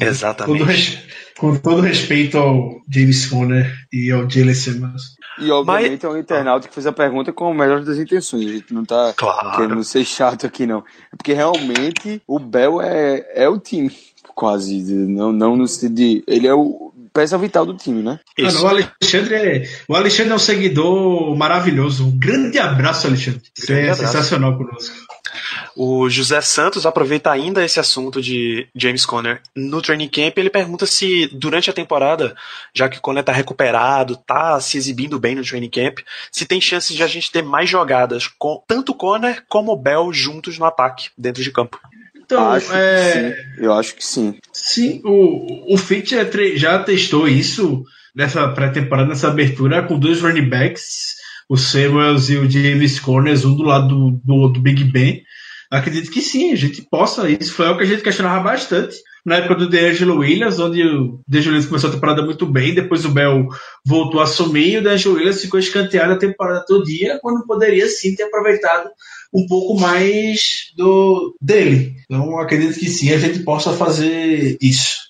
Exatamente. 0.00 0.58
Todo 0.58 1.14
com 1.36 1.56
todo 1.56 1.80
respeito 1.80 2.38
ao 2.38 2.80
James 2.88 3.26
Conner 3.26 3.72
e 3.92 4.10
ao 4.10 4.28
Jalen 4.28 4.54
Simmons. 4.54 5.16
E 5.38 5.50
obviamente 5.50 6.04
é 6.04 6.08
um 6.08 6.16
internauta 6.16 6.68
que 6.68 6.74
fez 6.74 6.86
a 6.86 6.92
pergunta 6.92 7.32
com 7.32 7.50
a 7.50 7.54
melhor 7.54 7.82
das 7.82 7.98
intenções. 7.98 8.46
A 8.46 8.52
gente 8.52 8.72
não 8.74 8.84
tá 8.84 9.12
Claro. 9.16 9.56
querendo 9.56 9.82
ser 9.84 10.04
chato 10.04 10.46
aqui, 10.46 10.66
não. 10.66 10.78
É 11.12 11.16
porque 11.16 11.32
realmente 11.32 12.22
o 12.26 12.38
Bell 12.38 12.80
é, 12.80 13.26
é 13.34 13.48
o 13.48 13.58
time, 13.58 13.90
quase. 14.34 14.80
Não, 14.82 15.32
não 15.32 15.56
no 15.56 15.66
sentido 15.66 15.94
de. 15.94 16.24
Ele 16.26 16.46
é 16.46 16.54
o 16.54 16.92
peça 17.12 17.38
vital 17.38 17.64
do 17.64 17.74
time, 17.74 18.02
né? 18.02 18.18
Mano, 18.38 18.62
o 18.64 18.66
Alexandre 18.66 19.34
é, 19.36 19.68
o 19.88 19.94
Alexandre 19.94 20.32
é 20.32 20.34
um 20.34 20.38
seguidor 20.38 21.36
maravilhoso. 21.36 22.06
Um 22.06 22.18
grande 22.18 22.58
abraço, 22.58 23.06
Alexandre. 23.06 23.42
Você 23.56 23.72
é 23.72 23.82
abraço. 23.82 24.02
sensacional 24.02 24.56
conosco. 24.58 24.96
O 25.76 26.08
José 26.08 26.40
Santos 26.40 26.86
aproveita 26.86 27.30
ainda 27.30 27.64
esse 27.64 27.80
assunto 27.80 28.20
de 28.20 28.66
James 28.74 29.04
Conner 29.04 29.40
no 29.54 29.82
training 29.82 30.08
camp. 30.08 30.36
Ele 30.36 30.50
pergunta 30.50 30.86
se 30.86 31.28
durante 31.32 31.70
a 31.70 31.72
temporada, 31.72 32.36
já 32.74 32.88
que 32.88 32.98
o 32.98 33.00
Conner 33.00 33.24
tá 33.24 33.32
recuperado, 33.32 34.16
tá 34.16 34.60
se 34.60 34.76
exibindo 34.76 35.18
bem 35.18 35.34
no 35.34 35.44
training 35.44 35.70
camp, 35.70 35.98
se 36.30 36.46
tem 36.46 36.60
chances 36.60 36.96
de 36.96 37.02
a 37.02 37.06
gente 37.06 37.30
ter 37.30 37.42
mais 37.42 37.68
jogadas 37.68 38.26
com 38.26 38.62
tanto 38.66 38.92
o 38.92 38.94
Conner 38.94 39.44
como 39.48 39.72
o 39.72 39.76
Bell 39.76 40.12
juntos 40.12 40.58
no 40.58 40.64
ataque 40.64 41.10
dentro 41.16 41.42
de 41.42 41.50
campo. 41.50 41.80
Então, 42.24 42.50
acho 42.50 42.72
é. 42.72 43.36
Eu 43.58 43.72
acho 43.74 43.94
que 43.94 44.04
sim. 44.04 44.38
Sim, 44.52 45.00
o, 45.04 45.74
o 45.74 45.76
Fitch 45.76 46.12
é 46.12 46.56
já 46.56 46.78
testou 46.82 47.28
isso 47.28 47.84
nessa 48.14 48.48
pré-temporada, 48.48 49.08
nessa 49.08 49.28
abertura, 49.28 49.82
com 49.82 49.98
dois 49.98 50.22
running 50.22 50.48
backs, 50.48 51.16
o 51.48 51.56
Samuels 51.56 52.30
e 52.30 52.36
o 52.36 52.48
James 52.48 52.98
Corners, 52.98 53.44
um 53.44 53.54
do 53.54 53.64
lado 53.64 53.88
do, 53.88 54.10
do, 54.24 54.48
do 54.48 54.60
Big 54.60 54.84
Ben. 54.84 55.22
Acredito 55.78 56.10
que 56.10 56.20
sim, 56.20 56.52
a 56.52 56.56
gente 56.56 56.82
possa. 56.82 57.28
Isso 57.28 57.52
foi 57.52 57.66
algo 57.66 57.78
que 57.78 57.84
a 57.84 57.88
gente 57.88 58.02
questionava 58.02 58.42
bastante 58.42 58.96
na 59.24 59.36
época 59.36 59.54
do 59.54 59.68
DeAngelo 59.68 60.18
Williams, 60.18 60.58
onde 60.58 60.82
o 60.82 61.20
DeAngelo 61.26 61.54
Williams 61.54 61.66
começou 61.66 61.90
a 61.90 61.92
temporada 61.94 62.22
muito 62.22 62.44
bem, 62.44 62.74
depois 62.74 63.04
o 63.04 63.10
Bell 63.10 63.48
voltou 63.84 64.20
a 64.20 64.24
assumir 64.24 64.72
e 64.72 64.78
o 64.78 64.82
DeAngelo 64.82 65.14
Williams 65.14 65.40
ficou 65.40 65.58
escanteado 65.58 66.12
a 66.12 66.18
temporada 66.18 66.64
todo 66.66 66.84
dia, 66.84 67.18
quando 67.22 67.46
poderia 67.46 67.88
sim 67.88 68.14
ter 68.14 68.24
aproveitado 68.24 68.90
um 69.32 69.46
pouco 69.46 69.80
mais 69.80 70.72
do 70.76 71.34
dele. 71.40 71.96
Então 72.04 72.38
acredito 72.38 72.78
que 72.78 72.88
sim, 72.88 73.12
a 73.12 73.18
gente 73.18 73.40
possa 73.40 73.72
fazer 73.72 74.58
isso. 74.60 75.03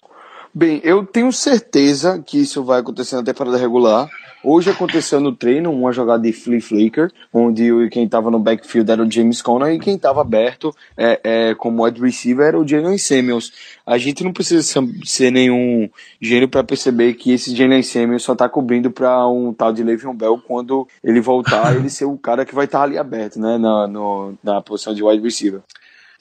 Bem, 0.56 0.80
eu 0.84 1.04
tenho 1.04 1.32
certeza 1.32 2.22
que 2.24 2.38
isso 2.38 2.62
vai 2.62 2.78
acontecer 2.80 3.16
na 3.16 3.24
temporada 3.24 3.56
regular. 3.56 4.08
Hoje 4.44 4.70
aconteceu 4.70 5.18
no 5.20 5.32
treino 5.34 5.72
uma 5.72 5.90
jogada 5.90 6.22
de 6.22 6.32
flea 6.32 6.60
flicker, 6.60 7.10
onde 7.32 7.88
quem 7.90 8.04
estava 8.04 8.30
no 8.30 8.38
backfield 8.38 8.88
era 8.90 9.02
o 9.02 9.10
James 9.10 9.40
Conner 9.42 9.72
e 9.74 9.80
quem 9.80 9.96
estava 9.96 10.20
aberto 10.20 10.72
é, 10.96 11.20
é, 11.24 11.54
como 11.54 11.82
wide 11.82 12.00
receiver 12.00 12.46
era 12.46 12.58
o 12.60 12.68
Jalen 12.68 12.98
Samuels. 12.98 13.50
A 13.86 13.96
gente 13.98 14.22
não 14.22 14.32
precisa 14.34 14.62
ser- 15.04 15.30
nenhum 15.32 15.88
gênio 16.20 16.46
para 16.48 16.62
perceber 16.62 17.14
que 17.14 17.32
esse 17.32 17.56
Jalen 17.56 17.82
Samuels 17.82 18.22
só 18.22 18.34
está 18.34 18.48
cobrindo 18.48 18.90
para 18.92 19.26
um 19.26 19.52
tal 19.52 19.72
de 19.72 19.82
Le'Veon 19.82 20.14
Bell 20.14 20.38
quando 20.46 20.86
ele 21.02 21.20
voltar, 21.20 21.74
ele 21.74 21.88
ser 21.88 22.04
o 22.04 22.16
cara 22.18 22.44
que 22.44 22.54
vai 22.54 22.66
estar 22.66 22.82
ali 22.82 22.96
aberto, 22.98 23.40
né, 23.40 23.56
na, 23.58 23.88
no- 23.88 24.34
na 24.44 24.60
posição 24.60 24.94
de 24.94 25.02
wide 25.02 25.22
receiver. 25.22 25.62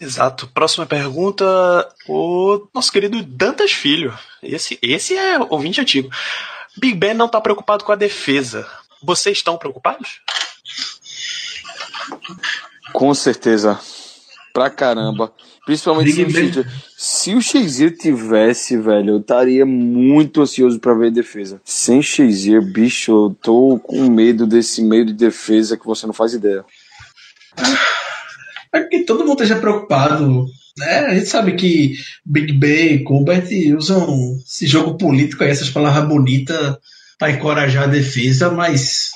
Exato. 0.04 0.48
Próxima 0.48 0.86
pergunta, 0.86 1.46
o 2.10 2.68
nosso 2.74 2.92
querido 2.92 3.24
Dantas 3.24 3.72
Filho. 3.72 4.14
Esse, 4.42 4.78
esse 4.82 5.16
é 5.16 5.40
ouvinte 5.40 5.80
antigo. 5.80 6.10
Big 6.78 6.96
Ben 6.96 7.14
não 7.14 7.30
tá 7.30 7.40
preocupado 7.40 7.86
com 7.86 7.92
a 7.94 7.96
defesa. 7.96 8.68
Vocês 9.02 9.38
estão 9.38 9.58
preocupados? 9.58 10.20
Com 12.92 13.14
certeza. 13.14 13.80
Pra 14.54 14.70
caramba. 14.70 15.34
Principalmente 15.66 16.12
se 16.12 16.26
Big 16.26 16.32
o, 16.32 16.34
Ben. 16.34 16.54
Shazier, 16.54 16.72
se 16.98 17.86
o 17.86 17.98
tivesse, 17.98 18.78
velho, 18.78 19.12
eu 19.12 19.20
estaria 19.20 19.66
muito 19.66 20.42
ansioso 20.42 20.82
pra 20.82 20.94
ver 20.94 21.08
a 21.08 21.12
defesa. 21.12 21.62
Sem 21.64 22.02
Shazier, 22.02 22.62
bicho, 22.62 23.12
eu 23.12 23.38
tô 23.42 23.80
com 23.80 24.10
medo 24.10 24.46
desse 24.46 24.82
meio 24.82 25.06
de 25.06 25.14
defesa 25.14 25.78
que 25.78 25.86
você 25.86 26.06
não 26.06 26.14
faz 26.14 26.34
ideia. 26.34 26.66
É 28.74 28.84
que 28.84 29.04
todo 29.04 29.26
mundo 29.26 29.44
esteja 29.44 29.60
preocupado. 29.60 30.46
Né? 30.78 31.00
A 31.00 31.14
gente 31.14 31.28
sabe 31.28 31.54
que 31.54 31.96
Big 32.26 32.54
Ben 32.54 32.96
e 32.96 33.04
Colbert 33.04 33.48
usam 33.78 34.38
esse 34.46 34.66
jogo 34.66 34.98
político 34.98 35.44
aí, 35.44 35.52
essas 35.52 35.70
palavras 35.70 36.08
bonitas 36.08 36.78
para 37.20 37.32
encorajar 37.32 37.84
a 37.84 37.88
defesa, 37.88 38.50
mas 38.50 39.12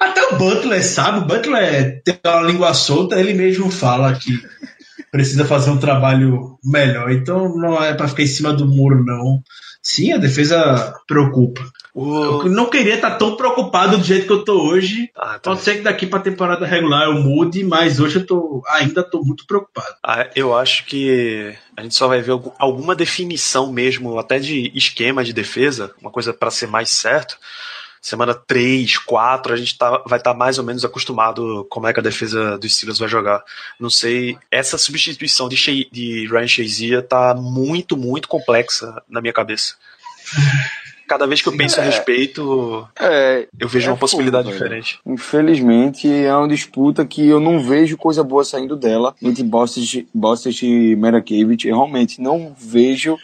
até 0.00 0.22
o 0.24 0.36
Butler 0.36 0.84
sabe, 0.84 1.20
o 1.20 1.26
Butler 1.26 2.02
tem 2.02 2.18
uma 2.24 2.42
língua 2.42 2.74
solta, 2.74 3.18
ele 3.18 3.34
mesmo 3.34 3.70
fala 3.70 4.14
que 4.14 4.32
precisa 5.10 5.44
fazer 5.44 5.70
um 5.70 5.78
trabalho 5.78 6.58
melhor. 6.64 7.10
Então 7.12 7.56
não 7.56 7.82
é 7.82 7.94
para 7.94 8.08
ficar 8.08 8.22
em 8.22 8.26
cima 8.26 8.52
do 8.52 8.66
muro, 8.66 9.04
não. 9.04 9.40
Sim, 9.88 10.12
a 10.12 10.16
defesa 10.16 10.92
preocupa. 11.06 11.64
O... 11.94 12.42
Eu 12.42 12.50
não 12.50 12.68
queria 12.68 12.96
estar 12.96 13.12
tão 13.12 13.36
preocupado 13.36 13.96
do 13.96 14.02
jeito 14.02 14.26
que 14.26 14.32
eu 14.32 14.44
tô 14.44 14.60
hoje. 14.68 15.08
Ah, 15.16 15.38
Pode 15.40 15.60
ser 15.60 15.76
que 15.76 15.82
daqui 15.82 16.06
para 16.08 16.18
temporada 16.18 16.66
regular 16.66 17.04
eu 17.04 17.14
mude, 17.14 17.62
mas 17.62 18.00
hoje 18.00 18.16
eu 18.16 18.26
tô, 18.26 18.64
ainda 18.68 19.04
tô 19.04 19.22
muito 19.22 19.46
preocupado. 19.46 19.94
Ah, 20.02 20.28
eu 20.34 20.56
acho 20.58 20.84
que 20.86 21.54
a 21.76 21.82
gente 21.84 21.94
só 21.94 22.08
vai 22.08 22.20
ver 22.20 22.32
algum- 22.32 22.50
alguma 22.58 22.96
definição 22.96 23.72
mesmo, 23.72 24.18
até 24.18 24.40
de 24.40 24.72
esquema 24.74 25.22
de 25.22 25.32
defesa, 25.32 25.94
uma 26.00 26.10
coisa 26.10 26.34
para 26.34 26.50
ser 26.50 26.66
mais 26.66 26.90
certo. 26.90 27.38
Semana 28.08 28.34
3, 28.34 28.98
4, 28.98 29.52
a 29.52 29.56
gente 29.56 29.76
tá, 29.76 30.00
vai 30.06 30.18
estar 30.20 30.32
mais 30.32 30.58
ou 30.58 30.64
menos 30.64 30.84
acostumado 30.84 31.66
como 31.68 31.88
é 31.88 31.92
que 31.92 31.98
a 31.98 32.02
defesa 32.02 32.56
dos 32.56 32.72
Steelers 32.72 33.00
vai 33.00 33.08
jogar. 33.08 33.42
Não 33.80 33.90
sei, 33.90 34.38
essa 34.48 34.78
substituição 34.78 35.48
de, 35.48 35.56
Shea- 35.56 35.88
de 35.90 36.24
Ryan 36.28 36.46
Shazier 36.46 37.02
tá 37.02 37.34
muito, 37.34 37.96
muito 37.96 38.28
complexa 38.28 39.02
na 39.08 39.20
minha 39.20 39.32
cabeça. 39.32 39.74
Cada 41.08 41.26
vez 41.26 41.40
que 41.42 41.48
eu 41.48 41.56
penso 41.56 41.80
a 41.80 41.84
respeito, 41.84 42.86
É, 42.98 43.46
eu 43.58 43.68
vejo 43.68 43.88
É 43.88 43.90
uma 43.92 43.96
possibilidade 43.98 44.48
fogo, 44.48 44.58
velho. 44.58 44.80
diferente. 44.80 45.00
infelizmente 45.06 46.08
é 46.12 46.34
uma 46.34 46.48
disputa 46.48 47.04
que 47.06 47.26
eu 47.28 47.38
não 47.40 47.60
vejo 47.60 47.96
coisa 47.96 48.22
boa 48.24 48.44
saindo 48.44 48.76
dela 48.76 49.14
entre 49.22 49.42
Bostic 49.42 50.62
e 50.62 50.96
Merakevich. 50.96 51.66
Eu 51.68 51.76
realmente 51.76 52.20
não 52.20 52.54
vejo 52.58 53.16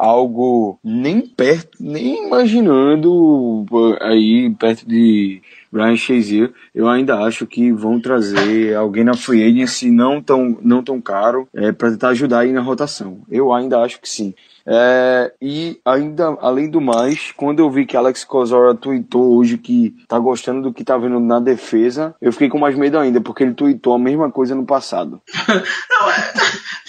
algo 0.00 0.78
nem 0.82 1.20
perto, 1.20 1.78
nem 1.78 2.26
imaginando 2.26 3.66
pô, 3.68 3.96
aí 4.00 4.50
perto 4.58 4.86
de 4.86 5.42
Ryan 5.72 5.96
Shazier. 5.96 6.52
Eu 6.74 6.88
ainda 6.88 7.20
acho 7.20 7.46
que 7.46 7.70
vão 7.70 8.00
trazer 8.00 8.74
alguém 8.74 9.04
na 9.04 9.14
free 9.14 9.44
agency 9.44 9.90
não 9.90 10.20
tão, 10.22 10.58
não 10.62 10.82
tão 10.82 11.00
caro 11.00 11.48
é, 11.54 11.70
para 11.70 11.90
tentar 11.90 12.08
ajudar 12.08 12.40
aí 12.40 12.52
na 12.52 12.60
rotação. 12.60 13.20
Eu 13.30 13.52
ainda 13.52 13.80
acho 13.80 14.00
que 14.00 14.08
sim. 14.08 14.34
É, 14.72 15.32
e 15.42 15.80
ainda, 15.84 16.38
além 16.40 16.70
do 16.70 16.80
mais, 16.80 17.32
quando 17.32 17.58
eu 17.58 17.68
vi 17.68 17.84
que 17.84 17.96
Alex 17.96 18.22
Kozora 18.22 18.72
tweetou 18.72 19.36
hoje 19.36 19.58
que 19.58 19.96
tá 20.06 20.16
gostando 20.16 20.62
do 20.62 20.72
que 20.72 20.84
tá 20.84 20.96
vendo 20.96 21.18
na 21.18 21.40
defesa, 21.40 22.14
eu 22.22 22.30
fiquei 22.32 22.48
com 22.48 22.56
mais 22.56 22.76
medo 22.76 22.96
ainda, 22.96 23.20
porque 23.20 23.42
ele 23.42 23.52
tweetou 23.52 23.94
a 23.94 23.98
mesma 23.98 24.30
coisa 24.30 24.54
no 24.54 24.64
passado. 24.64 25.20
Não, 25.90 26.10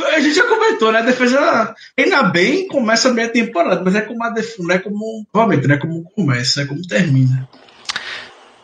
é, 0.07 0.13
a 0.15 0.19
gente 0.19 0.35
já 0.35 0.47
comentou, 0.47 0.91
né? 0.91 0.99
A 0.99 1.03
defesa 1.05 1.73
treina 1.95 2.21
bem 2.21 2.67
começa 2.67 3.09
bem 3.11 3.25
a 3.25 3.29
temporada, 3.29 3.81
mas 3.83 3.95
é 3.95 4.01
como 4.01 4.23
a 4.23 4.29
defesa, 4.29 4.61
não 4.61 4.75
é 4.75 4.77
como. 4.77 5.25
Provavelmente, 5.31 5.67
não 5.67 5.75
é 5.75 5.79
como 5.79 6.03
começa, 6.15 6.61
é 6.61 6.65
como 6.65 6.87
termina. 6.87 7.49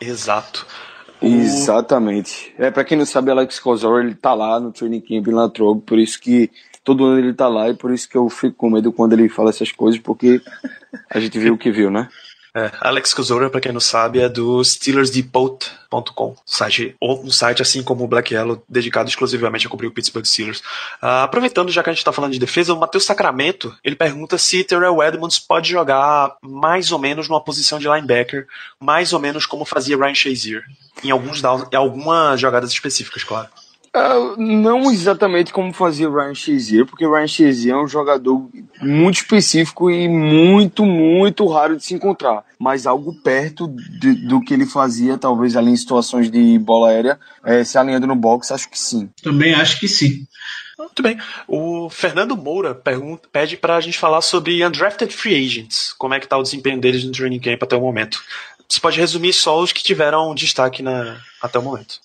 Exato. 0.00 0.64
O- 1.20 1.26
Exatamente. 1.26 2.54
É, 2.56 2.70
para 2.70 2.84
quem 2.84 2.96
não 2.96 3.04
sabe, 3.04 3.30
Alex 3.32 3.58
Kozora, 3.58 4.04
ele 4.04 4.14
tá 4.14 4.32
lá 4.32 4.60
no 4.60 4.70
training 4.70 5.00
camp 5.00 5.26
em 5.26 5.32
Latrobe, 5.32 5.82
por 5.82 5.98
isso 5.98 6.20
que 6.20 6.50
todo 6.88 7.04
ano 7.04 7.18
ele 7.18 7.34
tá 7.34 7.46
lá 7.46 7.68
e 7.68 7.74
por 7.74 7.92
isso 7.92 8.08
que 8.08 8.16
eu 8.16 8.30
fico 8.30 8.56
com 8.56 8.70
medo 8.70 8.90
quando 8.90 9.12
ele 9.12 9.28
fala 9.28 9.50
essas 9.50 9.70
coisas, 9.70 10.00
porque 10.00 10.40
a 11.10 11.20
gente 11.20 11.38
viu 11.38 11.52
o 11.52 11.58
que 11.58 11.70
viu, 11.70 11.90
né? 11.90 12.08
É, 12.56 12.72
Alex 12.80 13.12
Kozora, 13.12 13.50
pra 13.50 13.60
quem 13.60 13.72
não 13.72 13.80
sabe, 13.80 14.20
é 14.20 14.28
do 14.28 14.64
SteelersDepot.com, 14.64 16.34
site, 16.46 16.96
um 17.02 17.30
site 17.30 17.60
assim 17.60 17.82
como 17.82 18.04
o 18.04 18.08
Black 18.08 18.32
Yellow, 18.32 18.64
dedicado 18.66 19.06
exclusivamente 19.06 19.66
a 19.66 19.70
cobrir 19.70 19.86
o 19.86 19.90
Pittsburgh 19.90 20.24
Steelers. 20.24 20.62
Ah, 21.00 21.24
aproveitando, 21.24 21.70
já 21.70 21.82
que 21.82 21.90
a 21.90 21.92
gente 21.92 22.02
tá 22.02 22.10
falando 22.10 22.32
de 22.32 22.38
defesa, 22.38 22.72
o 22.72 22.80
Matheus 22.80 23.04
Sacramento, 23.04 23.76
ele 23.84 23.94
pergunta 23.94 24.38
se 24.38 24.64
Terrell 24.64 25.02
Edmonds 25.02 25.38
pode 25.38 25.68
jogar 25.68 26.38
mais 26.40 26.90
ou 26.90 26.98
menos 26.98 27.28
numa 27.28 27.44
posição 27.44 27.78
de 27.78 27.86
linebacker, 27.86 28.46
mais 28.80 29.12
ou 29.12 29.20
menos 29.20 29.44
como 29.44 29.66
fazia 29.66 29.98
Ryan 29.98 30.14
Shazier, 30.14 30.64
em 31.04 31.10
alguns 31.10 31.42
em 31.70 31.76
algumas 31.76 32.40
jogadas 32.40 32.72
específicas, 32.72 33.24
claro. 33.24 33.48
Ah, 33.94 34.34
não 34.36 34.90
exatamente 34.92 35.52
como 35.52 35.72
fazia 35.72 36.08
o 36.08 36.14
Ryan 36.14 36.34
Shazier, 36.34 36.84
porque 36.86 37.06
o 37.06 37.12
Ryan 37.14 37.26
Shazier 37.26 37.74
é 37.74 37.78
um 37.82 37.88
jogador 37.88 38.48
muito 38.82 39.16
específico 39.16 39.90
e 39.90 40.06
muito, 40.08 40.84
muito 40.84 41.46
raro 41.46 41.76
de 41.76 41.84
se 41.84 41.94
encontrar. 41.94 42.44
Mas 42.58 42.86
algo 42.86 43.14
perto 43.22 43.66
de- 43.98 44.14
do 44.26 44.40
que 44.40 44.52
ele 44.52 44.66
fazia, 44.66 45.16
talvez 45.16 45.56
ali 45.56 45.70
em 45.70 45.76
situações 45.76 46.30
de 46.30 46.58
bola 46.58 46.90
aérea, 46.90 47.18
eh, 47.44 47.64
se 47.64 47.78
alinhando 47.78 48.06
no 48.06 48.14
box, 48.14 48.52
acho 48.52 48.68
que 48.70 48.78
sim. 48.78 49.08
Também 49.22 49.54
acho 49.54 49.80
que 49.80 49.88
sim. 49.88 50.26
Muito 50.78 51.02
bem. 51.02 51.18
O 51.48 51.88
Fernando 51.90 52.36
Moura 52.36 52.74
pergunta, 52.74 53.28
pede 53.32 53.56
pra 53.56 53.80
gente 53.80 53.98
falar 53.98 54.20
sobre 54.20 54.64
undrafted 54.64 55.12
free 55.12 55.34
agents, 55.44 55.92
como 55.98 56.14
é 56.14 56.20
que 56.20 56.28
tá 56.28 56.36
o 56.36 56.42
desempenho 56.42 56.80
deles 56.80 57.02
no 57.04 57.10
training 57.10 57.40
camp 57.40 57.62
até 57.62 57.74
o 57.76 57.80
momento. 57.80 58.22
Você 58.68 58.78
pode 58.80 59.00
resumir 59.00 59.32
só 59.32 59.58
os 59.60 59.72
que 59.72 59.82
tiveram 59.82 60.34
destaque 60.34 60.82
na, 60.82 61.16
até 61.42 61.58
o 61.58 61.62
momento. 61.62 61.98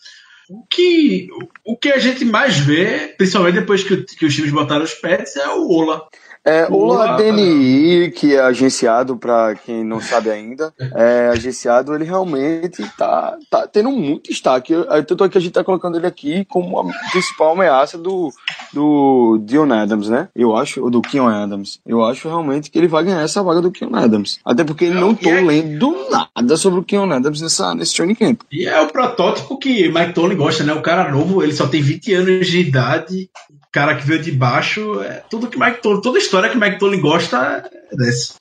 O 0.49 0.65
que, 0.65 1.27
o 1.65 1.77
que 1.77 1.89
a 1.89 1.99
gente 1.99 2.25
mais 2.25 2.57
vê, 2.57 3.13
principalmente 3.17 3.59
depois 3.59 3.83
que, 3.83 4.03
que 4.03 4.25
os 4.25 4.35
times 4.35 4.51
botaram 4.51 4.83
os 4.83 4.93
pets, 4.93 5.35
é 5.37 5.47
o 5.49 5.69
Ola. 5.69 6.07
É, 6.45 6.67
o 6.69 6.75
Olá, 6.75 7.15
DNI, 7.15 8.11
que 8.11 8.35
é 8.35 8.41
agenciado, 8.41 9.15
para 9.15 9.55
quem 9.55 9.81
não 9.83 10.01
sabe 10.01 10.29
ainda, 10.29 10.73
é 10.93 11.29
agenciado, 11.31 11.95
ele 11.95 12.03
realmente 12.03 12.83
tá, 12.97 13.37
tá 13.49 13.65
tendo 13.65 13.89
muito 13.91 14.29
destaque. 14.29 14.73
Eu- 14.73 14.85
Tanto 15.05 15.23
é 15.23 15.29
que 15.29 15.37
a 15.37 15.41
gente 15.41 15.53
tá 15.53 15.63
colocando 15.63 15.97
ele 15.97 16.05
aqui 16.05 16.43
como 16.49 16.77
a 16.79 16.83
principal 17.11 17.53
ameaça 17.53 17.97
do, 17.97 18.29
do 18.73 19.39
Dion 19.45 19.71
Adams, 19.71 20.09
né? 20.09 20.27
Eu 20.35 20.55
acho, 20.55 20.81
ou 20.83 20.89
do 20.89 21.01
Keon 21.01 21.27
Adams. 21.27 21.79
Eu 21.85 22.03
acho 22.03 22.27
realmente 22.27 22.69
que 22.69 22.77
ele 22.77 22.87
vai 22.89 23.03
ganhar 23.05 23.21
essa 23.21 23.41
vaga 23.41 23.61
do 23.61 23.71
Keon 23.71 23.95
Adams. 23.95 24.39
Até 24.43 24.63
porque 24.65 24.85
eu 24.85 24.93
não 24.95 25.15
tô 25.15 25.29
é- 25.29 25.41
lendo 25.41 25.95
nada 26.09 26.57
sobre 26.57 26.79
o 26.79 26.83
Keon 26.83 27.09
Adams 27.11 27.39
nessa, 27.41 27.73
nesse 27.73 27.95
training 27.95 28.15
camp. 28.15 28.41
E 28.51 28.65
é 28.65 28.81
o 28.81 28.87
protótipo 28.87 29.57
que 29.57 29.87
Mike 29.89 30.13
Tony 30.13 30.35
gosta, 30.35 30.63
né? 30.63 30.73
O 30.73 30.81
cara 30.81 31.09
novo, 31.09 31.41
ele 31.41 31.53
só 31.53 31.67
tem 31.67 31.81
20 31.81 32.13
anos 32.13 32.47
de 32.47 32.59
idade, 32.59 33.29
cara 33.73 33.95
que 33.95 34.05
veio 34.05 34.21
de 34.21 34.31
baixo, 34.31 35.01
é 35.01 35.23
tudo 35.29 35.49
que 35.49 35.59
Mike 35.59 35.81
Tony, 35.81 36.01
toda 36.01 36.19
história 36.19 36.49
que 36.49 36.57
Mike 36.57 36.77
Tony 36.77 36.97
gosta 36.99 37.69
é 37.91 37.95
dessa. 37.95 38.35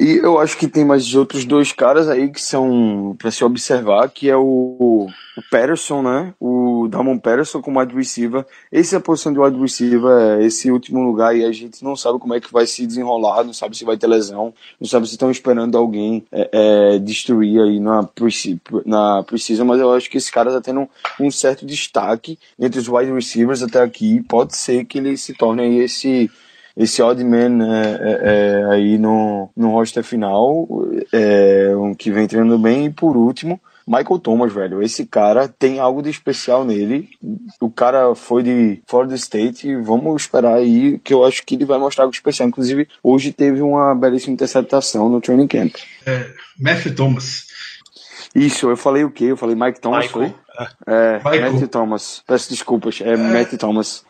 E 0.00 0.18
eu 0.18 0.38
acho 0.38 0.56
que 0.56 0.68
tem 0.68 0.84
mais 0.84 1.12
outros 1.16 1.44
dois 1.44 1.72
caras 1.72 2.08
aí 2.08 2.30
que 2.30 2.40
são 2.40 3.16
para 3.18 3.32
se 3.32 3.44
observar, 3.44 4.08
que 4.08 4.30
é 4.30 4.36
o, 4.36 5.08
o 5.36 5.42
Patterson, 5.50 6.02
né? 6.02 6.32
O 6.38 6.86
Damon 6.88 7.18
Patterson 7.18 7.60
como 7.60 7.80
wide 7.80 7.92
receiver. 7.92 8.46
Essa 8.70 8.94
é 8.94 8.98
a 8.98 9.00
posição 9.00 9.32
de 9.32 9.40
wide 9.40 9.58
receiver, 9.58 10.38
é 10.38 10.44
esse 10.44 10.70
último 10.70 11.02
lugar 11.02 11.36
e 11.36 11.44
a 11.44 11.50
gente 11.50 11.82
não 11.82 11.96
sabe 11.96 12.20
como 12.20 12.32
é 12.32 12.40
que 12.40 12.52
vai 12.52 12.64
se 12.64 12.86
desenrolar, 12.86 13.42
não 13.42 13.52
sabe 13.52 13.76
se 13.76 13.84
vai 13.84 13.96
ter 13.96 14.06
lesão, 14.06 14.54
não 14.80 14.86
sabe 14.86 15.04
se 15.08 15.14
estão 15.14 15.32
esperando 15.32 15.76
alguém 15.76 16.24
é, 16.30 16.48
é, 16.52 16.98
destruir 17.00 17.60
aí 17.60 17.80
na, 17.80 18.08
na 18.86 19.24
precisa, 19.24 19.64
mas 19.64 19.80
eu 19.80 19.92
acho 19.92 20.08
que 20.08 20.18
esse 20.18 20.30
cara 20.30 20.52
tá 20.52 20.60
tendo 20.60 20.82
um, 20.82 20.88
um 21.26 21.30
certo 21.32 21.66
destaque 21.66 22.38
entre 22.56 22.78
os 22.78 22.88
wide 22.88 23.10
receivers 23.10 23.64
até 23.64 23.82
aqui. 23.82 24.22
Pode 24.28 24.56
ser 24.56 24.84
que 24.84 24.98
ele 24.98 25.16
se 25.16 25.34
torne 25.34 25.62
aí 25.62 25.78
esse 25.80 26.30
esse 26.78 27.02
odd 27.02 27.22
man 27.24 27.58
é, 27.60 27.86
é, 27.90 28.20
é, 28.22 28.64
aí 28.72 28.98
no, 28.98 29.50
no 29.56 29.72
roster 29.72 30.04
final, 30.04 30.68
é, 31.12 31.74
um 31.76 31.92
que 31.92 32.12
vem 32.12 32.28
treinando 32.28 32.56
bem, 32.56 32.86
e 32.86 32.90
por 32.90 33.16
último, 33.16 33.60
Michael 33.84 34.20
Thomas, 34.20 34.52
velho. 34.52 34.80
Esse 34.80 35.04
cara 35.04 35.48
tem 35.48 35.80
algo 35.80 36.00
de 36.00 36.10
especial 36.10 36.64
nele. 36.64 37.08
O 37.60 37.68
cara 37.68 38.14
foi 38.14 38.44
de 38.44 38.80
Florida 38.86 39.16
State 39.16 39.66
e 39.66 39.76
vamos 39.76 40.22
esperar 40.22 40.54
aí 40.54 41.00
que 41.00 41.12
eu 41.12 41.24
acho 41.24 41.42
que 41.44 41.56
ele 41.56 41.64
vai 41.64 41.78
mostrar 41.78 42.04
algo 42.04 42.14
especial. 42.14 42.48
Inclusive, 42.48 42.86
hoje 43.02 43.32
teve 43.32 43.60
uma 43.60 43.94
belíssima 43.94 44.34
interceptação 44.34 45.08
no 45.08 45.20
training 45.20 45.48
camp. 45.48 45.74
Matthew 46.60 46.94
Thomas. 46.94 47.46
Isso, 48.34 48.70
eu 48.70 48.76
falei 48.76 49.02
o 49.02 49.10
quê? 49.10 49.24
Eu 49.24 49.36
falei 49.36 49.56
Mike 49.56 49.80
Thomas, 49.80 50.06
Michael. 50.06 50.30
foi? 50.30 50.64
É, 50.86 51.16
Michael. 51.16 51.52
Matthew 51.52 51.68
Thomas. 51.68 52.22
Peço 52.24 52.50
desculpas, 52.50 53.00
é, 53.02 53.16
Matthew 53.16 53.58
Thomas. 53.58 54.04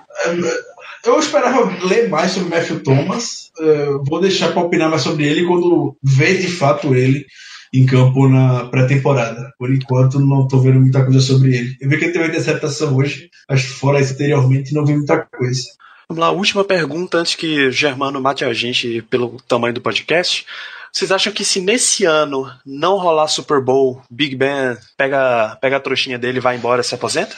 Eu 1.04 1.18
esperava 1.18 1.70
ler 1.86 2.08
mais 2.08 2.32
sobre 2.32 2.48
Matthew 2.48 2.82
Thomas. 2.82 3.50
eh, 3.60 3.90
vou 4.06 4.20
deixar 4.20 4.52
para 4.52 4.62
opinar 4.62 4.90
mais 4.90 5.02
sobre 5.02 5.26
ele 5.26 5.46
quando 5.46 5.96
ver 6.02 6.38
de 6.38 6.48
fato 6.48 6.94
ele 6.94 7.26
em 7.72 7.84
campo 7.86 8.28
na 8.28 8.64
pré-temporada. 8.66 9.52
Por 9.58 9.72
enquanto, 9.72 10.18
não 10.18 10.44
estou 10.44 10.60
vendo 10.60 10.80
muita 10.80 11.04
coisa 11.04 11.20
sobre 11.20 11.56
ele. 11.56 11.76
Eu 11.80 11.88
vi 11.88 11.98
que 11.98 12.04
ele 12.04 12.12
teve 12.12 12.24
uma 12.24 12.30
interceptação 12.30 12.96
hoje, 12.96 13.30
mas 13.48 13.64
fora 13.64 14.00
isso, 14.00 14.14
anteriormente, 14.14 14.72
não 14.72 14.84
vi 14.84 14.94
muita 14.94 15.18
coisa. 15.18 15.62
Vamos 16.08 16.22
lá, 16.22 16.30
última 16.30 16.64
pergunta 16.64 17.18
antes 17.18 17.34
que 17.34 17.70
Germano 17.70 18.20
mate 18.20 18.44
a 18.44 18.52
gente 18.54 19.02
pelo 19.02 19.36
tamanho 19.46 19.74
do 19.74 19.80
podcast. 19.80 20.46
Vocês 20.90 21.12
acham 21.12 21.32
que 21.32 21.44
se 21.44 21.60
nesse 21.60 22.06
ano 22.06 22.50
não 22.64 22.96
rolar 22.96 23.28
Super 23.28 23.60
Bowl, 23.60 24.02
Big 24.10 24.34
Ben 24.34 24.76
pega, 24.96 25.56
pega 25.60 25.76
a 25.76 25.80
trouxinha 25.80 26.18
dele, 26.18 26.40
vai 26.40 26.56
embora 26.56 26.82
se 26.82 26.94
aposenta? 26.94 27.36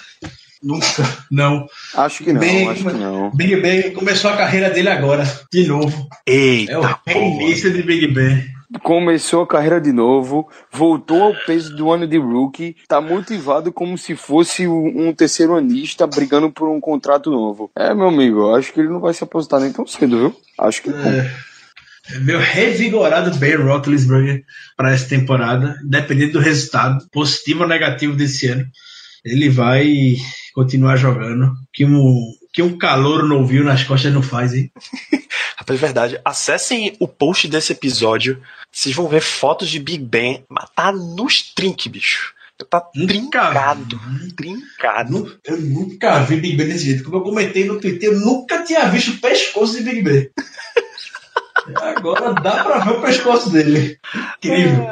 Nunca. 0.63 0.87
Não. 1.31 1.67
Acho 1.95 2.23
que 2.23 2.33
não, 2.33 2.41
Bem, 2.41 2.69
acho 2.69 2.85
que 2.85 2.93
não. 2.93 3.31
Big 3.35 3.57
Ben 3.57 3.93
começou 3.93 4.31
a 4.31 4.37
carreira 4.37 4.69
dele 4.71 4.89
agora, 4.89 5.25
de 5.53 5.67
novo. 5.67 6.07
Eita, 6.27 6.73
É 6.73 6.79
o 6.79 6.83
reinício 7.07 7.73
de 7.73 7.83
Big 7.83 8.07
Ben. 8.09 8.45
começou 8.83 9.43
a 9.43 9.47
carreira 9.47 9.81
de 9.81 9.91
novo, 9.93 10.49
voltou 10.71 11.23
ao 11.23 11.35
peso 11.47 11.75
do 11.75 11.91
ano 11.91 12.07
de 12.07 12.19
rookie, 12.19 12.77
tá 12.87 13.01
motivado 13.01 13.73
como 13.73 13.97
se 13.97 14.15
fosse 14.15 14.67
um 14.69 15.13
terceiro 15.15 15.57
anista 15.57 16.07
brigando 16.07 16.51
por 16.51 16.69
um 16.69 16.81
contrato 16.81 17.31
novo. 17.31 17.71
É, 17.75 17.95
meu 17.95 18.09
amigo, 18.09 18.55
acho 18.55 18.73
que 18.73 18.81
ele 18.81 18.89
não 18.89 19.01
vai 19.01 19.15
se 19.15 19.25
aposentar 19.25 19.61
nem 19.61 19.73
tão 19.73 19.87
cedo, 19.87 20.19
viu? 20.19 20.37
Acho 20.59 20.83
que 20.83 20.91
não. 20.91 20.99
É 20.99 21.31
Meu 22.21 22.39
revigorado 22.39 23.35
Ben 23.39 23.57
Roethlisberger 23.57 24.45
para 24.77 24.93
essa 24.93 25.09
temporada, 25.09 25.77
dependendo 25.85 26.33
do 26.35 26.39
resultado, 26.41 27.07
positivo 27.11 27.63
ou 27.63 27.69
negativo 27.69 28.15
desse 28.15 28.47
ano, 28.49 28.67
ele 29.25 29.49
vai 29.49 30.17
continuar 30.55 30.97
jogando. 30.97 31.55
Que 31.73 31.85
um, 31.85 32.33
que 32.53 32.63
um 32.63 32.77
calor 32.77 33.25
no 33.25 33.39
ouviu 33.39 33.65
nas 33.65 33.83
costas 33.85 34.13
não 34.13 34.23
faz, 34.23 34.55
hein? 34.55 34.71
Rapaz, 35.57 35.79
é 35.79 35.87
verdade. 35.87 36.21
Acessem 36.25 36.97
o 36.99 37.07
post 37.07 37.47
desse 37.49 37.73
episódio. 37.73 38.41
Vocês 38.73 38.95
vão 38.95 39.09
ver 39.09 39.21
fotos 39.21 39.69
de 39.69 39.79
Big 39.79 40.03
Ben. 40.05 40.45
Mas 40.49 40.69
tá 40.75 40.91
nos 40.93 41.43
trinques, 41.55 41.87
bicho. 41.87 42.35
Tá 42.69 42.87
Nunca 42.95 43.13
trincado. 43.13 44.01
Trincado. 44.37 45.39
Eu 45.45 45.57
nunca 45.59 46.21
vi 46.21 46.37
Big 46.37 46.57
Ben 46.57 46.67
desse 46.67 46.85
jeito. 46.85 47.05
Como 47.05 47.17
eu 47.17 47.23
comentei 47.23 47.65
no 47.65 47.81
Twitter, 47.81 48.11
eu 48.11 48.21
nunca 48.21 48.63
tinha 48.65 48.89
visto 48.89 49.13
o 49.13 49.19
pescoço 49.19 49.79
de 49.79 49.83
Big 49.83 50.03
Ben. 50.03 50.31
Agora 51.77 52.33
dá 52.35 52.65
pra 52.65 52.79
ver 52.81 52.93
o 52.93 53.01
pescoço 53.01 53.51
dele. 53.51 53.99
Incrível. 54.43 54.87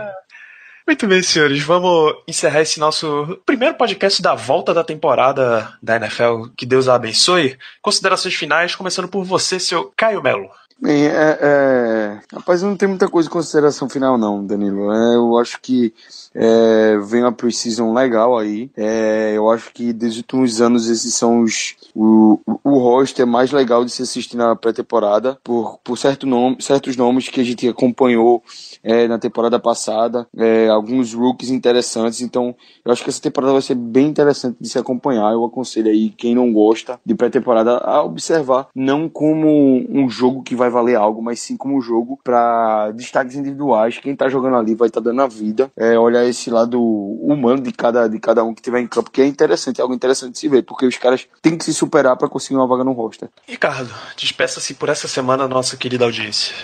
Muito 0.88 1.06
bem, 1.06 1.22
senhores. 1.22 1.62
Vamos 1.62 2.14
encerrar 2.26 2.62
esse 2.62 2.80
nosso 2.80 3.38
primeiro 3.44 3.74
podcast 3.74 4.22
da 4.22 4.34
volta 4.34 4.72
da 4.72 4.82
temporada 4.82 5.76
da 5.82 5.96
NFL. 5.96 6.44
Que 6.56 6.64
Deus 6.64 6.88
a 6.88 6.94
abençoe. 6.94 7.58
Considerações 7.82 8.34
finais, 8.34 8.74
começando 8.74 9.06
por 9.06 9.22
você, 9.22 9.60
seu 9.60 9.92
Caio 9.94 10.22
Melo. 10.22 10.48
Bem, 10.80 11.06
é, 11.06 11.38
é... 11.40 12.20
Rapaz, 12.32 12.62
não 12.62 12.76
tenho 12.76 12.90
muita 12.90 13.08
coisa 13.08 13.28
em 13.28 13.32
consideração 13.32 13.88
final, 13.88 14.16
não, 14.16 14.46
Danilo. 14.46 14.92
É, 14.92 15.16
eu 15.16 15.36
acho 15.36 15.60
que 15.60 15.92
é, 16.32 16.96
vem 16.98 17.22
uma 17.22 17.32
precisão 17.32 17.92
legal 17.92 18.38
aí. 18.38 18.70
É, 18.76 19.32
eu 19.34 19.50
acho 19.50 19.72
que 19.72 19.92
desde 19.92 20.20
os 20.20 20.22
últimos 20.22 20.60
anos 20.60 20.88
esses 20.88 21.14
são 21.14 21.42
os. 21.42 21.74
O, 21.94 22.38
o 22.62 22.78
roster 22.78 23.26
mais 23.26 23.50
legal 23.50 23.84
de 23.84 23.90
se 23.90 24.02
assistir 24.02 24.36
na 24.36 24.54
pré-temporada, 24.54 25.36
por, 25.42 25.78
por 25.82 25.98
certo 25.98 26.26
nome, 26.28 26.58
certos 26.60 26.96
nomes 26.96 27.28
que 27.28 27.40
a 27.40 27.44
gente 27.44 27.66
acompanhou 27.66 28.40
é, 28.84 29.08
na 29.08 29.18
temporada 29.18 29.58
passada, 29.58 30.28
é, 30.36 30.68
alguns 30.68 31.12
rookies 31.12 31.50
interessantes. 31.50 32.20
Então, 32.20 32.54
eu 32.84 32.92
acho 32.92 33.02
que 33.02 33.10
essa 33.10 33.20
temporada 33.20 33.52
vai 33.52 33.62
ser 33.62 33.74
bem 33.74 34.06
interessante 34.06 34.56
de 34.60 34.68
se 34.68 34.78
acompanhar. 34.78 35.32
Eu 35.32 35.44
aconselho 35.44 35.90
aí 35.90 36.10
quem 36.10 36.36
não 36.36 36.52
gosta 36.52 37.00
de 37.04 37.16
pré-temporada 37.16 37.78
a 37.78 38.04
observar, 38.04 38.68
não 38.74 39.08
como 39.08 39.84
um 39.88 40.08
jogo 40.08 40.42
que 40.44 40.54
vai 40.54 40.67
valer 40.70 40.96
algo, 40.96 41.22
mas 41.22 41.40
sim 41.40 41.56
como 41.56 41.76
um 41.76 41.80
jogo 41.80 42.18
para 42.22 42.90
destaques 42.92 43.36
individuais. 43.36 43.98
Quem 43.98 44.14
tá 44.14 44.28
jogando 44.28 44.56
ali 44.56 44.74
vai 44.74 44.88
estar 44.88 45.00
dando 45.00 45.22
a 45.22 45.26
vida. 45.26 45.70
É, 45.76 45.98
olhar 45.98 46.24
esse 46.24 46.50
lado 46.50 46.80
humano 46.80 47.62
de 47.62 47.72
cada, 47.72 48.08
de 48.08 48.18
cada 48.18 48.44
um 48.44 48.54
que 48.54 48.62
tiver 48.62 48.80
em 48.80 48.86
campo, 48.86 49.10
que 49.10 49.22
é 49.22 49.26
interessante, 49.26 49.80
é 49.80 49.82
algo 49.82 49.94
interessante 49.94 50.32
de 50.32 50.38
se 50.38 50.48
ver, 50.48 50.62
porque 50.62 50.86
os 50.86 50.96
caras 50.96 51.26
têm 51.42 51.56
que 51.56 51.64
se 51.64 51.74
superar 51.74 52.16
para 52.16 52.28
conseguir 52.28 52.56
uma 52.56 52.66
vaga 52.66 52.84
no 52.84 52.92
roster. 52.92 53.28
Ricardo, 53.46 53.92
despeça-se 54.16 54.74
por 54.74 54.88
essa 54.88 55.08
semana, 55.08 55.48
nossa 55.48 55.76
querida 55.76 56.04
audiência. 56.04 56.54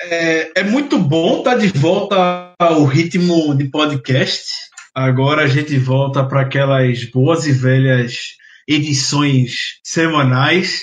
É, 0.00 0.60
é 0.60 0.64
muito 0.64 0.98
bom 0.98 1.38
estar 1.38 1.56
de 1.56 1.68
volta 1.68 2.54
ao 2.58 2.84
ritmo 2.84 3.54
de 3.54 3.68
podcast. 3.70 4.50
Agora 4.94 5.44
a 5.44 5.46
gente 5.46 5.78
volta 5.78 6.24
para 6.24 6.40
aquelas 6.40 7.04
boas 7.04 7.46
e 7.46 7.52
velhas 7.52 8.36
edições 8.68 9.78
semanais. 9.82 10.80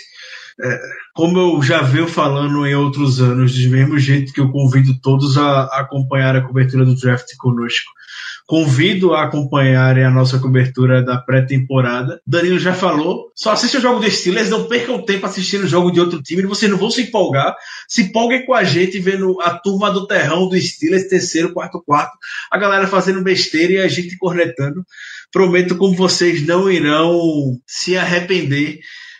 É, 0.62 0.80
como 1.14 1.40
eu 1.40 1.64
já 1.64 1.82
venho 1.82 2.08
falando 2.08 2.66
em 2.66 2.76
outros 2.76 3.22
anos, 3.22 3.56
do 3.56 3.70
mesmo 3.70 3.98
jeito 3.98 4.34
que 4.34 4.42
eu 4.42 4.52
convido 4.52 5.00
todos 5.02 5.38
a, 5.38 5.64
a 5.64 5.80
acompanhar 5.82 6.36
a 6.36 6.46
cobertura 6.46 6.86
do 6.86 6.96
draft 6.96 7.30
conosco. 7.38 7.90
Convido 8.46 9.14
a 9.14 9.26
acompanharem 9.26 10.04
a 10.04 10.10
nossa 10.10 10.40
cobertura 10.40 11.04
da 11.04 11.18
pré-temporada. 11.18 12.20
Danilo 12.26 12.58
já 12.58 12.74
falou. 12.74 13.32
Só 13.36 13.52
assista 13.52 13.78
o 13.78 13.82
jogo 13.82 14.00
do 14.00 14.10
Steelers, 14.10 14.50
não 14.50 14.64
percam 14.64 15.06
tempo 15.06 15.26
assistindo 15.26 15.66
o 15.66 15.68
jogo 15.68 15.92
de 15.92 16.00
outro 16.00 16.22
time, 16.22 16.42
vocês 16.48 16.70
não 16.70 16.78
vão 16.78 16.90
se 16.90 17.04
empolgar. 17.04 17.56
Se 17.88 18.02
empolguem 18.02 18.46
com 18.46 18.54
a 18.54 18.64
gente 18.64 19.00
vendo 19.00 19.40
a 19.42 19.52
turma 19.52 19.92
do 19.92 20.08
terrão 20.08 20.50
do 20.50 20.60
Steelers, 20.60 21.08
terceiro, 21.08 21.54
quarto, 21.54 21.82
quarto, 21.86 22.18
a 22.52 22.58
galera 22.58 22.88
fazendo 22.88 23.24
besteira 23.24 23.74
e 23.74 23.78
a 23.78 23.88
gente 23.88 24.18
cornetando. 24.18 24.84
Prometo 25.32 25.78
como 25.78 25.96
vocês 25.96 26.46
não 26.46 26.72
irão 26.72 27.60
se 27.68 27.96
arrepender 27.96 28.80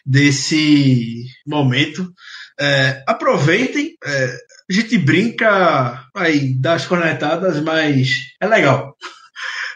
desse 0.10 1.26
momento. 1.46 2.12
É, 2.60 3.04
aproveitem. 3.08 3.96
é, 4.04 4.36
a 4.70 4.74
gente 4.74 4.98
brinca 4.98 6.04
aí 6.16 6.54
das 6.56 6.86
cornetadas, 6.86 7.62
mas 7.62 8.16
é 8.42 8.48
legal. 8.48 8.96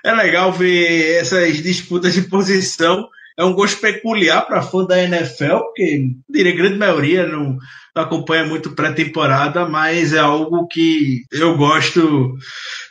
É 0.05 0.11
legal 0.11 0.51
ver 0.51 1.22
essas 1.22 1.64
disputas 1.64 2.14
de 2.14 2.23
posição. 2.23 3.07
É 3.39 3.45
um 3.45 3.53
gosto 3.53 3.80
peculiar 3.80 4.45
para 4.45 4.61
fã 4.61 4.84
da 4.84 5.01
NFL, 5.01 5.60
porque 5.60 6.10
diria 6.30 6.51
a 6.51 6.57
grande 6.57 6.77
maioria 6.77 7.26
não, 7.26 7.57
não 7.95 8.03
acompanha 8.03 8.45
muito 8.45 8.76
pré-temporada, 8.76 9.65
mas 9.65 10.11
é 10.11 10.19
algo 10.19 10.68
que 10.68 11.22
eu 11.31 11.55
gosto 11.55 12.35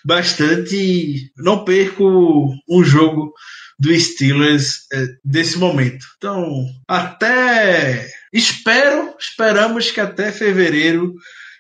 bastante. 0.02 1.30
Não 1.36 1.66
perco 1.66 2.48
um 2.66 2.82
jogo 2.82 3.34
do 3.82 3.98
Steelers 3.98 4.86
é, 4.92 5.06
desse 5.24 5.58
momento. 5.58 6.06
Então, 6.16 6.66
até 6.86 8.08
espero, 8.32 9.12
esperamos 9.18 9.90
que 9.90 10.00
até 10.00 10.30
fevereiro 10.30 11.16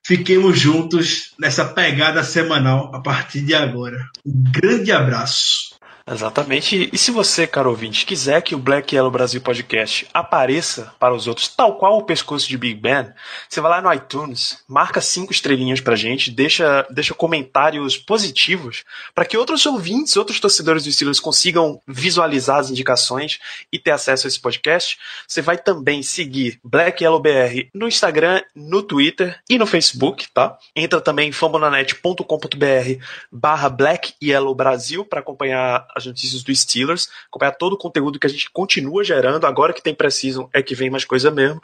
fiquemos 0.06 0.56
juntos 0.56 1.34
nessa 1.38 1.64
pegada 1.64 2.22
semanal 2.22 2.94
a 2.94 3.00
partir 3.00 3.40
de 3.40 3.54
agora. 3.56 3.98
Um 4.24 4.44
grande 4.52 4.92
abraço. 4.92 5.71
Exatamente. 6.06 6.90
E 6.92 6.98
se 6.98 7.10
você, 7.10 7.46
caro 7.46 7.70
ouvinte, 7.70 8.04
quiser 8.04 8.42
que 8.42 8.54
o 8.54 8.58
Black 8.58 8.94
Yellow 8.94 9.10
Brasil 9.10 9.40
Podcast 9.40 10.06
apareça 10.12 10.92
para 10.98 11.14
os 11.14 11.26
outros, 11.26 11.48
tal 11.48 11.76
qual 11.76 11.98
o 11.98 12.04
pescoço 12.04 12.48
de 12.48 12.58
Big 12.58 12.80
Ben, 12.80 13.12
você 13.48 13.60
vai 13.60 13.70
lá 13.70 13.80
no 13.80 13.92
iTunes, 13.92 14.62
marca 14.68 15.00
cinco 15.00 15.32
estrelinhas 15.32 15.80
pra 15.80 15.94
gente, 15.94 16.30
deixa, 16.30 16.86
deixa 16.90 17.14
comentários 17.14 17.96
positivos 17.96 18.84
para 19.14 19.24
que 19.24 19.36
outros 19.36 19.64
ouvintes, 19.64 20.16
outros 20.16 20.40
torcedores 20.40 20.84
do 20.84 20.92
Steelers 20.92 21.20
consigam 21.20 21.80
visualizar 21.86 22.58
as 22.58 22.70
indicações 22.70 23.38
e 23.72 23.78
ter 23.78 23.92
acesso 23.92 24.26
a 24.26 24.28
esse 24.28 24.40
podcast. 24.40 24.98
Você 25.26 25.40
vai 25.40 25.56
também 25.56 26.02
seguir 26.02 26.58
Black 26.64 27.02
Yellow 27.02 27.20
BR 27.20 27.68
no 27.72 27.86
Instagram, 27.86 28.42
no 28.54 28.82
Twitter 28.82 29.38
e 29.48 29.56
no 29.56 29.66
Facebook, 29.66 30.26
tá? 30.32 30.58
Entra 30.74 31.00
também 31.00 31.28
em 31.28 31.32
fambonanet.com.br 31.32 33.04
barra 33.30 33.68
Black 33.68 34.14
Yellow 34.22 34.54
Brasil 34.54 35.04
para 35.04 35.20
acompanhar 35.20 35.86
as 35.94 36.06
notícias 36.06 36.42
do 36.42 36.54
Steelers, 36.54 37.08
acompanhar 37.28 37.52
todo 37.52 37.74
o 37.74 37.78
conteúdo 37.78 38.18
que 38.18 38.26
a 38.26 38.30
gente 38.30 38.50
continua 38.50 39.04
gerando. 39.04 39.46
Agora 39.46 39.72
que 39.72 39.82
tem 39.82 39.94
Precision 39.94 40.46
é 40.52 40.62
que 40.62 40.74
vem 40.74 40.90
mais 40.90 41.04
coisa 41.04 41.30
mesmo. 41.30 41.60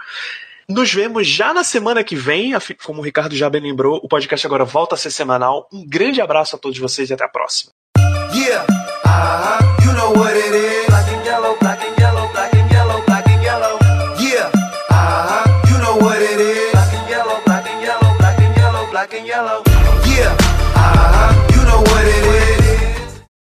Nos 0.68 0.92
vemos 0.92 1.26
já 1.26 1.54
na 1.54 1.64
semana 1.64 2.04
que 2.04 2.14
vem, 2.14 2.52
como 2.84 3.00
o 3.00 3.04
Ricardo 3.04 3.34
já 3.34 3.48
bem 3.48 3.62
lembrou, 3.62 4.00
o 4.02 4.08
podcast 4.08 4.46
agora 4.46 4.66
volta 4.66 4.94
a 4.94 4.98
ser 4.98 5.10
semanal. 5.10 5.66
Um 5.72 5.86
grande 5.86 6.20
abraço 6.20 6.56
a 6.56 6.58
todos 6.58 6.78
vocês 6.78 7.08
e 7.08 7.14
até 7.14 7.24
a 7.24 7.28
próxima. 7.28 7.72
Yeah, 8.34 8.66
uh-huh, 9.06 9.84
you 9.84 9.92
know 9.94 10.28